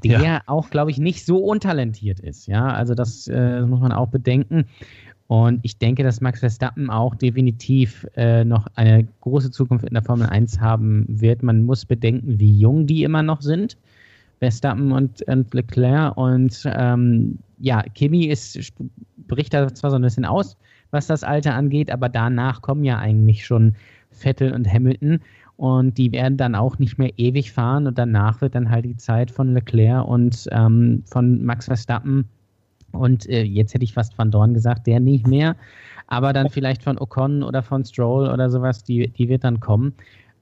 der 0.03 0.21
ja. 0.21 0.41
auch, 0.45 0.69
glaube 0.69 0.91
ich, 0.91 0.97
nicht 0.97 1.25
so 1.25 1.37
untalentiert 1.37 2.19
ist. 2.19 2.47
Ja, 2.47 2.67
also 2.67 2.93
das, 2.93 3.27
äh, 3.27 3.59
das 3.59 3.67
muss 3.67 3.79
man 3.79 3.91
auch 3.91 4.09
bedenken. 4.09 4.65
Und 5.27 5.59
ich 5.63 5.77
denke, 5.77 6.03
dass 6.03 6.21
Max 6.21 6.41
Verstappen 6.41 6.89
auch 6.89 7.15
definitiv 7.15 8.05
äh, 8.15 8.43
noch 8.43 8.67
eine 8.75 9.07
große 9.21 9.51
Zukunft 9.51 9.85
in 9.85 9.93
der 9.93 10.03
Formel 10.03 10.27
1 10.27 10.59
haben 10.59 11.05
wird. 11.07 11.43
Man 11.43 11.63
muss 11.63 11.85
bedenken, 11.85 12.39
wie 12.39 12.59
jung 12.59 12.85
die 12.85 13.03
immer 13.03 13.23
noch 13.23 13.41
sind. 13.41 13.77
Verstappen 14.39 14.91
und, 14.91 15.21
und 15.27 15.53
Leclerc. 15.53 16.17
Und 16.17 16.63
ähm, 16.65 17.39
ja, 17.59 17.81
Kimi 17.81 18.25
ist, 18.25 18.73
bricht 19.27 19.53
da 19.53 19.73
zwar 19.73 19.91
so 19.91 19.95
ein 19.95 20.01
bisschen 20.01 20.25
aus, 20.25 20.57
was 20.91 21.07
das 21.07 21.23
Alter 21.23 21.53
angeht, 21.53 21.89
aber 21.89 22.09
danach 22.09 22.61
kommen 22.61 22.83
ja 22.83 22.99
eigentlich 22.99 23.45
schon 23.45 23.75
Vettel 24.11 24.53
und 24.53 24.71
Hamilton. 24.71 25.19
Und 25.55 25.97
die 25.97 26.11
werden 26.11 26.37
dann 26.37 26.55
auch 26.55 26.77
nicht 26.79 26.97
mehr 26.97 27.11
ewig 27.17 27.53
fahren 27.53 27.87
und 27.87 27.97
danach 27.97 28.41
wird 28.41 28.55
dann 28.55 28.69
halt 28.69 28.85
die 28.85 28.97
Zeit 28.97 29.31
von 29.31 29.53
Leclerc 29.53 30.05
und 30.05 30.47
ähm, 30.51 31.03
von 31.05 31.43
Max 31.43 31.67
Verstappen 31.67 32.25
und 32.93 33.27
äh, 33.29 33.43
jetzt 33.43 33.73
hätte 33.73 33.83
ich 33.83 33.93
fast 33.93 34.17
Van 34.17 34.31
Dorn 34.31 34.53
gesagt, 34.53 34.87
der 34.87 34.99
nicht 34.99 35.27
mehr, 35.27 35.55
aber 36.07 36.33
dann 36.33 36.49
vielleicht 36.51 36.83
von 36.83 36.97
Ocon 36.97 37.43
oder 37.43 37.61
von 37.61 37.83
Stroll 37.83 38.29
oder 38.29 38.49
sowas, 38.49 38.83
die, 38.83 39.09
die 39.09 39.29
wird 39.29 39.43
dann 39.43 39.59
kommen. 39.59 39.93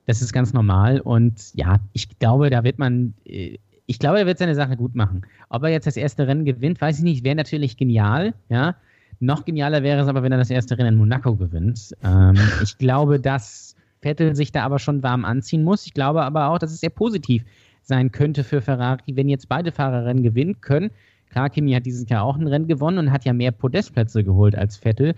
Das 0.06 0.22
ist 0.22 0.34
ganz 0.34 0.54
normal 0.54 1.00
und 1.00 1.54
ja, 1.56 1.80
ich 1.94 2.08
glaube, 2.20 2.50
da 2.50 2.64
wird 2.64 2.80
man, 2.80 3.14
äh, 3.26 3.58
ich 3.86 4.00
glaube, 4.00 4.20
er 4.20 4.26
wird 4.26 4.38
seine 4.38 4.56
Sache 4.56 4.78
gut 4.78 4.96
machen. 4.96 5.24
Ob 5.50 5.64
er 5.64 5.70
jetzt 5.70 5.88
das 5.88 5.98
erste 5.98 6.28
Rennen 6.28 6.46
gewinnt, 6.46 6.80
weiß 6.80 7.00
ich 7.00 7.04
nicht, 7.04 7.24
wäre 7.24 7.36
natürlich 7.36 7.78
genial, 7.78 8.34
ja. 8.50 8.76
Noch 9.20 9.46
genialer 9.46 9.84
wäre 9.84 10.02
es 10.02 10.08
aber, 10.08 10.24
wenn 10.24 10.32
er 10.32 10.40
das 10.40 10.50
erste 10.50 10.78
Rennen 10.78 10.94
in 10.94 10.96
Monaco 10.96 11.36
gewinnt. 11.36 11.96
Ähm, 12.04 12.36
ich 12.64 12.78
glaube, 12.78 13.20
dass 13.20 13.76
Vettel 14.02 14.36
sich 14.36 14.52
da 14.52 14.64
aber 14.64 14.80
schon 14.80 15.04
warm 15.04 15.26
anziehen 15.26 15.64
muss. 15.64 15.86
Ich 15.86 15.94
glaube 15.94 16.24
aber 16.24 16.48
auch, 16.48 16.58
dass 16.58 16.72
es 16.72 16.80
sehr 16.80 16.90
positiv 16.90 17.44
sein 17.84 18.12
könnte 18.12 18.44
für 18.44 18.62
Ferrari, 18.62 19.16
wenn 19.16 19.30
jetzt 19.30 19.48
beide 19.48 19.72
Fahrerinnen 19.72 20.24
gewinnen 20.24 20.62
können. 20.62 20.92
Klar, 21.32 21.50
Kimi 21.50 21.72
hat 21.74 21.86
dieses 21.86 22.10
Jahr 22.10 22.24
auch 22.24 22.38
ein 22.38 22.48
Rennen 22.48 22.68
gewonnen 22.68 22.98
und 22.98 23.12
hat 23.12 23.24
ja 23.24 23.32
mehr 23.32 23.52
Podestplätze 23.52 24.24
geholt 24.24 24.56
als 24.56 24.76
Vettel. 24.78 25.16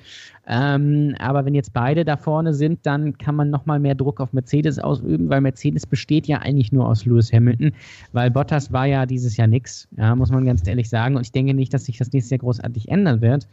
Ähm, 0.47 1.16
aber 1.20 1.45
wenn 1.45 1.55
jetzt 1.55 1.74
beide 1.74 2.05
da 2.05 2.18
vorne 2.18 2.53
sind, 2.53 2.86
dann 2.86 3.18
kann 3.18 3.36
man 3.36 3.49
nochmal 3.49 3.80
mehr 3.80 3.95
Druck 3.95 4.20
auf 4.20 4.32
Mercedes 4.32 4.78
ausüben, 4.78 5.30
weil 5.30 5.41
Mercedes 5.41 5.88
besteht 5.88 6.28
ja 6.28 6.39
eigentlich 6.39 6.72
nur 6.72 6.88
aus 6.88 7.05
Lewis 7.05 7.34
Hamilton, 7.34 7.72
weil 8.11 8.30
Bottas 8.30 8.72
war 8.72 8.86
ja 8.86 9.05
dieses 9.05 9.38
Jahr 9.38 9.47
nix, 9.47 9.88
ja, 9.97 10.16
muss 10.16 10.30
man 10.30 10.45
ganz 10.45 10.68
ehrlich 10.68 10.89
sagen. 10.89 11.16
Und 11.16 11.24
ich 11.24 11.32
denke 11.32 11.53
nicht, 11.53 11.74
dass 11.74 11.86
sich 11.86 11.97
das 11.97 12.11
nächstes 12.11 12.30
Jahr 12.32 12.39
großartig 12.39 12.89
ändern 12.89 13.22
wird. 13.22 13.47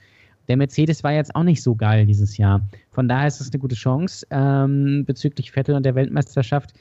Der 0.48 0.56
Mercedes 0.56 1.04
war 1.04 1.12
jetzt 1.12 1.34
auch 1.34 1.44
nicht 1.44 1.62
so 1.62 1.74
geil 1.74 2.06
dieses 2.06 2.36
Jahr. 2.36 2.60
Von 2.90 3.08
daher 3.08 3.28
ist 3.28 3.40
es 3.40 3.52
eine 3.52 3.60
gute 3.60 3.76
Chance 3.76 4.26
ähm, 4.30 5.04
bezüglich 5.06 5.52
Vettel 5.52 5.76
und 5.76 5.86
der 5.86 5.94
Weltmeisterschaft. 5.94 6.74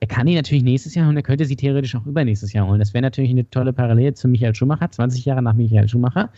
Er 0.00 0.06
kann 0.06 0.26
die 0.26 0.34
natürlich 0.34 0.62
nächstes 0.62 0.94
Jahr 0.94 1.08
und 1.08 1.16
er 1.16 1.22
könnte 1.22 1.44
sie 1.44 1.56
theoretisch 1.56 1.96
auch 1.96 2.06
übernächstes 2.06 2.52
Jahr 2.52 2.66
holen. 2.68 2.78
Das 2.78 2.94
wäre 2.94 3.02
natürlich 3.02 3.30
eine 3.30 3.48
tolle 3.50 3.72
Parallele 3.72 4.14
zu 4.14 4.28
Michael 4.28 4.54
Schumacher, 4.54 4.90
20 4.90 5.24
Jahre 5.24 5.42
nach 5.42 5.54
Michael 5.54 5.88
Schumacher, 5.88 6.30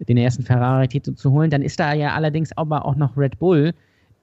den 0.00 0.18
ersten 0.18 0.42
Ferrari-Titel 0.42 1.14
zu 1.14 1.30
holen. 1.30 1.50
Dann 1.50 1.62
ist 1.62 1.80
da 1.80 1.94
ja 1.94 2.14
allerdings 2.14 2.56
aber 2.56 2.84
auch 2.84 2.96
noch 2.96 3.16
Red 3.16 3.38
Bull, 3.38 3.72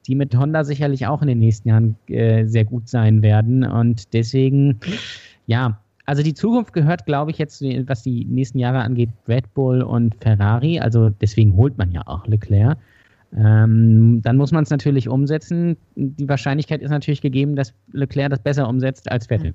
die 0.06 0.14
mit 0.14 0.36
Honda 0.36 0.62
sicherlich 0.62 1.06
auch 1.06 1.22
in 1.22 1.28
den 1.28 1.40
nächsten 1.40 1.68
Jahren 1.68 1.96
äh, 2.06 2.46
sehr 2.46 2.64
gut 2.64 2.88
sein 2.88 3.22
werden. 3.22 3.64
Und 3.64 4.14
deswegen, 4.14 4.78
ja, 5.46 5.80
also 6.06 6.22
die 6.22 6.34
Zukunft 6.34 6.72
gehört, 6.72 7.04
glaube 7.04 7.32
ich, 7.32 7.38
jetzt, 7.38 7.62
was 7.62 8.02
die 8.02 8.24
nächsten 8.24 8.58
Jahre 8.58 8.78
angeht, 8.78 9.10
Red 9.26 9.52
Bull 9.54 9.82
und 9.82 10.14
Ferrari. 10.20 10.78
Also 10.78 11.10
deswegen 11.10 11.56
holt 11.56 11.76
man 11.78 11.90
ja 11.90 12.02
auch 12.06 12.26
Leclerc. 12.26 12.78
Ähm, 13.36 14.20
dann 14.22 14.36
muss 14.36 14.52
man 14.52 14.64
es 14.64 14.70
natürlich 14.70 15.08
umsetzen. 15.08 15.76
Die 15.94 16.28
Wahrscheinlichkeit 16.28 16.80
ist 16.80 16.90
natürlich 16.90 17.20
gegeben, 17.20 17.56
dass 17.56 17.74
Leclerc 17.92 18.30
das 18.30 18.40
besser 18.40 18.68
umsetzt 18.68 19.10
als 19.10 19.26
Vettel. 19.26 19.54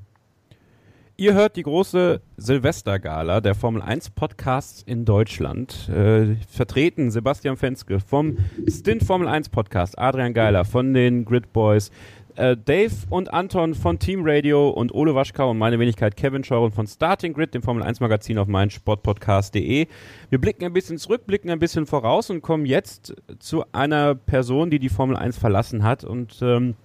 Ihr 1.16 1.36
hört 1.36 1.58
die 1.58 1.64
große 1.64 2.22
Silvestergala 2.38 3.40
der 3.40 3.54
Formel 3.54 3.84
1 3.84 4.10
Podcasts 4.10 4.82
in 4.82 5.06
Deutschland. 5.06 5.88
Äh, 5.88 6.38
vertreten 6.50 7.12
Sebastian 7.12 7.56
Fenske 7.56 8.00
vom 8.00 8.38
Stint 8.68 9.04
Formel 9.04 9.28
1 9.28 9.50
Podcast, 9.50 10.00
Adrian 10.00 10.34
Geiler 10.34 10.66
von 10.66 10.92
den 10.96 11.24
Grid 11.24 11.54
Boys, 11.54 11.92
äh, 12.36 12.58
Dave 12.58 12.94
und 13.10 13.34
Anton 13.34 13.76
von 13.76 14.00
Team 14.00 14.22
Radio 14.24 14.70
und 14.70 14.94
Ole 14.94 15.16
Waschkau 15.16 15.52
und 15.52 15.58
meine 15.58 15.80
Wenigkeit 15.80 16.16
Kevin 16.16 16.44
Scheuren 16.44 16.72
von 16.72 16.88
Starting 16.88 17.34
Grid, 17.34 17.54
dem 17.54 17.62
Formel 17.62 17.84
1 17.84 18.00
Magazin 18.00 18.38
auf 18.38 18.48
meinsportpodcast.de. 18.48 19.88
Wir 20.30 20.38
blicken 20.40 20.66
ein 20.66 20.74
bisschen 20.74 20.98
zurück, 20.98 21.26
blicken 21.26 21.50
ein 21.50 21.60
bisschen 21.60 21.86
voraus 21.86 22.30
und 22.30 22.42
kommen 22.42 22.66
jetzt 22.66 23.16
zu 23.40 23.64
einer 23.72 24.16
Person, 24.16 24.70
die 24.70 24.80
die 24.80 24.90
Formel 24.90 25.16
1 25.16 25.38
verlassen 25.38 25.84
hat 25.84 26.04
und 26.04 26.40
ähm, 26.42 26.76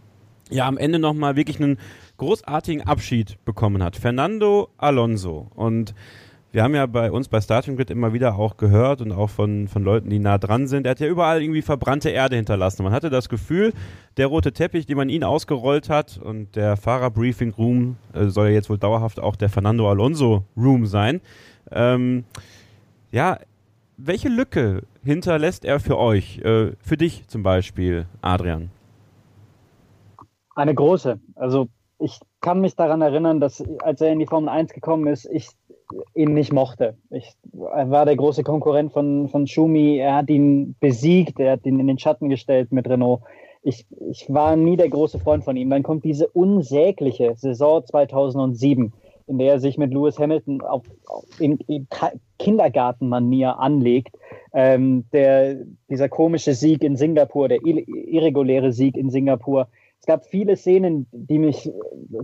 ja 0.51 0.67
am 0.67 0.79
Ende 0.79 0.99
nochmal 0.99 1.37
wirklich 1.37 1.61
einen 1.61 1.79
großartigen 2.17 2.83
Abschied 2.83 3.43
bekommen 3.45 3.83
hat. 3.83 3.97
Fernando 3.97 4.69
Alonso 4.77 5.51
und 5.55 5.95
wir 6.51 6.63
haben 6.63 6.75
ja 6.75 6.87
bei 6.87 7.13
uns 7.13 7.29
bei 7.29 7.41
Starting 7.41 7.77
Grid 7.77 7.91
immer 7.91 8.13
wieder 8.13 8.37
auch 8.37 8.57
gehört 8.57 9.03
und 9.03 9.13
auch 9.13 9.29
von, 9.29 9.69
von 9.69 9.83
Leuten, 9.83 10.09
die 10.09 10.19
nah 10.19 10.39
dran 10.39 10.67
sind, 10.67 10.87
er 10.87 10.93
hat 10.93 11.01
ja 11.01 11.07
überall 11.07 11.43
irgendwie 11.43 11.63
verbrannte 11.63 12.09
Erde 12.09 12.37
hinterlassen. 12.37 12.85
Man 12.85 12.93
hatte 12.93 13.11
das 13.11 13.29
Gefühl, 13.29 13.75
der 14.17 14.29
rote 14.29 14.53
Teppich, 14.53 14.87
den 14.87 14.97
man 14.97 15.11
ihn 15.11 15.25
ausgerollt 15.25 15.91
hat 15.91 16.19
und 16.19 16.57
der 16.57 16.77
Fahrerbriefing 16.77 17.53
Room 17.53 17.97
äh, 18.15 18.27
soll 18.27 18.49
ja 18.49 18.55
jetzt 18.55 18.71
wohl 18.71 18.79
dauerhaft 18.79 19.21
auch 19.21 19.37
der 19.37 19.51
Fernando 19.51 19.91
Alonso 19.91 20.45
Room 20.57 20.87
sein. 20.87 21.21
Ähm, 21.71 22.25
ja, 23.11 23.39
welche 23.99 24.29
Lücke 24.29 24.85
hinterlässt 25.05 25.65
er 25.65 25.81
für 25.81 25.99
euch? 25.99 26.39
Äh, 26.39 26.73
für 26.81 26.97
dich 26.97 27.29
zum 27.29 27.43
Beispiel, 27.43 28.07
Adrian? 28.23 28.71
Eine 30.55 30.75
große. 30.75 31.21
Also 31.35 31.69
ich 31.99 32.21
kann 32.41 32.61
mich 32.61 32.75
daran 32.75 33.03
erinnern, 33.03 33.41
dass 33.41 33.63
als 33.81 34.01
er 34.01 34.13
in 34.13 34.19
die 34.19 34.27
Formel 34.27 34.49
1 34.49 34.73
gekommen 34.73 35.07
ist, 35.09 35.27
ich 35.27 35.51
ihn 36.15 36.35
nicht 36.35 36.53
mochte. 36.53 36.97
Ich, 37.11 37.35
er 37.53 37.91
war 37.91 38.05
der 38.05 38.17
große 38.17 38.43
Konkurrent 38.43 38.93
von, 38.93 39.29
von 39.29 39.47
Schumi. 39.47 39.99
Er 39.99 40.17
hat 40.17 40.31
ihn 40.31 40.75
besiegt, 40.81 41.41
er 41.41 41.53
hat 41.53 41.67
ihn 41.67 41.81
in 41.81 41.87
den 41.87 41.99
Schatten 41.99 42.29
gestellt 42.29 42.73
mit 42.73 42.89
Renault. 42.89 43.23
Ich, 43.63 43.87
ich 44.11 44.33
war 44.33 44.57
nie 44.57 44.77
der 44.77 44.89
große 44.89 45.19
Freund 45.19 45.45
von 45.45 45.57
ihm. 45.57 45.71
Dann 45.71 45.83
kommt 45.83 46.05
diese 46.05 46.29
unsägliche 46.29 47.35
Saison 47.37 47.85
2007, 47.85 48.93
in 49.27 49.39
der 49.39 49.55
er 49.55 49.61
sich 49.61 49.79
mit 49.79 49.93
Lewis 49.93 50.19
Hamilton 50.19 50.61
auf, 50.63 50.85
auf 51.07 51.25
in, 51.39 51.59
in 51.67 51.87
Kindergartenmanier 52.39 53.59
anlegt. 53.59 54.17
Ähm, 54.53 55.05
der, 55.13 55.57
dieser 55.91 56.09
komische 56.09 56.55
Sieg 56.55 56.83
in 56.83 56.97
Singapur, 56.97 57.49
der 57.49 57.59
irreguläre 57.65 58.73
Sieg 58.73 58.97
in 58.97 59.11
Singapur. 59.11 59.69
Es 60.01 60.07
gab 60.07 60.25
viele 60.25 60.57
Szenen, 60.57 61.07
die 61.13 61.39
mich 61.39 61.71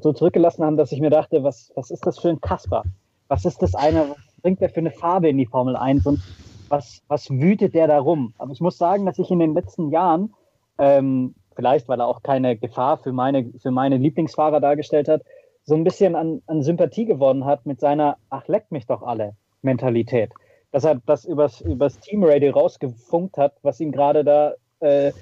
so 0.01 0.13
zurückgelassen 0.13 0.65
haben, 0.65 0.77
dass 0.77 0.93
ich 0.93 1.01
mir 1.01 1.11
dachte, 1.11 1.43
was, 1.43 1.73
was 1.75 1.91
ist 1.91 2.07
das 2.07 2.19
für 2.19 2.29
ein 2.29 2.41
Kasper? 2.41 2.85
Was 3.29 3.45
ist 3.45 3.63
das 3.63 3.75
eine, 3.75 4.11
was 4.11 4.43
bringt 4.43 4.61
der 4.61 4.69
für 4.69 4.81
eine 4.81 4.91
Farbe 4.91 5.29
in 5.29 5.39
die 5.39 5.47
Formel 5.47 5.77
1 5.77 6.07
und 6.07 6.21
was, 6.69 7.03
was 7.09 7.31
wütet 7.31 7.75
der 7.75 7.87
da 7.87 7.99
rum? 7.99 8.35
Aber 8.39 8.53
ich 8.53 8.61
muss 8.61 8.79
sagen, 8.79 9.07
dass 9.07 9.19
ich 9.19 9.31
in 9.31 9.39
den 9.39 9.55
letzten 9.55 9.91
Jahren, 9.91 10.35
ähm, 10.79 11.35
vielleicht 11.55 11.89
weil 11.89 12.01
er 12.01 12.07
auch 12.07 12.23
keine 12.23 12.57
Gefahr 12.57 12.99
für 12.99 13.13
meine, 13.13 13.51
für 13.61 13.71
meine 13.71 13.97
Lieblingsfahrer 13.97 14.61
dargestellt 14.61 15.09
hat, 15.09 15.23
so 15.65 15.75
ein 15.75 15.85
bisschen 15.85 16.15
an, 16.15 16.43
an 16.47 16.63
Sympathie 16.63 17.07
gewonnen 17.07 17.45
hat 17.45 17.65
mit 17.65 17.81
seiner 17.81 18.17
Ach, 18.29 18.47
leckt 18.49 18.71
mich 18.71 18.87
doch 18.87 19.03
alle 19.03 19.35
Mentalität. 19.63 20.31
Dass 20.73 20.85
er 20.85 21.01
das 21.07 21.25
übers, 21.25 21.61
übers 21.61 21.99
Teamradio 22.01 22.53
rausgefunkt 22.53 23.37
hat, 23.37 23.55
was 23.63 23.81
ihm 23.81 23.93
gerade 23.93 24.25
da 24.25 24.55
äh, 24.81 25.13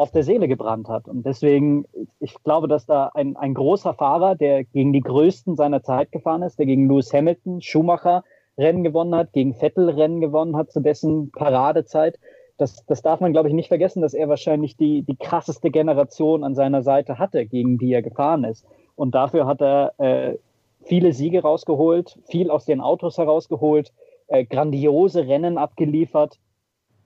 auf 0.00 0.10
der 0.10 0.22
Seele 0.22 0.48
gebrannt 0.48 0.88
hat. 0.88 1.08
Und 1.08 1.26
deswegen, 1.26 1.84
ich 2.20 2.34
glaube, 2.42 2.68
dass 2.68 2.86
da 2.86 3.10
ein, 3.12 3.36
ein 3.36 3.52
großer 3.52 3.92
Fahrer, 3.92 4.34
der 4.34 4.64
gegen 4.64 4.94
die 4.94 5.02
Größten 5.02 5.56
seiner 5.56 5.82
Zeit 5.82 6.10
gefahren 6.10 6.42
ist, 6.42 6.58
der 6.58 6.64
gegen 6.64 6.88
Lewis 6.88 7.12
Hamilton, 7.12 7.60
Schumacher 7.60 8.24
Rennen 8.56 8.82
gewonnen 8.82 9.14
hat, 9.14 9.34
gegen 9.34 9.52
Vettel 9.52 9.90
Rennen 9.90 10.22
gewonnen 10.22 10.56
hat 10.56 10.72
zu 10.72 10.80
dessen 10.80 11.30
Paradezeit, 11.32 12.18
das, 12.56 12.84
das 12.86 13.02
darf 13.02 13.20
man, 13.20 13.32
glaube 13.32 13.48
ich, 13.48 13.54
nicht 13.54 13.68
vergessen, 13.68 14.00
dass 14.00 14.14
er 14.14 14.28
wahrscheinlich 14.30 14.76
die, 14.76 15.02
die 15.02 15.16
krasseste 15.16 15.70
Generation 15.70 16.44
an 16.44 16.54
seiner 16.54 16.82
Seite 16.82 17.18
hatte, 17.18 17.44
gegen 17.44 17.76
die 17.76 17.92
er 17.92 18.02
gefahren 18.02 18.44
ist. 18.44 18.66
Und 18.96 19.14
dafür 19.14 19.46
hat 19.46 19.60
er 19.60 19.92
äh, 19.98 20.36
viele 20.82 21.12
Siege 21.12 21.42
rausgeholt, 21.42 22.18
viel 22.24 22.50
aus 22.50 22.64
den 22.64 22.80
Autos 22.80 23.18
herausgeholt, 23.18 23.92
äh, 24.28 24.46
grandiose 24.46 25.26
Rennen 25.26 25.58
abgeliefert 25.58 26.38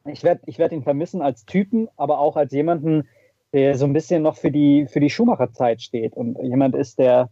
ich 0.06 0.22
werde 0.22 0.42
ich 0.46 0.58
werd 0.58 0.72
ihn 0.72 0.82
vermissen 0.82 1.22
als 1.22 1.44
Typen, 1.44 1.88
aber 1.96 2.18
auch 2.18 2.36
als 2.36 2.52
jemanden, 2.52 3.08
der 3.52 3.76
so 3.76 3.84
ein 3.84 3.92
bisschen 3.92 4.22
noch 4.22 4.36
für 4.36 4.50
die, 4.50 4.86
für 4.86 5.00
die 5.00 5.10
Schumacher-Zeit 5.10 5.80
steht 5.80 6.14
und 6.16 6.38
jemand 6.42 6.74
ist, 6.74 6.98
der, 6.98 7.30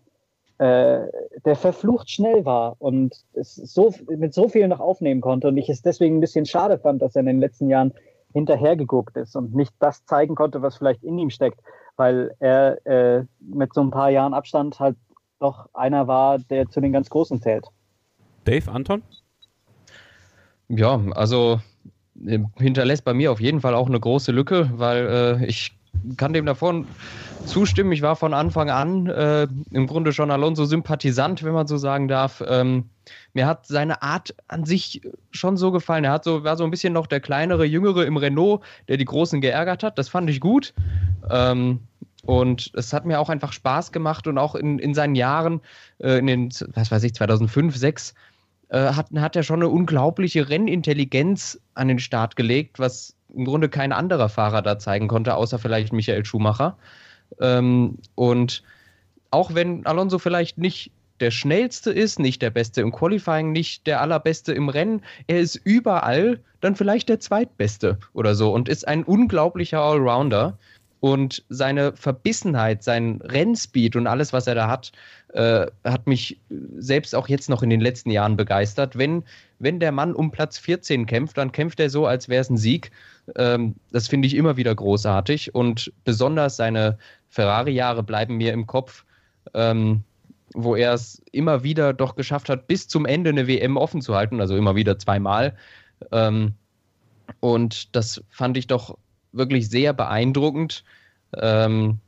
äh, 0.59 1.01
der 1.45 1.57
verflucht 1.57 2.11
schnell 2.11 2.45
war 2.45 2.77
und 2.79 3.25
es 3.35 3.57
so, 3.57 3.93
mit 4.09 4.33
so 4.33 4.49
viel 4.49 4.69
noch 4.69 4.81
aufnehmen 4.81 5.21
konnte 5.21 5.49
und 5.49 5.57
ich 5.57 5.69
es 5.69 5.83
deswegen 5.83 6.19
ein 6.19 6.21
bisschen 6.21 6.47
schade 6.47 6.79
fand, 6.79 7.03
dass 7.03 7.17
er 7.17 7.21
in 7.21 7.27
den 7.27 7.41
letzten 7.41 7.69
Jahren 7.69 7.93
hinterhergeguckt 8.33 9.17
ist 9.17 9.37
und 9.37 9.55
nicht 9.55 9.75
das 9.81 10.07
zeigen 10.07 10.35
konnte, 10.35 10.63
was 10.63 10.77
vielleicht 10.77 11.03
in 11.03 11.19
ihm 11.19 11.31
steckt, 11.31 11.61
weil 11.97 12.35
er 12.39 12.87
äh, 12.87 13.25
mit 13.41 13.75
so 13.75 13.83
ein 13.83 13.91
paar 13.91 14.11
Jahren 14.11 14.33
Abstand 14.33 14.81
halt 14.81 14.97
doch 15.41 15.69
einer 15.75 16.07
war, 16.07 16.39
der 16.39 16.71
zu 16.71 16.81
den 16.81 16.93
ganz 16.93 17.11
Großen 17.11 17.43
zählt. 17.43 17.67
Dave, 18.45 18.71
Anton? 18.71 19.03
Ja, 20.69 21.01
also 21.15 21.61
hinterlässt 22.59 23.05
bei 23.05 23.15
mir 23.15 23.33
auf 23.33 23.41
jeden 23.41 23.61
Fall 23.61 23.75
auch 23.75 23.89
eine 23.89 23.99
große 23.99 24.33
Lücke, 24.33 24.71
weil 24.75 25.41
äh, 25.43 25.47
ich 25.47 25.77
kann 26.17 26.33
dem 26.33 26.47
davon 26.47 26.87
zustimmen. 27.47 27.93
Ich 27.93 28.03
war 28.03 28.17
von 28.17 28.35
Anfang 28.35 28.71
an 28.71 29.07
äh, 29.07 29.47
im 29.71 29.87
Grunde 29.87 30.13
schon 30.13 30.31
Alonso 30.31 30.65
Sympathisant, 30.65 31.43
wenn 31.43 31.53
man 31.53 31.67
so 31.67 31.77
sagen 31.77 32.09
darf. 32.09 32.43
Ähm, 32.47 32.85
mir 33.35 33.47
hat 33.47 33.67
seine 33.67 34.03
Art 34.03 34.35
an 34.49 34.65
sich 34.65 35.03
schon 35.31 35.57
so 35.57 35.71
gefallen. 35.73 36.05
Er 36.05 36.13
hat 36.13 36.25
so, 36.25 36.45
war 36.45 36.57
so 36.57 36.65
ein 36.65 36.71
bisschen 36.71 36.93
noch 36.93 37.07
der 37.07 37.21
kleinere, 37.21 37.65
jüngere 37.65 38.07
im 38.07 38.17
Renault, 38.17 38.63
der 38.89 38.97
die 38.97 39.05
Großen 39.05 39.41
geärgert 39.41 39.83
hat. 39.83 39.99
Das 39.99 40.09
fand 40.09 40.31
ich 40.31 40.41
gut. 40.41 40.73
Ähm, 41.31 41.81
und 42.25 42.71
es 42.75 42.93
hat 42.93 43.05
mir 43.05 43.19
auch 43.19 43.29
einfach 43.29 43.53
Spaß 43.53 43.91
gemacht 43.91 44.27
und 44.29 44.39
auch 44.39 44.55
in, 44.55 44.79
in 44.79 44.95
seinen 44.95 45.17
Jahren, 45.17 45.61
äh, 45.99 46.19
in 46.19 46.27
den, 46.27 46.51
was 46.75 46.91
weiß 46.91 47.03
ich, 47.03 47.15
2005, 47.15 47.75
2006, 47.75 48.11
äh, 48.11 48.15
hat, 48.79 49.09
hat 49.15 49.37
er 49.37 49.43
schon 49.43 49.61
eine 49.61 49.69
unglaubliche 49.69 50.49
Rennintelligenz 50.49 51.61
an 51.75 51.89
den 51.89 51.99
Start 51.99 52.37
gelegt, 52.37 52.79
was 52.79 53.15
im 53.35 53.45
Grunde 53.45 53.69
kein 53.69 53.93
anderer 53.93 54.29
Fahrer 54.29 54.63
da 54.63 54.79
zeigen 54.79 55.09
konnte, 55.09 55.35
außer 55.35 55.59
vielleicht 55.59 55.93
Michael 55.93 56.25
Schumacher. 56.25 56.77
Ähm, 57.41 57.99
und 58.15 58.63
auch 59.31 59.55
wenn 59.55 59.87
Alonso 59.87 60.19
vielleicht 60.19 60.59
nicht 60.59 60.93
der 61.21 61.31
schnellste 61.31 61.93
ist, 61.93 62.19
nicht 62.19 62.43
der 62.43 62.51
beste 62.51 62.81
im 62.81 62.93
Qualifying, 62.93 63.53
nicht 63.53 63.87
der 63.87 64.01
allerbeste 64.01 64.53
im 64.53 64.69
Rennen. 64.69 65.03
Er 65.29 65.41
ist 65.41 65.57
überall 65.57 66.41
dann 66.61 66.75
vielleicht 66.75 67.09
der 67.09 67.21
zweitbeste 67.21 67.99
oder 68.13 68.35
so 68.35 68.53
und 68.53 68.69
ist 68.69 68.89
ein 68.89 69.05
unglaublicher 69.05 69.81
Allrounder. 69.81 70.59
Und 71.03 71.43
seine 71.49 71.97
Verbissenheit, 71.97 72.85
sein 72.85 73.21
Rennspeed 73.25 73.97
und 73.97 74.07
alles, 74.07 74.33
was 74.33 74.47
er 74.47 74.55
da 74.55 74.69
hat, 74.69 74.93
äh, 75.33 75.67
hat 75.83 76.07
mich 76.07 76.39
selbst 76.79 77.17
auch 77.17 77.27
jetzt 77.27 77.51
noch 77.51 77.65
in 77.65 77.71
den 77.71 77.81
letzten 77.81 78.13
Jahren 78.13 78.37
begeistert. 78.37 78.97
Wenn, 78.97 79.25
wenn 79.59 79.81
der 79.81 79.91
Mann 79.91 80.15
um 80.15 80.31
Platz 80.31 80.59
14 80.59 81.07
kämpft, 81.07 81.39
dann 81.39 81.51
kämpft 81.51 81.81
er 81.81 81.91
so, 81.91 82.07
als 82.07 82.29
wäre 82.29 82.41
es 82.41 82.51
ein 82.51 82.57
Sieg. 82.57 82.93
Ähm, 83.35 83.75
das 83.91 84.07
finde 84.07 84.29
ich 84.29 84.37
immer 84.37 84.57
wieder 84.57 84.73
großartig. 84.73 85.57
Und 85.57 85.93
besonders 86.05 86.57
seine 86.57 86.99
Ferrari-Jahre 87.31 88.05
bleiben 88.05 88.37
mir 88.37 88.53
im 88.53 88.69
Kopf. 88.69 89.05
Ähm, 89.55 90.05
wo 90.55 90.77
er 90.77 90.93
es 90.93 91.21
immer 91.33 91.65
wieder 91.65 91.95
doch 91.95 92.15
geschafft 92.15 92.49
hat, 92.49 92.69
bis 92.69 92.87
zum 92.87 93.07
Ende 93.07 93.31
eine 93.31 93.49
WM 93.49 93.77
offen 93.77 94.03
zu 94.03 94.15
halten, 94.15 94.41
also 94.41 94.57
immer 94.57 94.77
wieder 94.77 95.01
zweimal. 95.01 95.57
Ähm, 96.13 96.53
und 97.41 97.97
das 97.97 98.23
fand 98.29 98.57
ich 98.57 98.69
doch 98.69 98.97
wirklich 99.33 99.69
sehr 99.69 99.93
beeindruckend. 99.93 100.85
Ähm, 101.41 101.99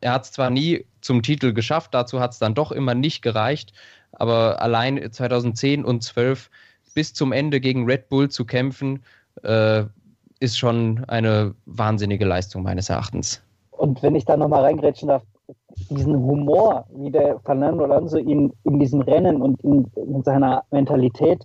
er 0.00 0.12
hat 0.12 0.24
es 0.24 0.32
zwar 0.32 0.50
nie 0.50 0.84
zum 1.00 1.22
Titel 1.22 1.52
geschafft, 1.52 1.94
dazu 1.94 2.20
hat 2.20 2.32
es 2.32 2.38
dann 2.38 2.54
doch 2.54 2.72
immer 2.72 2.94
nicht 2.94 3.22
gereicht, 3.22 3.72
aber 4.12 4.60
allein 4.60 5.10
2010 5.10 5.84
und 5.84 6.02
12 6.02 6.50
bis 6.94 7.14
zum 7.14 7.32
Ende 7.32 7.60
gegen 7.60 7.84
Red 7.84 8.08
Bull 8.08 8.28
zu 8.28 8.44
kämpfen, 8.44 9.02
äh, 9.42 9.84
ist 10.40 10.58
schon 10.58 11.04
eine 11.08 11.54
wahnsinnige 11.66 12.24
Leistung 12.24 12.62
meines 12.62 12.88
Erachtens. 12.88 13.42
Und 13.72 14.02
wenn 14.02 14.14
ich 14.14 14.24
da 14.24 14.36
nochmal 14.36 14.62
reingrätschen 14.62 15.08
darf, 15.08 15.22
diesen 15.90 16.16
Humor, 16.16 16.86
wie 16.94 17.10
der 17.10 17.38
Fernando 17.40 17.84
Alonso 17.84 18.18
ihn 18.18 18.52
in 18.64 18.78
diesem 18.78 19.00
Rennen 19.00 19.40
und 19.40 19.62
in, 19.62 19.90
in 19.94 20.22
seiner 20.22 20.64
Mentalität 20.70 21.44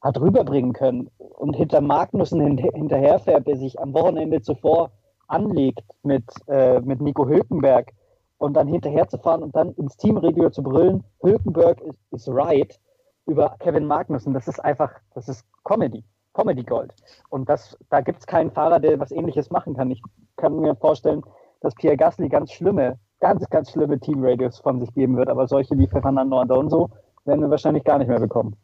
hat 0.00 0.20
rüberbringen 0.20 0.72
können 0.72 1.10
und 1.18 1.56
hinter 1.56 1.80
Magnussen 1.80 2.40
hin, 2.40 2.58
hinterherfährt, 2.58 3.46
der 3.46 3.56
sich 3.56 3.78
am 3.80 3.92
Wochenende 3.94 4.40
zuvor 4.40 4.90
anlegt 5.28 5.84
mit, 6.02 6.24
äh, 6.48 6.80
mit 6.80 7.00
Nico 7.00 7.26
Hülkenberg 7.28 7.92
und 8.38 8.54
dann 8.54 8.66
hinterher 8.66 9.08
zu 9.08 9.18
fahren 9.18 9.42
und 9.42 9.54
dann 9.54 9.72
ins 9.74 9.96
Teamradio 9.96 10.50
zu 10.50 10.62
brüllen, 10.62 11.04
Hülkenberg 11.22 11.80
is, 11.82 11.94
is 12.10 12.28
right 12.28 12.80
über 13.26 13.56
Kevin 13.58 13.86
Magnussen, 13.86 14.34
das 14.34 14.48
ist 14.48 14.58
einfach, 14.60 14.90
das 15.14 15.28
ist 15.28 15.44
Comedy, 15.64 16.02
Comedy 16.32 16.64
Gold. 16.64 16.94
Und 17.28 17.48
das, 17.48 17.76
da 17.90 18.00
gibt 18.00 18.20
es 18.20 18.26
keinen 18.26 18.50
Fahrer, 18.50 18.80
der 18.80 18.98
was 18.98 19.12
ähnliches 19.12 19.50
machen 19.50 19.74
kann. 19.74 19.90
Ich 19.90 20.02
kann 20.36 20.58
mir 20.58 20.74
vorstellen, 20.74 21.22
dass 21.60 21.74
Pierre 21.74 21.96
Gasly 21.96 22.28
ganz 22.28 22.50
schlimme 22.50 22.98
ganz, 23.20 23.48
ganz 23.50 23.70
schlimme 23.70 24.00
Teamradios 24.00 24.58
von 24.58 24.80
sich 24.80 24.92
geben 24.94 25.16
wird. 25.16 25.28
Aber 25.28 25.46
solche 25.46 25.78
wie 25.78 25.86
Fernando 25.86 26.40
Alonso 26.40 26.90
werden 27.24 27.42
wir 27.42 27.50
wahrscheinlich 27.50 27.84
gar 27.84 27.98
nicht 27.98 28.08
mehr 28.08 28.18
bekommen. 28.18 28.56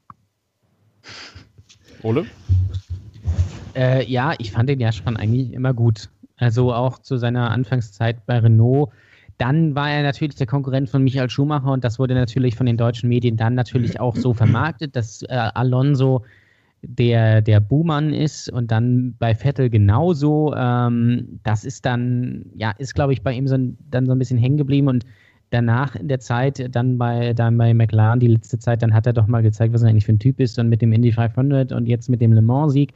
Ole? 2.03 2.27
Äh, 3.75 4.05
ja, 4.11 4.35
ich 4.39 4.53
fand 4.53 4.71
ihn 4.71 4.81
ja 4.81 4.93
schon 4.93 5.17
eigentlich 5.17 5.53
immer 5.53 5.75
gut. 5.75 6.09
Also 6.37 6.73
auch 6.73 6.99
zu 6.99 7.17
seiner 7.17 7.51
Anfangszeit 7.51 8.25
bei 8.27 8.39
Renault. 8.39 8.91
Dann 9.39 9.75
war 9.75 9.91
er 9.91 10.03
natürlich 10.03 10.37
der 10.37 10.47
Konkurrent 10.47 10.89
von 10.89 11.03
Michael 11.03 11.29
Schumacher 11.29 11.73
und 11.73 11.85
das 11.85 11.99
wurde 11.99 12.15
natürlich 12.15 12.57
von 12.57 12.67
den 12.67 12.79
deutschen 12.79 13.09
Medien 13.09 13.37
dann 13.37 13.55
natürlich 13.55 14.01
auch 14.01 14.17
so 14.17 14.33
vermarktet, 14.33 14.97
dass 14.97 15.23
äh, 15.23 15.35
Alonso 15.35 16.25
der, 16.83 17.43
der 17.43 17.61
Buhmann 17.61 18.13
ist 18.15 18.51
und 18.51 18.71
dann 18.71 19.15
bei 19.19 19.35
Vettel 19.35 19.69
genauso. 19.69 20.55
Ähm, 20.57 21.41
das 21.43 21.65
ist 21.65 21.85
dann, 21.85 22.47
ja, 22.55 22.73
ist 22.79 22.95
glaube 22.95 23.13
ich 23.13 23.23
bei 23.23 23.33
ihm 23.33 23.47
so, 23.47 23.57
dann 23.91 24.07
so 24.07 24.13
ein 24.13 24.19
bisschen 24.19 24.39
hängen 24.39 24.57
geblieben 24.57 24.89
und 24.89 25.05
danach 25.57 25.97
in 25.97 26.09
der 26.09 26.21
Zeit, 26.21 26.75
dann 26.75 26.99
bei, 26.99 27.33
dann 27.33 27.57
bei 27.57 27.73
McLaren, 27.73 28.21
die 28.21 28.29
letzte 28.29 28.59
Zeit, 28.59 28.83
dann 28.83 28.95
hat 28.95 29.07
er 29.07 29.13
doch 29.13 29.27
mal 29.27 29.43
gezeigt, 29.43 29.73
was 29.73 29.83
er 29.83 29.89
eigentlich 29.89 30.05
für 30.05 30.13
ein 30.13 30.19
Typ 30.19 30.39
ist 30.39 30.59
und 30.59 30.69
mit 30.69 30.83
dem 30.83 30.93
Indy 30.93 31.13
500 31.13 31.73
und 31.73 31.87
jetzt 31.87 32.09
mit 32.09 32.21
dem 32.21 32.33
Le 32.33 32.43
Mans-Sieg 32.43 32.93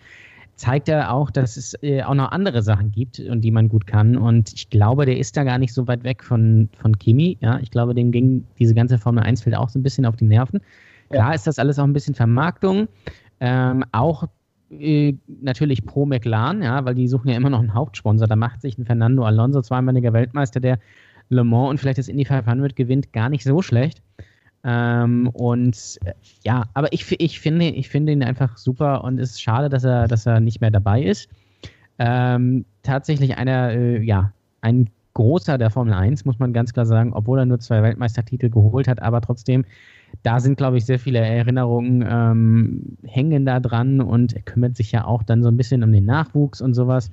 zeigt 0.60 0.90
er 0.90 1.10
auch, 1.10 1.30
dass 1.30 1.56
es 1.56 1.74
äh, 1.82 2.02
auch 2.02 2.14
noch 2.14 2.32
andere 2.32 2.62
Sachen 2.62 2.92
gibt 2.92 3.18
und 3.18 3.40
die 3.40 3.50
man 3.50 3.70
gut 3.70 3.86
kann. 3.86 4.18
Und 4.18 4.52
ich 4.52 4.68
glaube, 4.68 5.06
der 5.06 5.16
ist 5.16 5.34
da 5.38 5.44
gar 5.44 5.56
nicht 5.56 5.72
so 5.72 5.88
weit 5.88 6.04
weg 6.04 6.22
von, 6.22 6.68
von 6.78 6.98
Kimi. 6.98 7.38
Ja, 7.40 7.58
ich 7.60 7.70
glaube, 7.70 7.94
dem 7.94 8.12
ging 8.12 8.44
diese 8.58 8.74
ganze 8.74 8.98
Formel 8.98 9.24
1-Feld 9.24 9.56
auch 9.56 9.70
so 9.70 9.78
ein 9.78 9.82
bisschen 9.82 10.04
auf 10.04 10.16
die 10.16 10.26
Nerven. 10.26 10.60
Klar 11.08 11.30
ja. 11.30 11.34
ist 11.34 11.46
das 11.46 11.58
alles 11.58 11.78
auch 11.78 11.84
ein 11.84 11.94
bisschen 11.94 12.14
Vermarktung. 12.14 12.88
Ähm, 13.40 13.84
auch 13.92 14.28
äh, 14.70 15.14
natürlich 15.26 15.84
pro 15.86 16.04
McLaren, 16.04 16.62
ja, 16.62 16.84
weil 16.84 16.94
die 16.94 17.08
suchen 17.08 17.28
ja 17.28 17.36
immer 17.36 17.50
noch 17.50 17.60
einen 17.60 17.72
Hauptsponsor. 17.72 18.28
Da 18.28 18.36
macht 18.36 18.60
sich 18.60 18.76
ein 18.76 18.84
Fernando 18.84 19.24
Alonso, 19.24 19.62
zweimaliger 19.62 20.12
Weltmeister, 20.12 20.60
der 20.60 20.78
Le 21.30 21.44
Mans 21.44 21.70
und 21.70 21.78
vielleicht 21.78 21.98
das 21.98 22.08
Indy 22.08 22.24
500 22.24 22.76
gewinnt, 22.76 23.12
gar 23.12 23.28
nicht 23.28 23.44
so 23.44 23.62
schlecht. 23.62 24.02
Ähm, 24.62 25.28
und 25.32 25.98
äh, 26.04 26.12
ja, 26.44 26.64
aber 26.74 26.92
ich, 26.92 27.18
ich, 27.18 27.40
finde, 27.40 27.66
ich 27.66 27.88
finde 27.88 28.12
ihn 28.12 28.22
einfach 28.22 28.58
super 28.58 29.02
und 29.04 29.18
es 29.18 29.30
ist 29.30 29.42
schade, 29.42 29.70
dass 29.70 29.84
er, 29.84 30.06
dass 30.06 30.26
er 30.26 30.40
nicht 30.40 30.60
mehr 30.60 30.70
dabei 30.70 31.02
ist. 31.02 31.30
Ähm, 31.98 32.66
tatsächlich 32.82 33.38
einer, 33.38 33.70
äh, 33.70 34.02
ja, 34.02 34.32
ein 34.60 34.90
großer 35.14 35.58
der 35.58 35.70
Formel 35.70 35.94
1, 35.94 36.24
muss 36.24 36.38
man 36.38 36.52
ganz 36.52 36.72
klar 36.72 36.86
sagen, 36.86 37.12
obwohl 37.14 37.38
er 37.38 37.46
nur 37.46 37.58
zwei 37.58 37.82
Weltmeistertitel 37.82 38.50
geholt 38.50 38.86
hat, 38.86 39.02
aber 39.02 39.20
trotzdem 39.20 39.64
da 40.22 40.40
sind, 40.40 40.56
glaube 40.56 40.76
ich, 40.76 40.84
sehr 40.84 40.98
viele 40.98 41.20
Erinnerungen 41.20 42.04
ähm, 42.08 42.96
hängen 43.04 43.46
da 43.46 43.60
dran 43.60 44.00
und 44.00 44.34
er 44.34 44.42
kümmert 44.42 44.76
sich 44.76 44.92
ja 44.92 45.04
auch 45.04 45.22
dann 45.22 45.42
so 45.42 45.48
ein 45.48 45.56
bisschen 45.56 45.82
um 45.82 45.92
den 45.92 46.04
Nachwuchs 46.04 46.60
und 46.60 46.74
sowas. 46.74 47.10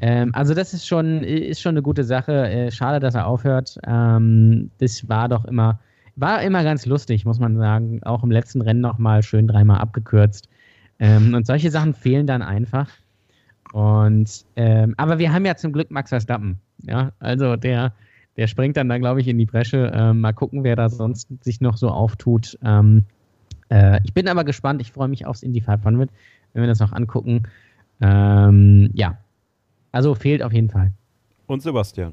Ähm, 0.00 0.34
also 0.34 0.54
das 0.54 0.72
ist 0.72 0.86
schon, 0.86 1.22
ist 1.22 1.60
schon 1.60 1.74
eine 1.74 1.82
gute 1.82 2.04
Sache. 2.04 2.48
Äh, 2.48 2.70
schade, 2.70 3.00
dass 3.00 3.14
er 3.14 3.26
aufhört. 3.26 3.78
Ähm, 3.86 4.70
das 4.78 5.08
war 5.08 5.28
doch 5.28 5.44
immer, 5.44 5.78
war 6.16 6.42
immer 6.42 6.64
ganz 6.64 6.86
lustig, 6.86 7.24
muss 7.24 7.38
man 7.38 7.56
sagen. 7.56 8.02
Auch 8.04 8.22
im 8.22 8.30
letzten 8.30 8.62
Rennen 8.62 8.80
nochmal 8.80 9.22
schön 9.22 9.46
dreimal 9.46 9.78
abgekürzt. 9.78 10.48
Ähm, 10.98 11.34
und 11.34 11.46
solche 11.46 11.70
Sachen 11.70 11.94
fehlen 11.94 12.26
dann 12.26 12.42
einfach. 12.42 12.88
Und 13.72 14.44
ähm, 14.56 14.94
aber 14.96 15.18
wir 15.18 15.32
haben 15.32 15.44
ja 15.44 15.54
zum 15.56 15.72
Glück 15.72 15.90
Max 15.90 16.08
Verstappen. 16.08 16.58
Ja, 16.82 17.12
also 17.20 17.56
der 17.56 17.92
der 18.36 18.46
springt 18.46 18.76
dann 18.76 18.88
da, 18.88 18.96
glaube 18.98 19.20
ich, 19.20 19.28
in 19.28 19.38
die 19.38 19.46
Bresche. 19.46 19.92
Ähm, 19.94 20.20
mal 20.20 20.32
gucken, 20.32 20.64
wer 20.64 20.76
da 20.76 20.88
sonst 20.88 21.28
sich 21.42 21.60
noch 21.60 21.76
so 21.76 21.90
auftut. 21.90 22.58
Ähm, 22.64 23.04
äh, 23.68 24.00
ich 24.04 24.14
bin 24.14 24.28
aber 24.28 24.44
gespannt. 24.44 24.80
Ich 24.80 24.92
freue 24.92 25.08
mich 25.08 25.26
aufs 25.26 25.42
Indy 25.42 25.60
500, 25.60 26.10
wenn 26.52 26.62
wir 26.62 26.68
das 26.68 26.80
noch 26.80 26.92
angucken. 26.92 27.42
Ja, 28.02 29.18
also 29.92 30.14
fehlt 30.14 30.42
auf 30.42 30.52
jeden 30.52 30.70
Fall. 30.70 30.92
Und 31.46 31.62
Sebastian? 31.62 32.12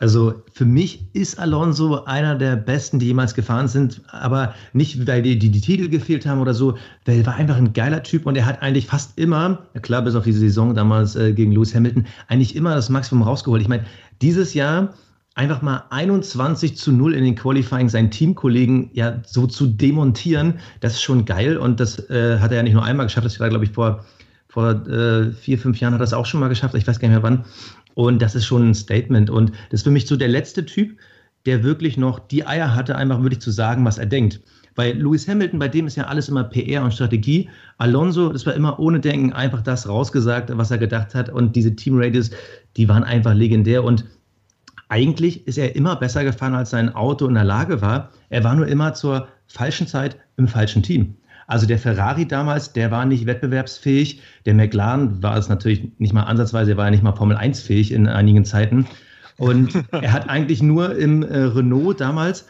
Also 0.00 0.42
für 0.54 0.64
mich 0.64 1.04
ist 1.12 1.38
Alonso 1.38 2.04
einer 2.04 2.34
der 2.34 2.56
besten, 2.56 2.98
die 2.98 3.06
jemals 3.06 3.34
gefahren 3.34 3.68
sind, 3.68 4.00
aber 4.08 4.54
nicht, 4.72 5.06
weil 5.06 5.20
die, 5.20 5.38
die, 5.38 5.50
die 5.50 5.60
Titel 5.60 5.90
gefehlt 5.90 6.24
haben 6.24 6.40
oder 6.40 6.54
so, 6.54 6.78
weil 7.04 7.18
er 7.18 7.26
war 7.26 7.34
einfach 7.34 7.58
ein 7.58 7.74
geiler 7.74 8.02
Typ 8.02 8.24
und 8.24 8.34
er 8.34 8.46
hat 8.46 8.62
eigentlich 8.62 8.86
fast 8.86 9.18
immer, 9.18 9.66
ja 9.74 9.80
klar, 9.80 10.00
bis 10.00 10.14
auf 10.14 10.24
diese 10.24 10.40
Saison 10.40 10.74
damals 10.74 11.16
äh, 11.16 11.34
gegen 11.34 11.52
Lewis 11.52 11.74
Hamilton, 11.74 12.06
eigentlich 12.28 12.56
immer 12.56 12.74
das 12.74 12.88
Maximum 12.88 13.22
rausgeholt. 13.22 13.60
Ich 13.60 13.68
meine, 13.68 13.84
dieses 14.22 14.54
Jahr 14.54 14.94
einfach 15.34 15.60
mal 15.60 15.84
21 15.90 16.78
zu 16.78 16.92
0 16.92 17.14
in 17.14 17.24
den 17.24 17.34
Qualifying 17.34 17.90
seinen 17.90 18.10
Teamkollegen 18.10 18.90
ja 18.94 19.20
so 19.26 19.46
zu 19.46 19.66
demontieren, 19.66 20.60
das 20.80 20.94
ist 20.94 21.02
schon 21.02 21.26
geil. 21.26 21.58
Und 21.58 21.78
das 21.78 22.08
äh, 22.08 22.38
hat 22.38 22.52
er 22.52 22.58
ja 22.58 22.62
nicht 22.62 22.72
nur 22.72 22.84
einmal 22.84 23.04
geschafft, 23.04 23.26
das 23.26 23.38
war, 23.38 23.50
glaube 23.50 23.66
ich, 23.66 23.72
vor, 23.72 24.04
vor 24.50 24.86
äh, 24.88 25.30
vier, 25.30 25.58
fünf 25.58 25.78
Jahren 25.78 25.94
hat 25.94 26.00
er 26.00 26.04
das 26.04 26.12
auch 26.12 26.26
schon 26.26 26.40
mal 26.40 26.48
geschafft, 26.48 26.74
ich 26.74 26.86
weiß 26.86 26.98
gar 26.98 27.08
nicht 27.08 27.14
mehr 27.14 27.22
wann. 27.22 27.44
Und 27.94 28.20
das 28.20 28.34
ist 28.34 28.46
schon 28.46 28.70
ein 28.70 28.74
Statement. 28.74 29.30
Und 29.30 29.52
das 29.70 29.80
ist 29.80 29.82
für 29.84 29.90
mich 29.90 30.06
so 30.06 30.16
der 30.16 30.28
letzte 30.28 30.66
Typ, 30.66 30.98
der 31.46 31.62
wirklich 31.62 31.96
noch 31.96 32.18
die 32.18 32.46
Eier 32.46 32.74
hatte, 32.74 32.96
einfach 32.96 33.22
wirklich 33.22 33.40
zu 33.40 33.52
sagen, 33.52 33.84
was 33.84 33.98
er 33.98 34.06
denkt. 34.06 34.40
Weil 34.74 34.96
Lewis 34.98 35.28
Hamilton, 35.28 35.58
bei 35.58 35.68
dem 35.68 35.86
ist 35.86 35.96
ja 35.96 36.04
alles 36.04 36.28
immer 36.28 36.44
PR 36.44 36.82
und 36.82 36.92
Strategie. 36.92 37.48
Alonso, 37.78 38.32
das 38.32 38.44
war 38.44 38.54
immer 38.54 38.78
ohne 38.80 38.98
Denken 38.98 39.32
einfach 39.32 39.62
das 39.62 39.88
rausgesagt, 39.88 40.50
was 40.56 40.70
er 40.70 40.78
gedacht 40.78 41.14
hat. 41.14 41.28
Und 41.28 41.54
diese 41.54 41.76
Team 41.76 41.98
Radios, 41.98 42.30
die 42.76 42.88
waren 42.88 43.04
einfach 43.04 43.34
legendär. 43.34 43.84
Und 43.84 44.04
eigentlich 44.88 45.46
ist 45.46 45.58
er 45.58 45.76
immer 45.76 45.94
besser 45.94 46.24
gefahren, 46.24 46.54
als 46.54 46.70
sein 46.70 46.92
Auto 46.94 47.28
in 47.28 47.34
der 47.34 47.44
Lage 47.44 47.80
war. 47.82 48.10
Er 48.30 48.42
war 48.42 48.56
nur 48.56 48.66
immer 48.66 48.94
zur 48.94 49.28
falschen 49.46 49.86
Zeit 49.86 50.16
im 50.36 50.48
falschen 50.48 50.82
Team. 50.82 51.14
Also 51.50 51.66
der 51.66 51.80
Ferrari 51.80 52.28
damals, 52.28 52.72
der 52.74 52.92
war 52.92 53.04
nicht 53.04 53.26
wettbewerbsfähig. 53.26 54.20
Der 54.46 54.54
McLaren 54.54 55.20
war 55.20 55.36
es 55.36 55.48
natürlich 55.48 55.82
nicht 55.98 56.14
mal 56.14 56.22
ansatzweise, 56.22 56.70
er 56.70 56.76
war 56.76 56.84
ja 56.84 56.92
nicht 56.92 57.02
mal 57.02 57.16
Formel 57.16 57.36
1 57.36 57.60
fähig 57.60 57.90
in 57.90 58.06
einigen 58.06 58.44
Zeiten. 58.44 58.86
Und 59.36 59.74
er 59.90 60.12
hat 60.12 60.28
eigentlich 60.28 60.62
nur 60.62 60.96
im 60.96 61.24
äh, 61.24 61.38
Renault 61.38 62.00
damals, 62.00 62.46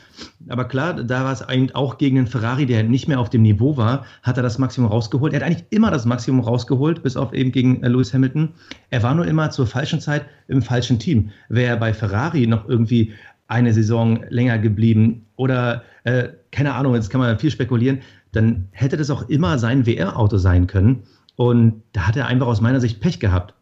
aber 0.51 0.67
klar, 0.67 0.93
da 0.93 1.25
war 1.25 1.33
es 1.33 1.41
eigentlich 1.41 1.75
auch 1.75 1.97
gegen 1.97 2.17
den 2.17 2.27
Ferrari, 2.27 2.67
der 2.67 2.83
nicht 2.83 3.09
mehr 3.09 3.21
auf 3.21 3.31
dem 3.31 3.41
Niveau 3.41 3.79
war, 3.79 4.05
hat 4.23 4.37
er 4.37 4.43
das 4.43 4.59
Maximum 4.59 4.91
rausgeholt. 4.91 5.33
Er 5.33 5.41
hat 5.41 5.47
eigentlich 5.47 5.65
immer 5.71 5.91
das 5.91 6.05
Maximum 6.05 6.41
rausgeholt, 6.41 7.03
bis 7.03 7.17
auf 7.17 7.33
eben 7.33 7.53
gegen 7.53 7.83
äh, 7.83 7.89
Lewis 7.89 8.13
Hamilton. 8.13 8.51
Er 8.91 9.03
war 9.03 9.15
nur 9.15 9.27
immer 9.27 9.51
zur 9.51 9.67
falschen 9.67 10.01
Zeit 10.01 10.27
im 10.49 10.61
falschen 10.61 10.99
Team. 10.99 11.31
Wäre 11.49 11.69
er 11.69 11.77
bei 11.79 11.95
Ferrari 11.95 12.47
noch 12.47 12.69
irgendwie 12.69 13.15
eine 13.49 13.73
Saison 13.73 14.25
länger 14.29 14.59
geblieben 14.59 15.25
oder 15.37 15.85
äh, 16.05 16.29
keine 16.53 16.75
Ahnung, 16.75 16.95
jetzt 16.95 17.11
kann 17.11 17.21
man 17.21 17.39
viel 17.39 17.51
spekulieren, 17.51 18.01
dann 18.33 18.69
hätte 18.73 18.97
das 18.97 19.11
auch 19.11 19.29
immer 19.29 19.59
sein 19.59 19.87
WR-Auto 19.87 20.39
sein 20.39 20.67
können. 20.67 21.05
Und 21.37 21.83
da 21.93 22.07
hat 22.07 22.17
er 22.17 22.27
einfach 22.27 22.47
aus 22.47 22.61
meiner 22.61 22.81
Sicht 22.81 23.01
Pech 23.01 23.19
gehabt. 23.19 23.55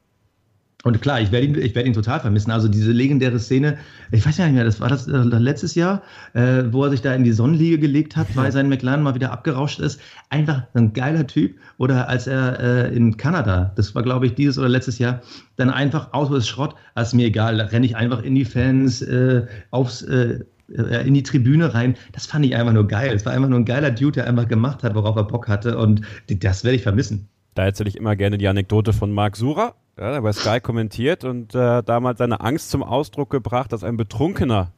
Und 0.84 1.02
klar, 1.02 1.20
ich 1.20 1.32
werde 1.32 1.46
ihn, 1.46 1.54
ich 1.56 1.74
werde 1.74 1.88
ihn 1.88 1.92
total 1.92 2.20
vermissen. 2.20 2.52
Also 2.52 2.68
diese 2.68 2.92
legendäre 2.92 3.40
Szene, 3.40 3.78
ich 4.12 4.24
weiß 4.24 4.38
ja 4.38 4.44
nicht 4.44 4.54
mehr, 4.54 4.64
das 4.64 4.80
war 4.80 4.88
das 4.88 5.08
äh, 5.08 5.16
letztes 5.16 5.74
Jahr, 5.74 6.02
äh, 6.34 6.64
wo 6.70 6.84
er 6.84 6.90
sich 6.90 7.02
da 7.02 7.12
in 7.14 7.24
die 7.24 7.32
Sonnenliege 7.32 7.80
gelegt 7.80 8.16
hat, 8.16 8.28
weil 8.36 8.52
sein 8.52 8.68
McLaren 8.68 9.02
mal 9.02 9.16
wieder 9.16 9.32
abgerauscht 9.32 9.80
ist. 9.80 10.00
Einfach 10.30 10.62
ein 10.74 10.92
geiler 10.92 11.26
Typ. 11.26 11.56
Oder 11.78 12.08
als 12.08 12.28
er 12.28 12.60
äh, 12.60 12.94
in 12.94 13.16
Kanada, 13.16 13.72
das 13.74 13.96
war 13.96 14.04
glaube 14.04 14.26
ich 14.26 14.34
dieses 14.34 14.56
oder 14.56 14.68
letztes 14.68 14.98
Jahr, 14.98 15.20
dann 15.56 15.68
einfach 15.68 16.12
aus 16.12 16.30
ist 16.30 16.46
Schrott, 16.46 16.76
das 16.94 17.08
ist 17.08 17.14
mir 17.14 17.26
egal, 17.26 17.58
da 17.58 17.64
renne 17.64 17.84
ich 17.84 17.96
einfach 17.96 18.22
in 18.22 18.36
die 18.36 18.44
Fans, 18.44 19.02
äh, 19.02 19.46
aufs 19.72 20.02
äh, 20.02 20.44
in 20.68 21.14
die 21.14 21.22
Tribüne 21.22 21.72
rein. 21.74 21.96
Das 22.12 22.26
fand 22.26 22.44
ich 22.44 22.54
einfach 22.54 22.72
nur 22.72 22.86
geil. 22.86 23.12
Es 23.14 23.24
war 23.24 23.32
einfach 23.32 23.48
nur 23.48 23.58
ein 23.58 23.64
geiler 23.64 23.90
Dude, 23.90 24.12
der 24.12 24.26
einfach 24.26 24.48
gemacht 24.48 24.82
hat, 24.82 24.94
worauf 24.94 25.16
er 25.16 25.24
Bock 25.24 25.48
hatte. 25.48 25.78
Und 25.78 26.02
das 26.28 26.64
werde 26.64 26.76
ich 26.76 26.82
vermissen. 26.82 27.28
Da 27.54 27.64
erzähle 27.64 27.88
ich 27.88 27.96
immer 27.96 28.16
gerne 28.16 28.38
die 28.38 28.46
Anekdote 28.48 28.92
von 28.92 29.10
Marc 29.10 29.36
Sura, 29.36 29.74
ja, 29.98 30.12
der 30.12 30.22
bei 30.22 30.32
Sky 30.32 30.60
kommentiert 30.60 31.24
und 31.24 31.54
äh, 31.54 31.82
damals 31.82 32.18
seine 32.18 32.40
Angst 32.40 32.70
zum 32.70 32.82
Ausdruck 32.82 33.30
gebracht, 33.30 33.72
dass 33.72 33.82
ein 33.82 33.96
Betrunkener 33.96 34.72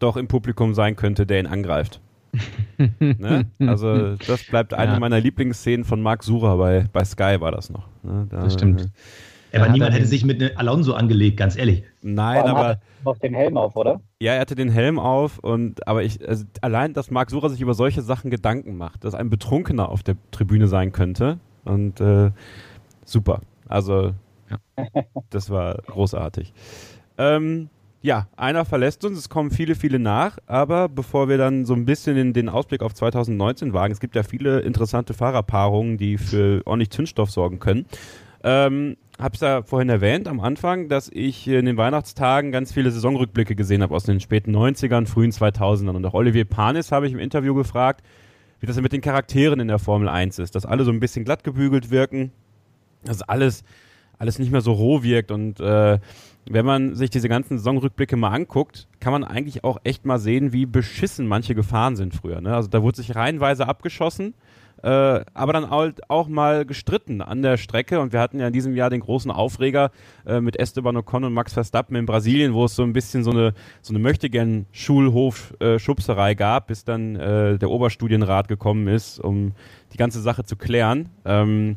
doch 0.00 0.16
im 0.16 0.28
Publikum 0.28 0.74
sein 0.74 0.96
könnte, 0.96 1.26
der 1.26 1.40
ihn 1.40 1.46
angreift. 1.46 2.00
ne? 2.98 3.46
Also 3.58 4.16
das 4.16 4.44
bleibt 4.44 4.74
eine 4.74 4.92
ja. 4.92 4.98
meiner 4.98 5.20
Lieblingsszenen 5.20 5.84
von 5.84 6.02
Marc 6.02 6.22
Sura 6.22 6.56
bei, 6.56 6.86
bei 6.92 7.04
Sky 7.04 7.40
war 7.40 7.52
das 7.52 7.70
noch. 7.70 7.86
Ne? 8.02 8.26
Da, 8.30 8.42
das 8.42 8.54
stimmt. 8.54 8.90
Aber 9.52 9.66
ja, 9.66 9.72
niemand 9.72 9.94
hätte 9.94 10.06
sich 10.06 10.24
mit 10.24 10.56
Alonso 10.56 10.94
angelegt, 10.94 11.36
ganz 11.36 11.56
ehrlich. 11.56 11.84
Nein, 12.02 12.44
aber. 12.44 12.68
Hat 12.68 12.80
noch 13.04 13.18
den 13.18 13.34
Helm 13.34 13.56
auf, 13.56 13.76
oder? 13.76 14.00
Ja, 14.20 14.34
er 14.34 14.40
hatte 14.40 14.54
den 14.54 14.70
Helm 14.70 14.98
auf 14.98 15.38
und 15.38 15.86
aber 15.88 16.02
ich, 16.02 16.26
also 16.28 16.44
allein, 16.60 16.92
dass 16.92 17.10
Marc 17.10 17.30
Sura 17.30 17.48
sich 17.48 17.60
über 17.60 17.74
solche 17.74 18.02
Sachen 18.02 18.30
Gedanken 18.30 18.76
macht, 18.76 19.04
dass 19.04 19.14
ein 19.14 19.30
Betrunkener 19.30 19.88
auf 19.88 20.02
der 20.02 20.16
Tribüne 20.30 20.68
sein 20.68 20.92
könnte, 20.92 21.38
und 21.64 22.00
äh, 22.00 22.30
super. 23.04 23.40
Also, 23.68 24.14
ja. 24.50 24.58
das 25.30 25.50
war 25.50 25.76
großartig. 25.86 26.52
Ähm, 27.18 27.68
ja, 28.02 28.28
einer 28.36 28.64
verlässt 28.64 29.04
uns, 29.04 29.18
es 29.18 29.28
kommen 29.28 29.50
viele, 29.50 29.74
viele 29.74 29.98
nach, 29.98 30.38
aber 30.46 30.88
bevor 30.88 31.28
wir 31.28 31.36
dann 31.36 31.66
so 31.66 31.74
ein 31.74 31.84
bisschen 31.84 32.16
in 32.16 32.32
den 32.32 32.48
Ausblick 32.48 32.82
auf 32.82 32.94
2019 32.94 33.74
wagen, 33.74 33.92
es 33.92 34.00
gibt 34.00 34.16
ja 34.16 34.22
viele 34.22 34.60
interessante 34.60 35.12
Fahrerpaarungen, 35.12 35.98
die 35.98 36.16
für 36.16 36.62
ordentlich 36.64 36.90
Zündstoff 36.90 37.30
sorgen 37.30 37.58
können. 37.58 37.84
Ähm, 38.42 38.96
habe 39.20 39.34
es 39.34 39.40
ja 39.40 39.62
vorhin 39.62 39.88
erwähnt 39.88 40.26
am 40.26 40.40
Anfang, 40.40 40.88
dass 40.88 41.10
ich 41.12 41.46
in 41.46 41.66
den 41.66 41.76
Weihnachtstagen 41.76 42.52
ganz 42.52 42.72
viele 42.72 42.90
Saisonrückblicke 42.90 43.54
gesehen 43.54 43.82
habe 43.82 43.94
aus 43.94 44.04
den 44.04 44.20
späten 44.20 44.54
90ern, 44.56 45.06
frühen 45.06 45.30
2000ern. 45.30 45.96
Und 45.96 46.06
auch 46.06 46.14
Olivier 46.14 46.44
Panis 46.44 46.90
habe 46.90 47.06
ich 47.06 47.12
im 47.12 47.18
Interview 47.18 47.54
gefragt, 47.54 48.02
wie 48.60 48.66
das 48.66 48.80
mit 48.80 48.92
den 48.92 49.00
Charakteren 49.00 49.60
in 49.60 49.68
der 49.68 49.78
Formel 49.78 50.08
1 50.08 50.38
ist, 50.38 50.54
dass 50.54 50.66
alle 50.66 50.84
so 50.84 50.90
ein 50.90 51.00
bisschen 51.00 51.24
glatt 51.24 51.44
gebügelt 51.44 51.90
wirken, 51.90 52.32
dass 53.04 53.22
alles, 53.22 53.64
alles 54.18 54.38
nicht 54.38 54.52
mehr 54.52 54.60
so 54.60 54.72
roh 54.72 55.02
wirkt 55.02 55.30
und 55.30 55.60
äh, 55.60 55.98
wenn 56.48 56.66
man 56.66 56.94
sich 56.94 57.10
diese 57.10 57.28
ganzen 57.28 57.58
Saisonrückblicke 57.58 58.16
mal 58.16 58.30
anguckt, 58.30 58.88
kann 58.98 59.12
man 59.12 59.24
eigentlich 59.24 59.62
auch 59.62 59.78
echt 59.84 60.04
mal 60.04 60.18
sehen, 60.18 60.52
wie 60.52 60.66
beschissen 60.66 61.26
manche 61.26 61.54
gefahren 61.54 61.96
sind 61.96 62.14
früher. 62.14 62.40
Ne? 62.40 62.54
Also 62.54 62.68
da 62.68 62.82
wurde 62.82 62.96
sich 62.96 63.14
reihenweise 63.14 63.68
abgeschossen 63.68 64.34
äh, 64.82 65.24
aber 65.34 65.52
dann 65.52 65.70
halt 65.70 66.08
auch 66.08 66.28
mal 66.28 66.64
gestritten 66.64 67.22
an 67.22 67.42
der 67.42 67.56
Strecke. 67.56 68.00
Und 68.00 68.12
wir 68.12 68.20
hatten 68.20 68.38
ja 68.40 68.46
in 68.46 68.52
diesem 68.52 68.76
Jahr 68.76 68.90
den 68.90 69.00
großen 69.00 69.30
Aufreger 69.30 69.90
äh, 70.26 70.40
mit 70.40 70.58
Esteban 70.58 70.96
Ocon 70.96 71.22
und 71.24 71.32
Max 71.32 71.52
Verstappen 71.52 71.94
in 71.96 72.06
Brasilien, 72.06 72.54
wo 72.54 72.64
es 72.64 72.74
so 72.74 72.82
ein 72.82 72.92
bisschen 72.92 73.22
so 73.24 73.30
eine, 73.30 73.54
so 73.82 73.92
eine 73.92 74.00
Möchtegern-Schulhof-Schubserei 74.00 76.34
gab, 76.34 76.66
bis 76.68 76.84
dann 76.84 77.16
äh, 77.16 77.58
der 77.58 77.70
Oberstudienrat 77.70 78.48
gekommen 78.48 78.88
ist, 78.88 79.20
um 79.20 79.52
die 79.92 79.98
ganze 79.98 80.20
Sache 80.20 80.44
zu 80.44 80.56
klären. 80.56 81.08
Ähm, 81.24 81.76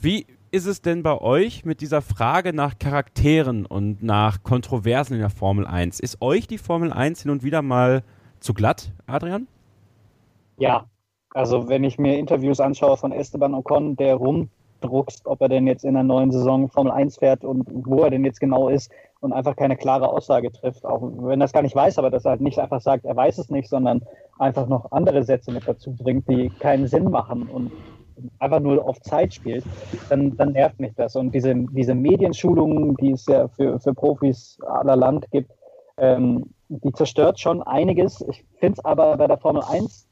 wie 0.00 0.26
ist 0.50 0.66
es 0.66 0.82
denn 0.82 1.02
bei 1.02 1.18
euch 1.18 1.64
mit 1.64 1.80
dieser 1.80 2.02
Frage 2.02 2.52
nach 2.52 2.78
Charakteren 2.78 3.64
und 3.64 4.02
nach 4.02 4.42
Kontroversen 4.42 5.14
in 5.14 5.20
der 5.20 5.30
Formel 5.30 5.66
1? 5.66 5.98
Ist 6.00 6.20
euch 6.20 6.46
die 6.46 6.58
Formel 6.58 6.92
1 6.92 7.22
hin 7.22 7.30
und 7.30 7.42
wieder 7.42 7.62
mal 7.62 8.02
zu 8.40 8.52
glatt, 8.52 8.92
Adrian? 9.06 9.46
Ja, 10.58 10.84
also 11.34 11.68
wenn 11.68 11.84
ich 11.84 11.98
mir 11.98 12.18
Interviews 12.18 12.60
anschaue 12.60 12.96
von 12.96 13.12
Esteban 13.12 13.54
Ocon, 13.54 13.96
der 13.96 14.16
rumdruckst, 14.16 15.26
ob 15.26 15.40
er 15.40 15.48
denn 15.48 15.66
jetzt 15.66 15.84
in 15.84 15.94
der 15.94 16.02
neuen 16.02 16.30
Saison 16.30 16.68
Formel 16.68 16.92
1 16.92 17.18
fährt 17.18 17.44
und 17.44 17.66
wo 17.86 18.02
er 18.02 18.10
denn 18.10 18.24
jetzt 18.24 18.40
genau 18.40 18.68
ist 18.68 18.90
und 19.20 19.32
einfach 19.32 19.56
keine 19.56 19.76
klare 19.76 20.08
Aussage 20.08 20.52
trifft, 20.52 20.84
auch 20.84 21.00
wenn 21.02 21.40
er 21.40 21.46
es 21.46 21.52
gar 21.52 21.62
nicht 21.62 21.76
weiß, 21.76 21.98
aber 21.98 22.10
dass 22.10 22.24
er 22.24 22.32
halt 22.32 22.40
nicht 22.40 22.58
einfach 22.58 22.80
sagt, 22.80 23.04
er 23.04 23.16
weiß 23.16 23.38
es 23.38 23.50
nicht, 23.50 23.68
sondern 23.68 24.02
einfach 24.38 24.68
noch 24.68 24.90
andere 24.92 25.22
Sätze 25.22 25.52
mit 25.52 25.66
dazu 25.66 25.92
bringt, 25.92 26.28
die 26.28 26.50
keinen 26.58 26.86
Sinn 26.86 27.10
machen 27.10 27.48
und 27.48 27.72
einfach 28.38 28.60
nur 28.60 28.86
auf 28.86 29.00
Zeit 29.00 29.32
spielt, 29.34 29.64
dann, 30.10 30.36
dann 30.36 30.52
nervt 30.52 30.78
mich 30.80 30.92
das. 30.96 31.16
Und 31.16 31.34
diese, 31.34 31.54
diese 31.54 31.94
Medienschulungen, 31.94 32.94
die 32.96 33.12
es 33.12 33.26
ja 33.26 33.48
für, 33.48 33.80
für 33.80 33.94
Profis 33.94 34.58
aller 34.66 34.96
Land 34.96 35.30
gibt, 35.30 35.50
ähm, 35.96 36.50
die 36.68 36.92
zerstört 36.92 37.40
schon 37.40 37.62
einiges. 37.62 38.24
Ich 38.28 38.44
finde 38.58 38.74
es 38.78 38.84
aber 38.84 39.16
bei 39.16 39.26
der 39.26 39.38
Formel 39.38 39.62
1 39.62 40.08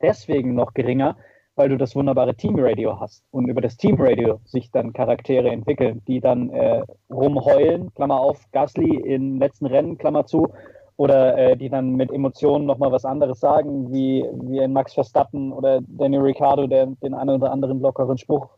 deswegen 0.00 0.54
noch 0.54 0.74
geringer, 0.74 1.16
weil 1.56 1.68
du 1.68 1.76
das 1.78 1.94
wunderbare 1.94 2.34
Teamradio 2.34 2.98
hast 2.98 3.22
und 3.30 3.48
über 3.48 3.60
das 3.60 3.76
Teamradio 3.76 4.40
sich 4.44 4.70
dann 4.70 4.92
Charaktere 4.92 5.50
entwickeln, 5.50 6.02
die 6.08 6.20
dann 6.20 6.50
äh, 6.50 6.82
rumheulen, 7.10 7.94
Klammer 7.94 8.20
auf, 8.20 8.40
Gasly 8.52 8.96
im 8.96 9.38
letzten 9.38 9.66
Rennen, 9.66 9.96
Klammer 9.98 10.26
zu, 10.26 10.48
oder 10.96 11.36
äh, 11.36 11.56
die 11.56 11.68
dann 11.68 11.94
mit 11.94 12.12
Emotionen 12.12 12.66
nochmal 12.66 12.92
was 12.92 13.04
anderes 13.04 13.40
sagen, 13.40 13.92
wie, 13.92 14.24
wie 14.42 14.60
ein 14.60 14.72
Max 14.72 14.94
Verstappen 14.94 15.52
oder 15.52 15.80
Daniel 15.82 16.22
Ricciardo, 16.22 16.66
der 16.66 16.86
den 16.86 17.14
einen 17.14 17.30
oder 17.30 17.50
anderen 17.50 17.80
lockeren 17.80 18.18
Spruch 18.18 18.48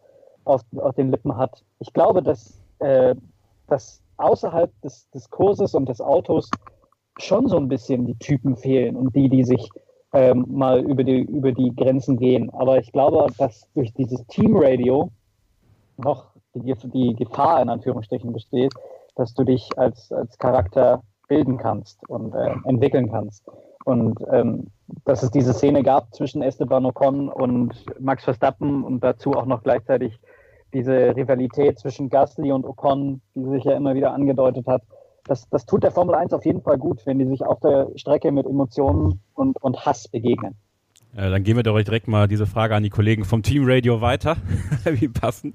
auf, 0.44 0.62
auf 0.76 0.94
den 0.94 1.10
Lippen 1.10 1.36
hat. 1.36 1.62
Ich 1.78 1.93
glaube, 1.93 2.22
dass, 2.22 2.60
äh, 2.80 3.14
dass 3.68 4.02
außerhalb 4.18 4.70
des, 4.82 5.09
des 5.10 5.30
Kurses 5.30 5.74
und 5.74 5.88
des 5.88 6.01
Autos 6.01 6.51
schon 7.18 7.48
so 7.48 7.56
ein 7.56 7.68
bisschen 7.68 8.06
die 8.06 8.18
Typen 8.18 8.56
fehlen 8.56 8.97
und 8.97 9.14
die, 9.16 9.28
die 9.28 9.44
sich 9.44 9.70
ähm, 10.12 10.46
mal 10.48 10.80
über 10.80 11.04
die, 11.04 11.22
über 11.22 11.52
die 11.52 11.74
Grenzen 11.74 12.16
gehen. 12.18 12.50
Aber 12.50 12.78
ich 12.78 12.92
glaube, 12.92 13.26
dass 13.38 13.68
durch 13.74 13.92
dieses 13.94 14.26
Teamradio 14.26 15.10
noch 15.96 16.30
die, 16.54 16.74
die 16.74 17.14
Gefahr 17.14 17.60
in 17.62 17.68
Anführungsstrichen 17.68 18.32
besteht, 18.32 18.72
dass 19.14 19.34
du 19.34 19.44
dich 19.44 19.68
als, 19.76 20.12
als 20.12 20.38
Charakter 20.38 21.02
bilden 21.28 21.58
kannst 21.58 21.98
und 22.08 22.34
äh, 22.34 22.54
entwickeln 22.64 23.10
kannst. 23.10 23.44
Und 23.84 24.18
ähm, 24.32 24.66
dass 25.04 25.22
es 25.22 25.30
diese 25.30 25.52
Szene 25.52 25.82
gab 25.82 26.14
zwischen 26.14 26.42
Esteban 26.42 26.86
Ocon 26.86 27.28
und 27.28 27.84
Max 28.00 28.24
Verstappen 28.24 28.84
und 28.84 29.02
dazu 29.02 29.32
auch 29.32 29.46
noch 29.46 29.62
gleichzeitig 29.62 30.18
diese 30.72 31.14
Rivalität 31.16 31.78
zwischen 31.78 32.08
Gasly 32.08 32.52
und 32.52 32.64
Ocon, 32.64 33.20
die 33.34 33.48
sich 33.50 33.64
ja 33.64 33.76
immer 33.76 33.94
wieder 33.94 34.12
angedeutet 34.12 34.66
hat, 34.66 34.82
das, 35.27 35.48
das 35.51 35.66
tut 35.66 35.82
der 35.82 35.90
Formel 35.90 36.15
1 36.15 36.32
auf 36.32 36.44
jeden 36.44 36.62
Fall 36.62 36.78
gut, 36.78 37.05
wenn 37.07 37.19
die 37.19 37.27
sich 37.27 37.43
auf 37.43 37.61
der 37.61 37.89
Strecke 37.97 38.32
mit 38.32 38.47
Emotionen 38.47 39.20
und, 39.35 39.62
und 39.62 39.85
Hass 39.85 40.09
begegnen. 40.09 40.55
Äh, 41.15 41.31
dann 41.31 41.43
gehen 41.43 41.57
wir 41.57 41.62
doch 41.62 41.81
direkt 41.81 42.09
mal 42.09 42.28
diese 42.28 42.47
Frage 42.47 42.74
an 42.74 42.82
die 42.82 42.90
Kollegen 42.90 43.24
vom 43.24 43.43
Team 43.43 43.65
Radio 43.66 44.01
weiter. 44.01 44.36
wie 44.85 45.09
passen. 45.09 45.55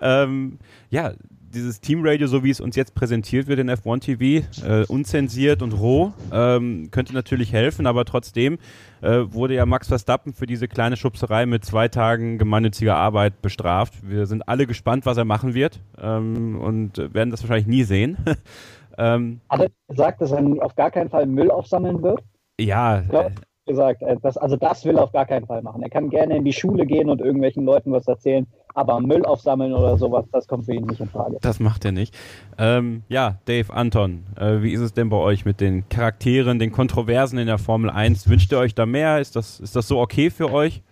Ähm, 0.00 0.58
ja, 0.90 1.12
dieses 1.52 1.80
Team 1.80 2.00
Radio, 2.04 2.26
so 2.26 2.42
wie 2.44 2.50
es 2.50 2.60
uns 2.60 2.76
jetzt 2.76 2.94
präsentiert 2.94 3.46
wird 3.46 3.58
in 3.58 3.70
F1 3.70 4.00
TV, 4.00 4.46
äh, 4.66 4.86
unzensiert 4.86 5.62
und 5.62 5.72
roh, 5.72 6.12
ähm, 6.32 6.88
könnte 6.90 7.12
natürlich 7.12 7.52
helfen, 7.52 7.86
aber 7.86 8.04
trotzdem 8.04 8.58
äh, 9.02 9.20
wurde 9.28 9.54
ja 9.54 9.66
Max 9.66 9.88
Verstappen 9.88 10.32
für 10.32 10.46
diese 10.46 10.66
kleine 10.66 10.96
Schubserei 10.96 11.44
mit 11.46 11.64
zwei 11.64 11.88
Tagen 11.88 12.38
gemeinnütziger 12.38 12.96
Arbeit 12.96 13.42
bestraft. 13.42 13.94
Wir 14.02 14.26
sind 14.26 14.48
alle 14.48 14.66
gespannt, 14.66 15.04
was 15.04 15.18
er 15.18 15.24
machen 15.24 15.54
wird 15.54 15.80
ähm, 16.00 16.58
und 16.58 16.96
werden 17.12 17.30
das 17.30 17.42
wahrscheinlich 17.42 17.66
nie 17.66 17.84
sehen. 17.84 18.16
Ähm, 18.98 19.40
Hat 19.48 19.60
er 19.60 19.68
gesagt, 19.88 20.20
dass 20.20 20.32
er 20.32 20.44
auf 20.64 20.74
gar 20.74 20.90
keinen 20.90 21.10
Fall 21.10 21.26
Müll 21.26 21.50
aufsammeln 21.50 22.02
wird? 22.02 22.20
Ja. 22.58 23.00
Ich 23.00 23.08
glaube, 23.08 23.32
gesagt, 23.66 24.02
äh, 24.02 24.16
das, 24.22 24.36
also 24.36 24.56
das 24.56 24.84
will 24.84 24.96
er 24.96 25.04
auf 25.04 25.12
gar 25.12 25.26
keinen 25.26 25.46
Fall 25.46 25.62
machen. 25.62 25.82
Er 25.82 25.90
kann 25.90 26.10
gerne 26.10 26.36
in 26.36 26.44
die 26.44 26.52
Schule 26.52 26.86
gehen 26.86 27.08
und 27.08 27.20
irgendwelchen 27.20 27.64
Leuten 27.64 27.92
was 27.92 28.06
erzählen, 28.06 28.46
aber 28.74 29.00
Müll 29.00 29.24
aufsammeln 29.24 29.72
oder 29.72 29.96
sowas, 29.96 30.26
das 30.32 30.46
kommt 30.46 30.64
für 30.64 30.74
ihn 30.74 30.86
nicht 30.86 31.00
in 31.00 31.08
Frage. 31.08 31.38
Das 31.40 31.60
macht 31.60 31.84
er 31.84 31.92
nicht. 31.92 32.16
Ähm, 32.58 33.02
ja, 33.08 33.38
Dave, 33.44 33.72
Anton, 33.72 34.24
äh, 34.36 34.62
wie 34.62 34.72
ist 34.72 34.80
es 34.80 34.92
denn 34.92 35.08
bei 35.08 35.16
euch 35.16 35.44
mit 35.44 35.60
den 35.60 35.88
Charakteren, 35.88 36.58
den 36.58 36.72
Kontroversen 36.72 37.38
in 37.38 37.46
der 37.46 37.58
Formel 37.58 37.90
1? 37.90 38.28
Wünscht 38.28 38.52
ihr 38.52 38.58
euch 38.58 38.74
da 38.74 38.86
mehr? 38.86 39.20
Ist 39.20 39.36
das, 39.36 39.60
ist 39.60 39.76
das 39.76 39.88
so 39.88 40.00
okay 40.00 40.30
für 40.30 40.52
euch? 40.52 40.82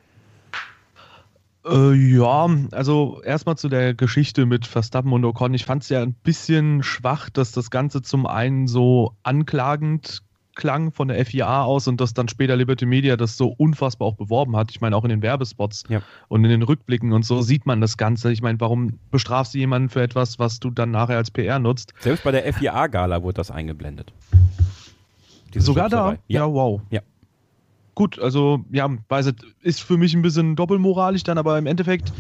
Äh, 1.65 1.93
ja, 1.93 2.49
also 2.73 3.21
erstmal 3.23 3.57
zu 3.57 3.69
der 3.69 3.95
Geschichte 3.95 4.47
mit 4.47 4.67
Verstappen 4.67 5.13
und 5.13 5.25
Ocon. 5.25 5.53
Ich 5.55 5.65
fand 5.65 5.83
es 5.83 5.89
ja 5.91 6.03
ein 6.03 6.15
bisschen 6.15 6.83
schwach, 6.83 7.29
dass 7.29 7.53
das 7.53 7.71
Ganze 7.71 8.03
zum 8.03 8.27
einen 8.27 8.67
so 8.67 9.15
anklagend 9.23 10.23
klang 10.55 10.91
von 10.93 11.09
der 11.09 11.25
FIA 11.25 11.63
aus 11.63 11.87
und 11.87 12.01
dass 12.01 12.13
dann 12.13 12.29
später 12.29 12.57
Liberty 12.57 12.85
Media 12.85 13.17
das 13.17 13.37
so 13.37 13.49
unfassbar 13.49 14.09
auch 14.09 14.17
beworben 14.17 14.57
hat. 14.57 14.71
Ich 14.71 14.81
meine, 14.81 14.97
auch 14.97 15.05
in 15.05 15.11
den 15.11 15.23
Werbespots 15.23 15.85
ja. 15.89 16.03
und 16.29 16.45
in 16.45 16.51
den 16.51 16.63
Rückblicken 16.63 17.13
und 17.13 17.25
so 17.25 17.41
sieht 17.41 17.67
man 17.67 17.81
das 17.81 17.97
Ganze. 17.97 18.33
Ich 18.33 18.43
meine, 18.43 18.61
warum 18.61 18.99
bestrafst 19.11 19.55
du 19.55 19.59
jemanden 19.59 19.89
für 19.89 20.03
etwas, 20.03 20.39
was 20.39 20.61
du 20.61 20.71
dann 20.71 20.91
nachher 20.91 21.17
als 21.17 21.31
PR 21.31 21.59
nutzt? 21.59 21.95
Selbst 22.01 22.25
bei 22.25 22.33
der 22.33 22.53
FIA-Gala 22.53 23.23
wurde 23.23 23.37
das 23.37 23.51
eingeblendet. 23.51 24.13
Diese 25.55 25.67
Sogar 25.67 25.89
da? 25.89 26.13
Ja. 26.13 26.47
ja, 26.47 26.53
wow. 26.53 26.81
Ja 26.91 27.01
gut, 27.95 28.19
also 28.19 28.65
ja, 28.71 28.89
weiß 29.09 29.27
nicht, 29.27 29.45
ist 29.61 29.83
für 29.83 29.97
mich 29.97 30.15
ein 30.15 30.23
bisschen 30.23 30.57
doppelmoralisch 30.57 31.23
dann, 31.23 31.39
aber 31.39 31.59
im 31.59 31.67
Endeffekt 31.67 32.13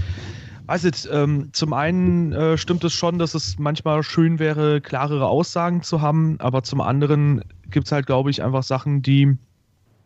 weiß 0.67 0.85
nicht, 0.85 1.09
ähm, 1.11 1.49
zum 1.53 1.73
einen 1.73 2.33
äh, 2.33 2.57
stimmt 2.57 2.85
es 2.85 2.93
schon, 2.93 3.19
dass 3.19 3.35
es 3.35 3.59
manchmal 3.59 4.05
schön 4.05 4.39
wäre, 4.39 4.81
klarere 4.81 5.27
Aussagen 5.27 5.83
zu 5.83 6.01
haben, 6.01 6.37
aber 6.39 6.63
zum 6.63 6.81
anderen 6.81 7.43
gibt 7.71 7.87
es 7.87 7.93
halt, 7.93 8.07
glaube 8.07 8.31
ich, 8.31 8.43
einfach 8.43 8.63
Sachen, 8.63 9.03
die 9.03 9.37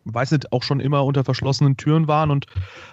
weiß 0.05 0.31
nicht, 0.31 0.51
auch 0.51 0.63
schon 0.63 0.79
immer 0.79 1.03
unter 1.03 1.23
verschlossenen 1.23 1.77
Türen 1.77 2.07
waren. 2.07 2.31
Und 2.31 2.45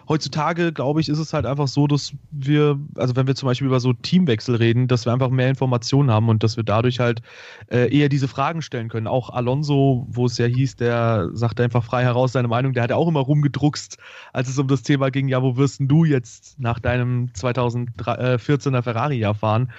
heutzutage, 0.08 0.72
glaube 0.72 1.00
ich, 1.00 1.08
ist 1.08 1.18
es 1.18 1.32
halt 1.32 1.46
einfach 1.46 1.68
so, 1.68 1.86
dass 1.86 2.12
wir, 2.30 2.78
also 2.96 3.14
wenn 3.16 3.26
wir 3.26 3.34
zum 3.34 3.46
Beispiel 3.46 3.66
über 3.66 3.80
so 3.80 3.92
Teamwechsel 3.92 4.56
reden, 4.56 4.88
dass 4.88 5.04
wir 5.04 5.12
einfach 5.12 5.28
mehr 5.28 5.48
Informationen 5.48 6.10
haben 6.10 6.28
und 6.28 6.42
dass 6.42 6.56
wir 6.56 6.64
dadurch 6.64 7.00
halt 7.00 7.22
äh, 7.70 7.94
eher 7.94 8.08
diese 8.08 8.28
Fragen 8.28 8.62
stellen 8.62 8.88
können. 8.88 9.06
Auch 9.06 9.30
Alonso, 9.30 10.06
wo 10.10 10.26
es 10.26 10.38
ja 10.38 10.46
hieß, 10.46 10.76
der 10.76 11.28
sagte 11.34 11.62
einfach 11.62 11.84
frei 11.84 12.02
heraus 12.02 12.32
seine 12.32 12.48
Meinung, 12.48 12.72
der 12.72 12.82
hat 12.82 12.90
ja 12.90 12.96
auch 12.96 13.08
immer 13.08 13.20
rumgedruckst, 13.20 13.98
als 14.32 14.48
es 14.48 14.58
um 14.58 14.68
das 14.68 14.82
Thema 14.82 15.10
ging, 15.10 15.28
ja, 15.28 15.42
wo 15.42 15.56
wirst 15.56 15.80
denn 15.80 15.88
du 15.88 16.04
jetzt 16.04 16.58
nach 16.58 16.78
deinem 16.78 17.26
2014er 17.34 18.82
Ferrari-Jahr 18.82 19.34
fahren? 19.34 19.70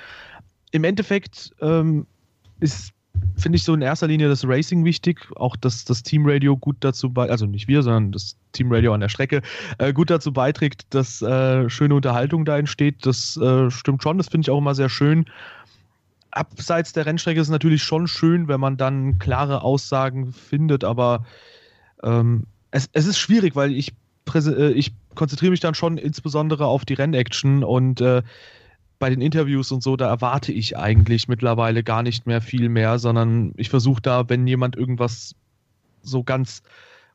Im 0.71 0.83
Endeffekt 0.83 1.51
ähm, 1.61 2.05
ist 2.59 2.92
finde 3.37 3.57
ich 3.57 3.63
so 3.63 3.73
in 3.73 3.81
erster 3.81 4.07
Linie 4.07 4.29
das 4.29 4.47
Racing 4.47 4.85
wichtig, 4.85 5.27
auch 5.35 5.55
dass 5.55 5.85
das 5.85 6.03
Teamradio 6.03 6.57
gut 6.57 6.77
dazu 6.79 7.09
bei, 7.09 7.29
also 7.29 7.45
nicht 7.45 7.67
wir, 7.67 7.83
sondern 7.83 8.11
das 8.11 8.37
Teamradio 8.53 8.93
an 8.93 9.01
der 9.01 9.09
Strecke 9.09 9.41
äh, 9.77 9.93
gut 9.93 10.09
dazu 10.09 10.31
beiträgt, 10.31 10.85
dass 10.91 11.21
äh, 11.21 11.69
schöne 11.69 11.95
Unterhaltung 11.95 12.45
da 12.45 12.57
entsteht. 12.57 13.05
Das 13.05 13.37
äh, 13.37 13.69
stimmt 13.69 14.03
schon, 14.03 14.17
das 14.17 14.29
finde 14.29 14.45
ich 14.45 14.49
auch 14.49 14.59
immer 14.59 14.75
sehr 14.75 14.89
schön. 14.89 15.25
Abseits 16.31 16.93
der 16.93 17.05
Rennstrecke 17.05 17.39
ist 17.39 17.47
es 17.47 17.51
natürlich 17.51 17.83
schon 17.83 18.07
schön, 18.07 18.47
wenn 18.47 18.59
man 18.59 18.77
dann 18.77 19.19
klare 19.19 19.61
Aussagen 19.61 20.33
findet, 20.33 20.83
aber 20.83 21.25
ähm, 22.01 22.45
es, 22.71 22.89
es 22.93 23.05
ist 23.05 23.19
schwierig, 23.19 23.55
weil 23.55 23.71
ich, 23.71 23.93
äh, 24.33 24.71
ich 24.71 24.93
konzentriere 25.15 25.51
mich 25.51 25.59
dann 25.59 25.75
schon 25.75 25.97
insbesondere 25.97 26.65
auf 26.65 26.85
die 26.85 26.95
Rennaction 26.95 27.63
und 27.63 28.01
äh, 28.01 28.23
bei 29.03 29.09
den 29.09 29.19
Interviews 29.19 29.69
und 29.73 29.83
so, 29.83 29.97
da 29.97 30.07
erwarte 30.07 30.53
ich 30.53 30.77
eigentlich 30.77 31.27
mittlerweile 31.27 31.83
gar 31.83 32.03
nicht 32.03 32.25
mehr 32.25 32.39
viel 32.39 32.69
mehr, 32.69 32.99
sondern 32.99 33.51
ich 33.57 33.69
versuche 33.69 34.01
da, 34.01 34.29
wenn 34.29 34.47
jemand 34.47 34.77
irgendwas 34.77 35.35
so 36.03 36.23
ganz 36.23 36.63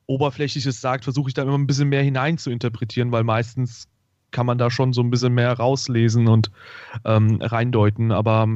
Oberflächliches 0.05 0.83
sagt, 0.83 1.05
versuche 1.05 1.31
ich 1.31 1.35
da 1.35 1.45
immer 1.45 1.57
ein 1.57 1.67
bisschen 1.67 1.89
mehr 1.89 2.03
hinein 2.03 2.37
zu 2.37 2.51
interpretieren, 2.51 3.11
weil 3.11 3.25
meistens 3.25 3.89
kann 4.33 4.45
man 4.45 4.59
da 4.59 4.71
schon 4.71 4.93
so 4.93 5.01
ein 5.01 5.09
bisschen 5.09 5.33
mehr 5.33 5.51
rauslesen 5.55 6.29
und 6.29 6.51
ähm, 7.07 7.41
reindeuten, 7.41 8.13
aber 8.13 8.47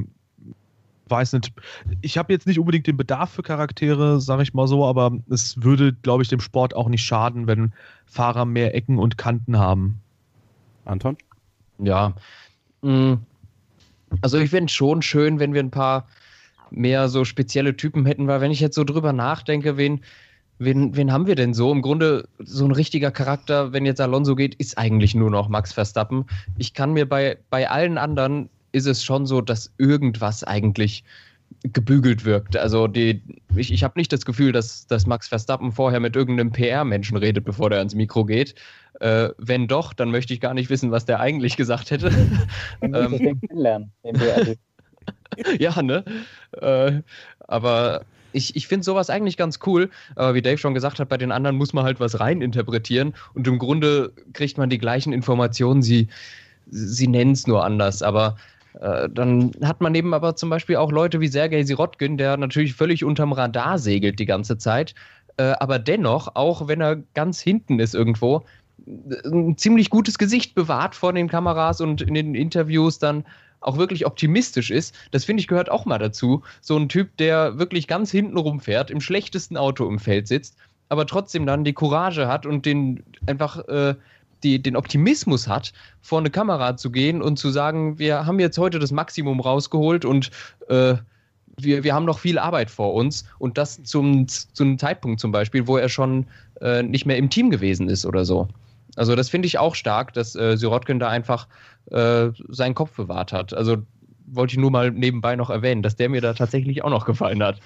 weiß 1.09 1.33
nicht, 1.33 1.55
ich 2.03 2.19
habe 2.19 2.35
jetzt 2.35 2.47
nicht 2.47 2.59
unbedingt 2.59 2.87
den 2.87 2.99
Bedarf 2.99 3.31
für 3.31 3.43
Charaktere, 3.43 4.21
sage 4.21 4.43
ich 4.43 4.53
mal 4.53 4.69
so, 4.69 4.85
aber 4.85 5.11
es 5.31 5.63
würde, 5.63 5.95
glaube 5.95 6.23
ich, 6.23 6.29
dem 6.29 6.41
Sport 6.41 6.77
auch 6.77 6.91
nicht 6.91 7.03
schaden, 7.03 7.47
wenn 7.47 7.73
Fahrer 8.05 8.45
mehr 8.45 8.75
Ecken 8.75 8.99
und 8.99 9.17
Kanten 9.17 9.59
haben. 9.59 10.03
Anton? 10.85 11.17
Ja. 11.79 12.13
Also 12.83 14.39
ich 14.39 14.51
fände 14.51 14.67
es 14.67 14.73
schon 14.73 15.03
schön, 15.03 15.39
wenn 15.39 15.55
wir 15.55 15.63
ein 15.63 15.71
paar 15.71 16.09
mehr 16.71 17.09
so 17.09 17.25
spezielle 17.25 17.77
Typen 17.77 18.07
hätten, 18.07 18.27
weil 18.27 18.41
wenn 18.41 18.51
ich 18.51 18.61
jetzt 18.61 18.75
so 18.75 18.85
drüber 18.85 19.13
nachdenke, 19.13 19.77
wen, 19.77 20.01
wen, 20.59 20.97
wen 20.97 21.13
haben 21.13 21.27
wir 21.27 21.35
denn 21.35 21.55
so? 21.55 21.71
Im 21.71 21.83
Grunde 21.83 22.29
so 22.39 22.65
ein 22.65 22.73
richtiger 22.73 23.11
Charakter, 23.11 23.73
wenn 23.73 23.87
jetzt 23.87 24.01
Alonso 24.01 24.35
geht, 24.35 24.55
ist 24.57 24.79
eigentlich 24.79 25.15
nur 25.15 25.31
noch 25.31 25.49
Max 25.49 25.73
Verstappen. 25.73 26.27
Ich 26.59 26.75
kann 26.75 26.93
mir 26.93 27.09
bei, 27.09 27.39
bei 27.51 27.69
allen 27.69 27.99
anderen 27.99 28.49
ist 28.73 28.87
es 28.87 29.05
schon 29.05 29.27
so, 29.27 29.41
dass 29.41 29.73
irgendwas 29.79 30.45
eigentlich 30.45 31.05
gebügelt 31.65 32.25
wirkt. 32.25 32.57
Also 32.57 32.87
die, 32.87 33.23
ich, 33.57 33.73
ich 33.73 33.85
habe 33.85 33.99
nicht 33.99 34.13
das 34.13 34.25
Gefühl, 34.25 34.53
dass, 34.53 34.87
dass 34.87 35.07
Max 35.07 35.29
Verstappen 35.29 35.73
vorher 35.73 36.01
mit 36.01 36.17
irgendeinem 36.17 36.53
PR-Menschen 36.53 37.17
redet, 37.17 37.45
bevor 37.45 37.71
der 37.71 37.79
ans 37.79 37.95
Mikro 37.95 38.25
geht. 38.25 38.55
Äh, 39.01 39.31
wenn 39.39 39.69
doch, 39.69 39.93
dann 39.93 40.11
möchte 40.11 40.35
ich 40.35 40.41
gar 40.41 40.55
nicht 40.55 40.71
wissen, 40.71 40.91
was 40.91 41.05
der 41.05 41.21
eigentlich 41.21 41.57
gesagt 41.57 41.91
hätte. 41.91 42.11
ähm, 42.83 43.39
kennenlernen, 43.47 43.93
ja, 45.59 45.83
ne? 45.83 46.05
Äh, 46.61 47.01
aber 47.41 48.05
ich, 48.33 48.57
ich 48.57 48.67
finde 48.67 48.85
sowas 48.85 49.11
eigentlich 49.11 49.37
ganz 49.37 49.61
cool. 49.67 49.91
Aber 50.17 50.35
wie 50.35 50.43
Dave 50.43 50.59
schon 50.59 50.75
gesagt 50.75 50.99
hat, 50.99 51.09
bei 51.09 51.19
den 51.19 51.33
anderen 51.33 51.57
muss 51.57 51.73
man 51.73 51.85
halt 51.85 52.01
was 52.01 52.19
reininterpretieren 52.19 53.15
und 53.35 53.47
im 53.47 53.59
Grunde 53.59 54.13
kriegt 54.33 54.59
man 54.59 54.71
die 54.71 54.79
gleichen 54.79 55.13
Informationen. 55.13 55.83
Sie, 55.83 56.09
sie 56.71 57.09
nennen 57.09 57.33
es 57.33 57.47
nur 57.47 57.65
anders. 57.65 58.03
Aber 58.03 58.37
dann 58.81 59.53
hat 59.63 59.81
man 59.81 59.95
eben 59.95 60.15
aber 60.15 60.37
zum 60.37 60.51
Beispiel 60.51 60.77
auch 60.77 60.91
Leute 60.91 61.21
wie 61.21 61.29
Sergei 61.29 61.63
Sirotkin, 61.63 62.17
der 62.17 62.37
natürlich 62.37 62.75
völlig 62.75 63.05
unterm 63.05 63.33
Radar 63.33 63.79
segelt 63.79 64.19
die 64.19 64.27
ganze 64.27 64.59
Zeit, 64.59 64.95
äh, 65.37 65.55
aber 65.61 65.79
dennoch, 65.79 66.35
auch 66.35 66.69
wenn 66.69 66.81
er 66.81 66.97
ganz 67.15 67.41
hinten 67.41 67.79
ist 67.81 67.95
irgendwo, 67.95 68.45
ein 68.87 69.57
ziemlich 69.57 69.91
gutes 69.91 70.19
Gesicht 70.19 70.55
bewahrt 70.55 70.95
vor 70.95 71.13
den 71.13 71.29
Kameras 71.29 71.81
und 71.81 72.03
in 72.03 72.15
den 72.15 72.35
Interviews 72.35 72.99
dann 72.99 73.25
auch 73.61 73.79
wirklich 73.79 74.07
optimistisch 74.07 74.71
ist. 74.71 74.95
Das 75.13 75.25
finde 75.25 75.41
ich 75.41 75.47
gehört 75.47 75.71
auch 75.71 75.85
mal 75.85 75.99
dazu. 75.99 76.43
So 76.61 76.77
ein 76.77 76.89
Typ, 76.89 77.17
der 77.19 77.59
wirklich 77.59 77.87
ganz 77.87 78.11
hinten 78.11 78.37
rumfährt, 78.37 78.91
im 78.91 79.01
schlechtesten 79.01 79.57
Auto 79.57 79.89
im 79.89 80.01
Feld 80.01 80.27
sitzt, 80.27 80.57
aber 80.89 81.07
trotzdem 81.07 81.47
dann 81.47 81.65
die 81.65 81.73
Courage 81.73 82.27
hat 82.27 82.45
und 82.45 82.67
den 82.67 83.05
einfach 83.27 83.67
äh, 83.69 83.95
die, 84.43 84.63
den 84.63 84.77
Optimismus 84.77 85.49
hat, 85.49 85.73
vor 86.01 86.19
eine 86.19 86.31
Kamera 86.31 86.77
zu 86.77 86.91
gehen 86.91 87.23
und 87.23 87.39
zu 87.39 87.51
sagen, 87.51 87.99
wir 87.99 88.27
haben 88.27 88.41
jetzt 88.41 88.59
heute 88.59 88.79
das 88.79 88.93
Maximum 88.93 89.41
rausgeholt 89.41 90.05
und 90.05 90.31
äh, 90.69 90.95
wir, 91.59 91.85
wir 91.85 91.95
haben 91.95 92.05
noch 92.05 92.19
viel 92.19 92.39
Arbeit 92.39 92.71
vor 92.71 92.95
uns 92.95 93.25
und 93.39 93.59
das 93.59 93.83
zum, 93.83 94.27
zu 94.29 94.63
einem 94.63 94.79
Zeitpunkt 94.79 95.21
zum 95.21 95.33
Beispiel, 95.33 95.67
wo 95.67 95.77
er 95.77 95.89
schon 95.89 96.27
äh, 96.61 96.83
nicht 96.83 97.07
mehr 97.07 97.17
im 97.17 97.31
Team 97.31 97.51
gewesen 97.51 97.89
ist 97.89 98.07
oder 98.07 98.25
so. 98.25 98.49
Also 98.97 99.17
das 99.17 99.29
finde 99.29 99.47
ich 99.47 99.59
auch 99.59 99.75
stark, 99.75 100.13
dass 100.13 100.35
äh, 100.35 100.57
Sirotkin 100.57 100.99
da 100.99 101.09
einfach 101.09 101.47
äh, 101.91 102.29
seinen 102.49 102.75
Kopf 102.75 102.93
bewahrt 102.97 103.33
hat. 103.33 103.55
Also 103.55 103.79
wollte 104.27 104.55
ich 104.55 104.59
nur 104.59 104.71
mal 104.71 104.91
nebenbei 104.91 105.37
noch 105.37 105.51
erwähnen, 105.51 105.83
dass 105.83 105.97
der 105.97 106.09
mir 106.09 106.21
da 106.21 106.35
tatsächlich 106.35 106.85
auch 106.85 106.91
noch 106.91 107.05
gefallen 107.05 107.43
hat. 107.43 107.61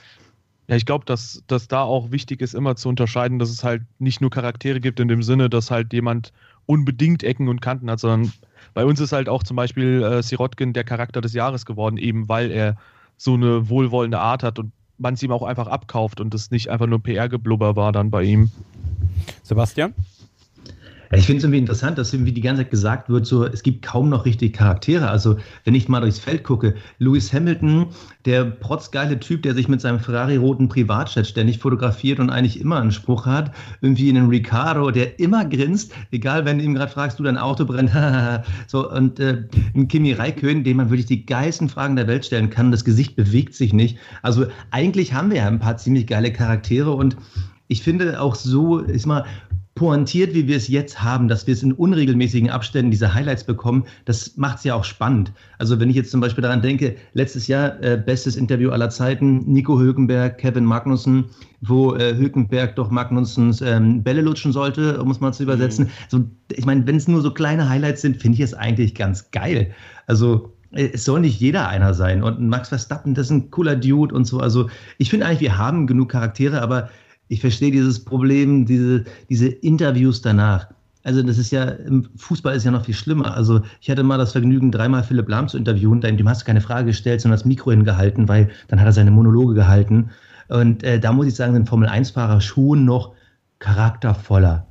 Ja, 0.69 0.75
ich 0.75 0.87
glaube, 0.87 1.05
dass, 1.05 1.43
dass 1.47 1.69
da 1.69 1.83
auch 1.83 2.11
wichtig 2.11 2.41
ist, 2.41 2.55
immer 2.55 2.75
zu 2.75 2.89
unterscheiden, 2.89 3.39
dass 3.39 3.51
es 3.51 3.63
halt 3.63 3.83
nicht 3.99 4.21
nur 4.21 4.31
Charaktere 4.31 4.81
gibt 4.81 4.99
in 4.99 5.07
dem 5.07 5.23
Sinne, 5.23 5.49
dass 5.49 5.71
halt 5.71 5.93
jemand 5.93 6.33
unbedingt 6.67 7.23
Ecken 7.23 7.49
und 7.49 7.61
Kanten 7.61 7.91
hat, 7.91 8.01
sondern 8.01 8.33
bei 8.75 8.85
uns 8.85 9.01
ist 9.01 9.13
halt 9.13 9.29
auch 9.29 9.43
zum 9.43 9.57
Beispiel 9.57 10.03
äh, 10.03 10.23
Sirotkin 10.23 10.73
der 10.73 10.85
Charakter 10.85 11.21
des 11.21 11.33
Jahres 11.33 11.65
geworden, 11.65 11.97
eben 11.97 12.29
weil 12.29 12.51
er 12.51 12.77
so 13.17 13.35
eine 13.35 13.69
wohlwollende 13.69 14.19
Art 14.19 14.43
hat 14.43 14.59
und 14.59 14.73
man 14.99 15.15
es 15.15 15.23
ihm 15.23 15.33
auch 15.33 15.43
einfach 15.43 15.67
abkauft 15.67 16.21
und 16.21 16.35
es 16.35 16.51
nicht 16.51 16.69
einfach 16.69 16.87
nur 16.87 17.03
PR-Geblubber 17.03 17.77
war 17.77 17.93
dann 17.93 18.11
bei 18.11 18.23
ihm. 18.23 18.51
Sebastian? 19.43 19.95
Ich 21.13 21.27
finde 21.27 21.39
es 21.39 21.45
irgendwie 21.45 21.59
interessant, 21.59 21.99
dass 21.99 22.13
irgendwie 22.13 22.33
die 22.33 22.41
ganze 22.41 22.63
Zeit 22.63 22.71
gesagt 22.71 23.09
wird, 23.09 23.27
so, 23.27 23.45
es 23.45 23.63
gibt 23.63 23.85
kaum 23.85 24.09
noch 24.09 24.25
richtige 24.25 24.53
Charaktere. 24.53 25.09
Also, 25.09 25.37
wenn 25.65 25.75
ich 25.75 25.89
mal 25.89 26.01
durchs 26.01 26.19
Feld 26.19 26.43
gucke, 26.43 26.75
Lewis 26.99 27.33
Hamilton, 27.33 27.87
der 28.25 28.45
protzgeile 28.45 29.19
Typ, 29.21 29.43
der 29.43 29.55
sich 29.55 29.69
mit 29.69 29.81
seinem 29.81 30.01
Ferrari-roten 30.01 30.69
Privatjet 30.69 31.27
ständig 31.27 31.59
fotografiert 31.59 32.19
und 32.19 32.31
eigentlich 32.31 32.61
immer 32.61 32.81
einen 32.81 32.93
Spruch 32.93 33.27
hat, 33.27 33.53
irgendwie 33.81 34.09
einen 34.09 34.29
Ricardo, 34.29 34.91
der 34.91 35.21
immer 35.21 35.45
grinst, 35.45 35.93
egal 36.11 36.45
wenn 36.45 36.59
du 36.59 36.65
ihm 36.65 36.75
gerade 36.75 36.91
fragst, 36.91 37.19
du 37.19 37.23
dein 37.23 37.39
Auto 37.39 37.65
brennt, 37.65 37.91
so, 38.67 38.91
und 38.91 39.21
äh, 39.21 39.45
ein 39.75 39.89
Kimi 39.89 40.13
Raikön, 40.13 40.65
dem 40.65 40.79
man 40.79 40.91
wirklich 40.91 41.07
die 41.07 41.25
geilsten 41.25 41.69
Fragen 41.69 41.97
der 41.97 42.09
Welt 42.09 42.27
stellen 42.27 42.51
kann, 42.51 42.73
das 42.73 42.85
Gesicht 42.85 43.17
bewegt 43.17 43.55
sich 43.55 43.73
nicht. 43.73 43.99
Also, 44.23 44.47
eigentlich 44.71 45.15
haben 45.15 45.31
wir 45.31 45.39
ja 45.39 45.47
ein 45.47 45.61
paar 45.61 45.77
ziemlich 45.77 46.07
geile 46.07 46.33
Charaktere 46.33 46.93
und 46.93 47.17
ich 47.69 47.83
finde 47.83 48.21
auch 48.21 48.35
so, 48.35 48.79
ist 48.79 49.07
mal, 49.07 49.25
pointiert, 49.77 50.33
wie 50.35 50.49
wir 50.49 50.57
es 50.57 50.69
jetzt 50.69 51.03
haben, 51.03 51.29
dass 51.29 51.47
wir 51.47 51.53
es 51.53 51.63
in 51.63 51.73
unregelmäßigen 51.73 52.49
Abständen 52.49 52.91
diese 52.91 53.13
Highlights 53.13 53.45
bekommen, 53.45 53.85
das 54.07 54.37
macht 54.37 54.59
es 54.59 54.65
ja 54.65 54.75
auch 54.75 54.85
spannend. 54.85 55.33
Also 55.59 55.79
wenn 55.79 55.91
ich 55.91 55.97
jetzt 55.97 56.11
zum 56.11 56.21
Beispiel 56.21 56.41
daran 56.41 56.63
denke, 56.63 56.97
letztes 57.13 57.47
Jahr 57.47 57.81
äh, 57.83 57.97
bestes 57.99 58.37
Interview 58.37 58.71
aller 58.71 58.89
Zeiten, 58.89 59.45
Nico 59.45 59.79
Hülkenberg, 59.79 60.39
Kevin 60.39 60.65
Magnussen, 60.65 61.27
wo 61.61 61.95
äh, 61.95 62.17
Hülkenberg 62.17 62.75
doch 62.77 62.91
Magnussens 62.91 63.61
ähm, 63.61 64.03
Bälle 64.03 64.23
lutschen 64.23 64.51
sollte, 64.51 65.01
um 65.01 65.11
es 65.11 65.21
mal 65.21 65.33
zu 65.33 65.43
übersetzen. 65.43 65.85
Mhm. 65.85 65.91
So, 66.09 66.25
ich 66.53 66.65
meine, 66.65 66.87
wenn 66.87 66.97
es 66.97 67.07
nur 67.07 67.21
so 67.21 67.31
kleine 67.31 67.69
Highlights 67.69 68.01
sind, 68.01 68.17
finde 68.17 68.37
ich 68.37 68.41
es 68.41 68.55
eigentlich 68.55 68.95
ganz 68.95 69.31
geil. 69.31 69.75
Also 70.07 70.55
äh, 70.73 70.89
es 70.95 71.05
soll 71.05 71.21
nicht 71.21 71.39
jeder 71.39 71.69
einer 71.69 71.93
sein. 71.93 72.23
Und 72.23 72.41
Max 72.41 72.71
Verstappen, 72.71 73.13
das 73.13 73.27
ist 73.27 73.33
ein 73.33 73.51
cooler 73.51 73.77
Dude 73.77 74.15
und 74.15 74.25
so. 74.25 74.41
Also 74.41 74.71
ich 74.97 75.11
finde 75.11 75.27
eigentlich, 75.27 75.41
wir 75.41 75.59
haben 75.59 75.87
genug 75.87 76.09
Charaktere, 76.09 76.63
aber 76.63 76.89
ich 77.29 77.41
verstehe 77.41 77.71
dieses 77.71 78.05
Problem, 78.05 78.67
diese, 78.67 79.05
diese 79.29 79.49
Interviews 79.49 80.23
danach. 80.23 80.69
Also 81.03 81.23
das 81.23 81.39
ist 81.39 81.53
ja, 81.53 81.65
im 81.65 82.09
Fußball 82.17 82.57
ist 82.57 82.65
ja 82.65 82.73
noch 82.73 82.85
viel 82.85 82.95
schlimmer. 82.95 83.35
Also 83.37 83.61
ich 83.81 83.89
hatte 83.89 84.03
mal 84.03 84.19
das 84.19 84.33
Vergnügen, 84.33 84.73
dreimal 84.73 85.05
Philipp 85.05 85.29
Lahm 85.29 85.47
zu 85.47 85.57
interviewen, 85.57 86.01
dem 86.01 86.29
hast 86.29 86.43
du 86.43 86.47
keine 86.47 86.61
Frage 86.61 86.87
gestellt, 86.87 87.21
sondern 87.21 87.39
das 87.39 87.45
Mikro 87.45 87.71
hingehalten, 87.71 88.29
weil 88.29 88.51
dann 88.69 88.81
hat 88.81 88.87
er 88.87 88.93
seine 88.93 89.13
Monologe 89.13 89.55
gehalten. 89.55 90.11
Und 90.49 90.83
äh, 90.83 90.99
da 90.99 91.13
muss 91.13 91.27
ich 91.27 91.35
sagen, 91.35 91.55
sind 91.55 91.69
Formel-1-Fahrer 91.69 92.41
schon 92.41 92.85
noch 92.85 93.13
charaktervoller. 93.61 94.67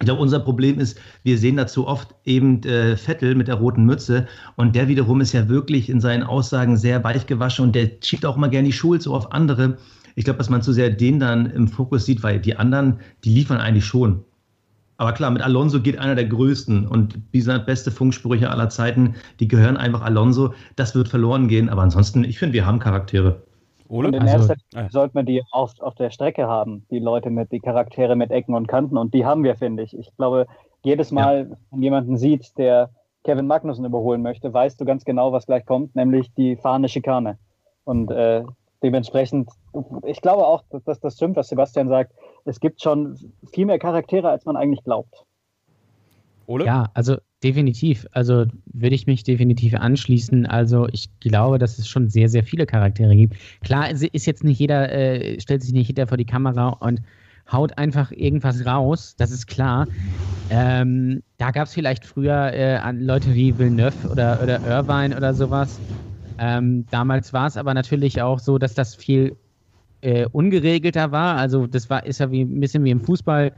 Ich 0.00 0.06
glaube, 0.06 0.22
unser 0.22 0.38
Problem 0.38 0.78
ist, 0.78 0.98
wir 1.24 1.36
sehen 1.38 1.56
dazu 1.56 1.86
oft 1.86 2.14
eben 2.24 2.62
äh, 2.62 2.96
Vettel 2.96 3.34
mit 3.34 3.48
der 3.48 3.56
roten 3.56 3.84
Mütze 3.84 4.28
und 4.54 4.76
der 4.76 4.86
wiederum 4.86 5.20
ist 5.20 5.32
ja 5.32 5.48
wirklich 5.48 5.90
in 5.90 6.00
seinen 6.00 6.22
Aussagen 6.22 6.76
sehr 6.76 7.02
weich 7.02 7.26
gewaschen 7.26 7.66
und 7.66 7.74
der 7.74 7.90
schiebt 8.02 8.24
auch 8.24 8.36
mal 8.36 8.48
gerne 8.48 8.68
die 8.68 8.72
Schuld 8.72 9.02
so 9.02 9.12
auf 9.12 9.32
andere. 9.32 9.76
Ich 10.18 10.24
glaube, 10.24 10.38
dass 10.38 10.50
man 10.50 10.62
zu 10.62 10.72
sehr 10.72 10.90
den 10.90 11.20
dann 11.20 11.46
im 11.46 11.68
Fokus 11.68 12.04
sieht, 12.04 12.24
weil 12.24 12.40
die 12.40 12.56
anderen, 12.56 12.98
die 13.22 13.30
liefern 13.30 13.58
eigentlich 13.58 13.84
schon. 13.84 14.24
Aber 14.96 15.12
klar, 15.12 15.30
mit 15.30 15.42
Alonso 15.42 15.80
geht 15.80 15.96
einer 15.96 16.16
der 16.16 16.24
größten 16.24 16.88
und 16.88 17.20
wie 17.30 17.38
gesagt, 17.38 17.66
beste 17.66 17.92
Funksprüche 17.92 18.50
aller 18.50 18.68
Zeiten, 18.68 19.14
die 19.38 19.46
gehören 19.46 19.76
einfach 19.76 20.02
Alonso. 20.02 20.54
Das 20.74 20.96
wird 20.96 21.06
verloren 21.06 21.46
gehen. 21.46 21.68
Aber 21.68 21.82
ansonsten, 21.82 22.24
ich 22.24 22.36
finde, 22.36 22.54
wir 22.54 22.66
haben 22.66 22.80
Charaktere. 22.80 23.42
Oder? 23.86 24.08
Und 24.08 24.14
in 24.14 24.22
also, 24.22 24.38
erster 24.38 24.56
Linie 24.72 24.90
sollte 24.90 25.14
man 25.14 25.24
die 25.24 25.44
auf, 25.52 25.78
auf 25.78 25.94
der 25.94 26.10
Strecke 26.10 26.48
haben, 26.48 26.84
die 26.90 26.98
Leute 26.98 27.30
mit, 27.30 27.52
die 27.52 27.60
Charaktere 27.60 28.16
mit 28.16 28.32
Ecken 28.32 28.56
und 28.56 28.66
Kanten. 28.66 28.96
Und 28.96 29.14
die 29.14 29.24
haben 29.24 29.44
wir, 29.44 29.54
finde 29.54 29.84
ich. 29.84 29.96
Ich 29.96 30.10
glaube, 30.16 30.48
jedes 30.82 31.12
Mal, 31.12 31.46
ja. 31.48 31.56
wenn 31.70 31.82
jemanden 31.84 32.16
sieht, 32.16 32.58
der 32.58 32.90
Kevin 33.22 33.46
Magnussen 33.46 33.84
überholen 33.84 34.22
möchte, 34.22 34.52
weißt 34.52 34.80
du 34.80 34.84
ganz 34.84 35.04
genau, 35.04 35.30
was 35.30 35.46
gleich 35.46 35.64
kommt, 35.64 35.94
nämlich 35.94 36.34
die 36.34 36.56
fahrende 36.56 36.88
Schikane. 36.88 37.38
Und 37.84 38.10
äh, 38.10 38.42
dementsprechend, 38.82 39.48
ich 40.06 40.20
glaube 40.20 40.46
auch, 40.46 40.64
dass 40.84 41.00
das 41.00 41.14
stimmt, 41.14 41.36
was 41.36 41.48
Sebastian 41.48 41.88
sagt. 41.88 42.12
Es 42.44 42.60
gibt 42.60 42.82
schon 42.82 43.16
viel 43.52 43.66
mehr 43.66 43.78
Charaktere, 43.78 44.28
als 44.30 44.44
man 44.44 44.56
eigentlich 44.56 44.82
glaubt. 44.84 45.24
Ole? 46.46 46.64
Ja, 46.64 46.90
also 46.94 47.16
definitiv. 47.42 48.06
Also 48.12 48.46
würde 48.66 48.94
ich 48.94 49.06
mich 49.06 49.22
definitiv 49.22 49.74
anschließen. 49.74 50.46
Also 50.46 50.88
ich 50.88 51.10
glaube, 51.20 51.58
dass 51.58 51.78
es 51.78 51.86
schon 51.86 52.08
sehr, 52.08 52.28
sehr 52.28 52.42
viele 52.42 52.66
Charaktere 52.66 53.14
gibt. 53.14 53.36
Klar 53.62 53.90
ist 53.90 54.26
jetzt 54.26 54.44
nicht 54.44 54.58
jeder, 54.58 54.90
äh, 54.90 55.38
stellt 55.40 55.62
sich 55.62 55.72
nicht 55.72 55.88
jeder 55.88 56.06
vor 56.06 56.16
die 56.16 56.24
Kamera 56.24 56.70
und 56.70 57.02
haut 57.50 57.76
einfach 57.78 58.10
irgendwas 58.12 58.66
raus, 58.66 59.14
das 59.16 59.30
ist 59.30 59.46
klar. 59.46 59.88
Ähm, 60.50 61.22
da 61.36 61.50
gab 61.50 61.66
es 61.66 61.74
vielleicht 61.74 62.04
früher 62.04 62.52
äh, 62.52 62.92
Leute 62.92 63.34
wie 63.34 63.56
Villeneuve 63.58 64.08
oder, 64.08 64.42
oder 64.42 64.64
Irvine 64.64 65.16
oder 65.16 65.34
sowas. 65.34 65.78
Ähm, 66.38 66.86
damals 66.90 67.32
war 67.32 67.46
es 67.46 67.56
aber 67.56 67.74
natürlich 67.74 68.22
auch 68.22 68.38
so, 68.38 68.58
dass 68.58 68.74
das 68.74 68.94
viel 68.94 69.36
äh, 70.00 70.26
ungeregelter 70.26 71.12
war. 71.12 71.36
Also 71.36 71.66
das 71.66 71.90
war, 71.90 72.06
ist 72.06 72.20
ja 72.20 72.30
wie, 72.30 72.42
ein 72.42 72.60
bisschen 72.60 72.84
wie 72.84 72.90
im 72.90 73.00
Fußball. 73.00 73.52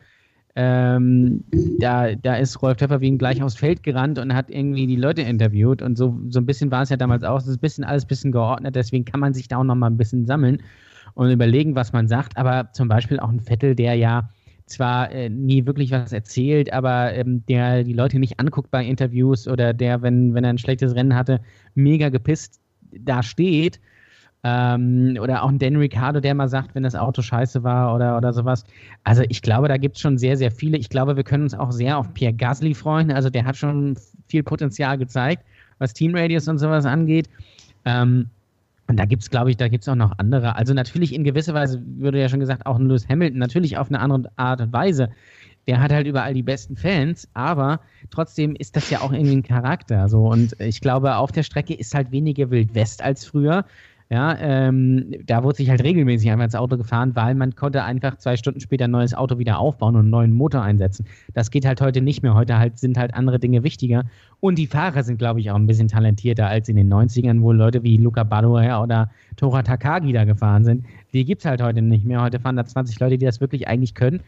Ähm, 0.57 1.45
da, 1.79 2.15
da 2.15 2.35
ist 2.37 2.61
Rolf 2.61 2.79
Töpferwien 2.79 3.19
gleich 3.19 3.43
aufs 3.43 3.55
Feld 3.55 3.83
gerannt 3.83 4.19
und 4.19 4.35
hat 4.35 4.51
irgendwie 4.51 4.87
die 4.87 4.97
Leute 4.97 5.23
interviewt 5.23 5.81
und 5.81 5.97
so, 5.97 6.19
so 6.29 6.41
ein 6.41 6.47
bisschen 6.47 6.73
war 6.73 6.83
es 6.83 6.89
ja 6.89 6.97
damals 6.97 7.23
auch. 7.23 7.39
Es 7.39 7.47
ist 7.47 7.59
ein 7.59 7.61
bisschen 7.61 7.85
alles 7.85 8.05
ein 8.05 8.09
bisschen 8.09 8.33
geordnet, 8.33 8.75
deswegen 8.75 9.05
kann 9.05 9.21
man 9.21 9.33
sich 9.33 9.47
da 9.47 9.59
auch 9.59 9.65
noch 9.65 9.77
mal 9.77 9.87
ein 9.87 9.97
bisschen 9.97 10.27
sammeln 10.27 10.63
und 11.15 11.31
überlegen, 11.31 11.77
was 11.77 11.93
man 11.93 12.09
sagt. 12.09 12.37
Aber 12.37 12.73
zum 12.73 12.89
Beispiel 12.89 13.21
auch 13.21 13.29
ein 13.29 13.41
Vettel, 13.41 13.77
der 13.77 13.95
ja 13.95 14.29
zwar 14.67 15.11
äh, 15.13 15.29
nie 15.29 15.67
wirklich 15.67 15.91
was 15.91 16.13
erzählt, 16.13 16.73
aber 16.73 17.13
ähm, 17.13 17.45
der 17.47 17.85
die 17.85 17.93
Leute 17.93 18.19
nicht 18.19 18.41
anguckt 18.41 18.71
bei 18.71 18.85
Interviews 18.85 19.47
oder 19.47 19.73
der, 19.73 20.03
wenn, 20.03 20.35
wenn 20.35 20.45
er 20.45 20.51
ein 20.51 20.59
schlechtes 20.59 20.95
Rennen 20.95 21.15
hatte, 21.15 21.41
mega 21.75 22.09
gepisst 22.09 22.61
da 22.93 23.23
steht. 23.23 23.81
Ähm, 24.43 25.19
oder 25.21 25.43
auch 25.43 25.51
ein 25.51 25.59
Dan 25.59 25.77
Ricciardo, 25.77 26.21
der 26.21 26.35
mal 26.35 26.49
sagt, 26.49 26.75
wenn 26.75 26.83
das 26.83 26.95
Auto 26.95 27.21
scheiße 27.21 27.63
war 27.63 27.95
oder, 27.95 28.17
oder 28.17 28.33
sowas. 28.33 28.65
Also 29.05 29.23
ich 29.29 29.43
glaube, 29.43 29.69
da 29.69 29.77
gibt 29.77 29.97
es 29.97 30.03
schon 30.03 30.17
sehr, 30.17 30.37
sehr 30.37 30.51
viele. 30.51 30.79
Ich 30.79 30.89
glaube, 30.89 31.17
wir 31.17 31.25
können 31.25 31.43
uns 31.43 31.55
auch 31.55 31.73
sehr 31.73 31.99
auf 31.99 32.13
Pierre 32.15 32.33
Gasly 32.33 32.75
freuen. 32.75 33.11
Also 33.11 33.29
der 33.29 33.45
hat 33.45 33.57
schon 33.57 33.99
viel 34.29 34.43
Potenzial 34.43 34.97
gezeigt, 34.97 35.45
was 35.79 35.93
Teamradius 35.93 36.49
und 36.49 36.59
sowas 36.59 36.87
angeht. 36.87 37.29
Ähm, 37.85 38.31
und 38.91 38.97
da 38.97 39.05
gibt 39.05 39.23
es, 39.23 39.31
glaube 39.31 39.51
ich, 39.51 39.57
da 39.57 39.69
gibt 39.69 39.85
es 39.85 39.89
auch 39.89 39.95
noch 39.95 40.19
andere. 40.19 40.57
Also 40.57 40.75
natürlich 40.75 41.15
in 41.15 41.23
gewisser 41.23 41.55
Weise, 41.55 41.81
würde 41.85 42.19
ja 42.19 42.29
schon 42.29 42.41
gesagt, 42.41 42.67
auch 42.67 42.77
ein 42.77 42.87
Lewis 42.87 43.09
Hamilton, 43.09 43.39
natürlich 43.39 43.79
auf 43.79 43.89
eine 43.89 44.01
andere 44.01 44.33
Art 44.37 44.61
und 44.61 44.73
Weise. 44.73 45.11
Der 45.69 45.81
hat 45.81 45.93
halt 45.93 46.09
überall 46.09 46.35
die 46.35 46.43
besten 46.43 46.77
Fans, 46.77 47.29
aber 47.35 47.81
trotzdem 48.11 48.57
ist 48.57 48.75
das 48.75 48.91
ja 48.91 49.03
auch 49.03 49.13
irgendwie 49.13 49.37
ein 49.37 49.43
Charakter. 49.45 50.09
So. 50.09 50.27
Und 50.27 50.59
ich 50.59 50.81
glaube, 50.81 51.15
auf 51.15 51.31
der 51.31 51.45
Strecke 51.45 51.75
ist 51.75 51.95
halt 51.95 52.11
weniger 52.11 52.51
Wild 52.51 52.75
West 52.75 53.01
als 53.01 53.25
früher. 53.25 53.65
Ja, 54.13 54.37
ähm, 54.41 55.13
da 55.25 55.45
wurde 55.45 55.59
sich 55.59 55.71
halt 55.71 55.85
regelmäßig 55.85 56.33
einfach 56.33 56.45
ins 56.45 56.57
Auto 56.57 56.77
gefahren, 56.77 57.15
weil 57.15 57.37
man 57.37 57.55
konnte 57.55 57.85
einfach 57.85 58.17
zwei 58.17 58.37
Stunden 58.37 58.59
später 58.59 58.87
ein 58.87 58.91
neues 58.91 59.15
Auto 59.15 59.39
wieder 59.39 59.61
aufbauen 59.61 59.95
und 59.95 60.01
einen 60.01 60.11
neuen 60.11 60.33
Motor 60.33 60.63
einsetzen. 60.63 61.07
Das 61.33 61.53
geht 61.53 61.65
halt 61.65 61.81
heute 61.81 62.01
nicht 62.01 62.25
mehr. 62.25 62.35
Heute 62.35 62.59
halt 62.59 62.77
sind 62.81 62.99
halt 62.99 63.15
andere 63.15 63.39
Dinge 63.39 63.63
wichtiger. 63.63 64.03
Und 64.41 64.59
die 64.59 64.67
Fahrer 64.67 65.05
sind, 65.05 65.19
glaube 65.19 65.39
ich, 65.39 65.53
auch 65.53 65.55
ein 65.55 65.69
bisschen 65.69 65.87
talentierter 65.87 66.49
als 66.49 66.69
in 66.69 66.75
den 66.75 66.93
90ern, 66.93 67.41
wo 67.41 67.53
Leute 67.53 67.85
wie 67.85 67.99
Luca 67.99 68.25
Badoer 68.25 68.83
oder 68.83 69.13
Tora 69.37 69.63
Takagi 69.63 70.13
da 70.13 70.25
gefahren 70.25 70.65
sind. 70.65 70.87
Die 71.13 71.25
gibt 71.25 71.43
es 71.43 71.47
halt 71.47 71.63
heute 71.63 71.81
nicht 71.81 72.05
mehr. 72.05 72.21
Heute 72.21 72.41
fahren 72.41 72.57
da 72.57 72.65
20 72.65 72.99
Leute, 72.99 73.17
die 73.17 73.27
das 73.27 73.41
wirklich 73.41 73.69
eigentlich 73.69 73.95
können. 73.95 74.23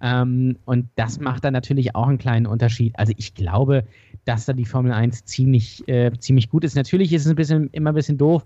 Ähm, 0.00 0.56
und 0.64 0.86
das 0.96 1.20
macht 1.20 1.44
dann 1.44 1.52
natürlich 1.52 1.94
auch 1.94 2.08
einen 2.08 2.18
kleinen 2.18 2.46
Unterschied. 2.46 2.98
Also 2.98 3.12
ich 3.16 3.34
glaube, 3.34 3.84
dass 4.24 4.46
da 4.46 4.52
die 4.52 4.64
Formel 4.64 4.92
1 4.92 5.24
ziemlich, 5.24 5.86
äh, 5.88 6.10
ziemlich 6.18 6.50
gut 6.50 6.64
ist. 6.64 6.76
Natürlich 6.76 7.12
ist 7.12 7.24
es 7.24 7.30
ein 7.30 7.36
bisschen, 7.36 7.68
immer 7.70 7.92
ein 7.92 7.94
bisschen 7.94 8.18
doof, 8.18 8.44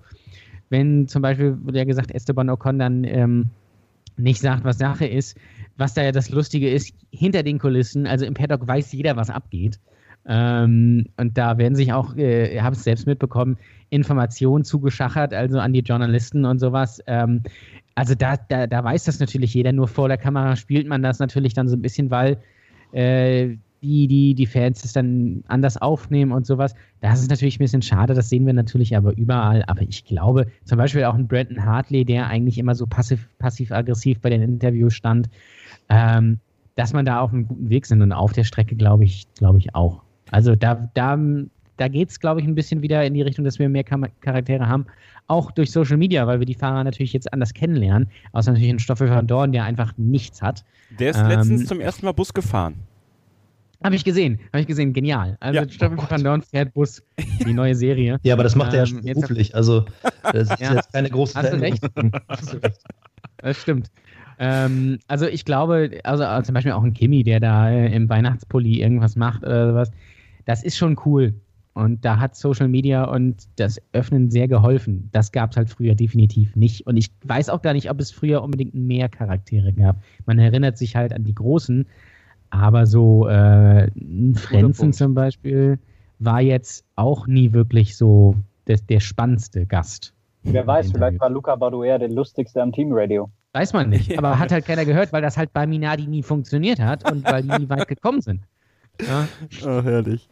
wenn 0.73 1.07
zum 1.07 1.23
Beispiel, 1.23 1.57
wurde 1.63 1.79
ja 1.79 1.85
gesagt, 1.85 2.11
Esteban 2.11 2.51
Ocon 2.51 2.79
dann 2.79 3.05
ähm, 3.05 3.51
nicht 4.17 4.41
sagt, 4.41 4.65
was 4.65 4.79
Sache 4.79 5.07
ist. 5.07 5.39
Was 5.77 5.95
da 5.95 6.03
ja 6.03 6.13
das 6.13 6.31
Lustige 6.31 6.69
ist, 6.71 6.93
hinter 7.11 7.43
den 7.43 7.59
Kulissen, 7.59 8.07
also 8.07 8.27
im 8.27 8.35
Paddock 8.35 8.67
weiß 8.67 8.93
jeder, 8.93 9.17
was 9.17 9.31
abgeht. 9.31 9.79
Ähm, 10.27 11.07
und 11.17 11.37
da 11.37 11.59
werden 11.59 11.75
sich 11.75 11.93
auch, 11.93 12.17
äh, 12.17 12.61
habe 12.61 12.77
es 12.77 12.85
selbst 12.85 13.07
mitbekommen, 13.07 13.59
Informationen 13.91 14.65
zugeschachert, 14.65 15.35
also 15.35 15.59
an 15.59 15.73
die 15.73 15.81
Journalisten 15.81 16.45
und 16.45 16.59
sowas. 16.59 17.01
Ähm, 17.07 17.43
also 17.95 18.15
da, 18.15 18.37
da, 18.37 18.67
da 18.67 18.85
weiß 18.85 19.05
das 19.05 19.21
natürlich 19.21 19.55
jeder, 19.55 19.73
nur 19.73 19.89
vor 19.89 20.09
der 20.09 20.19
Kamera 20.19 20.57
spielt 20.57 20.87
man 20.87 21.03
das 21.03 21.19
natürlich 21.19 21.55
dann 21.55 21.69
so 21.69 21.77
ein 21.77 21.83
bisschen, 21.83 22.11
weil 22.11 22.39
äh, 22.93 23.57
die, 23.83 24.07
die, 24.07 24.35
die 24.35 24.47
Fans 24.47 24.85
es 24.85 24.93
dann 24.93 25.43
anders 25.49 25.77
aufnehmen 25.77 26.33
und 26.33 26.47
sowas. 26.47 26.75
Das 27.01 27.21
ist 27.21 27.31
natürlich 27.31 27.57
ein 27.57 27.65
bisschen 27.65 27.83
schade, 27.83 28.15
das 28.15 28.29
sehen 28.29 28.47
wir 28.47 28.53
natürlich 28.53 28.97
aber 28.97 29.17
überall. 29.17 29.65
Aber 29.67 29.83
ich 29.83 30.05
glaube, 30.05 30.47
zum 30.65 30.79
Beispiel 30.79 31.05
auch 31.05 31.15
ein 31.15 31.27
Brandon 31.27 31.65
Hartley, 31.65 32.05
der 32.05 32.29
eigentlich 32.29 32.59
immer 32.59 32.75
so 32.75 32.87
passiv-aggressiv 32.87 34.21
bei 34.21 34.31
den 34.31 34.43
Interviews 34.43 34.95
stand, 34.95 35.29
ähm, 35.89 36.39
dass 36.77 36.93
man 36.93 37.05
da 37.05 37.21
auf 37.21 37.33
einem 37.33 37.47
guten 37.47 37.69
Weg 37.69 37.87
sind 37.87 38.03
und 38.03 38.13
auf 38.13 38.33
der 38.33 38.45
Strecke 38.45 38.77
glaube 38.77 39.05
ich, 39.05 39.27
glaube 39.35 39.59
ich 39.59 39.75
auch. 39.75 40.03
Also 40.31 40.55
da, 40.55 40.89
da, 40.95 41.19
da 41.77 41.89
geht 41.89 42.11
es, 42.11 42.21
glaube 42.21 42.41
ich, 42.41 42.47
ein 42.47 42.55
bisschen 42.55 42.83
wieder 42.83 43.05
in 43.05 43.15
die 43.15 43.23
Richtung, 43.23 43.45
dass 43.45 43.59
wir 43.59 43.69
mehr 43.69 43.85
Charaktere 43.85 44.69
haben. 44.69 44.87
Auch 45.27 45.51
durch 45.51 45.71
Social 45.71 45.97
Media, 45.97 46.27
weil 46.27 46.39
wir 46.39 46.47
die 46.47 46.55
Fahrer 46.55 46.85
natürlich 46.85 47.13
jetzt 47.13 47.33
anders 47.33 47.53
kennenlernen. 47.53 48.09
Außer 48.33 48.53
natürlich 48.53 48.71
ein 48.71 48.79
Stoffel 48.79 49.11
van 49.11 49.27
Dorn, 49.27 49.53
der 49.53 49.65
einfach 49.65 49.93
nichts 49.97 50.41
hat. 50.41 50.65
Der 50.99 51.11
ist 51.11 51.19
ähm, 51.19 51.29
letztens 51.29 51.67
zum 51.67 51.81
ersten 51.81 52.07
Mal 52.07 52.13
Bus 52.13 52.33
gefahren. 52.33 52.75
Habe 53.85 53.95
ich 53.95 54.05
gesehen, 54.05 54.39
habe 54.53 54.61
ich 54.61 54.67
gesehen, 54.67 54.93
genial. 54.93 55.37
Also 55.41 55.61
ja. 55.61 55.69
Stoffel 55.69 55.99
oh 55.99 56.05
van 56.09 56.23
Dorn 56.23 56.43
fährt 56.43 56.73
Bus, 56.75 57.03
die 57.47 57.53
neue 57.53 57.75
Serie. 57.75 58.19
ja, 58.23 58.35
aber 58.35 58.43
das 58.43 58.55
macht 58.55 58.73
ähm, 58.73 58.75
er 58.75 58.81
ja 58.81 58.87
schon 58.87 59.03
beruflich. 59.03 59.55
Also 59.55 59.85
das 60.33 60.51
ist 60.51 60.61
ja. 60.61 60.75
jetzt 60.75 60.93
keine 60.93 61.11
große 61.11 61.39
Hast 61.39 61.53
du 61.53 61.61
recht? 61.61 61.83
Hast 62.29 62.53
du 62.53 62.57
recht. 62.59 62.81
Das 63.39 63.61
stimmt. 63.61 63.91
Ähm, 64.39 64.99
also 65.09 65.27
ich 65.27 65.45
glaube, 65.45 66.01
also, 66.05 66.25
also, 66.25 66.47
zum 66.47 66.55
Beispiel 66.55 66.73
auch 66.73 66.83
ein 66.83 66.95
Kimi, 66.95 67.23
der 67.23 67.41
da 67.41 67.71
im 67.71 68.09
Weihnachtspulli 68.09 68.81
irgendwas 68.81 69.17
macht 69.17 69.43
oder 69.43 69.69
sowas, 69.69 69.91
das 70.47 70.63
ist 70.63 70.77
schon 70.77 70.99
cool. 71.05 71.35
Und 71.75 72.05
da 72.05 72.19
hat 72.19 72.37
Social 72.37 72.69
Media 72.69 73.05
und 73.05 73.49
das 73.57 73.81
Öffnen 73.93 74.31
sehr 74.31 74.47
geholfen. 74.47 75.09
Das 75.13 75.33
gab 75.33 75.53
es 75.53 75.57
halt 75.57 75.71
früher 75.71 75.95
definitiv 75.95 76.55
nicht. 76.55 76.87
Und 76.87 76.99
ich 76.99 77.11
weiß 77.25 77.49
auch 77.49 77.63
gar 77.63 77.73
nicht, 77.73 77.91
ob 77.91 77.99
es 77.99 78.11
früher 78.11 78.43
unbedingt 78.43 78.75
mehr 78.75 79.09
Charaktere 79.09 79.73
gab. 79.73 80.03
Man 80.27 80.39
erinnert 80.39 80.77
sich 80.77 80.97
halt 80.97 81.15
an 81.15 81.25
die 81.25 81.35
Großen, 81.35 81.87
aber 82.53 82.87
so 82.87 83.27
äh, 83.29 83.91
Frenzen 84.35 84.93
zum 84.93 85.15
Beispiel 85.15 85.79
war 86.19 86.41
jetzt 86.41 86.85
auch 86.97 87.27
nie 87.27 87.53
wirklich 87.53 87.97
so 87.97 88.37
der, 88.67 88.77
der 88.77 89.01
spannendste 89.01 89.65
Gast. 89.67 90.13
Wer 90.43 90.67
weiß, 90.67 90.93
vielleicht 90.93 91.19
war 91.19 91.31
Luca 91.31 91.57
Baudouer 91.57 91.99
der 91.99 92.11
lustigste 92.11 92.61
am 92.61 92.73
Teamradio. 92.73 93.31
Weiß 93.55 93.73
man 93.73 93.89
nicht, 93.89 94.19
aber 94.19 94.39
hat 94.39 94.53
halt 94.53 94.67
keiner 94.67 94.85
gehört, 94.85 95.13
weil 95.13 95.23
das 95.23 95.39
halt 95.39 95.53
bei 95.53 95.67
Minardi 95.67 96.07
nie 96.07 96.23
funktioniert 96.23 96.79
hat 96.79 97.11
und 97.11 97.25
weil 97.25 97.43
die 97.43 97.49
nie 97.49 97.69
weit 97.71 97.89
gekommen 97.89 98.21
sind. 98.21 98.43
Ja. 99.01 99.27
Oh, 99.65 99.83
herrlich. 99.83 100.29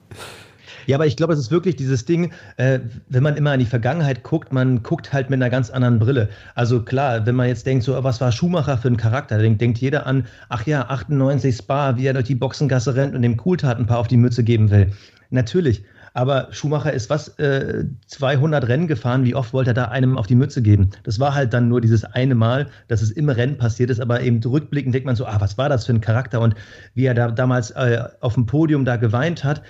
Ja, 0.91 0.97
aber 0.97 1.07
ich 1.07 1.17
glaube, 1.17 1.33
es 1.35 1.39
ist 1.39 1.53
wirklich 1.53 1.77
dieses 1.77 2.05
Ding, 2.05 2.33
äh, 2.57 2.81
wenn 3.09 3.23
man 3.23 3.37
immer 3.37 3.55
in 3.55 3.61
die 3.61 3.67
Vergangenheit 3.67 4.25
guckt, 4.25 4.53
man 4.53 4.83
guckt 4.83 5.13
halt 5.13 5.31
mit 5.31 5.37
einer 5.37 5.49
ganz 5.49 5.71
anderen 5.71 6.01
Brille. 6.01 6.31
Also 6.57 6.83
klar, 6.83 7.25
wenn 7.27 7.37
man 7.37 7.47
jetzt 7.47 7.65
denkt, 7.65 7.85
so, 7.85 8.03
was 8.03 8.21
war 8.21 8.33
Schumacher 8.33 8.77
für 8.77 8.89
ein 8.89 8.97
Charakter, 8.97 9.41
dann 9.41 9.57
denkt 9.57 9.79
jeder 9.79 10.05
an, 10.05 10.27
ach 10.49 10.67
ja, 10.67 10.89
98 10.89 11.55
Spa, 11.55 11.97
wie 11.97 12.07
er 12.07 12.13
durch 12.13 12.25
die 12.25 12.35
Boxengasse 12.35 12.97
rennt 12.97 13.15
und 13.15 13.23
dem 13.23 13.37
Cooltat 13.37 13.79
ein 13.79 13.87
paar 13.87 13.99
auf 14.01 14.09
die 14.09 14.17
Mütze 14.17 14.43
geben 14.43 14.73
will. 14.73 14.91
Natürlich. 15.31 15.85
Aber 16.13 16.49
Schumacher 16.51 16.93
ist 16.93 17.09
was, 17.09 17.39
äh, 17.39 17.85
200 18.09 18.67
Rennen 18.67 18.89
gefahren. 18.89 19.23
Wie 19.23 19.37
oft 19.37 19.53
wollte 19.53 19.71
er 19.71 19.75
da 19.75 19.85
einem 19.85 20.19
auf 20.19 20.27
die 20.27 20.35
Mütze 20.35 20.61
geben? 20.61 20.91
Das 21.05 21.21
war 21.21 21.37
halt 21.37 21.53
dann 21.53 21.69
nur 21.69 21.81
dieses 21.81 22.03
eine 22.03 22.35
Mal, 22.35 22.67
dass 22.89 23.01
es 23.01 23.13
im 23.13 23.29
Rennen 23.29 23.59
passiert 23.59 23.91
ist. 23.91 24.01
Aber 24.01 24.23
eben 24.23 24.43
rückblickend 24.43 24.93
denkt 24.93 25.07
man 25.07 25.15
so, 25.15 25.25
ah, 25.25 25.37
was 25.39 25.57
war 25.57 25.69
das 25.69 25.87
für 25.87 25.93
ein 25.93 26.01
Charakter? 26.01 26.41
Und 26.41 26.57
wie 26.95 27.05
er 27.05 27.15
da 27.15 27.31
damals 27.31 27.71
äh, 27.71 28.03
auf 28.21 28.35
dem 28.35 28.47
Podium 28.47 28.85
da 28.85 28.97
geweint 28.97 29.45
hat. 29.45 29.63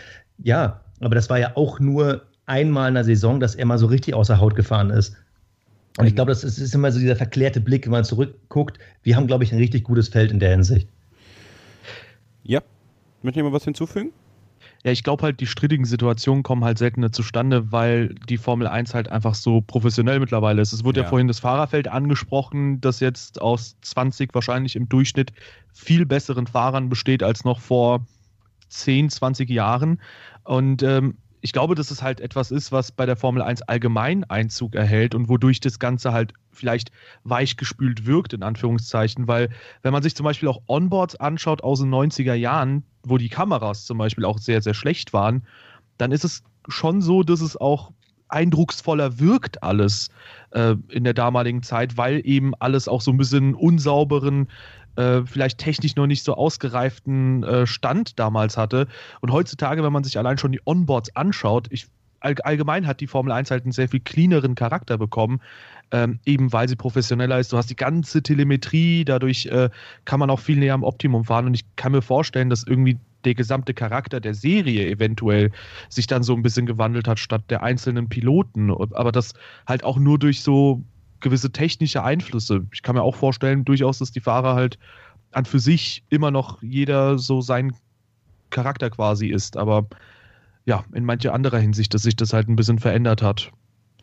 Ja, 0.42 0.80
aber 1.00 1.14
das 1.14 1.30
war 1.30 1.38
ja 1.38 1.56
auch 1.56 1.80
nur 1.80 2.22
einmal 2.46 2.88
in 2.88 2.94
der 2.94 3.04
Saison, 3.04 3.40
dass 3.40 3.54
er 3.54 3.66
mal 3.66 3.78
so 3.78 3.86
richtig 3.86 4.14
außer 4.14 4.40
Haut 4.40 4.54
gefahren 4.54 4.90
ist. 4.90 5.16
Und 5.98 6.06
ich 6.06 6.14
glaube, 6.14 6.30
das 6.30 6.44
ist, 6.44 6.58
ist, 6.58 6.74
immer 6.74 6.92
so 6.92 7.00
dieser 7.00 7.16
verklärte 7.16 7.60
Blick, 7.60 7.84
wenn 7.84 7.92
man 7.92 8.04
zurückguckt. 8.04 8.78
Wir 9.02 9.16
haben, 9.16 9.26
glaube 9.26 9.44
ich, 9.44 9.52
ein 9.52 9.58
richtig 9.58 9.84
gutes 9.84 10.08
Feld 10.08 10.30
in 10.30 10.38
der 10.38 10.50
Hinsicht. 10.50 10.88
Ja. 12.42 12.60
Möchte 13.22 13.38
jemand 13.38 13.54
was 13.54 13.64
hinzufügen? 13.64 14.12
Ja, 14.82 14.92
ich 14.92 15.02
glaube 15.02 15.24
halt, 15.24 15.40
die 15.40 15.46
strittigen 15.46 15.84
Situationen 15.84 16.42
kommen 16.42 16.64
halt 16.64 16.78
seltener 16.78 17.12
zustande, 17.12 17.70
weil 17.70 18.14
die 18.28 18.38
Formel 18.38 18.66
1 18.66 18.94
halt 18.94 19.10
einfach 19.10 19.34
so 19.34 19.60
professionell 19.60 20.20
mittlerweile 20.20 20.62
ist. 20.62 20.72
Es 20.72 20.84
wurde 20.84 21.00
ja. 21.00 21.04
ja 21.04 21.10
vorhin 21.10 21.28
das 21.28 21.40
Fahrerfeld 21.40 21.88
angesprochen, 21.88 22.80
das 22.80 23.00
jetzt 23.00 23.40
aus 23.42 23.76
20 23.82 24.34
wahrscheinlich 24.34 24.76
im 24.76 24.88
Durchschnitt 24.88 25.32
viel 25.74 26.06
besseren 26.06 26.46
Fahrern 26.46 26.88
besteht 26.88 27.22
als 27.22 27.44
noch 27.44 27.60
vor 27.60 28.06
10, 28.70 29.10
20 29.10 29.50
Jahren. 29.50 30.00
Und 30.50 30.82
ähm, 30.82 31.16
ich 31.42 31.52
glaube, 31.52 31.76
dass 31.76 31.92
es 31.92 32.02
halt 32.02 32.20
etwas 32.20 32.50
ist, 32.50 32.72
was 32.72 32.90
bei 32.90 33.06
der 33.06 33.14
Formel 33.14 33.40
1 33.40 33.62
allgemein 33.62 34.24
Einzug 34.24 34.74
erhält 34.74 35.14
und 35.14 35.28
wodurch 35.28 35.60
das 35.60 35.78
Ganze 35.78 36.12
halt 36.12 36.34
vielleicht 36.50 36.90
weichgespült 37.22 38.04
wirkt, 38.04 38.32
in 38.32 38.42
Anführungszeichen, 38.42 39.28
weil 39.28 39.50
wenn 39.82 39.92
man 39.92 40.02
sich 40.02 40.16
zum 40.16 40.24
Beispiel 40.24 40.48
auch 40.48 40.60
Onboards 40.66 41.14
anschaut 41.14 41.62
aus 41.62 41.78
den 41.78 41.94
90er 41.94 42.34
Jahren, 42.34 42.82
wo 43.04 43.16
die 43.16 43.28
Kameras 43.28 43.84
zum 43.84 43.98
Beispiel 43.98 44.24
auch 44.24 44.38
sehr, 44.38 44.60
sehr 44.60 44.74
schlecht 44.74 45.12
waren, 45.12 45.46
dann 45.98 46.10
ist 46.10 46.24
es 46.24 46.42
schon 46.66 47.00
so, 47.00 47.22
dass 47.22 47.42
es 47.42 47.56
auch 47.56 47.92
eindrucksvoller 48.26 49.20
wirkt 49.20 49.62
alles 49.62 50.08
äh, 50.50 50.74
in 50.88 51.04
der 51.04 51.14
damaligen 51.14 51.62
Zeit, 51.62 51.96
weil 51.96 52.22
eben 52.24 52.54
alles 52.58 52.88
auch 52.88 53.02
so 53.02 53.12
ein 53.12 53.16
bisschen 53.16 53.54
unsauberen 53.54 54.48
äh, 54.96 55.22
vielleicht 55.24 55.58
technisch 55.58 55.96
noch 55.96 56.06
nicht 56.06 56.24
so 56.24 56.34
ausgereiften 56.34 57.42
äh, 57.44 57.66
Stand 57.66 58.18
damals 58.18 58.56
hatte. 58.56 58.86
Und 59.20 59.32
heutzutage, 59.32 59.82
wenn 59.82 59.92
man 59.92 60.04
sich 60.04 60.18
allein 60.18 60.38
schon 60.38 60.52
die 60.52 60.60
Onboards 60.64 61.14
anschaut, 61.16 61.68
ich, 61.70 61.86
all, 62.20 62.34
allgemein 62.42 62.86
hat 62.86 63.00
die 63.00 63.06
Formel 63.06 63.32
1 63.32 63.50
halt 63.50 63.64
einen 63.64 63.72
sehr 63.72 63.88
viel 63.88 64.00
cleaneren 64.00 64.54
Charakter 64.54 64.98
bekommen, 64.98 65.40
ähm, 65.90 66.18
eben 66.24 66.52
weil 66.52 66.68
sie 66.68 66.76
professioneller 66.76 67.38
ist. 67.38 67.52
Du 67.52 67.56
hast 67.56 67.70
die 67.70 67.76
ganze 67.76 68.22
Telemetrie, 68.22 69.04
dadurch 69.04 69.46
äh, 69.46 69.70
kann 70.04 70.20
man 70.20 70.30
auch 70.30 70.40
viel 70.40 70.58
näher 70.58 70.74
am 70.74 70.84
Optimum 70.84 71.24
fahren. 71.24 71.46
Und 71.46 71.54
ich 71.54 71.64
kann 71.76 71.92
mir 71.92 72.02
vorstellen, 72.02 72.50
dass 72.50 72.64
irgendwie 72.64 72.98
der 73.24 73.34
gesamte 73.34 73.74
Charakter 73.74 74.20
der 74.20 74.34
Serie 74.34 74.88
eventuell 74.88 75.50
sich 75.88 76.06
dann 76.06 76.22
so 76.22 76.34
ein 76.34 76.42
bisschen 76.42 76.66
gewandelt 76.66 77.06
hat, 77.06 77.18
statt 77.18 77.42
der 77.50 77.62
einzelnen 77.62 78.08
Piloten. 78.08 78.70
Aber 78.70 79.12
das 79.12 79.34
halt 79.66 79.84
auch 79.84 79.98
nur 79.98 80.18
durch 80.18 80.42
so 80.42 80.82
gewisse 81.20 81.50
technische 81.50 82.02
Einflüsse. 82.02 82.66
Ich 82.72 82.82
kann 82.82 82.94
mir 82.94 83.02
auch 83.02 83.16
vorstellen, 83.16 83.64
durchaus, 83.64 83.98
dass 83.98 84.10
die 84.10 84.20
Fahrer 84.20 84.54
halt 84.54 84.78
an 85.32 85.44
für 85.44 85.58
sich 85.60 86.04
immer 86.08 86.30
noch 86.30 86.62
jeder 86.62 87.18
so 87.18 87.40
sein 87.40 87.72
Charakter 88.50 88.90
quasi 88.90 89.28
ist. 89.28 89.56
Aber 89.56 89.86
ja, 90.66 90.84
in 90.92 91.04
mancher 91.04 91.34
anderer 91.34 91.58
Hinsicht, 91.58 91.94
dass 91.94 92.02
sich 92.02 92.16
das 92.16 92.32
halt 92.32 92.48
ein 92.48 92.56
bisschen 92.56 92.78
verändert 92.78 93.22
hat. 93.22 93.50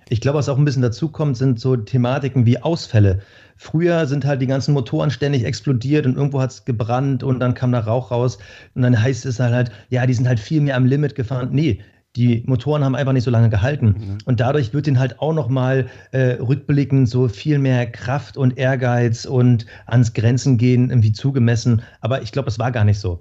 Ich 0.10 0.22
glaube, 0.22 0.38
was 0.38 0.48
auch 0.48 0.58
ein 0.58 0.64
bisschen 0.64 0.82
dazu 0.82 1.10
kommt, 1.10 1.36
sind 1.36 1.60
so 1.60 1.76
Thematiken 1.76 2.46
wie 2.46 2.58
Ausfälle. 2.60 3.22
Früher 3.58 4.06
sind 4.06 4.24
halt 4.24 4.42
die 4.42 4.48
ganzen 4.48 4.74
Motoren 4.74 5.12
ständig 5.12 5.44
explodiert 5.44 6.06
und 6.06 6.16
irgendwo 6.16 6.40
hat 6.40 6.52
es 6.52 6.66
gebrannt 6.66 7.24
und 7.24 7.42
dann 7.42 7.54
kam 7.54 7.74
da 7.74 7.80
Rauch 7.80 8.12
raus. 8.12 8.38
Und 8.74 8.84
dann 8.84 9.02
heißt 9.02 9.26
es 9.26 9.40
halt, 9.40 9.72
ja, 9.90 10.06
die 10.06 10.14
sind 10.14 10.28
halt 10.28 10.40
viel 10.40 10.62
mehr 10.62 10.78
am 10.78 10.86
Limit 10.86 11.16
gefahren. 11.16 11.50
Nee, 11.52 11.82
die 12.18 12.44
Motoren 12.48 12.84
haben 12.84 12.96
einfach 12.96 13.14
nicht 13.14 13.24
so 13.24 13.32
lange 13.32 13.50
gehalten. 13.50 13.86
Mhm. 13.88 14.18
Und 14.26 14.40
dadurch 14.40 14.74
wird 14.74 14.88
ihnen 14.88 15.00
halt 15.00 15.20
auch 15.20 15.34
nochmal 15.34 15.88
äh, 16.12 16.34
rückblickend 16.34 17.08
so 17.08 17.28
viel 17.28 17.60
mehr 17.60 17.86
Kraft 17.86 18.38
und 18.38 18.58
Ehrgeiz 18.58 19.26
und 19.26 19.68
ans 19.86 20.14
Grenzen 20.14 20.58
gehen 20.58 20.90
irgendwie 20.90 21.12
zugemessen. 21.12 21.84
Aber 22.02 22.24
ich 22.24 22.32
glaube, 22.32 22.50
es 22.50 22.58
war 22.58 22.72
gar 22.72 22.84
nicht 22.84 23.00
so. 23.00 23.20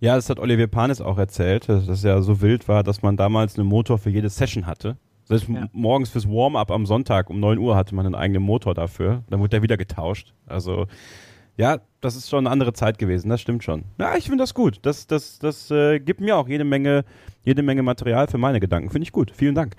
Ja, 0.00 0.16
das 0.16 0.28
hat 0.28 0.38
Olivier 0.38 0.66
Panis 0.66 1.00
auch 1.00 1.18
erzählt, 1.18 1.68
dass 1.68 1.88
es 1.88 2.02
ja 2.02 2.20
so 2.20 2.40
wild 2.40 2.68
war, 2.68 2.82
dass 2.82 3.02
man 3.02 3.16
damals 3.16 3.58
einen 3.58 3.68
Motor 3.68 3.98
für 3.98 4.10
jede 4.10 4.28
Session 4.28 4.66
hatte. 4.66 4.96
Selbst 5.24 5.48
ja. 5.48 5.68
morgens 5.72 6.10
fürs 6.10 6.28
Warm-up 6.28 6.70
am 6.70 6.86
Sonntag 6.86 7.30
um 7.30 7.38
9 7.38 7.58
Uhr 7.58 7.76
hatte 7.76 7.94
man 7.94 8.06
einen 8.06 8.14
eigenen 8.14 8.42
Motor 8.42 8.74
dafür. 8.74 9.22
Dann 9.30 9.40
wurde 9.40 9.50
der 9.50 9.62
wieder 9.62 9.76
getauscht. 9.76 10.32
Also 10.46 10.86
ja, 11.58 11.80
das 12.00 12.14
ist 12.14 12.30
schon 12.30 12.46
eine 12.46 12.50
andere 12.50 12.72
Zeit 12.72 12.98
gewesen, 12.98 13.28
das 13.28 13.40
stimmt 13.40 13.64
schon. 13.64 13.82
Ja, 13.98 14.16
ich 14.16 14.26
finde 14.26 14.38
das 14.42 14.54
gut. 14.54 14.78
Das, 14.82 15.08
das, 15.08 15.40
das 15.40 15.70
äh, 15.72 15.98
gibt 15.98 16.20
mir 16.20 16.36
auch 16.36 16.48
jede 16.48 16.62
Menge, 16.62 17.04
jede 17.48 17.62
Menge 17.62 17.82
Material 17.82 18.28
für 18.28 18.38
meine 18.38 18.60
Gedanken. 18.60 18.90
Finde 18.90 19.04
ich 19.04 19.12
gut. 19.12 19.32
Vielen 19.34 19.54
Dank. 19.54 19.74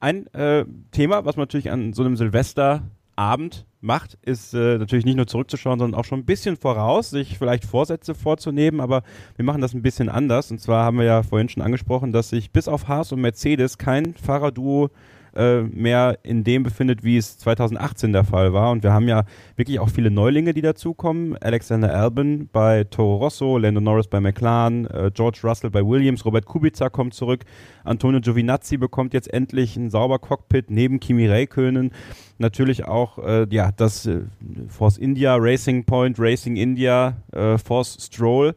Ein 0.00 0.26
äh, 0.34 0.64
Thema, 0.90 1.24
was 1.26 1.36
man 1.36 1.42
natürlich 1.42 1.70
an 1.70 1.92
so 1.92 2.02
einem 2.02 2.16
Silvesterabend 2.16 3.66
macht, 3.82 4.18
ist 4.22 4.54
äh, 4.54 4.78
natürlich 4.78 5.04
nicht 5.04 5.16
nur 5.16 5.26
zurückzuschauen, 5.26 5.78
sondern 5.78 6.00
auch 6.00 6.06
schon 6.06 6.20
ein 6.20 6.24
bisschen 6.24 6.56
voraus, 6.56 7.10
sich 7.10 7.36
vielleicht 7.36 7.66
Vorsätze 7.66 8.14
vorzunehmen, 8.14 8.80
aber 8.80 9.02
wir 9.36 9.44
machen 9.44 9.60
das 9.60 9.74
ein 9.74 9.82
bisschen 9.82 10.08
anders. 10.08 10.50
Und 10.50 10.60
zwar 10.60 10.86
haben 10.86 10.96
wir 10.96 11.04
ja 11.04 11.22
vorhin 11.22 11.50
schon 11.50 11.62
angesprochen, 11.62 12.10
dass 12.10 12.30
sich 12.30 12.50
bis 12.50 12.68
auf 12.68 12.88
Haas 12.88 13.12
und 13.12 13.20
Mercedes 13.20 13.76
kein 13.76 14.14
Fahrerduo 14.14 14.88
äh, 15.36 15.62
mehr 15.62 16.18
in 16.22 16.44
dem 16.44 16.62
befindet, 16.62 17.04
wie 17.04 17.16
es 17.16 17.38
2018 17.38 18.12
der 18.12 18.24
Fall 18.24 18.52
war. 18.52 18.70
Und 18.70 18.82
wir 18.82 18.92
haben 18.92 19.08
ja 19.08 19.24
wirklich 19.56 19.80
auch 19.80 19.88
viele 19.88 20.10
Neulinge, 20.10 20.54
die 20.54 20.62
dazukommen. 20.62 21.36
Alexander 21.38 21.94
Albin 21.94 22.48
bei 22.52 22.84
Toro 22.84 23.16
Rosso, 23.16 23.58
Lando 23.58 23.80
Norris 23.80 24.08
bei 24.08 24.20
McLaren, 24.20 24.86
äh, 24.86 25.10
George 25.12 25.40
Russell 25.44 25.70
bei 25.70 25.84
Williams, 25.84 26.24
Robert 26.24 26.46
Kubica 26.46 26.88
kommt 26.88 27.14
zurück, 27.14 27.44
Antonio 27.84 28.20
Giovinazzi 28.20 28.76
bekommt 28.76 29.14
jetzt 29.14 29.32
endlich 29.32 29.76
ein 29.76 29.90
sauber 29.90 30.18
Cockpit 30.18 30.70
neben 30.70 31.00
Kimi 31.00 31.26
Räikkönen. 31.26 31.90
Natürlich 32.38 32.84
auch 32.84 33.18
äh, 33.18 33.46
ja, 33.50 33.70
das 33.72 34.06
äh, 34.06 34.22
Force 34.68 34.98
India, 34.98 35.36
Racing 35.36 35.84
Point, 35.84 36.18
Racing 36.18 36.56
India, 36.56 37.16
äh, 37.32 37.58
Force 37.58 37.98
Stroll 38.00 38.54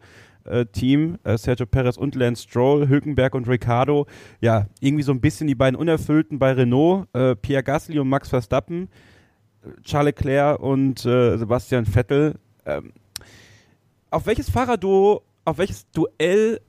Team, 0.65 1.17
äh, 1.23 1.37
Sergio 1.37 1.65
Perez 1.65 1.97
und 1.97 2.15
Lance 2.15 2.43
Stroll, 2.43 2.87
Hülkenberg 2.87 3.35
und 3.35 3.47
Ricardo, 3.47 4.07
ja, 4.41 4.67
irgendwie 4.79 5.03
so 5.03 5.11
ein 5.11 5.21
bisschen 5.21 5.47
die 5.47 5.55
beiden 5.55 5.75
Unerfüllten 5.77 6.39
bei 6.39 6.53
Renault, 6.53 7.07
äh, 7.13 7.35
Pierre 7.35 7.63
Gasly 7.63 7.99
und 7.99 8.09
Max 8.09 8.29
Verstappen, 8.29 8.89
Charles 9.83 10.15
Leclerc 10.15 10.59
und 10.59 11.05
äh, 11.05 11.37
Sebastian 11.37 11.85
Vettel. 11.85 12.35
Ähm, 12.65 12.93
auf 14.09 14.25
welches 14.25 14.49
Fahrerduo, 14.49 15.21
auf 15.45 15.57
welches 15.57 15.89
Duell 15.91 16.61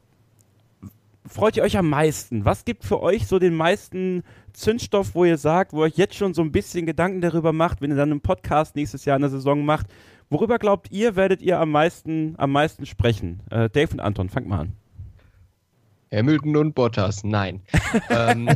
freut 1.28 1.56
ihr 1.56 1.62
euch 1.62 1.76
am 1.76 1.88
meisten? 1.88 2.44
Was 2.44 2.64
gibt 2.64 2.84
für 2.84 3.00
euch 3.02 3.26
so 3.26 3.38
den 3.38 3.54
meisten 3.54 4.22
Zündstoff, 4.52 5.14
wo 5.14 5.24
ihr 5.24 5.38
sagt, 5.38 5.72
wo 5.72 5.82
ihr 5.82 5.86
euch 5.86 5.96
jetzt 5.96 6.14
schon 6.14 6.34
so 6.34 6.42
ein 6.42 6.52
bisschen 6.52 6.86
Gedanken 6.86 7.20
darüber 7.20 7.52
macht, 7.52 7.80
wenn 7.80 7.90
ihr 7.90 7.96
dann 7.96 8.10
einen 8.10 8.20
Podcast 8.20 8.76
nächstes 8.76 9.04
Jahr 9.04 9.16
in 9.16 9.22
der 9.22 9.30
Saison 9.30 9.64
macht, 9.64 9.86
Worüber 10.30 10.58
glaubt 10.58 10.90
ihr, 10.90 11.16
werdet 11.16 11.40
ihr 11.40 11.58
am 11.58 11.70
meisten, 11.70 12.34
am 12.38 12.52
meisten 12.52 12.84
sprechen? 12.86 13.40
Äh, 13.50 13.70
Dave 13.70 13.92
und 13.92 14.00
Anton, 14.00 14.28
fangt 14.28 14.46
mal 14.46 14.60
an. 14.60 14.72
Hamilton 16.12 16.56
und 16.56 16.74
Bottas, 16.74 17.24
nein. 17.24 17.62
ähm, 18.10 18.48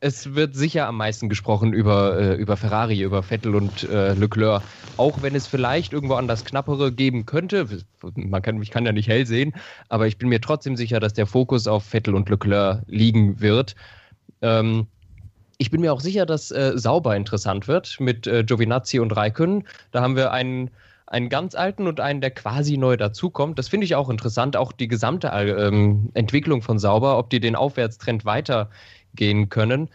es 0.00 0.34
wird 0.34 0.54
sicher 0.54 0.86
am 0.86 0.96
meisten 0.96 1.28
gesprochen 1.28 1.72
über, 1.72 2.18
äh, 2.18 2.34
über 2.34 2.56
Ferrari, 2.56 3.02
über 3.02 3.22
Vettel 3.22 3.54
und 3.54 3.84
äh, 3.84 4.14
Leclerc. 4.14 4.62
Auch 4.96 5.22
wenn 5.22 5.34
es 5.34 5.46
vielleicht 5.46 5.92
irgendwo 5.92 6.14
anders 6.14 6.44
knappere 6.44 6.92
geben 6.92 7.26
könnte. 7.26 7.66
Man 8.14 8.42
kann, 8.42 8.60
ich 8.62 8.70
kann 8.70 8.86
ja 8.86 8.92
nicht 8.92 9.08
hell 9.08 9.26
sehen, 9.26 9.54
aber 9.88 10.06
ich 10.06 10.18
bin 10.18 10.28
mir 10.28 10.40
trotzdem 10.40 10.76
sicher, 10.76 11.00
dass 11.00 11.14
der 11.14 11.26
Fokus 11.26 11.66
auf 11.66 11.84
Vettel 11.84 12.14
und 12.14 12.28
Leclerc 12.28 12.82
liegen 12.86 13.40
wird. 13.40 13.74
Ähm, 14.40 14.86
ich 15.58 15.70
bin 15.70 15.80
mir 15.80 15.92
auch 15.92 16.00
sicher, 16.00 16.24
dass 16.24 16.50
äh, 16.52 16.72
Sauber 16.76 17.16
interessant 17.16 17.66
wird 17.68 17.98
mit 18.00 18.26
äh, 18.26 18.44
Giovinazzi 18.44 19.00
und 19.00 19.14
Raikön. 19.14 19.64
Da 19.90 20.00
haben 20.00 20.14
wir 20.14 20.30
einen, 20.30 20.70
einen 21.06 21.28
ganz 21.28 21.56
alten 21.56 21.88
und 21.88 22.00
einen, 22.00 22.20
der 22.20 22.30
quasi 22.30 22.78
neu 22.78 22.96
dazukommt. 22.96 23.58
Das 23.58 23.68
finde 23.68 23.84
ich 23.84 23.96
auch 23.96 24.08
interessant, 24.08 24.56
auch 24.56 24.70
die 24.70 24.86
gesamte 24.86 25.28
ähm, 25.28 26.10
Entwicklung 26.14 26.62
von 26.62 26.78
Sauber, 26.78 27.18
ob 27.18 27.28
die 27.30 27.40
den 27.40 27.56
Aufwärtstrend 27.56 28.24
weitergehen 28.24 29.48
können. 29.48 29.90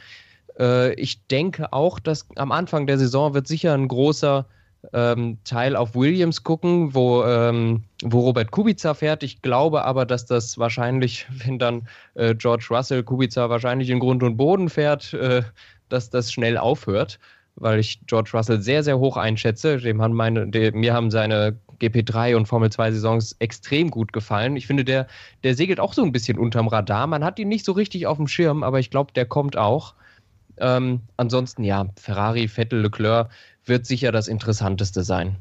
Äh, 0.59 0.93
ich 0.95 1.25
denke 1.27 1.71
auch, 1.71 1.99
dass 1.99 2.27
am 2.35 2.51
Anfang 2.51 2.85
der 2.85 2.97
Saison 2.97 3.33
wird 3.33 3.47
sicher 3.47 3.73
ein 3.73 3.87
großer 3.87 4.45
ähm, 4.91 5.37
Teil 5.45 5.75
auf 5.75 5.95
Williams 5.95 6.43
gucken, 6.43 6.93
wo, 6.93 7.23
ähm, 7.23 7.83
wo 8.03 8.19
Robert 8.19 8.51
Kubica 8.51 8.93
fährt. 8.93 9.23
Ich 9.23 9.41
glaube 9.41 9.85
aber, 9.85 10.05
dass 10.05 10.25
das 10.25 10.57
wahrscheinlich, 10.57 11.25
wenn 11.45 11.59
dann 11.59 11.87
äh, 12.15 12.35
George 12.35 12.67
Russell 12.69 13.03
Kubica 13.03 13.49
wahrscheinlich 13.49 13.89
in 13.89 13.99
Grund 13.99 14.23
und 14.23 14.35
Boden 14.37 14.69
fährt, 14.69 15.13
äh, 15.13 15.43
dass 15.89 16.09
das 16.09 16.33
schnell 16.33 16.57
aufhört, 16.57 17.19
weil 17.55 17.79
ich 17.79 18.05
George 18.07 18.31
Russell 18.33 18.61
sehr, 18.61 18.83
sehr 18.83 18.99
hoch 18.99 19.15
einschätze. 19.15 19.77
Dem 19.77 20.01
haben 20.01 20.15
meine, 20.15 20.47
dem, 20.47 20.79
mir 20.79 20.93
haben 20.93 21.11
seine 21.11 21.57
GP3 21.79 22.35
und 22.35 22.47
Formel 22.47 22.71
2 22.71 22.91
Saisons 22.93 23.35
extrem 23.39 23.89
gut 23.89 24.13
gefallen. 24.13 24.55
Ich 24.55 24.67
finde, 24.67 24.83
der, 24.83 25.07
der 25.43 25.55
segelt 25.55 25.79
auch 25.79 25.93
so 25.93 26.03
ein 26.03 26.11
bisschen 26.11 26.37
unterm 26.37 26.67
Radar. 26.67 27.07
Man 27.07 27.23
hat 27.23 27.39
ihn 27.39 27.47
nicht 27.47 27.65
so 27.65 27.71
richtig 27.73 28.07
auf 28.07 28.17
dem 28.17 28.27
Schirm, 28.27 28.63
aber 28.63 28.79
ich 28.79 28.89
glaube, 28.89 29.13
der 29.13 29.25
kommt 29.25 29.57
auch. 29.57 29.93
Ähm, 30.57 31.01
ansonsten 31.17 31.63
ja, 31.63 31.87
Ferrari, 31.95 32.47
Vettel, 32.47 32.81
Leclerc 32.81 33.29
wird 33.65 33.85
sicher 33.85 34.11
das 34.11 34.27
Interessanteste 34.27 35.03
sein. 35.03 35.37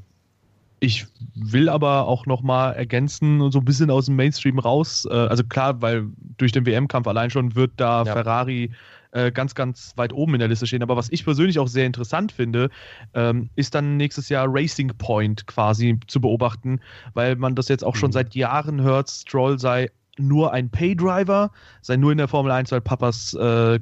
Ich 0.80 1.06
will 1.34 1.68
aber 1.68 2.08
auch 2.08 2.26
nochmal 2.26 2.74
ergänzen, 2.74 3.52
so 3.52 3.60
ein 3.60 3.64
bisschen 3.64 3.88
aus 3.88 4.06
dem 4.06 4.16
Mainstream 4.16 4.58
raus. 4.58 5.06
Äh, 5.08 5.14
also 5.14 5.44
klar, 5.44 5.80
weil 5.80 6.08
durch 6.38 6.50
den 6.50 6.66
WM-Kampf 6.66 7.06
allein 7.06 7.30
schon 7.30 7.54
wird 7.54 7.72
da 7.76 8.02
ja. 8.02 8.12
Ferrari 8.12 8.72
äh, 9.12 9.30
ganz, 9.30 9.54
ganz 9.54 9.92
weit 9.96 10.12
oben 10.12 10.34
in 10.34 10.40
der 10.40 10.48
Liste 10.48 10.66
stehen. 10.66 10.82
Aber 10.82 10.96
was 10.96 11.12
ich 11.12 11.24
persönlich 11.24 11.58
auch 11.58 11.68
sehr 11.68 11.86
interessant 11.86 12.32
finde, 12.32 12.70
ähm, 13.14 13.48
ist 13.54 13.74
dann 13.74 13.96
nächstes 13.96 14.28
Jahr 14.28 14.46
Racing 14.48 14.88
Point 14.98 15.46
quasi 15.46 16.00
zu 16.08 16.20
beobachten, 16.20 16.80
weil 17.14 17.36
man 17.36 17.54
das 17.54 17.68
jetzt 17.68 17.84
auch 17.84 17.94
schon 17.94 18.08
mhm. 18.08 18.14
seit 18.14 18.34
Jahren 18.34 18.80
hört, 18.82 19.10
Stroll 19.10 19.58
sei 19.58 19.88
nur 20.18 20.52
ein 20.52 20.68
Paydriver, 20.68 21.52
sei 21.80 21.96
nur 21.96 22.12
in 22.12 22.18
der 22.18 22.28
Formel 22.28 22.50
1, 22.52 22.72
weil 22.72 22.80
Papas 22.80 23.34
äh, 23.34 23.78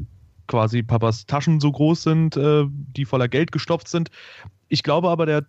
quasi 0.51 0.83
Papas 0.83 1.27
Taschen 1.27 1.61
so 1.61 1.71
groß 1.71 2.03
sind, 2.03 2.37
äh, 2.37 2.65
die 2.69 3.05
voller 3.05 3.29
Geld 3.29 3.53
gestopft 3.53 3.89
sind. 3.89 4.11
Ich 4.69 4.83
glaube 4.83 5.09
aber, 5.09 5.25
der 5.25 5.47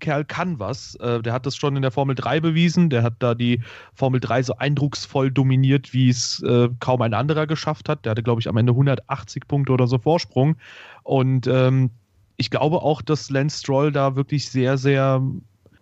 Kerl 0.00 0.24
kann 0.24 0.58
was. 0.58 0.94
Äh, 0.96 1.22
der 1.22 1.32
hat 1.32 1.44
das 1.44 1.56
schon 1.56 1.76
in 1.76 1.82
der 1.82 1.90
Formel 1.90 2.14
3 2.14 2.40
bewiesen. 2.40 2.88
Der 2.88 3.02
hat 3.02 3.14
da 3.18 3.34
die 3.34 3.60
Formel 3.94 4.20
3 4.20 4.44
so 4.44 4.56
eindrucksvoll 4.56 5.30
dominiert, 5.30 5.92
wie 5.92 6.08
es 6.08 6.42
äh, 6.42 6.68
kaum 6.80 7.02
ein 7.02 7.14
anderer 7.14 7.46
geschafft 7.46 7.88
hat. 7.88 8.04
Der 8.04 8.10
hatte, 8.12 8.22
glaube 8.22 8.40
ich, 8.40 8.48
am 8.48 8.56
Ende 8.56 8.72
180 8.72 9.46
Punkte 9.48 9.72
oder 9.72 9.86
so 9.86 9.98
Vorsprung. 9.98 10.56
Und 11.02 11.46
ähm, 11.46 11.90
ich 12.36 12.50
glaube 12.50 12.82
auch, 12.82 13.02
dass 13.02 13.30
Lance 13.30 13.58
Stroll 13.58 13.92
da 13.92 14.16
wirklich 14.16 14.50
sehr, 14.50 14.78
sehr 14.78 15.20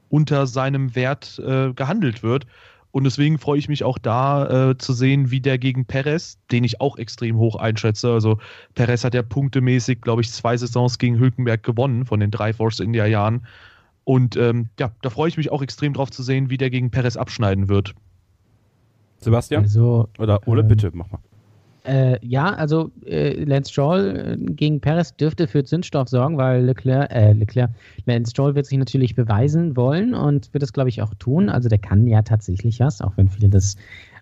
unter 0.08 0.46
seinem 0.46 0.94
Wert 0.94 1.38
äh, 1.38 1.72
gehandelt 1.72 2.22
wird. 2.22 2.46
Und 2.92 3.04
deswegen 3.04 3.38
freue 3.38 3.58
ich 3.58 3.68
mich 3.68 3.84
auch 3.84 3.96
da 3.96 4.70
äh, 4.70 4.78
zu 4.78 4.92
sehen, 4.92 5.30
wie 5.30 5.40
der 5.40 5.58
gegen 5.58 5.86
Perez, 5.86 6.38
den 6.50 6.62
ich 6.62 6.80
auch 6.82 6.98
extrem 6.98 7.38
hoch 7.38 7.56
einschätze. 7.56 8.12
Also 8.12 8.38
Perez 8.74 9.02
hat 9.02 9.14
ja 9.14 9.22
punktemäßig, 9.22 10.02
glaube 10.02 10.20
ich, 10.20 10.30
zwei 10.30 10.56
Saisons 10.56 10.98
gegen 10.98 11.18
Hülkenberg 11.18 11.62
gewonnen 11.62 12.04
von 12.04 12.20
den 12.20 12.30
drei 12.30 12.52
Force 12.52 12.80
India 12.80 13.06
Jahren. 13.06 13.46
Und 14.04 14.36
ähm, 14.36 14.68
ja, 14.78 14.92
da 15.00 15.08
freue 15.08 15.28
ich 15.28 15.38
mich 15.38 15.50
auch 15.50 15.62
extrem 15.62 15.94
drauf 15.94 16.10
zu 16.10 16.22
sehen, 16.22 16.50
wie 16.50 16.58
der 16.58 16.68
gegen 16.68 16.90
Perez 16.90 17.16
abschneiden 17.16 17.68
wird. 17.68 17.94
Sebastian? 19.20 19.62
Also, 19.62 20.08
Oder 20.18 20.46
Ole, 20.46 20.60
ähm, 20.60 20.68
bitte, 20.68 20.90
mach 20.92 21.10
mal. 21.10 21.20
Äh, 21.84 22.24
ja, 22.24 22.54
also 22.54 22.92
äh, 23.04 23.42
Lance 23.44 23.72
Stroll 23.72 24.36
äh, 24.38 24.52
gegen 24.52 24.80
Perez 24.80 25.16
dürfte 25.16 25.48
für 25.48 25.64
Zündstoff 25.64 26.08
sorgen, 26.08 26.36
weil 26.36 26.64
Leclerc, 26.64 27.10
äh, 27.10 27.32
Leclerc, 27.32 27.70
Lance 28.06 28.30
Stroll 28.30 28.54
wird 28.54 28.66
sich 28.66 28.78
natürlich 28.78 29.16
beweisen 29.16 29.76
wollen 29.76 30.14
und 30.14 30.52
wird 30.54 30.62
es, 30.62 30.72
glaube 30.72 30.90
ich, 30.90 31.02
auch 31.02 31.12
tun. 31.14 31.48
Also 31.48 31.68
der 31.68 31.78
kann 31.78 32.06
ja 32.06 32.22
tatsächlich 32.22 32.78
was, 32.78 33.00
auch 33.00 33.16
wenn 33.16 33.28
viele 33.28 33.48
das 33.48 33.76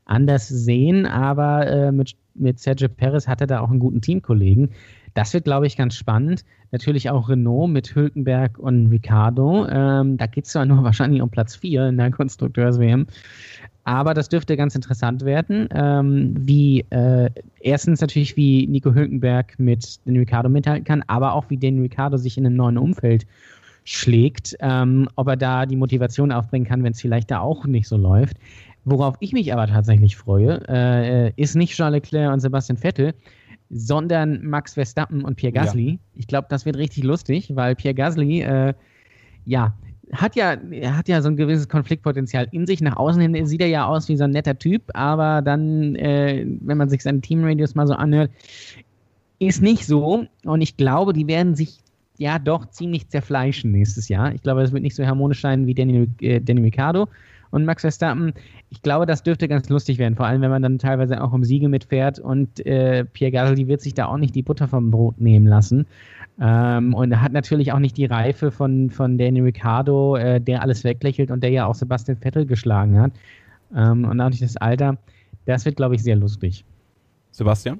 anders 0.07 0.49
sehen, 0.49 1.07
aber 1.07 1.67
äh, 1.67 1.93
mit, 1.93 2.17
mit 2.35 2.59
Sergio 2.59 2.89
Perez 2.89 3.29
hat 3.29 3.41
er 3.41 3.47
da 3.47 3.61
auch 3.61 3.71
einen 3.71 3.79
guten 3.79 4.01
Teamkollegen. 4.01 4.71
Das 5.15 5.35
wird, 5.35 5.45
glaube 5.45 5.67
ich, 5.67 5.77
ganz 5.77 5.97
spannend. 5.97 6.45
Natürlich 6.73 7.11
auch 7.11 7.29
Renault 7.29 7.71
mit 7.71 7.95
Hülkenberg 7.95 8.59
und 8.59 8.87
Ricardo. 8.87 9.67
Ähm, 9.69 10.17
da 10.17 10.27
geht 10.27 10.47
es 10.47 10.53
zwar 10.53 10.67
nur 10.67 10.83
wahrscheinlich 10.85 11.21
um 11.21 11.31
Platz 11.31 11.57
4 11.57 11.89
in 11.89 11.97
der 11.97 12.11
Konstrukteurs-WM. 12.11 13.07
Aber 13.85 14.15
das 14.15 14.29
dürfte 14.29 14.57
ganz 14.57 14.75
interessant 14.75 15.25
werden, 15.25 15.69
ähm, 15.73 16.35
wie 16.39 16.85
äh, 16.91 17.31
erstens 17.61 18.01
natürlich, 18.01 18.37
wie 18.37 18.67
Nico 18.67 18.95
Hülkenberg 18.95 19.59
mit 19.59 20.07
den 20.07 20.17
Ricardo 20.17 20.49
mithalten 20.49 20.85
kann, 20.85 21.03
aber 21.07 21.33
auch 21.33 21.49
wie 21.49 21.57
den 21.57 21.81
Ricardo 21.81 22.17
sich 22.17 22.37
in 22.37 22.47
einem 22.47 22.57
neuen 22.57 22.79
Umfeld 22.79 23.27
schlägt, 23.85 24.57
ähm, 24.61 25.09
ob 25.17 25.29
er 25.29 25.37
da 25.37 25.67
die 25.67 25.77
Motivation 25.77 26.31
aufbringen 26.31 26.67
kann, 26.67 26.85
wenn 26.85 26.93
es 26.93 27.01
vielleicht 27.01 27.31
da 27.31 27.41
auch 27.41 27.65
nicht 27.67 27.89
so 27.89 27.97
läuft. 27.97 28.37
Worauf 28.85 29.17
ich 29.21 29.33
mich 29.33 29.53
aber 29.53 29.67
tatsächlich 29.67 30.17
freue, 30.17 30.61
äh, 30.69 31.33
ist 31.37 31.55
nicht 31.55 31.75
Charles 31.75 32.03
Leclerc 32.03 32.33
und 32.33 32.41
Sebastian 32.41 32.79
Vettel, 32.79 33.15
sondern 33.71 34.45
Max 34.45 34.75
Verstappen 34.75 35.25
und 35.25 35.37
Pierre 35.37 35.53
Gasly. 35.53 35.99
Ich 36.15 36.27
glaube, 36.27 36.49
das 36.51 36.67
wird 36.67 36.77
richtig 36.77 37.05
lustig, 37.05 37.55
weil 37.55 37.77
Pierre 37.77 37.95
Gasly, 37.95 38.43
äh, 38.43 38.75
ja, 39.45 39.75
hat 40.13 40.37
ja, 40.37 40.55
er 40.71 40.97
hat 40.97 41.09
ja 41.09 41.23
so 41.23 41.29
ein 41.29 41.37
gewisses 41.37 41.69
Konfliktpotenzial 41.69 42.49
in 42.53 42.67
sich. 42.67 42.81
Nach 42.81 42.97
außen 42.97 43.21
hin 43.21 43.47
sieht 43.47 43.61
er 43.61 43.69
ja 43.69 43.87
aus 43.87 44.09
wie 44.09 44.17
so 44.17 44.25
ein 44.25 44.31
netter 44.31 44.59
Typ, 44.59 44.83
aber 44.95 45.43
dann, 45.43 45.95
äh, 45.97 46.45
wenn 46.61 46.79
man 46.79 46.89
sich 46.89 47.03
seine 47.03 47.21
Teamradios 47.21 47.75
mal 47.75 47.87
so 47.87 47.95
anhört, 47.95 48.31
ist 49.39 49.63
nicht 49.63 49.87
so. 49.87 50.27
Und 50.45 50.61
ich 50.61 50.77
glaube, 50.77 51.13
die 51.13 51.27
werden 51.27 51.55
sich 51.55 51.79
ja 52.19 52.39
doch 52.39 52.67
ziemlich 52.67 53.09
zerfleischen 53.09 53.73
nächstes 53.73 54.09
Jahr. 54.09 54.35
Ich 54.35 54.43
glaube, 54.43 54.63
es 54.63 54.73
wird 54.73 54.83
nicht 54.83 54.95
so 54.95 55.07
harmonisch 55.07 55.41
sein 55.41 55.67
wie 55.67 55.75
Danny, 55.75 56.09
äh, 56.21 56.41
Danny 56.41 56.61
Ricciardo 56.61 57.09
und 57.51 57.65
Max 57.65 57.83
Verstappen. 57.83 58.33
Ich 58.69 58.83
glaube, 58.83 59.07
das 59.07 59.23
dürfte 59.23 59.49
ganz 59.49 59.69
lustig 59.69 59.99
werden, 59.99 60.17
vor 60.17 60.27
allem 60.27 60.43
wenn 60.43 60.51
man 60.51 60.63
dann 60.63 60.79
teilweise 60.79 61.23
auch 61.23 61.33
um 61.33 61.45
Siege 61.45 61.69
mitfährt 61.69 62.19
und 62.19 62.65
äh, 62.67 63.05
Pierre 63.05 63.33
Gasly 63.33 63.67
wird 63.67 63.81
sich 63.81 63.95
da 63.95 64.07
auch 64.07 64.19
nicht 64.19 64.35
die 64.35 64.43
Butter 64.43 64.69
vom 64.69 64.91
Brot 64.91 65.21
nehmen 65.21 65.47
lassen. 65.47 65.87
Ähm, 66.41 66.95
und 66.95 67.13
er 67.13 67.21
hat 67.21 67.33
natürlich 67.33 67.73
auch 67.73 67.79
nicht 67.79 67.99
die 67.99 68.07
Reife 68.07 68.51
von, 68.51 68.89
von 68.89 69.19
Danny 69.19 69.41
Ricciardo, 69.41 70.17
äh, 70.17 70.41
der 70.41 70.63
alles 70.63 70.85
weglächelt 70.85 71.31
und 71.31 71.43
der 71.43 71.51
ja 71.51 71.67
auch 71.67 71.75
Sebastian 71.75 72.17
Vettel 72.17 72.47
geschlagen 72.47 72.99
hat. 72.99 73.13
Ähm, 73.77 74.05
und 74.05 74.21
auch 74.21 74.31
nicht 74.31 74.43
das 74.43 74.57
Alter. 74.57 74.97
Das 75.45 75.65
wird, 75.67 75.77
glaube 75.77 75.95
ich, 75.95 76.03
sehr 76.03 76.17
lustig. 76.17 76.65
Sebastian? 77.31 77.79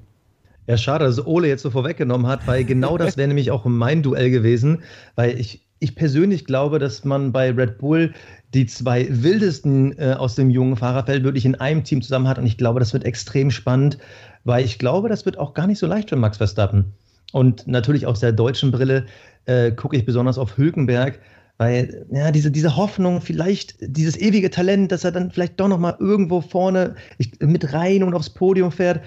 Ja, 0.67 0.77
schade, 0.77 1.05
dass 1.05 1.25
Ole 1.25 1.47
jetzt 1.47 1.63
so 1.63 1.71
vorweggenommen 1.71 2.27
hat, 2.27 2.45
weil 2.45 2.63
genau 2.63 2.97
das 2.97 3.17
wäre 3.17 3.27
nämlich 3.29 3.49
auch 3.49 3.65
mein 3.65 4.03
Duell 4.03 4.29
gewesen, 4.29 4.83
weil 5.15 5.39
ich, 5.39 5.65
ich 5.79 5.95
persönlich 5.95 6.45
glaube, 6.45 6.77
dass 6.77 7.03
man 7.03 7.31
bei 7.31 7.49
Red 7.51 7.79
Bull 7.79 8.13
die 8.53 8.67
zwei 8.67 9.07
wildesten 9.09 9.97
äh, 9.97 10.13
aus 10.17 10.35
dem 10.35 10.51
jungen 10.51 10.75
Fahrerfeld 10.75 11.23
wirklich 11.23 11.45
in 11.45 11.55
einem 11.55 11.83
Team 11.83 12.01
zusammen 12.01 12.27
hat 12.27 12.37
und 12.37 12.45
ich 12.45 12.57
glaube, 12.57 12.79
das 12.79 12.93
wird 12.93 13.05
extrem 13.05 13.49
spannend, 13.49 13.97
weil 14.43 14.63
ich 14.63 14.77
glaube, 14.77 15.09
das 15.09 15.25
wird 15.25 15.39
auch 15.39 15.55
gar 15.55 15.65
nicht 15.65 15.79
so 15.79 15.87
leicht 15.87 16.09
für 16.09 16.15
Max 16.15 16.37
Verstappen. 16.37 16.93
Und 17.31 17.67
natürlich 17.67 18.05
aus 18.05 18.19
der 18.19 18.31
deutschen 18.31 18.71
Brille 18.71 19.05
äh, 19.45 19.71
gucke 19.71 19.95
ich 19.95 20.05
besonders 20.05 20.37
auf 20.37 20.57
Hülkenberg, 20.57 21.19
weil 21.57 22.05
ja, 22.11 22.31
diese, 22.31 22.51
diese 22.51 22.75
Hoffnung, 22.75 23.21
vielleicht 23.21 23.75
dieses 23.81 24.17
ewige 24.17 24.49
Talent, 24.49 24.91
dass 24.91 25.03
er 25.03 25.11
dann 25.11 25.31
vielleicht 25.31 25.59
doch 25.59 25.67
nochmal 25.67 25.95
irgendwo 25.99 26.41
vorne 26.41 26.95
ich, 27.17 27.39
mit 27.39 27.73
rein 27.73 28.03
und 28.03 28.13
aufs 28.13 28.29
Podium 28.29 28.71
fährt. 28.71 29.01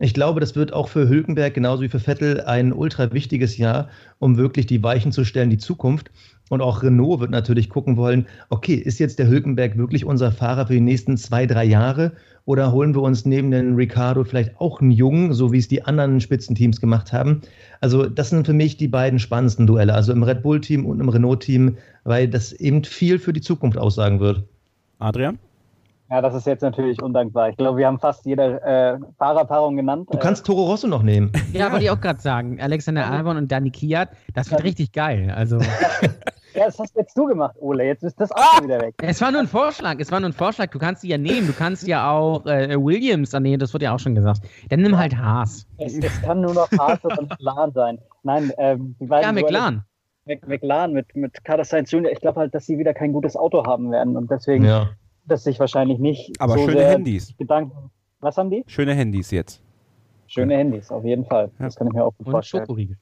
Ich 0.00 0.14
glaube, 0.14 0.38
das 0.38 0.54
wird 0.54 0.72
auch 0.72 0.86
für 0.88 1.08
Hülkenberg 1.08 1.54
genauso 1.54 1.82
wie 1.82 1.88
für 1.88 1.98
Vettel 1.98 2.42
ein 2.42 2.72
ultra 2.72 3.12
wichtiges 3.12 3.56
Jahr, 3.56 3.88
um 4.20 4.36
wirklich 4.36 4.66
die 4.66 4.82
Weichen 4.82 5.10
zu 5.10 5.24
stellen, 5.24 5.50
die 5.50 5.58
Zukunft. 5.58 6.12
Und 6.50 6.62
auch 6.62 6.84
Renault 6.84 7.18
wird 7.18 7.32
natürlich 7.32 7.68
gucken 7.68 7.96
wollen, 7.96 8.26
okay, 8.48 8.74
ist 8.74 9.00
jetzt 9.00 9.18
der 9.18 9.28
Hülkenberg 9.28 9.76
wirklich 9.76 10.04
unser 10.04 10.30
Fahrer 10.30 10.68
für 10.68 10.74
die 10.74 10.80
nächsten 10.80 11.16
zwei, 11.16 11.46
drei 11.46 11.64
Jahre? 11.64 12.12
Oder 12.44 12.72
holen 12.72 12.94
wir 12.94 13.02
uns 13.02 13.26
neben 13.26 13.50
den 13.50 13.74
Ricardo 13.74 14.22
vielleicht 14.22 14.58
auch 14.60 14.80
einen 14.80 14.92
Jungen, 14.92 15.34
so 15.34 15.52
wie 15.52 15.58
es 15.58 15.68
die 15.68 15.84
anderen 15.84 16.20
Spitzenteams 16.20 16.80
gemacht 16.80 17.12
haben? 17.12 17.42
Also 17.80 18.06
das 18.06 18.30
sind 18.30 18.46
für 18.46 18.54
mich 18.54 18.76
die 18.76 18.88
beiden 18.88 19.18
spannendsten 19.18 19.66
Duelle, 19.66 19.94
also 19.94 20.12
im 20.12 20.22
Red 20.22 20.42
Bull-Team 20.42 20.86
und 20.86 21.00
im 21.00 21.08
Renault-Team, 21.08 21.76
weil 22.04 22.28
das 22.28 22.52
eben 22.52 22.84
viel 22.84 23.18
für 23.18 23.32
die 23.32 23.42
Zukunft 23.42 23.76
aussagen 23.76 24.20
wird. 24.20 24.44
Adrian? 25.00 25.38
Ja, 26.10 26.22
das 26.22 26.34
ist 26.34 26.46
jetzt 26.46 26.62
natürlich 26.62 27.02
undankbar. 27.02 27.50
Ich 27.50 27.56
glaube, 27.58 27.76
wir 27.78 27.86
haben 27.86 27.98
fast 27.98 28.24
jede 28.24 28.62
äh, 28.62 28.98
Fahrerpaarung 29.18 29.76
genannt. 29.76 30.08
Du 30.10 30.18
kannst 30.18 30.46
Toro 30.46 30.64
Rosso 30.64 30.86
noch 30.88 31.02
nehmen. 31.02 31.30
Ja, 31.52 31.70
wollte 31.70 31.84
ich 31.84 31.90
auch 31.90 32.00
gerade 32.00 32.20
sagen. 32.20 32.60
Alexander 32.60 33.10
Albon 33.10 33.36
und 33.36 33.50
Dani 33.52 33.70
Kiat, 33.70 34.08
das 34.34 34.50
wird 34.50 34.64
richtig 34.64 34.92
geil. 34.92 35.32
Also. 35.36 35.58
Ja, 36.54 36.64
das 36.64 36.78
hast 36.78 36.96
jetzt 36.96 37.16
du 37.16 37.26
gemacht, 37.26 37.54
Ole. 37.60 37.84
Jetzt 37.84 38.02
ist 38.02 38.18
das 38.18 38.32
auch 38.32 38.54
schon 38.56 38.64
wieder 38.64 38.80
weg. 38.80 38.94
Es 39.02 39.20
war 39.20 39.30
nur 39.30 39.42
ein 39.42 39.46
Vorschlag. 39.46 39.96
Es 40.00 40.10
war 40.10 40.18
nur 40.18 40.30
ein 40.30 40.32
Vorschlag. 40.32 40.70
Du 40.70 40.78
kannst 40.80 41.04
die 41.04 41.08
ja 41.08 41.18
nehmen. 41.18 41.46
Du 41.46 41.52
kannst 41.52 41.86
ja 41.86 42.10
auch 42.10 42.46
äh, 42.46 42.74
Williams 42.74 43.32
annehmen. 43.34 43.60
Das 43.60 43.72
wird 43.74 43.82
ja 43.84 43.94
auch 43.94 43.98
schon 44.00 44.14
gesagt. 44.16 44.40
Dann 44.70 44.80
nimm 44.80 44.96
halt 44.98 45.16
Haas. 45.16 45.66
Es, 45.76 45.96
es 45.98 46.22
kann 46.22 46.40
nur 46.40 46.54
noch 46.54 46.68
Haas 46.72 46.98
und 47.04 47.28
McLaren 47.30 47.72
sein. 47.74 47.98
Nein, 48.24 48.50
ähm, 48.58 48.96
die 48.98 49.06
beiden 49.06 49.36
Ja, 49.36 49.40
McLaren. 49.40 49.84
Mc- 50.26 50.48
McLaren 50.48 50.92
mit, 50.94 51.14
mit 51.14 51.44
Carlos 51.44 51.68
Sainz 51.68 51.92
Jr. 51.92 52.10
Ich 52.10 52.20
glaube 52.20 52.40
halt, 52.40 52.52
dass 52.54 52.66
sie 52.66 52.78
wieder 52.78 52.94
kein 52.94 53.12
gutes 53.12 53.36
Auto 53.36 53.64
haben 53.64 53.92
werden 53.92 54.16
und 54.16 54.28
deswegen 54.30 54.64
Ja. 54.64 54.88
Das 55.28 55.44
sich 55.44 55.60
wahrscheinlich 55.60 55.98
nicht 55.98 56.40
Aber 56.40 56.54
so 56.54 56.60
schöne 56.60 56.78
sehr 56.78 56.90
Handys. 56.90 57.36
Gedanken. 57.36 57.90
Was 58.20 58.36
haben 58.36 58.50
die? 58.50 58.64
Schöne 58.66 58.94
Handys 58.94 59.30
jetzt. 59.30 59.62
Schöne 60.26 60.56
Handys, 60.56 60.90
auf 60.90 61.04
jeden 61.04 61.24
Fall. 61.24 61.50
Ja. 61.58 61.66
Das 61.66 61.76
kann 61.76 61.86
ich 61.86 61.92
mir 61.92 62.04
auch 62.04 62.14
gut 62.16 62.26
Und 62.26 62.32
vorstellen. 62.32 62.64
Schokoriegel. 62.64 62.96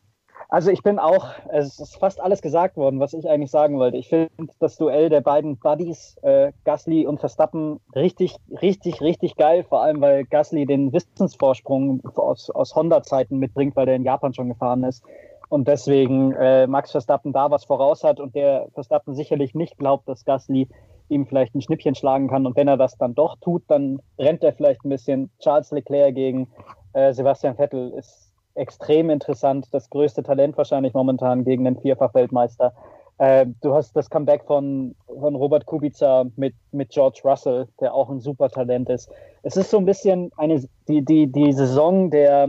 Also 0.48 0.70
ich 0.70 0.82
bin 0.82 1.00
auch, 1.00 1.26
es 1.50 1.80
ist 1.80 1.96
fast 1.96 2.20
alles 2.20 2.40
gesagt 2.40 2.76
worden, 2.76 3.00
was 3.00 3.14
ich 3.14 3.28
eigentlich 3.28 3.50
sagen 3.50 3.78
wollte. 3.78 3.96
Ich 3.96 4.08
finde 4.08 4.30
das 4.60 4.76
Duell 4.76 5.08
der 5.08 5.20
beiden 5.20 5.56
Buddies, 5.56 6.16
äh, 6.22 6.52
Gasly 6.64 7.04
und 7.04 7.18
Verstappen, 7.18 7.80
richtig, 7.96 8.36
richtig, 8.62 9.00
richtig 9.00 9.34
geil. 9.36 9.64
Vor 9.64 9.82
allem, 9.82 10.00
weil 10.00 10.24
Gasly 10.24 10.64
den 10.64 10.92
Wissensvorsprung 10.92 12.00
aus, 12.14 12.50
aus 12.50 12.76
Honda-Zeiten 12.76 13.38
mitbringt, 13.38 13.74
weil 13.74 13.86
der 13.86 13.96
in 13.96 14.04
Japan 14.04 14.34
schon 14.34 14.48
gefahren 14.48 14.84
ist. 14.84 15.02
Und 15.48 15.66
deswegen 15.66 16.32
äh, 16.32 16.66
Max 16.68 16.92
Verstappen 16.92 17.32
da 17.32 17.50
was 17.50 17.64
voraus 17.64 18.04
hat 18.04 18.20
und 18.20 18.34
der 18.36 18.68
Verstappen 18.72 19.14
sicherlich 19.14 19.54
nicht 19.54 19.78
glaubt, 19.78 20.08
dass 20.08 20.24
Gasly 20.24 20.68
ihm 21.08 21.26
vielleicht 21.26 21.54
ein 21.54 21.60
Schnippchen 21.60 21.94
schlagen 21.94 22.28
kann. 22.28 22.46
Und 22.46 22.56
wenn 22.56 22.68
er 22.68 22.76
das 22.76 22.96
dann 22.96 23.14
doch 23.14 23.36
tut, 23.40 23.62
dann 23.68 24.00
rennt 24.18 24.42
er 24.44 24.52
vielleicht 24.52 24.84
ein 24.84 24.90
bisschen. 24.90 25.30
Charles 25.38 25.70
Leclerc 25.70 26.14
gegen 26.14 26.48
äh, 26.92 27.12
Sebastian 27.12 27.56
Vettel 27.56 27.92
ist 27.92 28.32
extrem 28.54 29.10
interessant. 29.10 29.68
Das 29.72 29.90
größte 29.90 30.22
Talent 30.22 30.56
wahrscheinlich 30.56 30.94
momentan 30.94 31.44
gegen 31.44 31.64
den 31.64 31.78
Vierfach-Weltmeister. 31.78 32.72
Äh, 33.18 33.46
du 33.62 33.74
hast 33.74 33.96
das 33.96 34.10
Comeback 34.10 34.44
von, 34.44 34.94
von 35.06 35.34
Robert 35.34 35.66
Kubica 35.66 36.24
mit, 36.36 36.54
mit 36.72 36.90
George 36.90 37.20
Russell, 37.24 37.68
der 37.80 37.94
auch 37.94 38.10
ein 38.10 38.20
super 38.20 38.48
Talent 38.48 38.90
ist. 38.90 39.10
Es 39.42 39.56
ist 39.56 39.70
so 39.70 39.78
ein 39.78 39.86
bisschen 39.86 40.30
eine, 40.36 40.62
die, 40.88 41.04
die, 41.04 41.26
die 41.30 41.52
Saison 41.52 42.10
der, 42.10 42.48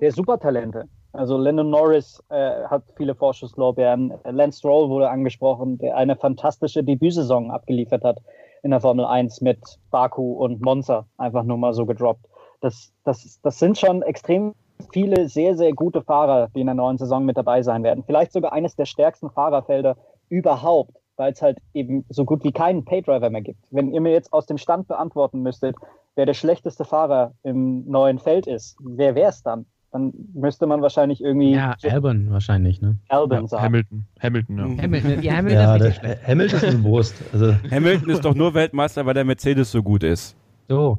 der 0.00 0.12
Supertalente. 0.12 0.88
Also 1.12 1.38
Lennon 1.38 1.70
Norris 1.70 2.22
äh, 2.28 2.64
hat 2.64 2.82
viele 2.96 3.14
Vorschusslorbeeren. 3.14 4.12
Lance 4.24 4.58
Stroll 4.58 4.88
wurde 4.88 5.08
angesprochen, 5.08 5.78
der 5.78 5.96
eine 5.96 6.16
fantastische 6.16 6.84
Debütsaison 6.84 7.50
abgeliefert 7.50 8.04
hat 8.04 8.18
in 8.62 8.70
der 8.70 8.80
Formel 8.80 9.04
1 9.04 9.40
mit 9.40 9.78
Baku 9.90 10.32
und 10.32 10.60
Monza. 10.60 11.06
Einfach 11.16 11.44
nur 11.44 11.56
mal 11.56 11.72
so 11.72 11.86
gedroppt. 11.86 12.26
Das, 12.60 12.92
das, 13.04 13.40
das 13.42 13.58
sind 13.58 13.78
schon 13.78 14.02
extrem 14.02 14.54
viele 14.92 15.28
sehr, 15.28 15.56
sehr 15.56 15.72
gute 15.72 16.02
Fahrer, 16.02 16.48
die 16.54 16.60
in 16.60 16.66
der 16.66 16.74
neuen 16.74 16.98
Saison 16.98 17.24
mit 17.24 17.36
dabei 17.36 17.62
sein 17.62 17.82
werden. 17.82 18.04
Vielleicht 18.04 18.32
sogar 18.32 18.52
eines 18.52 18.76
der 18.76 18.84
stärksten 18.84 19.30
Fahrerfelder 19.30 19.96
überhaupt, 20.28 20.92
weil 21.16 21.32
es 21.32 21.42
halt 21.42 21.58
eben 21.74 22.04
so 22.08 22.24
gut 22.24 22.44
wie 22.44 22.52
keinen 22.52 22.84
Paydriver 22.84 23.30
mehr 23.30 23.42
gibt. 23.42 23.60
Wenn 23.70 23.92
ihr 23.92 24.00
mir 24.00 24.12
jetzt 24.12 24.32
aus 24.32 24.46
dem 24.46 24.58
Stand 24.58 24.88
beantworten 24.88 25.40
müsstet, 25.42 25.76
wer 26.14 26.26
der 26.26 26.34
schlechteste 26.34 26.84
Fahrer 26.84 27.32
im 27.42 27.88
neuen 27.88 28.18
Feld 28.18 28.46
ist, 28.46 28.76
wer 28.80 29.14
wäre 29.14 29.30
es 29.30 29.42
dann? 29.42 29.66
Dann 29.90 30.12
müsste 30.34 30.66
man 30.66 30.82
wahrscheinlich 30.82 31.22
irgendwie 31.22 31.52
Ja, 31.54 31.74
Albon 31.82 32.30
wahrscheinlich, 32.30 32.80
ne? 32.80 32.96
Albon 33.08 33.42
Ja, 33.42 33.46
sagen. 33.48 33.64
Hamilton. 33.64 34.06
Hamilton, 34.20 34.58
ja. 34.58 34.82
Hamilton, 34.82 35.22
ja, 35.22 35.32
Hamilton 35.36 35.60
Ja, 35.62 35.76
ist 35.76 36.02
der. 36.02 36.22
Hamilton 36.26 36.56
ist 36.58 36.64
ein 36.64 36.84
Wurst. 36.84 37.14
Also, 37.32 37.54
Hamilton 37.70 38.10
ist 38.10 38.24
doch 38.24 38.34
nur 38.34 38.54
Weltmeister, 38.54 39.06
weil 39.06 39.14
der 39.14 39.24
Mercedes 39.24 39.70
so 39.72 39.82
gut 39.82 40.02
ist. 40.02 40.36
So. 40.68 40.98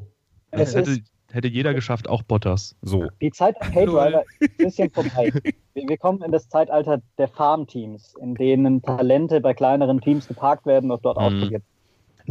Das 0.51 0.69
Es 0.69 0.75
hätte, 0.75 0.91
ist, 0.91 1.01
hätte 1.31 1.47
jeder 1.47 1.73
geschafft, 1.75 2.09
auch 2.09 2.23
Bottas. 2.23 2.75
So. 2.81 3.07
die 3.21 3.29
Zeit 3.31 3.55
der 3.61 3.67
Paydriver 3.69 4.23
ist 4.39 4.49
ein 4.59 4.65
bisschen 4.65 4.89
vorbei. 4.89 5.31
Wir, 5.75 5.87
wir 5.87 5.97
kommen 5.97 6.23
in 6.23 6.31
das 6.31 6.49
Zeitalter 6.49 7.01
der 7.19 7.27
Farmteams, 7.27 8.15
in 8.19 8.33
denen 8.33 8.81
Talente 8.81 9.39
bei 9.39 9.53
kleineren 9.53 10.01
Teams 10.01 10.27
geparkt 10.27 10.65
werden 10.65 10.89
und 10.89 11.05
dort 11.05 11.17
Mhm. 11.17 11.23
ausprobiert. 11.23 11.63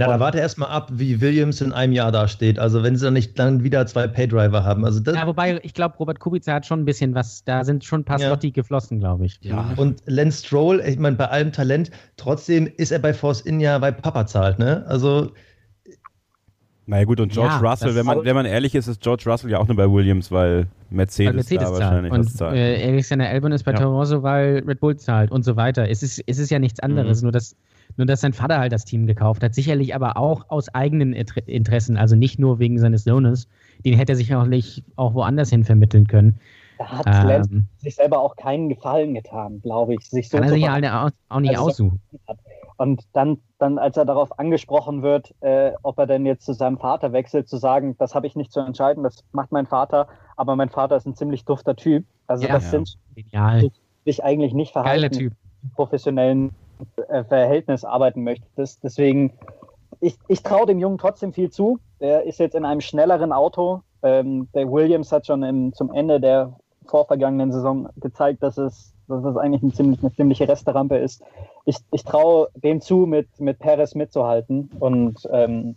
Na, 0.06 0.12
da 0.14 0.20
warte 0.20 0.38
erst 0.38 0.58
mal 0.58 0.66
ab, 0.66 0.90
wie 0.92 1.20
Williams 1.20 1.60
in 1.60 1.72
einem 1.72 1.92
Jahr 1.92 2.12
dasteht. 2.12 2.58
Also, 2.58 2.82
wenn 2.82 2.96
sie 2.96 3.04
dann 3.04 3.14
nicht 3.14 3.38
dann 3.38 3.62
wieder 3.64 3.86
zwei 3.86 4.06
Paydriver 4.06 4.64
haben. 4.64 4.84
Also, 4.84 5.00
das, 5.00 5.14
Ja, 5.16 5.26
wobei, 5.26 5.58
ich 5.62 5.74
glaube, 5.74 5.96
Robert 5.98 6.20
Kubica 6.20 6.52
hat 6.54 6.66
schon 6.66 6.80
ein 6.80 6.84
bisschen 6.84 7.14
was, 7.14 7.44
da 7.44 7.64
sind 7.64 7.84
schon 7.84 8.00
ein 8.00 8.04
paar 8.04 8.18
Ja. 8.20 8.28
Slotti 8.28 8.50
geflossen, 8.52 8.98
glaube 9.00 9.26
ich. 9.26 9.38
Ja. 9.42 9.72
Und 9.76 10.02
Lance 10.06 10.46
Stroll, 10.46 10.82
ich 10.86 10.98
meine, 10.98 11.16
bei 11.16 11.28
allem 11.28 11.52
Talent, 11.52 11.90
trotzdem 12.16 12.66
ist 12.76 12.92
er 12.92 12.98
bei 13.00 13.12
Force 13.12 13.40
India, 13.42 13.80
weil 13.80 13.92
Papa 13.92 14.26
zahlt, 14.26 14.58
ne? 14.58 14.84
Also, 14.86 15.32
Naja 16.86 17.04
gut, 17.04 17.20
und 17.20 17.32
George 17.32 17.52
Ja, 17.62 17.70
Russell, 17.70 17.94
wenn 17.94 18.06
man, 18.06 18.24
wenn 18.24 18.34
man 18.34 18.46
ehrlich 18.46 18.74
ist, 18.74 18.86
ist 18.86 19.02
George 19.02 19.24
Russell 19.26 19.50
ja 19.50 19.58
auch 19.58 19.68
nur 19.68 19.76
bei 19.76 19.90
Williams, 19.90 20.32
weil 20.32 20.68
Mercedes, 20.88 21.28
Weil 21.28 21.34
Mercedes 21.34 21.64
da 21.64 21.68
zahlt. 21.74 21.82
wahrscheinlich 21.82 22.12
was 22.12 22.18
Und 22.18 22.36
zahlt. 22.38 22.56
äh, 22.56 22.88
Alexander 22.88 23.28
Albon 23.28 23.52
ist 23.52 23.64
bei 23.64 23.72
Ja. 23.72 23.78
Toro 23.80 23.98
Rosso, 23.98 24.22
weil 24.22 24.62
Red 24.66 24.80
Bull 24.80 24.96
zahlt 24.96 25.30
und 25.30 25.44
so 25.44 25.54
weiter. 25.56 25.90
Es 25.90 26.02
ist, 26.02 26.22
es 26.26 26.38
ist 26.38 26.50
ja 26.50 26.58
nichts 26.58 26.80
anderes, 26.80 27.20
nur, 27.20 27.30
dass, 27.30 27.54
nur 27.98 28.06
dass 28.06 28.20
sein 28.22 28.32
Vater 28.32 28.58
halt 28.58 28.72
das 28.72 28.84
Team 28.84 29.06
gekauft 29.06 29.42
hat. 29.42 29.54
Sicherlich 29.54 29.94
aber 29.94 30.16
auch 30.16 30.46
aus 30.48 30.72
eigenen 30.74 31.12
Inter- 31.12 31.46
Interessen, 31.46 31.96
also 31.96 32.16
nicht 32.16 32.38
nur 32.38 32.58
wegen 32.58 32.78
seines 32.78 33.04
Sohnes. 33.04 33.48
Den 33.84 33.94
hätte 33.94 34.12
er 34.12 34.16
sicherlich 34.16 34.84
auch 34.96 35.14
woanders 35.14 35.50
hin 35.50 35.64
vermitteln 35.64 36.06
können. 36.06 36.38
Da 36.78 36.86
hat 36.88 37.06
Lance 37.06 37.50
Ähm, 37.52 37.66
sich 37.78 37.96
selber 37.96 38.20
auch 38.20 38.36
keinen 38.36 38.68
Gefallen 38.68 39.14
getan, 39.14 39.60
glaube 39.60 39.94
ich. 39.94 40.00
Sich 40.08 40.28
so 40.28 40.38
kann 40.38 40.46
er 40.48 40.52
sich 40.54 40.68
halt 40.68 40.86
auch, 40.86 41.10
auch 41.28 41.40
nicht 41.40 41.50
Also- 41.58 41.66
aussuchen. 41.70 42.00
Und 42.76 43.02
dann, 43.12 43.38
dann, 43.58 43.76
als 43.78 43.96
er 43.96 44.04
darauf 44.04 44.38
angesprochen 44.38 45.02
wird, 45.02 45.34
äh, 45.40 45.72
ob 45.82 45.98
er 45.98 46.06
denn 46.06 46.24
jetzt 46.24 46.44
zu 46.46 46.52
seinem 46.52 46.78
Vater 46.78 47.12
wechselt, 47.12 47.48
zu 47.48 47.56
sagen, 47.56 47.96
das 47.98 48.14
habe 48.14 48.28
ich 48.28 48.36
nicht 48.36 48.52
zu 48.52 48.60
entscheiden, 48.60 49.02
das 49.02 49.24
macht 49.32 49.50
mein 49.50 49.66
Vater, 49.66 50.06
aber 50.36 50.54
mein 50.54 50.68
Vater 50.68 50.96
ist 50.96 51.04
ein 51.04 51.16
ziemlich 51.16 51.44
dufter 51.44 51.74
Typ. 51.74 52.04
Also 52.28 52.46
Ja. 52.46 52.52
das 52.52 52.64
Ja. 52.66 52.70
sind 52.70 52.96
Genial. 53.16 53.68
sich 54.04 54.22
eigentlich 54.22 54.54
nicht 54.54 54.72
Geiler 54.74 54.84
verhalten, 54.84 55.18
Typ. 55.18 55.32
im 55.64 55.70
professionellen 55.70 56.50
Verhältnis 57.28 57.84
arbeiten 57.84 58.22
möchtest. 58.24 58.82
Deswegen, 58.84 59.32
ich, 60.00 60.16
ich 60.28 60.42
traue 60.42 60.66
dem 60.66 60.78
Jungen 60.78 60.98
trotzdem 60.98 61.32
viel 61.32 61.50
zu. 61.50 61.78
Der 62.00 62.24
ist 62.24 62.38
jetzt 62.38 62.54
in 62.54 62.64
einem 62.64 62.80
schnelleren 62.80 63.32
Auto. 63.32 63.82
Ähm, 64.02 64.48
der 64.54 64.70
Williams 64.70 65.10
hat 65.10 65.26
schon 65.26 65.42
im, 65.42 65.72
zum 65.72 65.92
Ende 65.92 66.20
der 66.20 66.54
vorvergangenen 66.86 67.52
Saison 67.52 67.88
gezeigt, 67.96 68.42
dass 68.42 68.56
es, 68.58 68.92
dass 69.08 69.24
es 69.24 69.36
eigentlich 69.36 69.62
ein 69.62 69.72
ziemlich, 69.72 70.00
eine 70.00 70.12
ziemliche 70.14 70.48
Resterampe 70.48 70.96
ist. 70.96 71.22
Ich, 71.64 71.76
ich 71.90 72.04
traue 72.04 72.48
dem 72.54 72.80
zu, 72.80 72.98
mit, 72.98 73.28
mit 73.40 73.58
Perez 73.58 73.94
mitzuhalten. 73.94 74.70
Und 74.78 75.28
ähm, 75.32 75.74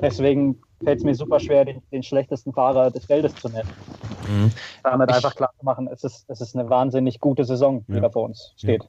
deswegen 0.00 0.60
fällt 0.82 0.98
es 0.98 1.04
mir 1.04 1.14
super 1.14 1.40
schwer, 1.40 1.64
den, 1.64 1.82
den 1.90 2.02
schlechtesten 2.02 2.52
Fahrer 2.52 2.90
des 2.90 3.06
Feldes 3.06 3.34
zu 3.36 3.48
nennen. 3.48 3.68
Mhm. 4.28 4.50
Damit 4.82 5.10
Ich- 5.10 5.16
einfach 5.16 5.34
klar 5.34 5.50
zu 5.58 5.64
machen, 5.64 5.88
es 5.90 6.04
ist, 6.04 6.28
es 6.28 6.40
ist 6.40 6.54
eine 6.56 6.68
wahnsinnig 6.68 7.20
gute 7.20 7.44
Saison, 7.44 7.84
die 7.88 7.94
Ja. 7.94 8.00
da 8.00 8.10
vor 8.10 8.24
uns 8.24 8.52
steht. 8.56 8.86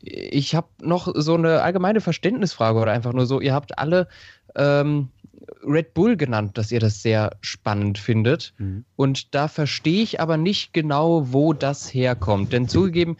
Ich 0.00 0.54
habe 0.54 0.68
noch 0.80 1.12
so 1.14 1.34
eine 1.34 1.62
allgemeine 1.62 2.00
Verständnisfrage 2.00 2.78
oder 2.78 2.92
einfach 2.92 3.12
nur 3.12 3.26
so, 3.26 3.40
ihr 3.40 3.54
habt 3.54 3.78
alle 3.78 4.08
ähm, 4.54 5.08
Red 5.64 5.94
Bull 5.94 6.16
genannt, 6.16 6.58
dass 6.58 6.72
ihr 6.72 6.80
das 6.80 7.02
sehr 7.02 7.36
spannend 7.40 7.98
findet. 7.98 8.54
Mhm. 8.58 8.84
Und 8.96 9.34
da 9.34 9.48
verstehe 9.48 10.02
ich 10.02 10.20
aber 10.20 10.36
nicht 10.36 10.72
genau, 10.72 11.32
wo 11.32 11.52
das 11.52 11.92
herkommt. 11.92 12.52
Denn 12.52 12.68
zugegeben, 12.68 13.16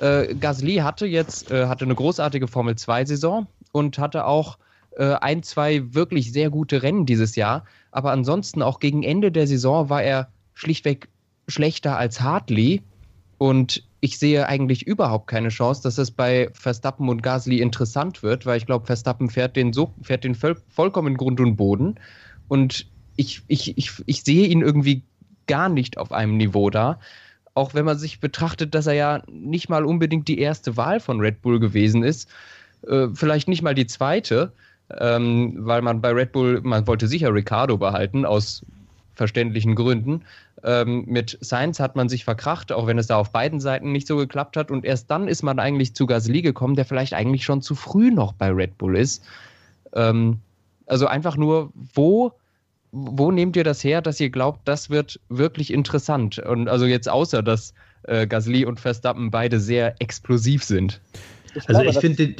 äh, 0.00 0.34
Gasly 0.34 0.76
hatte 0.76 1.06
jetzt 1.06 1.50
äh, 1.50 1.66
hatte 1.66 1.84
eine 1.84 1.94
großartige 1.94 2.48
Formel-2-Saison 2.48 3.46
und 3.72 3.98
hatte 3.98 4.26
auch 4.26 4.58
äh, 4.96 5.14
ein, 5.14 5.42
zwei 5.42 5.94
wirklich 5.94 6.32
sehr 6.32 6.50
gute 6.50 6.82
Rennen 6.82 7.06
dieses 7.06 7.36
Jahr. 7.36 7.64
Aber 7.90 8.12
ansonsten 8.12 8.62
auch 8.62 8.80
gegen 8.80 9.02
Ende 9.02 9.32
der 9.32 9.46
Saison 9.46 9.88
war 9.88 10.02
er 10.02 10.28
schlichtweg 10.54 11.08
schlechter 11.48 11.96
als 11.96 12.20
Hartley. 12.20 12.82
Und 13.38 13.84
ich 14.06 14.20
sehe 14.20 14.46
eigentlich 14.46 14.86
überhaupt 14.86 15.26
keine 15.26 15.48
Chance, 15.48 15.82
dass 15.82 15.98
es 15.98 16.12
bei 16.12 16.48
Verstappen 16.52 17.08
und 17.08 17.24
Gasly 17.24 17.60
interessant 17.60 18.22
wird, 18.22 18.46
weil 18.46 18.56
ich 18.56 18.64
glaube, 18.64 18.86
Verstappen 18.86 19.30
fährt 19.30 19.56
den 19.56 19.72
so, 19.72 19.92
fährt 20.00 20.22
den 20.22 20.36
voll, 20.36 20.56
vollkommen 20.68 21.16
Grund 21.16 21.40
und 21.40 21.56
Boden. 21.56 21.96
Und 22.46 22.86
ich, 23.16 23.42
ich, 23.48 23.76
ich, 23.76 23.90
ich 24.06 24.22
sehe 24.22 24.46
ihn 24.46 24.62
irgendwie 24.62 25.02
gar 25.48 25.68
nicht 25.68 25.98
auf 25.98 26.12
einem 26.12 26.36
Niveau 26.36 26.70
da. 26.70 27.00
Auch 27.54 27.74
wenn 27.74 27.84
man 27.84 27.98
sich 27.98 28.20
betrachtet, 28.20 28.76
dass 28.76 28.86
er 28.86 28.92
ja 28.92 29.22
nicht 29.28 29.68
mal 29.68 29.84
unbedingt 29.84 30.28
die 30.28 30.38
erste 30.38 30.76
Wahl 30.76 31.00
von 31.00 31.18
Red 31.18 31.42
Bull 31.42 31.58
gewesen 31.58 32.04
ist, 32.04 32.28
äh, 32.86 33.08
vielleicht 33.12 33.48
nicht 33.48 33.62
mal 33.62 33.74
die 33.74 33.88
zweite, 33.88 34.52
ähm, 35.00 35.66
weil 35.66 35.82
man 35.82 36.00
bei 36.00 36.12
Red 36.12 36.30
Bull, 36.30 36.60
man 36.62 36.86
wollte 36.86 37.08
sicher 37.08 37.34
Ricardo 37.34 37.76
behalten, 37.76 38.24
aus 38.24 38.64
verständlichen 39.16 39.74
Gründen. 39.74 40.22
Ähm, 40.64 41.04
mit 41.06 41.38
Sainz 41.40 41.80
hat 41.80 41.96
man 41.96 42.08
sich 42.08 42.24
verkracht, 42.24 42.72
auch 42.72 42.86
wenn 42.86 42.98
es 42.98 43.06
da 43.06 43.16
auf 43.16 43.30
beiden 43.30 43.60
Seiten 43.60 43.92
nicht 43.92 44.06
so 44.06 44.16
geklappt 44.16 44.56
hat. 44.56 44.70
Und 44.70 44.84
erst 44.84 45.10
dann 45.10 45.28
ist 45.28 45.42
man 45.42 45.58
eigentlich 45.58 45.94
zu 45.94 46.06
Gasly 46.06 46.42
gekommen, 46.42 46.76
der 46.76 46.84
vielleicht 46.84 47.14
eigentlich 47.14 47.44
schon 47.44 47.62
zu 47.62 47.74
früh 47.74 48.10
noch 48.10 48.32
bei 48.32 48.50
Red 48.50 48.78
Bull 48.78 48.96
ist. 48.96 49.22
Ähm, 49.92 50.40
also 50.86 51.06
einfach 51.06 51.36
nur, 51.36 51.70
wo, 51.94 52.32
wo 52.92 53.30
nehmt 53.30 53.56
ihr 53.56 53.64
das 53.64 53.84
her, 53.84 54.00
dass 54.00 54.20
ihr 54.20 54.30
glaubt, 54.30 54.60
das 54.64 54.88
wird 54.88 55.20
wirklich 55.28 55.72
interessant? 55.72 56.38
Und 56.38 56.68
also 56.68 56.86
jetzt 56.86 57.08
außer, 57.08 57.42
dass 57.42 57.74
äh, 58.04 58.26
Gasly 58.26 58.64
und 58.64 58.80
Verstappen 58.80 59.30
beide 59.30 59.60
sehr 59.60 59.94
explosiv 60.00 60.64
sind. 60.64 61.00
Also 61.56 61.82
glaube, 61.82 61.86
ich 61.86 61.98
finde, 61.98 62.16
die- 62.16 62.36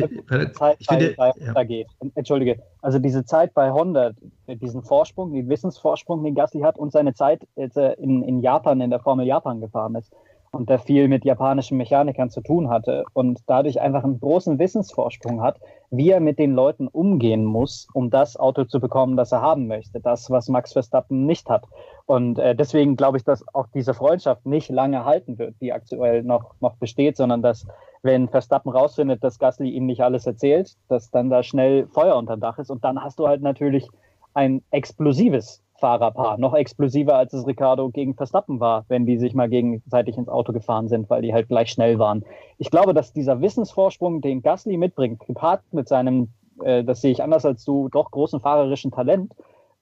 Zeit 0.53 0.77
ich 0.79 0.87
finde, 0.87 1.15
bei, 1.17 1.33
bei 1.33 1.41
ja. 1.41 1.47
Honda 1.49 1.65
geht. 1.65 1.87
Entschuldige, 2.15 2.63
also 2.83 2.99
diese 2.99 3.25
Zeit 3.25 3.55
bei 3.55 3.71
Honda, 3.73 4.13
diesen 4.47 4.83
Vorsprung, 4.83 5.33
den 5.33 5.49
Wissensvorsprung, 5.49 6.23
den 6.23 6.35
Gasly 6.35 6.61
hat 6.61 6.79
und 6.79 6.93
seine 6.93 7.15
Zeit, 7.15 7.47
als 7.57 7.77
er 7.77 7.99
in, 7.99 8.23
in 8.23 8.41
Japan, 8.41 8.81
in 8.81 8.91
der 8.91 9.01
Formel 9.01 9.27
Japan 9.27 9.61
gefahren 9.61 9.95
ist 9.95 10.13
und 10.57 10.69
der 10.69 10.79
viel 10.79 11.09
mit 11.09 11.25
japanischen 11.25 11.77
Mechanikern 11.77 12.31
zu 12.31 12.41
tun 12.41 12.69
hatte 12.69 13.05
und 13.13 13.41
dadurch 13.47 13.81
einfach 13.81 14.05
einen 14.05 14.21
großen 14.21 14.59
Wissensvorsprung 14.59 15.43
hat, 15.43 15.61
wie 15.91 16.11
er 16.11 16.21
mit 16.21 16.39
den 16.39 16.53
Leuten 16.53 16.89
umgehen 16.89 17.45
muss, 17.45 17.89
um 17.93 18.11
das 18.11 18.37
Auto 18.37 18.65
zu 18.65 18.81
bekommen, 18.81 19.17
das 19.17 19.33
er 19.33 19.43
haben 19.43 19.67
möchte. 19.67 20.01
Das, 20.01 20.31
was 20.31 20.49
Max 20.49 20.73
Verstappen 20.73 21.27
nicht 21.27 21.49
hat. 21.49 21.65
Und 22.07 22.39
äh, 22.39 22.55
deswegen 22.55 22.97
glaube 22.97 23.19
ich, 23.19 23.25
dass 23.25 23.45
auch 23.55 23.67
diese 23.75 23.95
Freundschaft 23.95 24.47
nicht 24.47 24.71
lange 24.71 25.05
halten 25.05 25.39
wird, 25.39 25.55
die 25.61 25.73
aktuell 25.73 26.23
noch, 26.23 26.55
noch 26.61 26.77
besteht, 26.77 27.17
sondern 27.17 27.43
dass 27.43 27.67
wenn 28.03 28.29
Verstappen 28.29 28.71
rausfindet, 28.71 29.23
dass 29.23 29.39
Gasly 29.39 29.71
ihm 29.71 29.87
nicht 29.87 30.03
alles 30.03 30.27
erzählt, 30.27 30.77
dass 30.89 31.11
dann 31.11 31.31
da 31.31 31.43
schnell 31.43 31.89
Feuer 31.89 32.17
unter 32.17 32.37
Dach 32.37 32.59
ist 32.59 32.71
und 32.71 32.85
dann 32.85 33.03
hast 33.03 33.19
du 33.19 33.27
halt 33.27 33.43
natürlich 33.43 33.89
ein 34.35 34.63
explosives 34.71 35.63
Fahrerpaar, 35.79 36.39
noch 36.39 36.55
explosiver 36.55 37.17
als 37.17 37.33
es 37.33 37.47
Ricardo 37.47 37.91
gegen 37.91 38.15
Verstappen 38.15 38.61
war, 38.61 38.85
wenn 38.89 39.07
die 39.07 39.19
sich 39.19 39.35
mal 39.35 39.49
gegenseitig 39.49 40.17
ins 40.17 40.29
Auto 40.29 40.53
gefahren 40.53 40.89
sind, 40.89 41.09
weil 41.11 41.23
die 41.23 41.33
halt 41.33 41.49
gleich 41.49 41.71
schnell 41.71 41.99
waren. 41.99 42.25
Ich 42.59 42.71
glaube, 42.71 42.95
dass 42.95 43.13
dieser 43.13 43.41
Wissensvorsprung, 43.41 44.21
den 44.21 44.43
Gasly 44.43 44.77
mitbringt, 44.77 45.21
gepaart 45.27 45.63
mit 45.73 45.89
seinem, 45.89 46.29
äh, 46.63 46.85
das 46.85 47.01
sehe 47.01 47.13
ich 47.13 47.23
anders 47.23 47.45
als 47.45 47.65
du, 47.65 47.89
doch 47.89 48.11
großen 48.11 48.41
fahrerischen 48.41 48.91
Talent, 48.91 49.33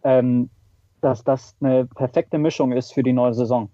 ähm, 0.02 0.50
dass 1.00 1.22
das 1.22 1.54
eine 1.60 1.86
perfekte 1.86 2.38
Mischung 2.38 2.72
ist 2.72 2.92
für 2.92 3.02
die 3.02 3.12
neue 3.12 3.34
Saison. 3.34 3.68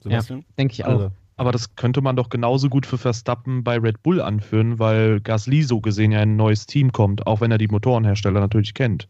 Sebastian? 0.00 0.44
Denke 0.58 0.72
ich 0.72 0.84
auch. 0.84 0.90
Also, 0.90 1.10
Aber 1.36 1.52
das 1.52 1.74
könnte 1.74 2.00
man 2.00 2.16
doch 2.16 2.28
genauso 2.28 2.68
gut 2.68 2.86
für 2.86 2.98
Verstappen 2.98 3.64
bei 3.64 3.78
Red 3.78 4.02
Bull 4.02 4.20
anführen, 4.20 4.78
weil 4.78 5.20
Gasly 5.20 5.62
so 5.62 5.80
gesehen 5.80 6.12
ja 6.12 6.22
in 6.22 6.30
ein 6.30 6.36
neues 6.36 6.66
Team 6.66 6.92
kommt, 6.92 7.26
auch 7.26 7.40
wenn 7.40 7.50
er 7.50 7.58
die 7.58 7.68
Motorenhersteller 7.68 8.40
natürlich 8.40 8.74
kennt. 8.74 9.08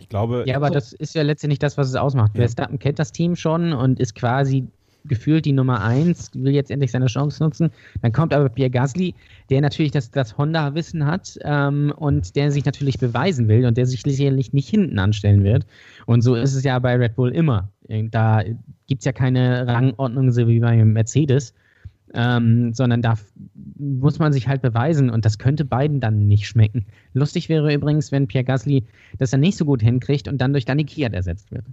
Ich 0.00 0.08
glaube, 0.08 0.44
Ja, 0.46 0.56
aber 0.56 0.70
das 0.70 0.92
ist 0.92 1.14
ja 1.14 1.22
letztendlich 1.22 1.58
das, 1.58 1.76
was 1.78 1.88
es 1.88 1.94
ausmacht. 1.94 2.32
Ja. 2.34 2.40
Verstappen 2.40 2.78
kennt 2.78 2.98
das 2.98 3.12
Team 3.12 3.36
schon 3.36 3.72
und 3.72 4.00
ist 4.00 4.14
quasi 4.14 4.66
gefühlt 5.04 5.44
die 5.44 5.52
Nummer 5.52 5.82
eins, 5.82 6.30
will 6.34 6.52
jetzt 6.52 6.70
endlich 6.70 6.90
seine 6.90 7.06
Chance 7.06 7.42
nutzen. 7.42 7.70
Dann 8.02 8.12
kommt 8.12 8.34
aber 8.34 8.48
Pierre 8.48 8.70
Gasly, 8.70 9.14
der 9.48 9.60
natürlich 9.60 9.92
das, 9.92 10.10
das 10.10 10.36
Honda-Wissen 10.36 11.06
hat 11.06 11.38
ähm, 11.42 11.92
und 11.96 12.36
der 12.36 12.52
sich 12.52 12.64
natürlich 12.64 12.98
beweisen 12.98 13.48
will 13.48 13.64
und 13.66 13.76
der 13.76 13.86
sich 13.86 14.02
sicherlich 14.02 14.52
nicht 14.52 14.68
hinten 14.68 14.98
anstellen 14.98 15.44
wird. 15.44 15.66
Und 16.06 16.22
so 16.22 16.34
ist 16.34 16.54
es 16.54 16.64
ja 16.64 16.78
bei 16.78 16.96
Red 16.96 17.16
Bull 17.16 17.30
immer. 17.30 17.70
Da 17.88 18.42
gibt 18.86 19.00
es 19.00 19.04
ja 19.04 19.12
keine 19.12 19.66
Rangordnung, 19.66 20.30
so 20.30 20.46
wie 20.46 20.60
bei 20.60 20.84
Mercedes, 20.84 21.54
ähm, 22.14 22.72
sondern 22.74 23.02
da 23.02 23.14
muss 23.78 24.18
man 24.18 24.32
sich 24.32 24.48
halt 24.48 24.62
beweisen 24.62 25.10
und 25.10 25.24
das 25.24 25.38
könnte 25.38 25.64
beiden 25.64 26.00
dann 26.00 26.26
nicht 26.26 26.46
schmecken. 26.46 26.86
Lustig 27.14 27.48
wäre 27.48 27.72
übrigens, 27.72 28.12
wenn 28.12 28.26
Pierre 28.26 28.44
Gasly 28.44 28.84
das 29.18 29.30
dann 29.30 29.40
nicht 29.40 29.56
so 29.56 29.64
gut 29.64 29.82
hinkriegt 29.82 30.28
und 30.28 30.38
dann 30.38 30.52
durch 30.52 30.64
Danny 30.64 30.84
Kiat 30.84 31.12
ersetzt 31.12 31.50
wird. 31.50 31.64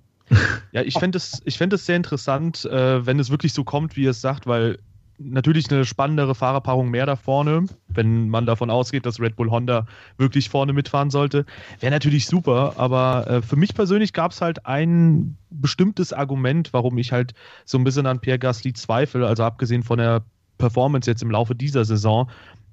Ja, 0.72 0.82
ich 0.82 0.96
fände 0.96 1.18
es 1.18 1.86
sehr 1.86 1.96
interessant, 1.96 2.66
äh, 2.66 3.06
wenn 3.06 3.20
es 3.20 3.30
wirklich 3.30 3.54
so 3.54 3.64
kommt, 3.64 3.96
wie 3.96 4.06
es 4.06 4.22
sagt, 4.22 4.46
weil 4.46 4.80
natürlich 5.20 5.72
eine 5.72 5.86
spannendere 5.86 6.36
Fahrerpaarung 6.36 6.90
mehr 6.90 7.06
da 7.06 7.16
vorne, 7.16 7.66
wenn 7.88 8.30
man 8.30 8.46
davon 8.46 8.70
ausgeht, 8.70 9.06
dass 9.06 9.20
Red 9.20 9.36
Bull 9.36 9.50
Honda 9.50 9.86
wirklich 10.18 10.50
vorne 10.50 10.74
mitfahren 10.74 11.10
sollte. 11.10 11.46
Wäre 11.80 11.92
natürlich 11.92 12.28
super, 12.28 12.74
aber 12.78 13.28
äh, 13.28 13.42
für 13.42 13.56
mich 13.56 13.74
persönlich 13.74 14.14
gab 14.14 14.32
es 14.32 14.42
halt 14.42 14.66
ein 14.66 15.38
bestimmtes 15.50 16.14
Argument, 16.14 16.72
warum 16.74 16.98
ich 16.98 17.12
halt 17.12 17.34
so 17.66 17.78
ein 17.78 17.84
bisschen 17.84 18.06
an 18.06 18.20
Pierre 18.20 18.40
Gasly 18.40 18.74
zweifle, 18.74 19.26
also 19.26 19.44
abgesehen 19.44 19.84
von 19.84 19.98
der 19.98 20.24
Performance 20.58 21.10
jetzt 21.10 21.24
im 21.24 21.32
Laufe 21.32 21.56
dieser 21.56 21.86
Saison. 21.86 22.30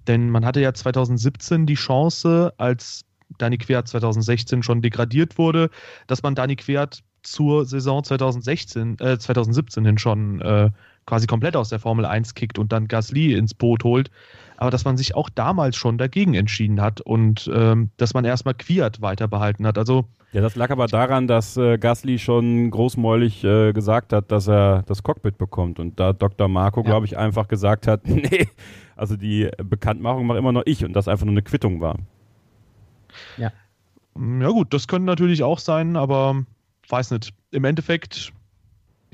Denn 0.06 0.28
man 0.28 0.44
hatte 0.44 0.60
ja 0.60 0.74
2017 0.74 1.66
die 1.66 1.74
Chance, 1.74 2.52
als 2.58 3.04
Dani 3.38 3.58
Quert 3.58 3.88
2016 3.88 4.62
schon 4.62 4.82
degradiert 4.82 5.38
wurde, 5.38 5.70
dass 6.06 6.22
man 6.22 6.34
Dani 6.34 6.56
Quert 6.56 7.02
zur 7.22 7.64
Saison 7.64 8.04
2016, 8.04 8.98
äh, 9.00 9.18
2017 9.18 9.84
hin 9.84 9.98
schon 9.98 10.40
äh, 10.42 10.70
quasi 11.06 11.26
komplett 11.26 11.56
aus 11.56 11.68
der 11.68 11.78
Formel 11.78 12.04
1 12.04 12.34
kickt 12.34 12.58
und 12.58 12.72
dann 12.72 12.88
Gasly 12.88 13.34
ins 13.34 13.54
Boot 13.54 13.84
holt. 13.84 14.10
Aber 14.56 14.70
dass 14.70 14.84
man 14.84 14.96
sich 14.96 15.14
auch 15.14 15.28
damals 15.28 15.76
schon 15.76 15.98
dagegen 15.98 16.34
entschieden 16.34 16.80
hat 16.80 17.00
und 17.00 17.50
ähm, 17.52 17.90
dass 17.96 18.14
man 18.14 18.24
erstmal 18.24 18.54
Quiert 18.54 19.00
weiter 19.00 19.26
behalten 19.26 19.66
hat. 19.66 19.78
Also 19.78 20.06
ja, 20.34 20.40
das 20.40 20.56
lag 20.56 20.70
aber 20.70 20.88
daran, 20.88 21.28
dass 21.28 21.56
äh, 21.56 21.78
Gasly 21.78 22.18
schon 22.18 22.68
großmäulig 22.70 23.44
äh, 23.44 23.72
gesagt 23.72 24.12
hat, 24.12 24.32
dass 24.32 24.48
er 24.48 24.82
das 24.82 25.04
Cockpit 25.04 25.38
bekommt. 25.38 25.78
Und 25.78 26.00
da 26.00 26.12
Dr. 26.12 26.48
Marco, 26.48 26.80
ja. 26.80 26.86
glaube 26.86 27.06
ich, 27.06 27.16
einfach 27.16 27.46
gesagt 27.46 27.86
hat, 27.86 28.00
nee, 28.08 28.48
also 28.96 29.16
die 29.16 29.48
Bekanntmachung 29.62 30.26
mache 30.26 30.38
immer 30.38 30.50
noch 30.50 30.64
ich 30.66 30.84
und 30.84 30.92
das 30.92 31.06
einfach 31.06 31.24
nur 31.24 31.34
eine 31.34 31.42
Quittung 31.42 31.80
war. 31.80 31.98
Ja. 33.36 33.52
Ja 34.16 34.48
gut, 34.48 34.74
das 34.74 34.88
könnte 34.88 35.06
natürlich 35.06 35.44
auch 35.44 35.60
sein, 35.60 35.96
aber 35.96 36.44
weiß 36.88 37.12
nicht. 37.12 37.32
Im 37.52 37.64
Endeffekt 37.64 38.32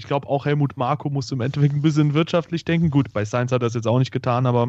ich 0.01 0.06
glaube, 0.06 0.27
auch 0.28 0.47
Helmut 0.47 0.78
Marko 0.78 1.10
muss 1.10 1.31
im 1.31 1.43
Endeffekt 1.43 1.74
ein 1.74 1.82
bisschen 1.82 2.14
wirtschaftlich 2.14 2.64
denken. 2.64 2.89
Gut, 2.89 3.12
bei 3.12 3.27
Science 3.27 3.52
hat 3.52 3.60
er 3.60 3.66
das 3.66 3.74
jetzt 3.74 3.86
auch 3.86 3.98
nicht 3.98 4.12
getan, 4.12 4.47
aber 4.47 4.68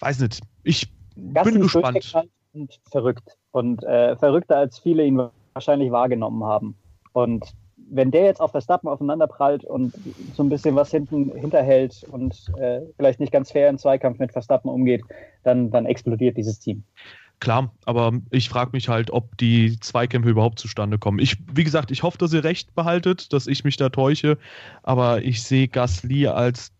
weiß 0.00 0.18
nicht. 0.18 0.40
Ich 0.64 0.90
Gasly 1.32 1.52
bin 1.52 1.62
gespannt. 1.62 2.12
Und 2.52 2.80
verrückt. 2.90 3.36
Und 3.52 3.84
äh, 3.84 4.16
verrückter, 4.16 4.56
als 4.56 4.80
viele 4.80 5.04
ihn 5.06 5.20
wahrscheinlich 5.52 5.92
wahrgenommen 5.92 6.42
haben. 6.42 6.74
Und 7.12 7.54
wenn 7.88 8.10
der 8.10 8.24
jetzt 8.24 8.40
auf 8.40 8.50
Verstappen 8.50 8.88
aufeinanderprallt 8.88 9.62
und 9.62 9.94
so 10.34 10.42
ein 10.42 10.48
bisschen 10.48 10.74
was 10.74 10.90
hinten 10.90 11.30
hinterhält 11.36 12.04
und 12.10 12.50
äh, 12.58 12.80
vielleicht 12.96 13.20
nicht 13.20 13.30
ganz 13.30 13.52
fair 13.52 13.68
im 13.68 13.78
Zweikampf 13.78 14.18
mit 14.18 14.32
Verstappen 14.32 14.68
umgeht, 14.68 15.04
dann, 15.44 15.70
dann 15.70 15.86
explodiert 15.86 16.36
dieses 16.36 16.58
Team. 16.58 16.82
Klar, 17.38 17.70
aber 17.84 18.12
ich 18.30 18.48
frage 18.48 18.70
mich 18.72 18.88
halt, 18.88 19.10
ob 19.10 19.36
die 19.36 19.78
Zweikämpfe 19.80 20.30
überhaupt 20.30 20.58
zustande 20.58 20.98
kommen. 20.98 21.18
Ich, 21.18 21.36
wie 21.52 21.64
gesagt, 21.64 21.90
ich 21.90 22.02
hoffe, 22.02 22.16
dass 22.18 22.32
ihr 22.32 22.44
recht 22.44 22.74
behaltet, 22.74 23.32
dass 23.32 23.46
ich 23.46 23.62
mich 23.62 23.76
da 23.76 23.90
täusche, 23.90 24.38
aber 24.82 25.22
ich 25.22 25.42
sehe 25.42 25.68
Gasly 25.68 26.28
als 26.28 26.72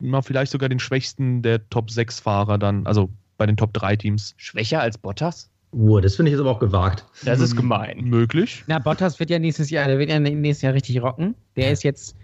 na, 0.00 0.22
vielleicht 0.22 0.52
sogar 0.52 0.68
den 0.68 0.78
schwächsten 0.78 1.42
der 1.42 1.68
Top 1.70 1.90
6 1.90 2.20
Fahrer 2.20 2.58
dann, 2.58 2.86
also 2.86 3.10
bei 3.36 3.46
den 3.46 3.56
Top 3.56 3.72
3 3.72 3.96
Teams. 3.96 4.34
Schwächer 4.36 4.80
als 4.80 4.98
Bottas? 4.98 5.50
Uh, 5.72 5.98
das 5.98 6.14
finde 6.14 6.30
ich 6.30 6.34
jetzt 6.34 6.40
aber 6.40 6.50
auch 6.50 6.60
gewagt. 6.60 7.04
Das 7.24 7.40
ist 7.40 7.56
gemein. 7.56 8.04
Möglich. 8.04 8.62
Na, 8.68 8.78
Bottas 8.78 9.18
wird 9.18 9.30
ja 9.30 9.38
nächstes 9.38 9.70
Jahr, 9.70 9.88
der 9.88 9.98
wird 9.98 10.10
ja 10.10 10.20
nächstes 10.20 10.62
Jahr 10.62 10.74
richtig 10.74 11.02
rocken. 11.02 11.34
Der 11.56 11.72
ist 11.72 11.82
jetzt, 11.82 12.16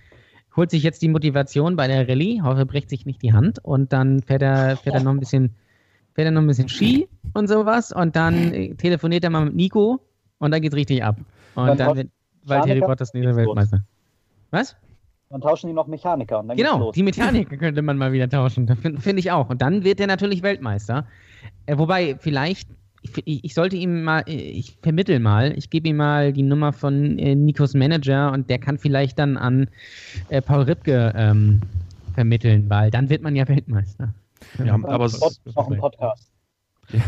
holt 0.55 0.71
sich 0.71 0.85
jetzt 0.85 1.03
die 1.03 1.09
Motivation 1.09 1.75
bei 1.75 1.89
der 1.89 2.09
Rallye, 2.09 2.43
hoffe, 2.43 2.65
bricht 2.65 2.91
sich 2.91 3.07
nicht 3.07 3.23
die 3.23 3.33
Hand 3.33 3.59
und 3.65 3.93
dann 3.93 4.23
fährt 4.23 4.43
er, 4.43 4.77
fährt 4.77 4.95
er 4.95 5.03
noch 5.03 5.11
ein 5.11 5.19
bisschen 5.19 5.57
fährt 6.15 6.27
er 6.27 6.31
noch 6.31 6.43
ein 6.43 6.47
bisschen 6.47 6.69
Ski 6.69 7.09
und 7.35 7.49
sowas 7.49 7.93
und 7.93 8.17
dann 8.17 8.53
äh, 8.53 8.75
telefoniert 8.75 9.25
er 9.25 9.31
mal 9.31 9.45
mit 9.45 9.55
Nico 9.55 10.01
und 10.39 10.51
dann 10.51 10.61
geht's 10.61 10.77
richtig 10.77 11.05
ab. 11.05 11.17
Und 11.55 11.67
dann, 11.67 11.79
dann 11.79 11.97
wird 11.97 12.09
Valtteri 12.45 12.81
Bottas 12.81 13.15
nächster 13.15 13.37
Weltmeister. 13.37 13.83
Was? 14.51 14.77
Dann 15.31 15.41
tauschen 15.41 15.69
die 15.69 15.73
noch 15.73 15.87
Mechaniker. 15.87 16.41
Und 16.41 16.49
dann 16.49 16.57
genau, 16.57 16.91
die 16.91 17.05
Mechaniker 17.05 17.57
könnte 17.57 17.83
man 17.83 17.97
mal 17.97 18.13
wieder 18.13 18.29
tauschen. 18.29 18.67
Finde 18.67 19.01
find 19.01 19.19
ich 19.19 19.31
auch. 19.31 19.49
Und 19.49 19.63
dann 19.63 19.85
wird 19.85 20.01
er 20.01 20.09
natürlich 20.09 20.43
Weltmeister. 20.43 21.07
Äh, 21.67 21.79
wobei, 21.79 22.17
vielleicht, 22.19 22.69
ich, 23.03 23.45
ich, 23.45 23.55
sollte 23.55 23.77
ihm 23.77 24.03
mal, 24.03 24.25
äh, 24.27 24.33
ich 24.33 24.77
vermittel 24.83 25.21
mal, 25.21 25.57
ich 25.57 25.71
gebe 25.71 25.89
ihm 25.89 25.97
mal 25.97 26.33
die 26.33 26.43
Nummer 26.43 26.73
von 26.73 27.19
äh, 27.19 27.37
Nikos 27.37 27.75
Manager 27.75 28.33
und 28.33 28.51
der 28.51 28.59
kann 28.59 28.79
vielleicht 28.79 29.21
dann 29.21 29.37
an 29.37 29.69
äh, 30.31 30.43
Paul 30.43 30.63
Ripke 30.63 31.13
ähm, 31.17 31.61
vermitteln, 32.15 32.69
weil 32.69 32.91
dann 32.91 33.09
wird 33.09 33.23
man 33.23 33.37
ja 33.37 33.47
Weltmeister. 33.47 34.13
Ja, 34.65 34.75
aber 34.75 35.11
auch 35.55 35.71
ein 35.71 35.79
Podcast. 35.79 36.31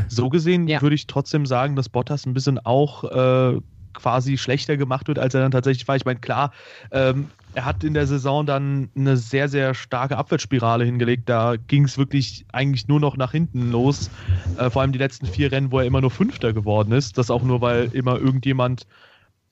So 0.09 0.29
gesehen 0.29 0.69
ja. 0.69 0.81
würde 0.81 0.95
ich 0.95 1.07
trotzdem 1.07 1.47
sagen, 1.47 1.77
dass 1.77 1.89
Bottas 1.89 2.27
ein 2.27 2.35
bisschen 2.35 2.59
auch 2.59 3.05
äh, 3.05 3.61
quasi 3.95 4.39
schlechter 4.39 4.77
gemacht 4.77 5.09
wird, 5.09 5.19
als 5.19 5.35
er 5.35 5.43
dann 5.43 5.51
tatsächlich 5.51 5.87
war. 5.89 5.97
Ich 5.97 6.05
meine, 6.05 6.21
klar, 6.21 6.53
ähm, 6.91 7.29
er 7.55 7.65
hat 7.65 7.85
in 7.85 7.95
der 7.95 8.07
Saison 8.07 8.47
dann 8.47 8.91
eine 8.97 9.17
sehr, 9.17 9.49
sehr 9.49 9.75
starke 9.75 10.17
Abwärtsspirale 10.17 10.85
hingelegt. 10.85 11.29
Da 11.29 11.57
ging 11.57 11.85
es 11.85 11.99
wirklich 11.99 12.47
eigentlich 12.53 12.89
nur 12.89 13.01
noch 13.01 13.17
nach 13.17 13.33
hinten 13.33 13.71
los. 13.71 14.11
Äh, 14.57 14.71
vor 14.71 14.83
allem 14.83 14.93
die 14.93 14.99
letzten 14.99 15.27
vier 15.27 15.53
Rennen, 15.53 15.71
wo 15.71 15.79
er 15.79 15.85
immer 15.85 16.01
nur 16.01 16.11
Fünfter 16.11 16.53
geworden 16.53 16.93
ist. 16.93 17.19
Das 17.19 17.31
auch 17.31 17.43
nur, 17.43 17.61
weil 17.61 17.91
immer 17.93 18.19
irgendjemand 18.19 18.87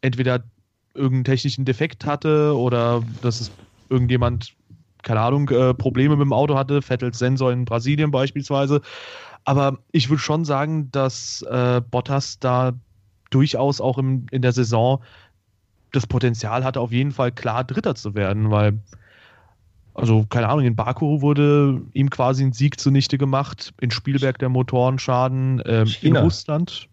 entweder 0.01 0.43
irgendeinen 0.94 1.24
technischen 1.24 1.65
Defekt 1.65 2.07
hatte 2.07 2.57
oder 2.57 3.02
dass 3.23 3.40
es 3.40 3.51
irgendjemand 3.90 4.55
keine 5.03 5.21
Ahnung, 5.21 5.49
äh, 5.51 5.75
Probleme 5.75 6.17
mit 6.17 6.25
dem 6.25 6.33
Auto 6.33 6.57
hatte, 6.57 6.83
Vettels 6.83 7.19
Sensor 7.19 7.53
in 7.53 7.65
Brasilien 7.65 8.11
beispielsweise. 8.11 8.81
Aber 9.45 9.79
ich 9.93 10.09
würde 10.11 10.21
schon 10.21 10.45
sagen, 10.45 10.91
dass 10.93 11.43
äh, 11.43 11.81
Bottas 11.91 12.39
da 12.39 12.73
durchaus 13.31 13.81
auch 13.81 13.99
im, 13.99 14.27
in 14.31 14.43
der 14.43 14.53
Saison 14.53 15.03
das 15.93 16.07
Potenzial 16.07 16.65
hatte, 16.65 16.81
auf 16.81 16.93
jeden 16.93 17.13
Fall 17.13 17.33
klar 17.33 17.65
Dritter 17.65 17.95
zu 17.95 18.15
werden, 18.15 18.51
weil, 18.51 18.79
also 19.95 20.25
keine 20.29 20.49
Ahnung, 20.49 20.65
in 20.65 20.77
Baku 20.77 21.21
wurde 21.21 21.81
ihm 21.95 22.11
quasi 22.11 22.45
ein 22.45 22.53
Sieg 22.53 22.79
zunichte 22.79 23.19
gemacht, 23.19 23.73
in 23.81 23.91
Spielberg 23.91 24.39
der 24.39 24.49
Motorenschaden, 24.49 25.63
ähm, 25.67 25.93
in 26.03 26.17
Russland. 26.17 26.89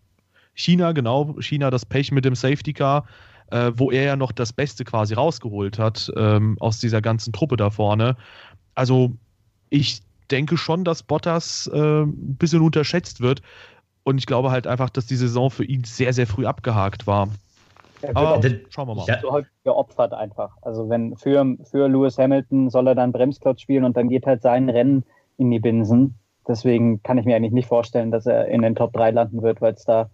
China, 0.54 0.92
genau, 0.94 1.36
China 1.40 1.70
das 1.70 1.86
Pech 1.86 2.12
mit 2.12 2.26
dem 2.26 2.34
Safety 2.34 2.74
Car 2.74 3.06
äh, 3.52 3.72
wo 3.76 3.92
er 3.92 4.04
ja 4.04 4.16
noch 4.16 4.32
das 4.32 4.54
Beste 4.54 4.84
quasi 4.84 5.14
rausgeholt 5.14 5.80
hat 5.80 6.12
ähm, 6.16 6.58
aus 6.60 6.80
dieser 6.80 7.02
ganzen 7.02 7.34
Truppe 7.34 7.58
da 7.58 7.70
vorne. 7.70 8.16
Also 8.76 9.12
ich 9.70 10.02
denke 10.32 10.58
schon, 10.58 10.84
dass 10.84 11.04
Bottas 11.04 11.70
äh, 11.74 12.02
ein 12.02 12.36
bisschen 12.38 12.62
unterschätzt 12.62 13.22
wird. 13.22 13.42
Und 14.04 14.18
ich 14.18 14.26
glaube 14.26 14.52
halt 14.52 14.68
einfach, 14.68 14.90
dass 14.90 15.06
die 15.06 15.16
Saison 15.16 15.52
für 15.52 15.66
ihn 15.66 15.84
sehr, 15.84 16.14
sehr 16.14 16.28
früh 16.28 16.46
abgehakt 16.46 17.08
war. 17.08 17.30
Aber 18.14 18.40
schauen 18.70 18.88
wir 18.88 18.96
mal. 18.96 19.06
Ja. 19.08 19.20
So 19.20 19.32
häufig 19.32 19.52
geopfert 19.64 20.14
einfach. 20.14 20.56
Also 20.62 20.88
wenn 20.88 21.18
für, 21.18 21.58
für 21.64 21.88
Lewis 21.88 22.18
Hamilton 22.18 22.70
soll 22.70 22.88
er 22.88 22.96
dann 22.96 23.12
Bremsklotz 23.12 23.62
spielen 23.62 23.84
und 23.84 23.98
dann 23.98 24.10
geht 24.10 24.26
halt 24.26 24.42
sein 24.42 24.70
Rennen 24.70 25.04
in 25.38 25.52
die 25.52 25.60
Binsen. 25.60 26.16
Deswegen 26.48 27.04
kann 27.04 27.18
ich 27.18 27.26
mir 27.26 27.36
eigentlich 27.36 27.54
nicht 27.54 27.68
vorstellen, 27.68 28.12
dass 28.12 28.26
er 28.26 28.48
in 28.48 28.62
den 28.62 28.76
Top 28.76 28.94
3 28.94 29.12
landen 29.12 29.42
wird, 29.42 29.62
weil 29.62 29.74
es 29.74 29.84
da 29.84 30.10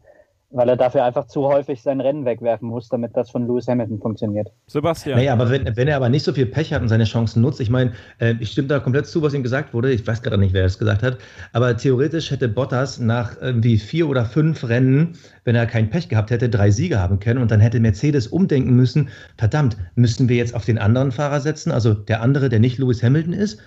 weil 0.54 0.70
er 0.70 0.78
dafür 0.78 1.04
einfach 1.04 1.26
zu 1.26 1.44
häufig 1.46 1.82
sein 1.82 2.00
Rennen 2.00 2.26
wegwerfen 2.26 2.70
muss, 2.70 2.88
damit 2.88 3.18
das 3.18 3.32
von 3.32 3.48
Lewis 3.48 3.68
Hamilton 3.68 4.00
funktioniert. 4.00 4.52
Sebastian. 4.68 5.18
Naja, 5.18 5.34
aber 5.34 5.50
wenn, 5.50 5.76
wenn 5.76 5.88
er 5.88 5.98
aber 5.98 6.10
nicht 6.10 6.24
so 6.24 6.32
viel 6.32 6.46
Pech 6.46 6.72
hat 6.72 6.82
und 6.82 6.90
seine 6.90 7.06
Chancen 7.06 7.42
nutzt, 7.42 7.60
ich 7.60 7.70
meine, 7.70 7.94
äh, 8.20 8.36
ich 8.40 8.52
stimme 8.52 8.68
da 8.68 8.80
komplett 8.80 9.08
zu, 9.08 9.22
was 9.22 9.34
ihm 9.34 9.44
gesagt 9.44 9.74
wurde, 9.74 9.92
ich 9.92 10.06
weiß 10.06 10.22
gerade 10.22 10.38
nicht, 10.38 10.54
wer 10.54 10.64
das 10.64 10.78
gesagt 10.78 11.02
hat, 11.02 11.18
aber 11.52 11.76
theoretisch 11.76 12.30
hätte 12.30 12.48
Bottas 12.48 13.00
nach 13.00 13.36
irgendwie 13.42 13.78
vier 13.78 14.08
oder 14.08 14.26
fünf 14.26 14.68
Rennen, 14.68 15.18
wenn 15.44 15.56
er 15.56 15.66
kein 15.66 15.90
Pech 15.90 16.08
gehabt 16.08 16.30
hätte, 16.30 16.50
drei 16.50 16.70
Siege 16.70 17.00
haben 17.00 17.20
können. 17.20 17.42
Und 17.42 17.50
dann 17.50 17.60
hätte 17.60 17.80
Mercedes 17.80 18.28
umdenken 18.28 18.76
müssen, 18.76 19.10
verdammt, 19.38 19.76
müssen 19.96 20.30
wir 20.30 20.38
jetzt 20.38 20.56
auf 20.56 20.66
den 20.66 20.78
anderen 20.78 21.12
Fahrer 21.12 21.42
setzen, 21.42 21.72
also 21.72 21.94
der 21.94 22.22
andere, 22.22 22.50
der 22.50 22.60
nicht 22.60 22.78
Lewis 22.78 23.02
Hamilton 23.02 23.34
ist, 23.34 23.60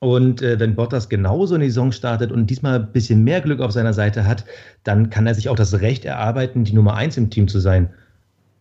und 0.00 0.40
äh, 0.40 0.58
wenn 0.58 0.74
Bottas 0.74 1.10
genauso 1.10 1.54
in 1.54 1.60
die 1.60 1.68
Saison 1.68 1.92
startet 1.92 2.32
und 2.32 2.48
diesmal 2.48 2.80
ein 2.80 2.92
bisschen 2.92 3.22
mehr 3.22 3.42
Glück 3.42 3.60
auf 3.60 3.72
seiner 3.72 3.92
Seite 3.92 4.26
hat, 4.26 4.46
dann 4.82 5.10
kann 5.10 5.26
er 5.26 5.34
sich 5.34 5.48
auch 5.50 5.56
das 5.56 5.80
Recht 5.80 6.06
erarbeiten, 6.06 6.64
die 6.64 6.72
Nummer 6.72 6.94
eins 6.94 7.18
im 7.18 7.28
Team 7.28 7.48
zu 7.48 7.60
sein. 7.60 7.90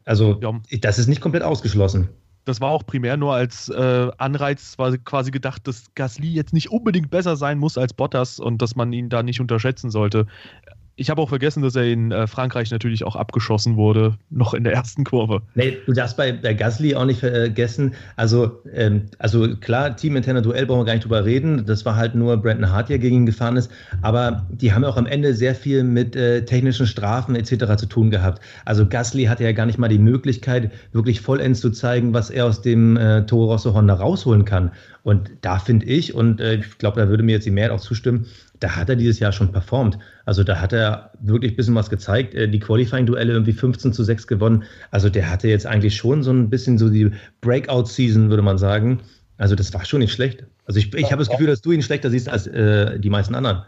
Also, 0.03 0.37
ja. 0.41 0.53
das 0.81 0.99
ist 0.99 1.07
nicht 1.07 1.21
komplett 1.21 1.43
ausgeschlossen. 1.43 2.09
Das 2.43 2.59
war 2.59 2.71
auch 2.71 2.85
primär 2.85 3.15
nur 3.15 3.33
als 3.35 3.69
äh, 3.69 4.09
Anreiz 4.17 4.75
quasi 5.05 5.31
gedacht, 5.31 5.67
dass 5.67 5.93
Gasly 5.95 6.29
jetzt 6.29 6.51
nicht 6.51 6.71
unbedingt 6.71 7.09
besser 7.09 7.37
sein 7.37 7.57
muss 7.57 7.77
als 7.77 7.93
Bottas 7.93 8.39
und 8.39 8.61
dass 8.61 8.75
man 8.75 8.91
ihn 8.91 9.07
da 9.07 9.23
nicht 9.23 9.39
unterschätzen 9.39 9.91
sollte. 9.91 10.25
Ich 10.99 11.09
habe 11.09 11.21
auch 11.21 11.29
vergessen, 11.29 11.63
dass 11.63 11.77
er 11.77 11.85
in 11.85 12.11
äh, 12.11 12.27
Frankreich 12.27 12.71
natürlich 12.71 13.05
auch 13.05 13.15
abgeschossen 13.15 13.77
wurde, 13.77 14.17
noch 14.29 14.53
in 14.53 14.65
der 14.65 14.73
ersten 14.73 15.05
Kurve. 15.05 15.41
Nee, 15.55 15.77
du 15.85 15.93
darfst 15.93 16.17
bei, 16.17 16.33
bei 16.33 16.53
Gasly 16.53 16.93
auch 16.93 17.05
nicht 17.05 17.21
vergessen. 17.21 17.93
Also, 18.17 18.61
ähm, 18.73 19.03
also 19.17 19.55
klar, 19.55 19.95
teaminterner 19.95 20.41
Duell 20.41 20.65
brauchen 20.65 20.81
wir 20.81 20.85
gar 20.85 20.93
nicht 20.95 21.05
drüber 21.05 21.23
reden. 21.23 21.65
Das 21.65 21.85
war 21.85 21.95
halt 21.95 22.15
nur 22.15 22.35
Brandon 22.35 22.69
Hart, 22.69 22.89
der 22.89 22.99
gegen 22.99 23.15
ihn 23.15 23.25
gefahren 23.25 23.55
ist. 23.55 23.71
Aber 24.01 24.45
die 24.51 24.73
haben 24.73 24.83
auch 24.83 24.97
am 24.97 25.05
Ende 25.05 25.33
sehr 25.33 25.55
viel 25.55 25.85
mit 25.85 26.17
äh, 26.17 26.43
technischen 26.43 26.85
Strafen 26.85 27.33
etc. 27.33 27.77
zu 27.77 27.85
tun 27.85 28.11
gehabt. 28.11 28.41
Also 28.65 28.85
Gasly 28.85 29.23
hatte 29.23 29.45
ja 29.45 29.53
gar 29.53 29.67
nicht 29.67 29.79
mal 29.79 29.87
die 29.87 29.99
Möglichkeit, 29.99 30.69
wirklich 30.91 31.21
vollends 31.21 31.61
zu 31.61 31.69
zeigen, 31.69 32.13
was 32.13 32.29
er 32.29 32.45
aus 32.45 32.61
dem 32.61 32.97
äh, 32.97 33.25
Toro 33.25 33.53
Rosso 33.53 33.73
Honda 33.73 33.93
rausholen 33.93 34.43
kann. 34.43 34.71
Und 35.03 35.31
da 35.41 35.59
finde 35.59 35.85
ich, 35.85 36.13
und 36.13 36.41
äh, 36.41 36.55
ich 36.55 36.77
glaube, 36.77 36.99
da 36.99 37.07
würde 37.07 37.23
mir 37.23 37.33
jetzt 37.33 37.45
die 37.45 37.51
Mehrheit 37.51 37.71
auch 37.71 37.81
zustimmen, 37.81 38.25
da 38.59 38.75
hat 38.75 38.89
er 38.89 38.95
dieses 38.95 39.19
Jahr 39.19 39.31
schon 39.31 39.51
performt. 39.51 39.97
Also 40.25 40.43
da 40.43 40.59
hat 40.59 40.73
er 40.73 41.11
wirklich 41.21 41.53
ein 41.53 41.55
bisschen 41.55 41.75
was 41.75 41.89
gezeigt. 41.89 42.35
Äh, 42.35 42.49
die 42.49 42.59
Qualifying-Duelle 42.59 43.33
irgendwie 43.33 43.53
15 43.53 43.93
zu 43.93 44.03
6 44.03 44.27
gewonnen. 44.27 44.63
Also 44.91 45.09
der 45.09 45.29
hatte 45.29 45.47
jetzt 45.47 45.65
eigentlich 45.65 45.95
schon 45.95 46.23
so 46.23 46.31
ein 46.31 46.49
bisschen 46.49 46.77
so 46.77 46.89
die 46.89 47.11
Breakout-Season, 47.41 48.29
würde 48.29 48.43
man 48.43 48.57
sagen. 48.57 48.99
Also 49.37 49.55
das 49.55 49.73
war 49.73 49.85
schon 49.85 49.99
nicht 49.99 50.11
schlecht. 50.11 50.43
Also 50.65 50.79
ich, 50.79 50.93
ich 50.93 51.11
habe 51.11 51.19
das 51.19 51.29
Gefühl, 51.29 51.47
dass 51.47 51.61
du 51.61 51.71
ihn 51.71 51.81
schlechter 51.81 52.09
siehst 52.09 52.29
als 52.29 52.47
äh, 52.47 52.99
die 52.99 53.09
meisten 53.09 53.35
anderen. 53.35 53.63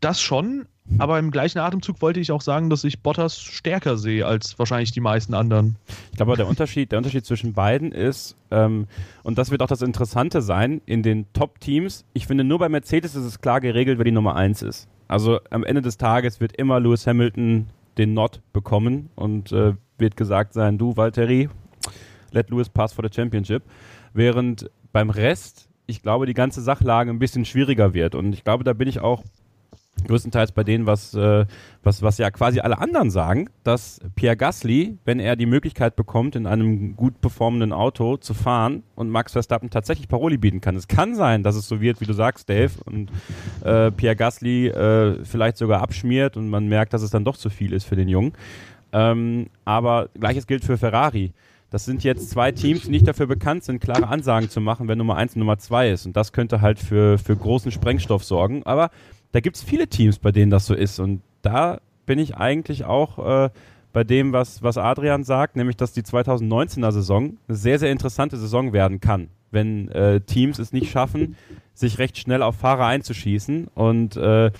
Das 0.00 0.20
schon, 0.20 0.66
aber 0.96 1.18
im 1.18 1.30
gleichen 1.30 1.58
Atemzug 1.58 2.00
wollte 2.00 2.20
ich 2.20 2.32
auch 2.32 2.40
sagen, 2.40 2.70
dass 2.70 2.84
ich 2.84 3.02
Bottas 3.02 3.38
stärker 3.38 3.98
sehe 3.98 4.24
als 4.26 4.58
wahrscheinlich 4.58 4.92
die 4.92 5.00
meisten 5.00 5.34
anderen. 5.34 5.76
Ich 6.10 6.16
glaube, 6.16 6.36
der 6.36 6.48
Unterschied, 6.48 6.92
der 6.92 6.98
Unterschied 6.98 7.26
zwischen 7.26 7.52
beiden 7.52 7.92
ist, 7.92 8.36
ähm, 8.50 8.86
und 9.22 9.36
das 9.38 9.50
wird 9.50 9.62
auch 9.62 9.66
das 9.66 9.82
Interessante 9.82 10.40
sein, 10.40 10.80
in 10.86 11.02
den 11.02 11.26
Top-Teams, 11.32 12.04
ich 12.14 12.26
finde, 12.26 12.44
nur 12.44 12.58
bei 12.58 12.68
Mercedes 12.68 13.14
ist 13.14 13.24
es 13.24 13.40
klar 13.40 13.60
geregelt, 13.60 13.98
wer 13.98 14.04
die 14.04 14.12
Nummer 14.12 14.36
1 14.36 14.62
ist. 14.62 14.88
Also 15.08 15.40
am 15.50 15.64
Ende 15.64 15.82
des 15.82 15.98
Tages 15.98 16.40
wird 16.40 16.56
immer 16.56 16.80
Lewis 16.80 17.06
Hamilton 17.06 17.66
den 17.98 18.14
Not 18.14 18.40
bekommen 18.52 19.10
und 19.14 19.52
äh, 19.52 19.74
wird 19.98 20.16
gesagt 20.16 20.54
sein, 20.54 20.78
du 20.78 20.96
Valtteri, 20.96 21.48
let 22.30 22.50
Lewis 22.50 22.68
pass 22.68 22.92
for 22.92 23.04
the 23.04 23.14
championship. 23.14 23.62
Während 24.14 24.70
beim 24.92 25.10
Rest, 25.10 25.68
ich 25.86 26.02
glaube, 26.02 26.26
die 26.26 26.34
ganze 26.34 26.60
Sachlage 26.60 27.10
ein 27.10 27.18
bisschen 27.18 27.44
schwieriger 27.44 27.94
wird. 27.94 28.14
Und 28.14 28.32
ich 28.32 28.44
glaube, 28.44 28.64
da 28.64 28.72
bin 28.72 28.88
ich 28.88 29.00
auch 29.00 29.24
größtenteils 30.06 30.52
bei 30.52 30.64
denen, 30.64 30.86
was, 30.86 31.14
äh, 31.14 31.46
was, 31.82 32.02
was 32.02 32.18
ja 32.18 32.30
quasi 32.30 32.60
alle 32.60 32.78
anderen 32.78 33.10
sagen, 33.10 33.50
dass 33.64 34.00
Pierre 34.14 34.36
Gasly, 34.36 34.98
wenn 35.04 35.20
er 35.20 35.36
die 35.36 35.46
Möglichkeit 35.46 35.96
bekommt, 35.96 36.36
in 36.36 36.46
einem 36.46 36.96
gut 36.96 37.20
performenden 37.20 37.72
Auto 37.72 38.16
zu 38.16 38.34
fahren 38.34 38.82
und 38.94 39.10
Max 39.10 39.32
Verstappen 39.32 39.70
tatsächlich 39.70 40.08
Paroli 40.08 40.38
bieten 40.38 40.60
kann. 40.60 40.76
Es 40.76 40.88
kann 40.88 41.14
sein, 41.14 41.42
dass 41.42 41.56
es 41.56 41.68
so 41.68 41.80
wird, 41.80 42.00
wie 42.00 42.06
du 42.06 42.12
sagst, 42.12 42.48
Dave, 42.48 42.72
und 42.84 43.10
äh, 43.64 43.90
Pierre 43.90 44.16
Gasly 44.16 44.68
äh, 44.68 45.24
vielleicht 45.24 45.56
sogar 45.56 45.82
abschmiert 45.82 46.36
und 46.36 46.48
man 46.48 46.68
merkt, 46.68 46.92
dass 46.92 47.02
es 47.02 47.10
dann 47.10 47.24
doch 47.24 47.36
zu 47.36 47.50
viel 47.50 47.72
ist 47.72 47.84
für 47.84 47.96
den 47.96 48.08
Jungen. 48.08 48.32
Ähm, 48.92 49.48
aber 49.64 50.08
gleiches 50.18 50.46
gilt 50.46 50.64
für 50.64 50.78
Ferrari. 50.78 51.32
Das 51.70 51.84
sind 51.84 52.02
jetzt 52.02 52.30
zwei 52.30 52.50
Teams, 52.50 52.84
die 52.84 52.90
nicht 52.90 53.06
dafür 53.06 53.26
bekannt 53.26 53.62
sind, 53.62 53.80
klare 53.80 54.08
Ansagen 54.08 54.48
zu 54.48 54.60
machen, 54.60 54.88
wenn 54.88 54.96
Nummer 54.96 55.16
1 55.16 55.34
und 55.34 55.40
Nummer 55.40 55.58
2 55.58 55.90
ist. 55.90 56.06
Und 56.06 56.16
das 56.16 56.32
könnte 56.32 56.62
halt 56.62 56.78
für, 56.78 57.18
für 57.18 57.36
großen 57.36 57.70
Sprengstoff 57.70 58.24
sorgen. 58.24 58.62
Aber 58.64 58.90
da 59.32 59.40
gibt 59.40 59.56
es 59.56 59.62
viele 59.62 59.88
Teams, 59.88 60.18
bei 60.18 60.32
denen 60.32 60.50
das 60.50 60.66
so 60.66 60.74
ist. 60.74 60.98
Und 60.98 61.22
da 61.42 61.80
bin 62.06 62.18
ich 62.18 62.36
eigentlich 62.36 62.84
auch 62.84 63.18
äh, 63.44 63.50
bei 63.92 64.04
dem, 64.04 64.32
was, 64.32 64.62
was 64.62 64.78
Adrian 64.78 65.24
sagt, 65.24 65.56
nämlich, 65.56 65.76
dass 65.76 65.92
die 65.92 66.02
2019er 66.02 66.92
Saison 66.92 67.36
eine 67.46 67.56
sehr, 67.56 67.78
sehr 67.78 67.90
interessante 67.90 68.36
Saison 68.36 68.72
werden 68.72 69.00
kann, 69.00 69.28
wenn 69.50 69.88
äh, 69.88 70.20
Teams 70.20 70.58
es 70.58 70.72
nicht 70.72 70.90
schaffen, 70.90 71.36
sich 71.74 71.98
recht 71.98 72.18
schnell 72.18 72.42
auf 72.42 72.56
Fahrer 72.56 72.86
einzuschießen 72.86 73.68
und 73.74 74.16
äh, 74.16 74.50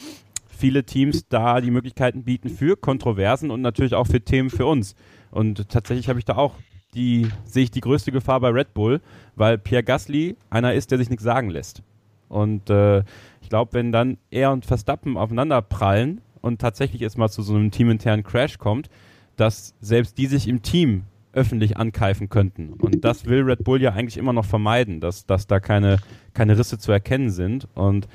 viele 0.48 0.84
Teams 0.84 1.28
da 1.28 1.60
die 1.60 1.70
Möglichkeiten 1.70 2.24
bieten 2.24 2.48
für 2.48 2.76
Kontroversen 2.76 3.50
und 3.50 3.60
natürlich 3.60 3.94
auch 3.94 4.06
für 4.06 4.20
Themen 4.20 4.50
für 4.50 4.66
uns. 4.66 4.94
Und 5.30 5.68
tatsächlich 5.68 6.08
habe 6.08 6.18
ich 6.18 6.24
da 6.24 6.36
auch 6.36 6.54
die, 6.94 7.28
sehe 7.44 7.64
ich 7.64 7.70
die 7.70 7.80
größte 7.80 8.12
Gefahr 8.12 8.40
bei 8.40 8.48
Red 8.48 8.74
Bull, 8.74 9.00
weil 9.36 9.58
Pierre 9.58 9.84
Gasly 9.84 10.36
einer 10.50 10.74
ist, 10.74 10.90
der 10.90 10.98
sich 10.98 11.10
nichts 11.10 11.24
sagen 11.24 11.50
lässt. 11.50 11.82
Und 12.28 12.70
äh, 12.70 13.04
ich 13.48 13.50
glaube, 13.50 13.72
wenn 13.72 13.92
dann 13.92 14.18
er 14.30 14.52
und 14.52 14.66
Verstappen 14.66 15.16
aufeinander 15.16 15.62
prallen 15.62 16.20
und 16.42 16.60
tatsächlich 16.60 17.00
es 17.00 17.16
mal 17.16 17.30
zu 17.30 17.40
so 17.40 17.54
einem 17.54 17.70
teaminternen 17.70 18.22
Crash 18.22 18.58
kommt, 18.58 18.90
dass 19.36 19.74
selbst 19.80 20.18
die 20.18 20.26
sich 20.26 20.48
im 20.48 20.60
Team 20.60 21.04
öffentlich 21.32 21.78
ankeifen 21.78 22.28
könnten. 22.28 22.74
Und 22.74 23.06
das 23.06 23.24
will 23.24 23.40
Red 23.44 23.64
Bull 23.64 23.80
ja 23.80 23.92
eigentlich 23.92 24.18
immer 24.18 24.34
noch 24.34 24.44
vermeiden, 24.44 25.00
dass, 25.00 25.24
dass 25.24 25.46
da 25.46 25.60
keine, 25.60 25.96
keine 26.34 26.58
Risse 26.58 26.78
zu 26.78 26.92
erkennen 26.92 27.30
sind. 27.30 27.66
Und 27.72 28.06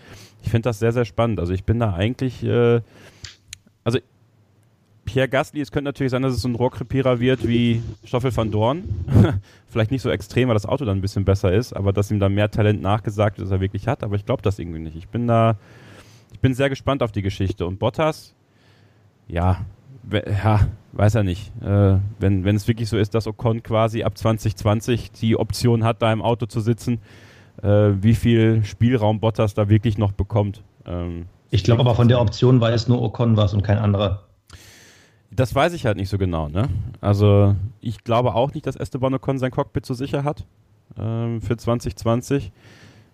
ich 0.44 0.52
finde 0.52 0.70
das 0.70 0.78
sehr, 0.78 0.92
sehr 0.92 1.06
spannend. 1.06 1.40
Also 1.40 1.52
ich 1.52 1.64
bin 1.64 1.80
da 1.80 1.96
eigentlich, 1.96 2.44
äh, 2.44 2.82
also 3.84 3.98
Pierre 5.06 5.28
Gasly, 5.28 5.62
es 5.62 5.72
könnte 5.72 5.90
natürlich 5.90 6.12
sein, 6.12 6.22
dass 6.22 6.34
es 6.34 6.42
so 6.42 6.48
ein 6.48 6.56
Rohrkrepierer 6.56 7.20
wird 7.20 7.48
wie 7.48 7.82
Stoffel 8.06 8.36
van 8.36 8.52
Dorn. 8.52 8.84
Vielleicht 9.68 9.92
nicht 9.92 10.02
so 10.02 10.10
extrem, 10.10 10.48
weil 10.48 10.56
das 10.56 10.66
Auto 10.66 10.86
dann 10.86 10.98
ein 10.98 11.02
bisschen 11.02 11.26
besser 11.26 11.52
ist, 11.52 11.74
aber 11.74 11.92
dass 11.92 12.12
ihm 12.12 12.20
da 12.20 12.30
mehr 12.30 12.50
Talent 12.50 12.82
nachgesagt 12.82 13.38
wird, 13.38 13.46
als 13.46 13.52
er 13.52 13.60
wirklich 13.60 13.88
hat. 13.88 14.04
Aber 14.04 14.16
ich 14.16 14.26
glaube 14.26 14.42
das 14.42 14.60
irgendwie 14.60 14.80
nicht. 14.80 14.96
Ich 14.96 15.10
bin 15.10 15.28
da, 15.28 15.58
ich 16.32 16.40
bin 16.40 16.54
sehr 16.54 16.70
gespannt 16.70 17.04
auf 17.04 17.12
die 17.12 17.22
Geschichte. 17.22 17.66
Und 17.66 17.80
Bottas, 17.80 18.34
ja, 19.28 19.66
ja, 20.12 20.68
weiß 20.94 21.16
er 21.16 21.24
nicht. 21.24 21.52
Äh, 21.62 21.98
wenn, 22.20 22.44
wenn 22.46 22.56
es 22.56 22.68
wirklich 22.68 22.90
so 22.90 22.98
ist, 22.98 23.14
dass 23.14 23.28
Ocon 23.28 23.64
quasi 23.64 24.04
ab 24.04 24.18
2020 24.18 25.12
die 25.12 25.38
Option 25.38 25.84
hat, 25.84 26.02
da 26.02 26.12
im 26.14 26.22
Auto 26.22 26.46
zu 26.46 26.60
sitzen, 26.60 27.00
äh, 27.62 27.92
wie 28.02 28.16
viel 28.16 28.64
Spielraum 28.64 29.20
Bottas 29.20 29.54
da 29.54 29.70
wirklich 29.70 29.98
noch 29.98 30.12
bekommt. 30.12 30.62
Ähm, 30.86 31.26
ich 31.50 31.64
glaube 31.64 31.82
aber 31.82 31.96
von 31.96 32.08
der 32.08 32.20
Option 32.20 32.60
weiß 32.60 32.88
nur 32.88 33.02
Ocon 33.02 33.38
was 33.38 33.54
und 33.54 33.64
kein 33.64 33.78
anderer. 33.78 34.24
Das 35.36 35.56
weiß 35.56 35.74
ich 35.74 35.86
halt 35.86 35.98
nicht 35.98 36.10
so 36.10 36.18
genau, 36.18 36.50
ne? 36.50 36.70
Also 37.02 37.56
ich 37.82 38.04
glaube 38.04 38.36
auch 38.36 38.54
nicht, 38.54 38.66
dass 38.66 38.76
Esteban 38.76 39.14
Ocon 39.14 39.40
sein 39.40 39.52
Cockpit 39.52 39.86
so 39.86 39.94
sicher 39.94 40.24
hat 40.24 40.46
ähm, 40.98 41.42
für 41.42 41.58
2020, 41.58 42.52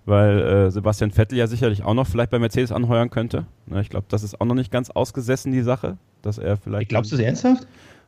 weil 0.05 0.39
äh, 0.39 0.71
Sebastian 0.71 1.11
Vettel 1.11 1.37
ja 1.37 1.47
sicherlich 1.47 1.83
auch 1.83 1.93
noch 1.93 2.07
vielleicht 2.07 2.31
bei 2.31 2.39
Mercedes 2.39 2.71
anheuern 2.71 3.09
könnte. 3.09 3.45
Ne, 3.67 3.81
ich 3.81 3.89
glaube, 3.89 4.05
das 4.09 4.23
ist 4.23 4.39
auch 4.41 4.45
noch 4.45 4.55
nicht 4.55 4.71
ganz 4.71 4.89
ausgesessen, 4.89 5.51
die 5.51 5.61
Sache, 5.61 5.97
dass 6.21 6.37
er 6.37 6.57
vielleicht... 6.57 6.89
Glaubst 6.89 7.11
du 7.11 7.15
das 7.15 7.25
ernsthaft? 7.25 7.67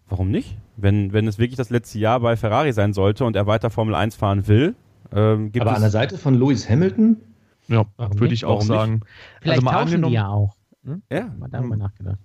Warum 0.09 0.29
nicht? 0.29 0.57
Wenn, 0.75 1.13
wenn 1.13 1.27
es 1.27 1.37
wirklich 1.37 1.57
das 1.57 1.69
letzte 1.69 1.99
Jahr 1.99 2.19
bei 2.19 2.35
Ferrari 2.35 2.73
sein 2.73 2.93
sollte 2.93 3.23
und 3.23 3.35
er 3.35 3.47
weiter 3.47 3.69
Formel 3.69 3.95
1 3.95 4.15
fahren 4.15 4.47
will, 4.47 4.75
ähm, 5.13 5.51
gibt 5.51 5.65
Aber 5.65 5.75
an 5.75 5.81
der 5.81 5.91
Seite 5.91 6.17
von 6.17 6.35
Lewis 6.35 6.69
Hamilton? 6.69 7.17
Ja, 7.67 7.85
würde 7.97 8.33
ich 8.33 8.43
auch 8.43 8.55
Warum 8.55 8.67
sagen. 8.67 8.93
Nicht? 8.93 9.05
Vielleicht 9.41 9.67
also 9.67 9.77
tauschen 9.77 10.01
die 10.03 10.09
ja 10.09 10.27
auch. 10.27 10.55
Hm? 10.83 11.01
Ja. 11.09 11.29
Mal 11.37 11.47
darüber 11.49 11.77
nachgedacht 11.77 12.19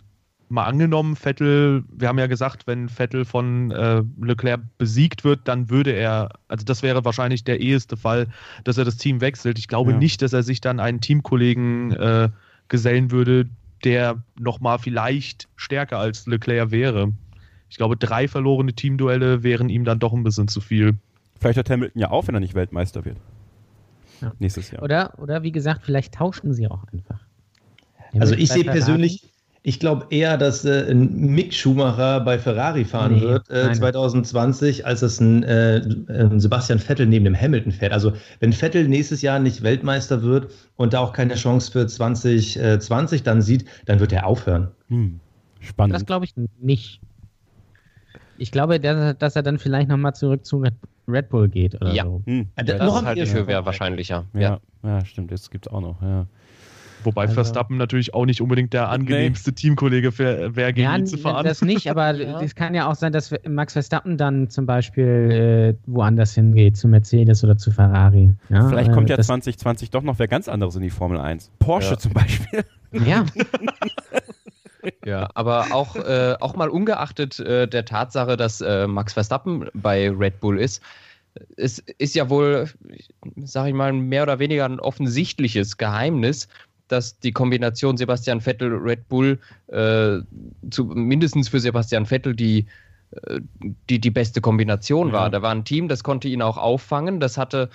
mal 0.49 0.65
angenommen, 0.65 1.17
Vettel, 1.17 1.85
wir 1.89 2.09
haben 2.09 2.19
ja 2.19 2.27
gesagt, 2.27 2.67
wenn 2.67 2.89
Vettel 2.89 3.25
von 3.25 3.71
äh, 3.71 4.03
Leclerc 4.21 4.61
besiegt 4.79 5.25
wird, 5.25 5.41
dann 5.45 5.71
würde 5.71 5.91
er, 5.91 6.31
also 6.49 6.65
das 6.65 6.83
wäre 6.83 7.05
wahrscheinlich 7.05 7.45
der 7.45 7.61
eheste 7.61 7.97
Fall, 7.97 8.29
dass 8.65 8.79
er 8.79 8.85
das 8.85 8.97
Team 8.97 9.21
wechselt. 9.21 9.59
Ich 9.59 9.69
glaube 9.69 9.93
ja. 9.93 9.99
nicht, 9.99 10.23
dass 10.23 10.33
er 10.33 10.43
sich 10.43 10.61
dann 10.61 10.81
einen 10.81 11.01
Teamkollegen 11.01 11.93
äh, 11.93 12.29
gesellen 12.69 13.11
würde, 13.11 13.49
der 13.85 14.23
nochmal 14.39 14.79
vielleicht 14.79 15.49
stärker 15.57 15.99
als 15.99 16.27
Leclerc 16.27 16.71
wäre. 16.71 17.13
Ich 17.69 17.77
glaube, 17.77 17.97
drei 17.97 18.29
verlorene 18.29 18.73
Teamduelle 18.73 19.43
wären 19.43 19.69
ihm 19.69 19.85
dann 19.85 19.99
doch 19.99 20.13
ein 20.13 20.23
bisschen 20.23 20.49
zu 20.49 20.61
viel. 20.61 20.95
Vielleicht 21.41 21.57
hört 21.57 21.71
Hamilton 21.71 22.01
ja 22.01 22.11
auf, 22.11 22.29
wenn 22.29 22.35
er 22.35 22.41
nicht 22.41 22.55
Weltmeister 22.55 23.05
wird. 23.05 23.19
Ja. 24.21 24.33
Nächstes 24.39 24.71
Jahr. 24.71 24.83
Oder, 24.83 25.19
oder 25.19 25.43
wie 25.43 25.53
gesagt, 25.53 25.83
vielleicht 25.85 26.15
tauschen 26.15 26.55
sie 26.55 26.69
auch 26.69 26.85
einfach. 26.93 27.21
Also 28.19 28.35
ich 28.35 28.49
sehe 28.49 28.65
persönlich, 28.65 29.31
ich 29.67 29.81
glaube 29.81 30.07
eher, 30.11 30.37
dass 30.37 30.65
äh, 30.65 30.89
ein 30.89 31.35
Mick 31.35 31.53
Schumacher 31.53 32.21
bei 32.21 32.39
Ferrari 32.39 32.85
fahren 32.85 33.15
nee, 33.15 33.21
wird 33.21 33.51
äh, 33.51 33.73
2020, 33.73 34.87
als 34.87 35.03
es 35.03 35.19
ein, 35.19 35.43
äh, 35.43 35.83
ein, 36.09 36.39
Sebastian 36.39 36.79
Vettel 36.79 37.05
neben 37.07 37.25
dem 37.25 37.35
Hamilton 37.35 37.73
fährt. 37.73 37.93
Also 37.93 38.13
wenn 38.39 38.53
Vettel 38.53 38.87
nächstes 38.87 39.23
Jahr 39.23 39.41
nicht 39.41 39.65
Weltmeister 39.65 40.23
wird 40.23 40.53
und 40.77 40.93
da 40.93 41.01
auch 41.01 41.13
keine 41.13 41.35
Chance 41.35 41.73
für 41.73 41.85
2020 41.85 43.25
dann 43.25 43.43
sieht, 43.43 43.65
dann 43.87 43.99
wird 43.99 44.13
er 44.13 44.29
aufhören. 44.29 44.69
Hm. 44.87 45.19
Spannend. 45.59 45.97
Das 45.97 46.07
glaube 46.07 46.27
ich 46.27 46.35
nicht. 46.61 47.01
Ich 48.39 48.53
glaube, 48.53 48.79
dass, 48.79 49.19
dass 49.19 49.35
er 49.35 49.43
dann 49.43 49.59
vielleicht 49.59 49.89
nochmal 49.89 50.15
zurück 50.15 50.47
zu 50.47 50.63
Red 51.09 51.29
Bull 51.29 51.49
geht 51.49 51.75
oder 51.75 51.93
ja. 51.93 52.05
so. 52.05 52.23
Hm. 52.25 52.47
Ja, 52.57 52.63
das, 52.63 52.79
das 53.17 53.31
für 53.31 53.49
wäre 53.49 53.67
wahrscheinlicher. 53.67 54.27
Ja. 54.33 54.41
ja, 54.41 54.61
ja, 54.85 55.05
stimmt. 55.05 55.33
Das 55.33 55.51
gibt 55.51 55.67
es 55.67 55.73
auch 55.73 55.81
noch. 55.81 56.01
Ja. 56.03 56.29
Wobei 57.05 57.23
also, 57.23 57.35
Verstappen 57.35 57.77
natürlich 57.77 58.15
auch 58.15 58.25
nicht 58.27 58.41
unbedingt 58.41 58.73
der 58.73 58.89
angenehmste 58.89 59.51
nee. 59.51 59.55
Teamkollege 59.55 60.19
wäre, 60.19 60.51
gegen 60.73 60.81
ja, 60.81 60.97
ihn 60.97 61.07
zu 61.07 61.19
fahren. 61.19 61.45
Das 61.45 61.63
nicht, 61.63 61.91
aber 61.91 62.11
es 62.43 62.53
ja. 62.53 62.55
kann 62.55 62.75
ja 62.75 62.89
auch 62.89 62.95
sein, 62.95 63.13
dass 63.13 63.35
Max 63.47 63.75
Verstappen 63.75 64.17
dann 64.17 64.51
zum 64.51 64.67
Beispiel 64.67 65.77
äh, 65.77 65.91
woanders 65.91 66.35
hingeht, 66.35 66.77
zu 66.77 66.89
Mercedes 66.89 67.45
oder 67.45 67.57
zu 67.57 67.71
Ferrari. 67.71 68.35
Ja, 68.49 68.69
Vielleicht 68.69 68.93
kommt 68.93 69.11
äh, 69.11 69.15
ja 69.15 69.21
2020 69.21 69.91
doch 69.91 70.03
noch 70.03 70.19
wer 70.19 70.29
ganz 70.29 70.49
anderes 70.49 70.77
in 70.77 70.83
die 70.83 70.91
Formel 70.91 71.19
1. 71.19 71.51
Porsche 71.59 71.91
ja. 71.91 71.99
zum 71.99 72.13
Beispiel. 72.13 72.65
Ja. 72.93 73.25
Ja, 75.05 75.29
aber 75.35 75.73
auch, 75.73 75.97
äh, 75.97 76.37
auch 76.39 76.55
mal 76.55 76.69
ungeachtet 76.69 77.41
äh, 77.41 77.67
der 77.67 77.85
Tatsache, 77.85 78.37
dass 78.37 78.61
äh, 78.61 78.87
Max 78.87 79.15
Verstappen 79.15 79.69
bei 79.75 80.09
Red 80.11 80.39
Bull 80.39 80.61
ist, 80.61 80.81
es 81.57 81.79
ist 81.99 82.15
ja 82.15 82.31
wohl, 82.31 82.69
sag 83.37 83.69
ich 83.69 83.75
mal, 83.75 83.93
mehr 83.93 84.23
oder 84.23 84.39
weniger 84.39 84.65
ein 84.65 84.81
offensichtliches 84.81 85.77
Geheimnis, 85.77 86.49
dass 86.89 87.19
die 87.19 87.33
Kombination 87.33 87.97
Sebastian 87.97 88.41
Vettel 88.41 88.73
Red 88.75 89.09
Bull 89.09 89.39
äh, 89.69 90.19
zu, 90.71 90.85
mindestens 90.85 91.49
für 91.49 91.61
Sebastian 91.61 92.07
Vettel 92.07 92.35
die 92.35 92.67
äh, 93.13 93.41
die, 93.89 94.01
die 94.01 94.11
beste 94.11 94.41
Kombination 94.41 95.13
war. 95.13 95.31
Da 95.31 95.43
war 95.43 95.53
ein 95.53 95.65
Team, 95.65 95.89
das 95.89 96.03
konnte 96.03 96.29
ihn 96.29 96.43
auch 96.43 96.57
auffangen. 96.57 97.21
Das 97.21 97.39
hatte 97.39 97.71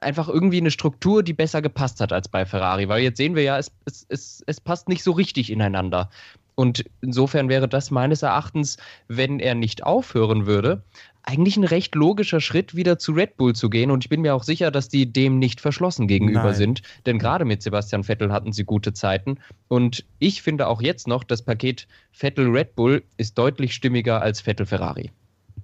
einfach 0.00 0.28
irgendwie 0.28 0.58
eine 0.58 0.70
Struktur, 0.70 1.22
die 1.22 1.32
besser 1.34 1.62
gepasst 1.62 2.00
hat 2.00 2.12
als 2.12 2.28
bei 2.28 2.44
Ferrari. 2.46 2.88
Weil 2.88 3.02
jetzt 3.02 3.18
sehen 3.18 3.34
wir 3.34 3.42
ja, 3.42 3.58
es, 3.58 3.70
es, 3.84 4.06
es, 4.08 4.44
es 4.46 4.60
passt 4.60 4.88
nicht 4.88 5.02
so 5.02 5.12
richtig 5.12 5.50
ineinander. 5.50 6.10
Und 6.54 6.84
insofern 7.00 7.48
wäre 7.48 7.68
das 7.68 7.90
meines 7.90 8.22
Erachtens, 8.22 8.76
wenn 9.08 9.40
er 9.40 9.54
nicht 9.54 9.84
aufhören 9.84 10.46
würde, 10.46 10.82
eigentlich 11.24 11.56
ein 11.56 11.64
recht 11.64 11.94
logischer 11.94 12.40
Schritt, 12.40 12.74
wieder 12.74 12.98
zu 12.98 13.12
Red 13.12 13.36
Bull 13.36 13.54
zu 13.54 13.70
gehen. 13.70 13.90
Und 13.90 14.04
ich 14.04 14.08
bin 14.08 14.22
mir 14.22 14.34
auch 14.34 14.42
sicher, 14.42 14.70
dass 14.70 14.88
die 14.88 15.12
dem 15.12 15.38
nicht 15.38 15.60
verschlossen 15.60 16.08
gegenüber 16.08 16.44
Nein. 16.44 16.54
sind. 16.54 16.82
Denn 17.06 17.18
gerade 17.18 17.44
mit 17.44 17.62
Sebastian 17.62 18.04
Vettel 18.04 18.32
hatten 18.32 18.52
sie 18.52 18.64
gute 18.64 18.92
Zeiten. 18.92 19.38
Und 19.68 20.04
ich 20.18 20.42
finde 20.42 20.66
auch 20.66 20.82
jetzt 20.82 21.06
noch, 21.06 21.24
das 21.24 21.42
Paket 21.42 21.86
Vettel-Red 22.12 22.74
Bull 22.74 23.02
ist 23.16 23.38
deutlich 23.38 23.74
stimmiger 23.74 24.20
als 24.20 24.40
Vettel-Ferrari. 24.40 25.10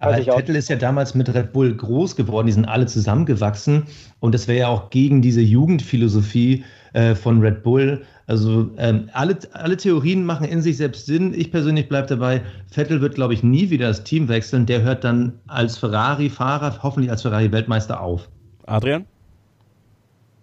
Aber 0.01 0.23
Vettel 0.23 0.55
ist 0.55 0.69
ja 0.69 0.77
damals 0.77 1.15
mit 1.15 1.33
Red 1.35 1.53
Bull 1.53 1.75
groß 1.75 2.15
geworden, 2.15 2.47
die 2.47 2.53
sind 2.53 2.67
alle 2.67 2.87
zusammengewachsen 2.87 3.85
und 4.21 4.33
das 4.33 4.47
wäre 4.47 4.59
ja 4.61 4.69
auch 4.69 4.91
gegen 4.91 5.23
diese 5.23 5.41
Jugendphilosophie 5.41 6.65
äh, 6.93 7.15
von 7.15 7.41
Red 7.41 7.63
Bull. 7.63 8.03
Also 8.27 8.71
ähm, 8.77 9.09
alle, 9.13 9.39
alle 9.53 9.77
Theorien 9.77 10.25
machen 10.25 10.47
in 10.47 10.61
sich 10.61 10.77
selbst 10.77 11.07
Sinn. 11.07 11.33
Ich 11.35 11.51
persönlich 11.51 11.89
bleibe 11.89 12.09
dabei, 12.09 12.43
Vettel 12.71 13.01
wird, 13.01 13.15
glaube 13.15 13.35
ich, 13.35 13.43
nie 13.43 13.71
wieder 13.71 13.89
das 13.89 14.05
Team 14.05 14.29
wechseln. 14.29 14.67
Der 14.67 14.83
hört 14.83 15.05
dann 15.05 15.41
als 15.47 15.79
Ferrari-Fahrer, 15.79 16.83
hoffentlich 16.83 17.11
als 17.11 17.23
Ferrari-Weltmeister 17.23 18.01
auf. 18.01 18.29
Adrian? 18.67 19.07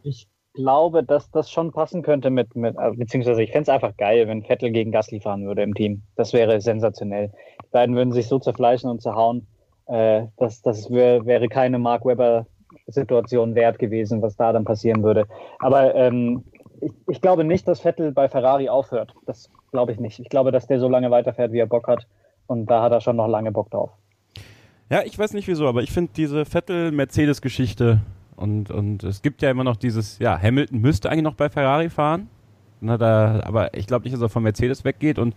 Ich 0.03 0.27
glaube, 0.55 1.03
dass 1.03 1.29
das 1.31 1.51
schon 1.51 1.71
passen 1.71 2.01
könnte 2.01 2.29
mit, 2.29 2.55
mit 2.55 2.77
also, 2.77 2.97
beziehungsweise 2.97 3.43
ich 3.43 3.51
fände 3.51 3.63
es 3.63 3.69
einfach 3.69 3.95
geil, 3.97 4.27
wenn 4.27 4.43
Vettel 4.43 4.71
gegen 4.71 4.91
Gasly 4.91 5.19
fahren 5.19 5.45
würde 5.45 5.61
im 5.61 5.73
Team. 5.73 6.01
Das 6.15 6.33
wäre 6.33 6.59
sensationell. 6.61 7.31
Die 7.61 7.71
beiden 7.71 7.95
würden 7.95 8.13
sich 8.13 8.27
so 8.27 8.39
zerfleischen 8.39 8.89
und 8.89 9.01
zerhauen. 9.01 9.45
Äh, 9.87 10.23
das 10.37 10.61
das 10.61 10.89
wär, 10.89 11.25
wäre 11.25 11.47
keine 11.49 11.77
Mark 11.77 12.05
Webber-Situation 12.75 13.55
wert 13.55 13.79
gewesen, 13.79 14.21
was 14.21 14.35
da 14.35 14.53
dann 14.53 14.65
passieren 14.65 15.03
würde. 15.03 15.27
Aber 15.59 15.95
ähm, 15.95 16.43
ich, 16.81 16.91
ich, 17.07 17.21
glaube 17.21 17.43
nicht, 17.43 17.67
dass 17.67 17.79
Vettel 17.79 18.11
bei 18.11 18.27
Ferrari 18.27 18.69
aufhört. 18.69 19.13
Das 19.25 19.49
glaube 19.71 19.91
ich 19.91 19.99
nicht. 19.99 20.19
Ich 20.19 20.29
glaube, 20.29 20.51
dass 20.51 20.67
der 20.67 20.79
so 20.79 20.89
lange 20.89 21.11
weiterfährt, 21.11 21.51
wie 21.51 21.59
er 21.59 21.67
Bock 21.67 21.87
hat. 21.87 22.07
Und 22.47 22.67
da 22.67 22.81
hat 22.81 22.91
er 22.91 23.01
schon 23.01 23.15
noch 23.15 23.27
lange 23.27 23.51
Bock 23.51 23.71
drauf. 23.71 23.91
Ja, 24.89 25.01
ich 25.03 25.17
weiß 25.17 25.33
nicht 25.33 25.47
wieso, 25.47 25.67
aber 25.67 25.81
ich 25.81 25.91
finde 25.91 26.11
diese 26.15 26.45
Vettel-Mercedes-Geschichte 26.45 28.01
und, 28.35 28.69
und 28.69 29.03
es 29.03 29.21
gibt 29.21 29.41
ja 29.41 29.49
immer 29.49 29.63
noch 29.63 29.77
dieses, 29.77 30.19
ja, 30.19 30.39
Hamilton 30.39 30.79
müsste 30.79 31.09
eigentlich 31.09 31.23
noch 31.23 31.35
bei 31.35 31.49
Ferrari 31.49 31.89
fahren. 31.89 32.29
Na, 32.81 32.97
da, 32.97 33.41
aber 33.43 33.73
ich 33.73 33.87
glaube 33.87 34.03
nicht, 34.03 34.13
dass 34.13 34.21
er 34.21 34.29
von 34.29 34.43
Mercedes 34.43 34.83
weggeht. 34.83 35.17
Und 35.17 35.33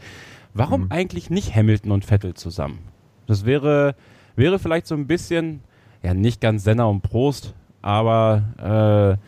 warum 0.52 0.82
mhm. 0.82 0.92
eigentlich 0.92 1.30
nicht 1.30 1.54
Hamilton 1.54 1.92
und 1.92 2.04
Vettel 2.04 2.34
zusammen? 2.34 2.80
Das 3.26 3.46
wäre, 3.46 3.94
wäre 4.36 4.58
vielleicht 4.58 4.86
so 4.86 4.94
ein 4.94 5.06
bisschen, 5.06 5.60
ja, 6.02 6.14
nicht 6.14 6.40
ganz 6.40 6.64
Senna 6.64 6.84
und 6.84 7.02
Prost, 7.02 7.54
aber 7.82 9.18
äh, 9.18 9.24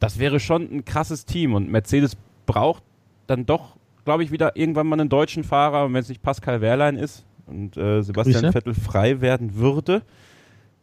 das 0.00 0.18
wäre 0.18 0.40
schon 0.40 0.62
ein 0.70 0.84
krasses 0.84 1.24
Team. 1.24 1.54
Und 1.54 1.70
Mercedes 1.70 2.16
braucht 2.46 2.82
dann 3.26 3.46
doch, 3.46 3.76
glaube 4.04 4.24
ich, 4.24 4.32
wieder 4.32 4.56
irgendwann 4.56 4.86
mal 4.86 5.00
einen 5.00 5.08
deutschen 5.08 5.44
Fahrer. 5.44 5.84
Und 5.84 5.94
wenn 5.94 6.00
es 6.00 6.08
nicht 6.08 6.22
Pascal 6.22 6.60
Wehrlein 6.60 6.96
ist 6.96 7.24
und 7.46 7.76
äh, 7.76 8.02
Sebastian 8.02 8.42
Grüße. 8.42 8.52
Vettel 8.52 8.74
frei 8.74 9.20
werden 9.20 9.54
würde, 9.54 10.02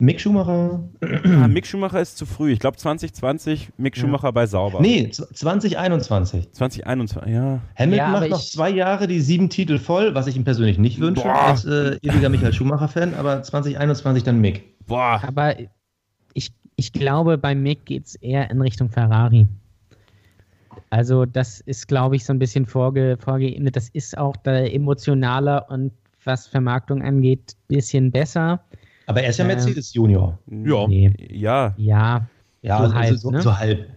Mick 0.01 0.21
Schumacher. 0.21 0.79
Ah, 1.01 1.47
Mick 1.49 1.67
Schumacher 1.67 1.99
ist 1.99 2.17
zu 2.17 2.25
früh. 2.25 2.53
Ich 2.53 2.59
glaube 2.59 2.77
2020 2.77 3.71
Mick 3.75 3.97
Schumacher 3.97 4.27
ja. 4.27 4.31
bei 4.31 4.47
Sauber. 4.47 4.79
Nee, 4.79 5.09
2021. 5.09 6.53
2021, 6.53 7.33
ja. 7.33 7.59
Hamilton 7.75 7.97
ja, 7.97 8.07
macht 8.07 8.29
noch 8.29 8.41
zwei 8.41 8.69
Jahre 8.69 9.07
die 9.07 9.19
sieben 9.19 9.49
Titel 9.49 9.77
voll, 9.77 10.15
was 10.15 10.27
ich 10.27 10.37
ihm 10.37 10.45
persönlich 10.45 10.77
nicht 10.77 11.01
wünsche, 11.01 11.23
Boah. 11.23 11.41
als 11.47 11.65
äh, 11.65 11.97
ewiger 12.01 12.29
Michael 12.29 12.53
Schumacher-Fan, 12.53 13.13
aber 13.13 13.43
2021 13.43 14.23
dann 14.23 14.39
Mick. 14.39 14.73
Boah. 14.89 15.21
Aber 15.25 15.55
ich, 16.33 16.51
ich 16.75 16.91
glaube, 16.91 17.37
bei 17.37 17.55
Mick 17.55 17.85
geht 17.85 18.07
es 18.07 18.15
eher 18.15 18.51
in 18.51 18.59
Richtung 18.59 18.89
Ferrari. 18.89 19.47
Also, 20.89 21.25
das 21.25 21.61
ist, 21.61 21.87
glaube 21.87 22.15
ich, 22.15 22.25
so 22.25 22.33
ein 22.33 22.39
bisschen 22.39 22.65
vorge, 22.65 23.17
vorgeebnet. 23.19 23.75
Das 23.75 23.89
ist 23.89 24.17
auch 24.17 24.35
da 24.37 24.57
emotionaler 24.57 25.69
und 25.69 25.91
was 26.25 26.47
Vermarktung 26.47 27.01
angeht, 27.01 27.55
ein 27.69 27.75
bisschen 27.75 28.11
besser. 28.11 28.59
Aber 29.05 29.21
er 29.21 29.29
ist 29.29 29.37
ja 29.39 29.45
Mercedes 29.45 29.93
Junior. 29.93 30.37
Ja. 30.47 30.87
Nee. 30.87 31.13
Ja. 31.31 31.73
Ja. 31.77 32.27
Ja, 32.61 32.77
so, 32.77 32.83
also 32.83 32.95
halb, 32.95 33.17
so, 33.17 33.31
ne? 33.31 33.41
so, 33.41 33.57
halb. 33.57 33.87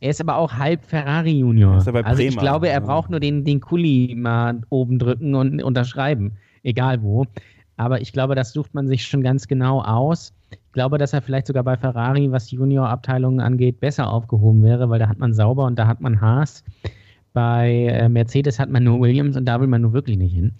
Er 0.00 0.10
ist 0.10 0.20
aber 0.20 0.36
auch 0.36 0.52
halb 0.52 0.84
Ferrari 0.84 1.38
Junior. 1.38 1.74
also 2.04 2.22
ich 2.22 2.36
glaube, 2.36 2.68
er 2.68 2.80
braucht 2.80 3.10
nur 3.10 3.20
den, 3.20 3.44
den 3.44 3.60
Kuli 3.60 4.14
mal 4.16 4.60
oben 4.68 4.98
drücken 4.98 5.34
und 5.34 5.62
unterschreiben. 5.62 6.32
Egal 6.62 7.02
wo. 7.02 7.26
Aber 7.76 8.00
ich 8.00 8.12
glaube, 8.12 8.34
das 8.34 8.52
sucht 8.52 8.74
man 8.74 8.88
sich 8.88 9.06
schon 9.06 9.22
ganz 9.22 9.48
genau 9.48 9.82
aus. 9.82 10.32
Ich 10.72 10.74
glaube, 10.74 10.96
dass 10.96 11.12
er 11.12 11.20
vielleicht 11.20 11.48
sogar 11.48 11.64
bei 11.64 11.76
Ferrari, 11.76 12.32
was 12.32 12.50
Junior-Abteilungen 12.50 13.40
angeht, 13.40 13.78
besser 13.78 14.10
aufgehoben 14.10 14.62
wäre, 14.62 14.88
weil 14.88 14.98
da 14.98 15.06
hat 15.06 15.18
man 15.18 15.34
Sauber 15.34 15.66
und 15.66 15.78
da 15.78 15.86
hat 15.86 16.00
man 16.00 16.22
Haas. 16.22 16.64
Bei 17.34 17.88
äh, 17.92 18.08
Mercedes 18.08 18.58
hat 18.58 18.70
man 18.70 18.84
nur 18.84 18.98
Williams 18.98 19.36
und 19.36 19.44
da 19.44 19.60
will 19.60 19.66
man 19.66 19.82
nur 19.82 19.92
wirklich 19.92 20.16
nicht 20.16 20.32
hin. 20.32 20.54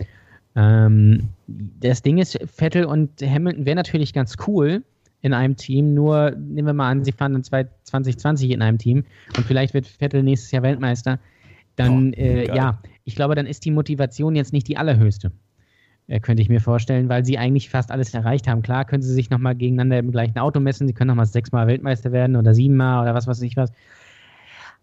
Ähm, 0.55 1.30
das 1.47 2.02
Ding 2.02 2.18
ist, 2.18 2.39
Vettel 2.44 2.84
und 2.84 3.22
Hamilton 3.22 3.64
wäre 3.64 3.76
natürlich 3.76 4.12
ganz 4.12 4.36
cool 4.47 4.82
in 5.22 5.32
einem 5.32 5.56
Team, 5.56 5.94
nur 5.94 6.32
nehmen 6.32 6.66
wir 6.66 6.74
mal 6.74 6.90
an, 6.90 7.05
sie 7.05 7.12
fahren 7.12 7.32
dann 7.32 7.43
2020 7.43 8.51
in 8.51 8.60
einem 8.60 8.76
Team 8.76 9.05
und 9.39 9.47
vielleicht 9.47 9.72
wird 9.72 9.86
Vettel 9.86 10.22
nächstes 10.22 10.51
Jahr 10.51 10.62
Weltmeister. 10.62 11.20
Dann, 11.76 12.10
oh, 12.10 12.18
äh, 12.18 12.55
ja, 12.55 12.82
ich 13.05 13.16
glaube, 13.16 13.34
dann 13.34 13.47
ist 13.47 13.64
die 13.64 13.70
Motivation 13.70 14.36
jetzt 14.36 14.52
nicht 14.52 14.68
die 14.68 14.76
allerhöchste. 14.76 15.32
Äh, 16.08 16.20
könnte 16.20 16.42
ich 16.42 16.48
mir 16.48 16.60
vorstellen, 16.60 17.08
weil 17.08 17.24
sie 17.24 17.38
eigentlich 17.38 17.70
fast 17.70 17.90
alles 17.90 18.12
erreicht 18.12 18.48
haben. 18.48 18.62
Klar 18.62 18.84
können 18.84 19.02
sie 19.02 19.12
sich 19.12 19.30
nochmal 19.30 19.54
gegeneinander 19.54 19.98
im 19.98 20.10
gleichen 20.10 20.38
Auto 20.38 20.60
messen, 20.60 20.86
sie 20.86 20.94
können 20.94 21.08
nochmal 21.08 21.26
sechsmal 21.26 21.66
Weltmeister 21.66 22.12
werden 22.12 22.36
oder 22.36 22.54
siebenmal 22.54 23.02
oder 23.02 23.14
was 23.14 23.26
weiß 23.26 23.42
ich 23.42 23.56
was. 23.56 23.72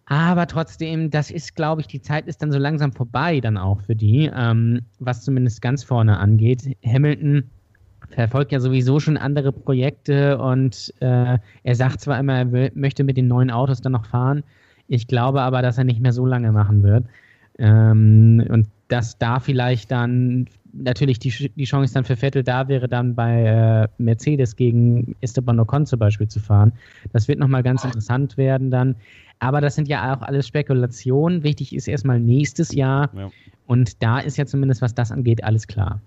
Aber 0.06 0.48
trotzdem, 0.48 1.10
das 1.10 1.30
ist, 1.30 1.54
glaube 1.54 1.82
ich, 1.82 1.86
die 1.86 2.02
Zeit 2.02 2.26
ist 2.26 2.42
dann 2.42 2.50
so 2.50 2.58
langsam 2.58 2.92
vorbei, 2.92 3.40
dann 3.40 3.56
auch 3.56 3.80
für 3.82 3.94
die, 3.94 4.28
ähm, 4.34 4.80
was 4.98 5.22
zumindest 5.22 5.62
ganz 5.62 5.84
vorne 5.84 6.18
angeht. 6.18 6.76
Hamilton 6.84 7.44
verfolgt 8.08 8.50
ja 8.50 8.58
sowieso 8.58 8.98
schon 8.98 9.16
andere 9.16 9.52
Projekte 9.52 10.38
und 10.38 10.92
äh, 11.00 11.38
er 11.62 11.74
sagt 11.74 12.00
zwar 12.00 12.18
immer, 12.18 12.38
er 12.38 12.50
will, 12.50 12.72
möchte 12.74 13.04
mit 13.04 13.16
den 13.16 13.28
neuen 13.28 13.52
Autos 13.52 13.82
dann 13.82 13.92
noch 13.92 14.06
fahren. 14.06 14.42
Ich 14.88 15.06
glaube 15.06 15.42
aber, 15.42 15.62
dass 15.62 15.78
er 15.78 15.84
nicht 15.84 16.00
mehr 16.00 16.12
so 16.12 16.26
lange 16.26 16.50
machen 16.50 16.82
wird. 16.82 17.04
Ähm, 17.58 18.44
und 18.48 18.66
dass 18.90 19.18
da 19.18 19.38
vielleicht 19.40 19.90
dann 19.90 20.46
natürlich 20.72 21.18
die, 21.18 21.50
die 21.50 21.64
Chance 21.64 21.94
dann 21.94 22.04
für 22.04 22.16
Vettel 22.16 22.42
da 22.42 22.68
wäre, 22.68 22.88
dann 22.88 23.14
bei 23.14 23.44
äh, 23.44 23.88
Mercedes 23.98 24.56
gegen 24.56 25.16
Esteban 25.20 25.58
Ocon 25.60 25.86
zum 25.86 25.98
Beispiel 25.98 26.28
zu 26.28 26.40
fahren. 26.40 26.72
Das 27.12 27.28
wird 27.28 27.38
nochmal 27.38 27.62
ganz 27.62 27.84
interessant 27.84 28.36
werden 28.36 28.70
dann. 28.70 28.96
Aber 29.38 29.60
das 29.60 29.74
sind 29.74 29.88
ja 29.88 30.14
auch 30.14 30.22
alles 30.22 30.46
Spekulationen. 30.46 31.42
Wichtig 31.42 31.74
ist 31.74 31.88
erstmal 31.88 32.20
nächstes 32.20 32.74
Jahr. 32.74 33.10
Ja. 33.16 33.30
Und 33.66 34.02
da 34.02 34.18
ist 34.18 34.36
ja 34.36 34.46
zumindest, 34.46 34.82
was 34.82 34.94
das 34.94 35.10
angeht, 35.10 35.44
alles 35.44 35.66
klar. 35.66 36.00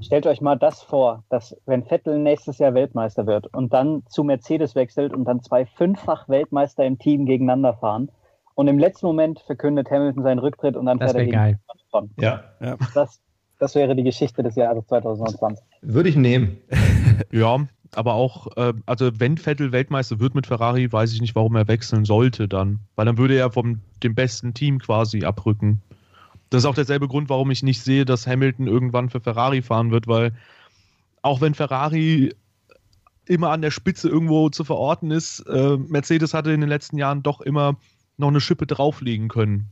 Stellt 0.00 0.26
euch 0.26 0.40
mal 0.40 0.56
das 0.56 0.82
vor, 0.82 1.24
dass 1.28 1.56
wenn 1.66 1.84
Vettel 1.84 2.18
nächstes 2.18 2.58
Jahr 2.58 2.74
Weltmeister 2.74 3.26
wird 3.26 3.48
und 3.48 3.72
dann 3.72 4.04
zu 4.08 4.22
Mercedes 4.22 4.76
wechselt 4.76 5.12
und 5.12 5.24
dann 5.24 5.42
zwei 5.42 5.66
fünffach 5.66 6.28
Weltmeister 6.28 6.84
im 6.84 6.98
Team 6.98 7.26
gegeneinander 7.26 7.74
fahren 7.74 8.08
und 8.54 8.68
im 8.68 8.78
letzten 8.78 9.06
Moment 9.06 9.40
verkündet 9.40 9.90
Hamilton 9.90 10.22
seinen 10.22 10.38
Rücktritt 10.38 10.76
und 10.76 10.86
dann 10.86 10.98
das 10.98 11.12
fährt 11.12 11.26
er 11.26 11.32
geil. 11.32 11.58
Ja, 12.18 12.44
ja. 12.60 12.76
Das, 12.94 13.20
das 13.58 13.74
wäre 13.74 13.94
die 13.94 14.04
Geschichte 14.04 14.42
des 14.42 14.56
Jahres 14.56 14.86
2020. 14.86 15.64
Würde 15.82 16.08
ich 16.08 16.16
nehmen. 16.16 16.58
ja, 17.30 17.66
aber 17.94 18.14
auch, 18.14 18.56
äh, 18.56 18.72
also 18.86 19.10
wenn 19.18 19.36
Vettel 19.36 19.72
Weltmeister 19.72 20.20
wird 20.20 20.34
mit 20.34 20.46
Ferrari, 20.46 20.90
weiß 20.90 21.12
ich 21.12 21.20
nicht, 21.20 21.34
warum 21.34 21.56
er 21.56 21.68
wechseln 21.68 22.04
sollte 22.04 22.48
dann. 22.48 22.80
Weil 22.94 23.06
dann 23.06 23.18
würde 23.18 23.36
er 23.36 23.50
vom 23.50 23.80
dem 24.02 24.14
besten 24.14 24.54
Team 24.54 24.78
quasi 24.78 25.24
abrücken. 25.24 25.82
Das 26.50 26.62
ist 26.62 26.66
auch 26.66 26.74
derselbe 26.74 27.08
Grund, 27.08 27.28
warum 27.28 27.50
ich 27.50 27.62
nicht 27.62 27.82
sehe, 27.82 28.04
dass 28.04 28.26
Hamilton 28.26 28.66
irgendwann 28.66 29.10
für 29.10 29.20
Ferrari 29.20 29.62
fahren 29.62 29.90
wird, 29.90 30.08
weil 30.08 30.32
auch 31.22 31.40
wenn 31.40 31.54
Ferrari 31.54 32.34
immer 33.26 33.50
an 33.50 33.62
der 33.62 33.70
Spitze 33.70 34.08
irgendwo 34.08 34.48
zu 34.48 34.64
verorten 34.64 35.10
ist, 35.10 35.40
äh, 35.40 35.76
Mercedes 35.76 36.34
hatte 36.34 36.50
in 36.52 36.60
den 36.60 36.68
letzten 36.68 36.98
Jahren 36.98 37.22
doch 37.22 37.40
immer 37.40 37.76
noch 38.16 38.28
eine 38.28 38.40
Schippe 38.40 38.66
drauflegen 38.66 39.28
können. 39.28 39.70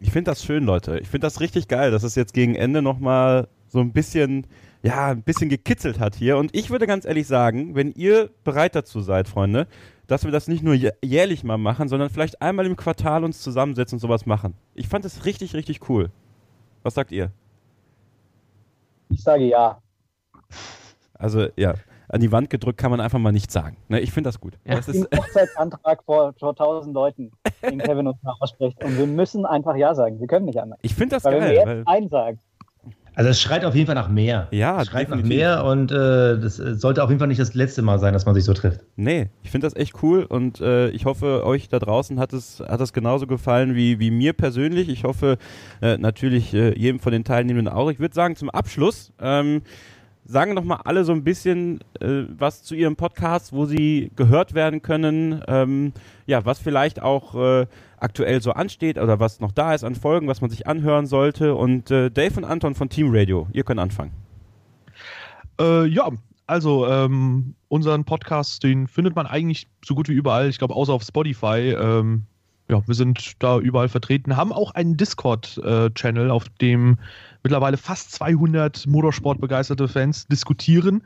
Ich 0.00 0.12
finde 0.12 0.30
das 0.30 0.44
schön, 0.44 0.64
Leute. 0.64 0.98
Ich 1.00 1.08
finde 1.08 1.26
das 1.26 1.40
richtig 1.40 1.68
geil, 1.68 1.90
dass 1.90 2.02
es 2.02 2.14
jetzt 2.14 2.34
gegen 2.34 2.54
Ende 2.54 2.82
nochmal 2.82 3.48
so 3.68 3.80
ein 3.80 3.92
bisschen 3.92 4.46
ja, 4.82 5.08
ein 5.08 5.22
bisschen 5.22 5.48
gekitzelt 5.48 5.98
hat 5.98 6.14
hier. 6.14 6.36
Und 6.38 6.54
ich 6.54 6.70
würde 6.70 6.86
ganz 6.86 7.04
ehrlich 7.04 7.26
sagen, 7.26 7.74
wenn 7.74 7.92
ihr 7.92 8.30
bereit 8.44 8.74
dazu 8.74 9.00
seid, 9.00 9.28
Freunde, 9.28 9.66
dass 10.06 10.24
wir 10.24 10.30
das 10.30 10.48
nicht 10.48 10.62
nur 10.62 10.74
jährlich 10.74 11.44
mal 11.44 11.58
machen, 11.58 11.88
sondern 11.88 12.10
vielleicht 12.10 12.40
einmal 12.40 12.66
im 12.66 12.76
Quartal 12.76 13.24
uns 13.24 13.40
zusammensetzen 13.40 13.96
und 13.96 14.00
sowas 14.00 14.24
machen. 14.24 14.54
Ich 14.74 14.88
fand 14.88 15.04
das 15.04 15.24
richtig, 15.24 15.54
richtig 15.54 15.88
cool. 15.88 16.10
Was 16.82 16.94
sagt 16.94 17.12
ihr? 17.12 17.30
Ich 19.10 19.22
sage 19.22 19.44
ja. 19.44 19.80
Also, 21.14 21.48
ja, 21.56 21.74
an 22.08 22.20
die 22.20 22.32
Wand 22.32 22.50
gedrückt 22.50 22.78
kann 22.78 22.90
man 22.90 23.00
einfach 23.00 23.18
mal 23.18 23.32
nicht 23.32 23.50
sagen. 23.50 23.76
Ne, 23.88 24.00
ich 24.00 24.12
finde 24.12 24.28
das 24.28 24.40
gut. 24.40 24.54
Ja. 24.64 24.76
Das 24.76 24.88
ist 24.88 25.12
ein 25.12 25.18
Hochzeitsantrag 25.18 26.02
vor, 26.04 26.34
vor 26.38 26.54
tausend 26.54 26.94
Leuten, 26.94 27.30
den 27.62 27.78
Kevin 27.78 28.06
uns 28.06 28.22
mal 28.22 28.34
ausspricht. 28.40 28.82
Und 28.82 28.98
wir 28.98 29.06
müssen 29.06 29.44
einfach 29.46 29.76
Ja 29.76 29.94
sagen. 29.94 30.20
Wir 30.20 30.26
können 30.26 30.46
nicht 30.46 30.58
anders. 30.58 30.78
Ich 30.82 30.94
finde 30.94 31.16
das 31.16 31.24
weil 31.24 31.38
geil. 31.38 31.42
Wenn 31.42 31.66
wir 31.66 31.76
jetzt 31.76 31.86
Nein 31.86 32.08
sagen, 32.08 32.40
also 33.18 33.30
es 33.30 33.40
schreit 33.40 33.64
auf 33.64 33.74
jeden 33.74 33.86
Fall 33.86 33.96
nach 33.96 34.08
mehr. 34.08 34.46
Ja, 34.52 34.80
es 34.80 34.86
schreit 34.86 35.08
definitiv. 35.08 35.28
nach 35.28 35.36
mehr 35.36 35.64
und 35.64 35.90
äh, 35.90 36.38
das 36.38 36.60
äh, 36.60 36.76
sollte 36.76 37.02
auf 37.02 37.10
jeden 37.10 37.18
Fall 37.18 37.26
nicht 37.26 37.40
das 37.40 37.52
letzte 37.52 37.82
Mal 37.82 37.98
sein, 37.98 38.12
dass 38.12 38.26
man 38.26 38.34
sich 38.36 38.44
so 38.44 38.54
trifft. 38.54 38.82
Nee, 38.94 39.30
ich 39.42 39.50
finde 39.50 39.66
das 39.66 39.74
echt 39.74 40.04
cool 40.04 40.22
und 40.22 40.60
äh, 40.60 40.90
ich 40.90 41.04
hoffe, 41.04 41.44
euch 41.44 41.68
da 41.68 41.80
draußen 41.80 42.20
hat 42.20 42.32
es, 42.32 42.60
hat 42.60 42.80
es 42.80 42.92
genauso 42.92 43.26
gefallen 43.26 43.74
wie, 43.74 43.98
wie 43.98 44.12
mir 44.12 44.34
persönlich. 44.34 44.88
Ich 44.88 45.02
hoffe 45.02 45.36
äh, 45.82 45.98
natürlich 45.98 46.54
äh, 46.54 46.78
jedem 46.78 47.00
von 47.00 47.10
den 47.10 47.24
Teilnehmenden 47.24 47.74
auch. 47.74 47.90
Ich 47.90 47.98
würde 47.98 48.14
sagen, 48.14 48.36
zum 48.36 48.50
Abschluss, 48.50 49.12
ähm, 49.20 49.62
sagen 50.28 50.54
doch 50.54 50.62
mal 50.62 50.80
alle 50.84 51.04
so 51.04 51.12
ein 51.12 51.24
bisschen 51.24 51.80
äh, 52.00 52.24
was 52.28 52.62
zu 52.62 52.74
ihrem 52.74 52.96
Podcast, 52.96 53.52
wo 53.52 53.64
sie 53.64 54.12
gehört 54.14 54.54
werden 54.54 54.82
können, 54.82 55.42
ähm, 55.48 55.92
ja, 56.26 56.44
was 56.44 56.58
vielleicht 56.58 57.00
auch 57.02 57.34
äh, 57.34 57.66
aktuell 57.96 58.42
so 58.42 58.52
ansteht 58.52 58.98
oder 58.98 59.18
was 59.18 59.40
noch 59.40 59.52
da 59.52 59.74
ist 59.74 59.84
an 59.84 59.94
Folgen, 59.94 60.28
was 60.28 60.42
man 60.42 60.50
sich 60.50 60.66
anhören 60.66 61.06
sollte. 61.06 61.54
Und 61.54 61.90
äh, 61.90 62.10
Dave 62.10 62.36
und 62.36 62.44
Anton 62.44 62.74
von 62.74 62.90
Team 62.90 63.08
Radio, 63.10 63.48
ihr 63.52 63.64
könnt 63.64 63.80
anfangen. 63.80 64.12
Äh, 65.58 65.86
ja, 65.86 66.10
also 66.46 66.86
ähm, 66.86 67.54
unseren 67.68 68.04
Podcast, 68.04 68.62
den 68.62 68.86
findet 68.86 69.16
man 69.16 69.26
eigentlich 69.26 69.66
so 69.82 69.94
gut 69.94 70.10
wie 70.10 70.14
überall. 70.14 70.50
Ich 70.50 70.58
glaube, 70.58 70.74
außer 70.74 70.92
auf 70.92 71.02
Spotify. 71.02 71.74
Ähm, 71.78 72.26
ja, 72.70 72.86
wir 72.86 72.94
sind 72.94 73.32
da 73.38 73.58
überall 73.58 73.88
vertreten, 73.88 74.36
haben 74.36 74.52
auch 74.52 74.72
einen 74.72 74.96
Discord-Channel, 74.96 76.30
auf 76.30 76.48
dem 76.60 76.98
mittlerweile 77.42 77.76
fast 77.78 78.12
200 78.12 78.86
Motorsportbegeisterte 78.86 79.88
Fans 79.88 80.26
diskutieren. 80.26 81.02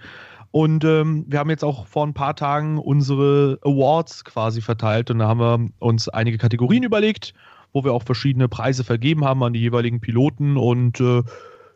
Und 0.51 0.85
ähm, 0.85 1.25
wir 1.29 1.39
haben 1.39 1.51
jetzt 1.51 1.65
auch 1.65 1.87
vor 1.87 2.07
ein 2.07 2.15
paar 2.15 2.37
Tagen 2.37 2.79
unsere 2.79 3.59
Awards 3.63 4.25
quasi 4.25 4.61
verteilt 4.61 5.11
und 5.11 5.21
da 5.21 5.29
haben 5.29 5.41
wir 5.41 5.71
uns 5.79 6.09
einige 6.11 6.37
Kategorien 6.37 6.83
überlegt, 6.83 7.33
wo 7.73 7.85
wir 7.85 7.93
auch 7.95 8.03
verschiedene 8.03 8.49
Preise 8.49 8.85
vergeben 8.85 9.25
haben 9.25 9.43
an 9.43 9.55
die 9.55 9.61
jeweiligen 9.61 10.01
Piloten 10.01 10.59
und 10.59 11.01
äh, 11.01 11.23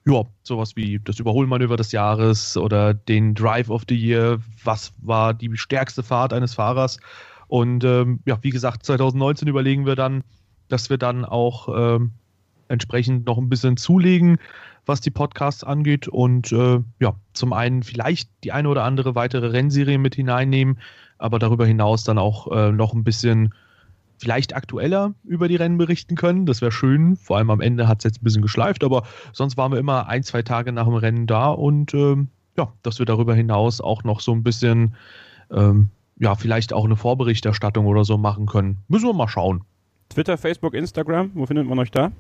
ja, 0.05 0.23
sowas 0.43 0.77
wie 0.77 1.01
das 1.03 1.19
Überholmanöver 1.19 1.77
des 1.77 1.93
Jahres 1.93 2.57
oder 2.57 2.93
den 2.93 3.35
Drive 3.35 3.71
of 3.71 3.85
the 3.89 3.97
Year, 3.97 4.41
was 4.63 4.93
war 5.01 5.33
die 5.33 5.57
stärkste 5.57 6.03
Fahrt 6.03 6.35
eines 6.35 6.55
Fahrers. 6.55 6.99
Und 7.49 7.85
ähm, 7.85 8.21
ja, 8.27 8.39
wie 8.43 8.51
gesagt, 8.51 8.85
2019 8.85 9.49
überlegen 9.49 9.87
wir 9.87 9.97
dann, 9.97 10.25
dass 10.69 10.91
wir 10.91 10.99
dann 10.99 11.25
auch 11.25 11.69
ähm, 11.75 12.13
entsprechend 12.69 13.27
noch 13.27 13.39
ein 13.39 13.49
bisschen 13.49 13.77
zulegen, 13.77 14.39
was 14.85 15.01
die 15.01 15.11
Podcasts 15.11 15.65
angeht. 15.65 16.09
Und 16.09 16.53
äh, 16.53 16.81
ja, 17.01 17.15
zum 17.33 17.53
einen 17.53 17.83
vielleicht 17.83 18.31
die 18.45 18.53
eine 18.53 18.69
oder 18.69 18.85
andere 18.85 19.15
weitere 19.15 19.49
Rennserie 19.49 19.99
mit 19.99 20.15
hineinnehmen, 20.15 20.79
aber 21.19 21.39
darüber 21.39 21.67
hinaus 21.67 22.05
dann 22.05 22.19
auch 22.19 22.51
äh, 22.51 22.73
noch 22.73 22.95
ein 22.95 23.05
bisschen 23.05 23.55
vielleicht 24.19 24.57
aktueller 24.57 25.15
über 25.25 25.49
die 25.49 25.57
Rennen 25.57 25.79
berichten 25.79 26.17
können. 26.17 26.47
Das 26.47 26.63
wäre 26.63 26.73
schön. 26.73 27.17
Vor 27.17 27.37
allem 27.37 27.51
am 27.51 27.61
Ende 27.61 27.87
hat 27.87 27.99
es 27.99 28.05
jetzt 28.05 28.23
ein 28.23 28.25
bisschen 28.25 28.43
geschleift, 28.43 28.83
aber 28.83 29.03
sonst 29.33 29.57
waren 29.57 29.73
wir 29.73 29.79
immer 29.79 30.09
ein, 30.09 30.23
zwei 30.23 30.43
Tage 30.43 30.73
nach 30.73 30.87
dem 30.87 30.95
Rennen 30.95 31.27
da 31.27 31.49
und 31.49 31.93
ähm, 31.95 32.29
ja, 32.57 32.73
dass 32.83 32.99
wir 32.99 33.07
darüber 33.07 33.35
hinaus 33.35 33.81
auch 33.81 34.05
noch 34.05 34.21
so 34.21 34.33
ein 34.33 34.43
bisschen, 34.43 34.95
ähm, 35.51 35.91
ja, 36.19 36.35
vielleicht 36.35 36.73
auch 36.73 36.85
eine 36.85 36.97
Vorberichterstattung 36.97 37.87
oder 37.87 38.05
so 38.05 38.19
machen 38.19 38.47
können. 38.47 38.79
Müssen 38.89 39.07
wir 39.07 39.13
mal 39.13 39.29
schauen. 39.29 39.65
Twitter, 40.09 40.39
Facebook, 40.39 40.75
Instagram, 40.75 41.31
wo 41.35 41.47
findet 41.47 41.67
man 41.67 41.79
euch 41.79 41.91
da? 41.91 42.13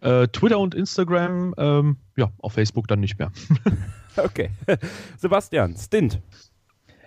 Äh, 0.00 0.28
Twitter 0.28 0.58
und 0.58 0.74
Instagram, 0.74 1.54
ähm, 1.56 1.96
ja, 2.16 2.30
auf 2.38 2.52
Facebook 2.52 2.88
dann 2.88 3.00
nicht 3.00 3.18
mehr. 3.18 3.32
okay. 4.16 4.50
Sebastian, 5.16 5.76
Stint. 5.76 6.20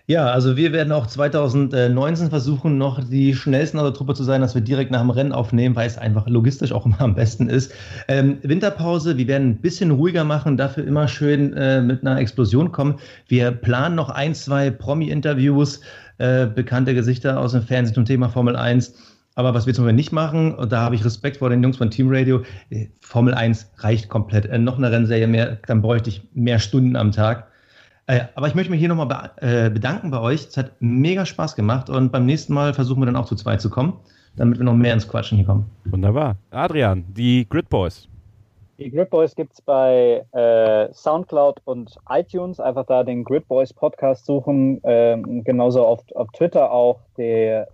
Ja, 0.09 0.25
also 0.25 0.57
wir 0.57 0.73
werden 0.73 0.91
auch 0.91 1.05
2019 1.05 2.31
versuchen, 2.31 2.79
noch 2.79 2.99
die 2.99 3.35
schnellsten 3.35 3.77
aus 3.77 3.83
der 3.83 3.93
Truppe 3.93 4.15
zu 4.15 4.23
sein, 4.23 4.41
dass 4.41 4.55
wir 4.55 4.61
direkt 4.63 4.89
nach 4.89 5.01
dem 5.01 5.11
Rennen 5.11 5.31
aufnehmen, 5.31 5.75
weil 5.75 5.85
es 5.85 5.99
einfach 5.99 6.27
logistisch 6.27 6.71
auch 6.71 6.83
immer 6.87 6.99
am 6.99 7.13
besten 7.13 7.47
ist. 7.47 7.71
Ähm, 8.07 8.39
Winterpause, 8.41 9.19
wir 9.19 9.27
werden 9.27 9.49
ein 9.49 9.57
bisschen 9.57 9.91
ruhiger 9.91 10.23
machen, 10.23 10.57
dafür 10.57 10.83
immer 10.87 11.07
schön 11.07 11.53
äh, 11.53 11.79
mit 11.83 12.01
einer 12.01 12.17
Explosion 12.17 12.71
kommen. 12.71 12.95
Wir 13.27 13.51
planen 13.51 13.93
noch 13.93 14.09
ein, 14.09 14.33
zwei 14.33 14.71
Promi-Interviews, 14.71 15.81
äh, 16.17 16.47
bekannte 16.47 16.95
Gesichter 16.95 17.39
aus 17.39 17.51
dem 17.51 17.61
Fernsehen 17.61 17.93
zum 17.93 18.05
Thema 18.05 18.29
Formel 18.29 18.55
1. 18.55 18.95
Aber 19.35 19.53
was 19.53 19.67
wir 19.67 19.75
zum 19.75 19.85
Beispiel 19.85 19.95
nicht 19.95 20.11
machen, 20.11 20.55
und 20.55 20.71
da 20.71 20.81
habe 20.81 20.95
ich 20.95 21.05
Respekt 21.05 21.37
vor 21.37 21.51
den 21.51 21.61
Jungs 21.61 21.77
von 21.77 21.91
Team 21.91 22.07
Radio, 22.09 22.41
äh, 22.71 22.87
Formel 22.99 23.35
1 23.35 23.73
reicht 23.77 24.09
komplett. 24.09 24.47
Äh, 24.47 24.57
noch 24.57 24.79
eine 24.79 24.91
Rennserie 24.91 25.27
mehr, 25.27 25.59
dann 25.67 25.83
bräuchte 25.83 26.09
ich 26.09 26.23
mehr 26.33 26.57
Stunden 26.57 26.95
am 26.95 27.11
Tag. 27.11 27.48
Äh, 28.09 28.25
aber 28.33 28.47
ich 28.47 28.55
möchte 28.55 28.71
mich 28.71 28.79
hier 28.79 28.89
nochmal 28.89 29.05
be 29.05 29.47
äh, 29.47 29.69
bedanken 29.69 30.09
bei 30.09 30.19
euch. 30.19 30.47
Es 30.47 30.57
hat 30.57 30.71
mega 30.79 31.27
Spaß 31.27 31.55
gemacht 31.55 31.91
und 31.91 32.11
beim 32.11 32.25
nächsten 32.25 32.55
Mal 32.55 32.73
versuchen 32.73 33.01
wir 33.01 33.05
dann 33.05 33.15
auch 33.15 33.27
zu 33.27 33.35
zweit 33.35 33.61
zu 33.61 33.69
kommen, 33.69 33.99
damit 34.35 34.57
wir 34.57 34.65
noch 34.65 34.73
mehr 34.73 34.93
ins 34.93 35.07
Quatschen 35.07 35.37
hier 35.37 35.45
kommen. 35.45 35.69
Wunderbar. 35.85 36.35
Adrian, 36.49 37.05
die 37.09 37.47
Grid 37.47 37.69
Boys. 37.69 38.07
Die 38.79 38.89
Grid 38.89 39.11
Boys 39.11 39.35
gibt 39.35 39.53
es 39.53 39.61
bei 39.61 40.25
äh, 40.31 40.91
Soundcloud 40.91 41.61
und 41.65 41.97
iTunes. 42.09 42.59
Einfach 42.59 42.87
da 42.87 43.03
den 43.03 43.23
Grid 43.23 43.47
Boys 43.47 43.71
Podcast 43.71 44.25
suchen. 44.25 44.81
Ähm, 44.85 45.43
genauso 45.43 45.85
auf, 45.85 45.99
auf 46.15 46.29
Twitter 46.31 46.71
auch 46.71 47.01
der 47.15 47.67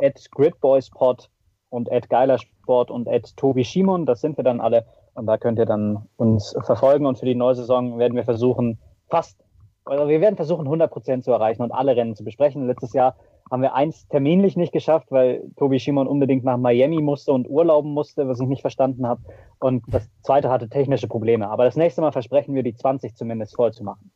Pod 0.91 1.29
und 1.69 1.89
Geilersport 2.09 2.91
und 2.91 3.07
Tobi 3.37 3.63
Schimon. 3.63 4.05
Das 4.05 4.19
sind 4.19 4.35
wir 4.35 4.43
dann 4.43 4.59
alle. 4.59 4.85
Und 5.13 5.27
da 5.27 5.37
könnt 5.37 5.59
ihr 5.59 5.65
dann 5.65 6.09
uns 6.17 6.53
verfolgen. 6.65 7.05
Und 7.05 7.19
für 7.19 7.25
die 7.25 7.35
neue 7.35 7.55
Saison 7.55 7.97
werden 7.99 8.17
wir 8.17 8.25
versuchen, 8.25 8.79
fast 9.07 9.44
also 9.85 10.09
wir 10.09 10.21
werden 10.21 10.35
versuchen, 10.35 10.65
100 10.65 10.91
Prozent 10.91 11.23
zu 11.23 11.31
erreichen 11.31 11.61
und 11.61 11.71
alle 11.71 11.95
Rennen 11.95 12.15
zu 12.15 12.23
besprechen. 12.23 12.67
Letztes 12.67 12.93
Jahr 12.93 13.15
haben 13.51 13.61
wir 13.61 13.75
eins 13.75 14.07
terminlich 14.07 14.57
nicht 14.57 14.73
geschafft, 14.73 15.11
weil 15.11 15.43
Tobi 15.57 15.79
Schimon 15.79 16.07
unbedingt 16.07 16.43
nach 16.43 16.57
Miami 16.57 16.99
musste 17.01 17.31
und 17.31 17.47
urlauben 17.47 17.91
musste, 17.91 18.27
was 18.27 18.39
ich 18.39 18.47
nicht 18.47 18.61
verstanden 18.61 19.07
habe. 19.07 19.21
Und 19.59 19.83
das 19.87 20.09
zweite 20.23 20.49
hatte 20.49 20.67
technische 20.67 21.07
Probleme. 21.07 21.47
Aber 21.47 21.65
das 21.65 21.75
nächste 21.75 22.01
Mal 22.01 22.11
versprechen 22.11 22.55
wir, 22.55 22.63
die 22.63 22.73
20 22.73 23.15
zumindest 23.15 23.55
voll 23.55 23.71
zu 23.71 23.83
machen. 23.83 24.09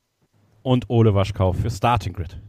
Und 0.64 0.90
Ole 0.90 1.14
Waschkau 1.14 1.54
für 1.54 1.70
Starting 1.70 2.14
Grid. 2.14 2.41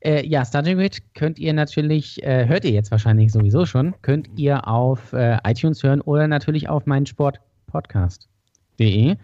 Äh, 0.00 0.26
ja, 0.26 0.44
Starting 0.44 0.78
Grid 0.78 1.14
könnt 1.14 1.38
ihr 1.38 1.52
natürlich, 1.52 2.20
äh, 2.24 2.46
hört 2.46 2.64
ihr 2.64 2.72
jetzt 2.72 2.90
wahrscheinlich 2.90 3.30
sowieso 3.32 3.66
schon, 3.66 3.94
könnt 4.02 4.28
ihr 4.36 4.66
auf 4.68 5.12
äh, 5.12 5.38
iTunes 5.44 5.80
hören 5.82 6.00
oder 6.00 6.26
natürlich 6.28 6.68
auf 6.68 6.86
meinsportpodcast.de. 6.86 9.16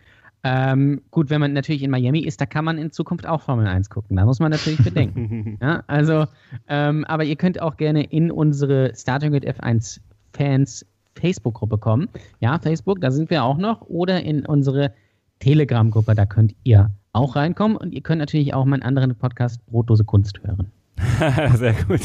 Ähm, 0.45 1.03
gut, 1.11 1.31
wenn 1.31 1.41
man 1.41 1.53
natürlich 1.53 1.83
in 1.83 1.91
Miami 1.91 2.21
ist, 2.21 2.41
da 2.41 2.47
kann 2.47 2.65
man 2.65 2.79
in 2.79 2.91
Zukunft 2.91 3.27
auch 3.27 3.43
Formel 3.43 3.67
1 3.67 3.91
gucken. 3.91 4.17
Da 4.17 4.25
muss 4.25 4.41
man 4.41 4.51
natürlich 4.51 4.83
bedenken. 4.83 5.59
ja, 5.63 5.85
also, 5.87 6.27
ähm, 6.69 7.05
aber 7.05 7.25
ihr 7.25 7.37
könnt 7.37 7.61
auch 7.61 7.77
gerne 7.77 8.03
in 8.05 8.31
unsere 8.31 8.93
Starting 8.95 9.33
with 9.33 9.45
F1 9.45 10.01
Fans 10.33 10.85
Facebook-Gruppe 11.15 11.79
kommen. 11.79 12.09
Ja, 12.41 12.59
Facebook, 12.59 13.01
da 13.01 13.11
sind 13.11 13.31
wir 13.31 13.45
auch 13.45 13.59
noch. 13.59 13.83
Oder 13.83 14.23
in 14.23 14.45
unsere 14.45 14.93
Telegram-Gruppe, 15.39 16.15
da 16.15 16.27
könnt 16.27 16.55
ihr 16.65 16.91
auch 17.13 17.37
reinkommen. 17.37 17.77
Und 17.77 17.93
ihr 17.93 18.01
könnt 18.01 18.19
natürlich 18.19 18.55
auch 18.55 18.65
meinen 18.65 18.83
anderen 18.83 19.15
Podcast 19.15 19.65
Brotdose 19.67 20.05
Kunst 20.05 20.43
hören. 20.43 20.73
Sehr 21.55 21.75
gut. 21.85 22.01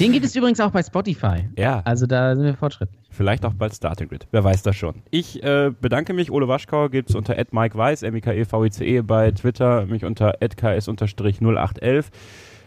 Den 0.00 0.12
gibt 0.12 0.24
es 0.24 0.34
übrigens 0.36 0.60
auch 0.60 0.70
bei 0.70 0.82
Spotify. 0.82 1.48
Ja. 1.56 1.82
Also 1.84 2.06
da 2.06 2.34
sind 2.34 2.44
wir 2.44 2.54
fortschrittlich. 2.54 3.00
Vielleicht 3.10 3.44
auch 3.44 3.54
bald 3.54 3.74
Starting 3.74 4.08
Grid. 4.08 4.26
Wer 4.30 4.44
weiß 4.44 4.62
das 4.62 4.76
schon. 4.76 5.02
Ich 5.10 5.42
äh, 5.42 5.72
bedanke 5.80 6.12
mich. 6.12 6.30
Ole 6.30 6.48
Waschkau 6.48 6.88
gibt 6.88 7.10
es 7.10 7.16
unter 7.16 7.34
Mike 7.50 7.76
Weiß, 7.76 8.02
M-I-K-E-V-I-C-E 8.02 9.00
bei 9.02 9.30
Twitter, 9.30 9.86
mich 9.86 10.04
unter 10.04 10.34
ks-0811. 10.40 12.04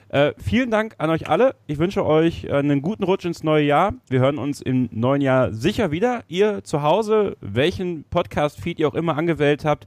Äh, 0.10 0.34
vielen 0.40 0.72
Dank 0.72 0.96
an 0.98 1.12
euch 1.12 1.30
alle. 1.30 1.56
Ich 1.68 1.78
wünsche 1.78 2.04
euch 2.04 2.52
einen 2.52 2.82
guten 2.82 3.04
Rutsch 3.04 3.26
ins 3.26 3.44
neue 3.44 3.64
Jahr. 3.64 3.94
Wir 4.10 4.20
hören 4.20 4.40
uns 4.40 4.60
im 4.60 4.90
neuen 4.92 5.22
Jahr 5.22 5.54
sicher 5.54 5.92
wieder. 5.92 6.24
Ihr 6.28 6.64
zu 6.64 6.82
Hause, 6.82 7.38
welchen 7.42 8.06
Podcast-Feed 8.06 8.80
ihr 8.80 8.88
auch 8.88 8.96
immer 8.96 9.16
angewählt 9.16 9.66
habt, 9.66 9.86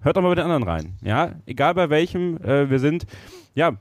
hört 0.00 0.16
doch 0.16 0.22
mal 0.22 0.30
bei 0.30 0.34
den 0.34 0.44
anderen 0.44 0.64
rein. 0.64 0.96
Ja, 1.02 1.34
egal 1.46 1.74
bei 1.74 1.88
welchem 1.88 2.38
äh, 2.38 2.68
wir 2.68 2.80
sind. 2.80 3.06
Ja, 3.54 3.76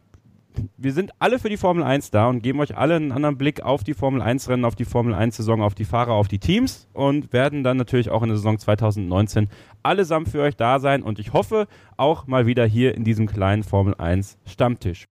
wir 0.78 0.94
sind 0.94 1.12
alle 1.20 1.40
für 1.40 1.50
die 1.50 1.58
Formel 1.58 1.84
1 1.84 2.12
da 2.12 2.28
und 2.28 2.42
geben 2.42 2.60
euch 2.60 2.78
alle 2.78 2.96
einen 2.96 3.12
anderen 3.12 3.38
Blick 3.38 3.62
auf 3.62 3.84
die 3.84 3.94
Formel 3.94 4.22
1 4.22 4.50
Rennen, 4.50 4.66
auf 4.66 4.76
die 4.76 4.86
Formel 4.86 5.14
1 5.14 5.38
Saison, 5.38 5.62
auf 5.62 5.76
die 5.76 5.86
Fahrer, 5.86 6.14
auf 6.14 6.28
die 6.28 6.40
Teams 6.40 6.88
und 6.94 7.34
werden 7.34 7.64
dann 7.64 7.78
natürlich 7.78 8.10
auch 8.10 8.22
in 8.24 8.30
der 8.30 8.38
Saison 8.38 8.58
2019 8.58 9.50
allesamt 9.84 10.30
für 10.30 10.42
euch 10.42 10.56
da 10.56 10.80
sein 10.80 11.04
und 11.04 11.20
ich 11.20 11.34
hoffe 11.34 11.68
auch 11.98 12.28
mal 12.28 12.46
wieder 12.46 12.66
hier 12.66 12.96
in 12.96 13.04
diesem 13.04 13.28
kleinen 13.28 13.64
Formel 13.64 13.96
1 13.96 14.38
Stammtisch. 14.46 15.08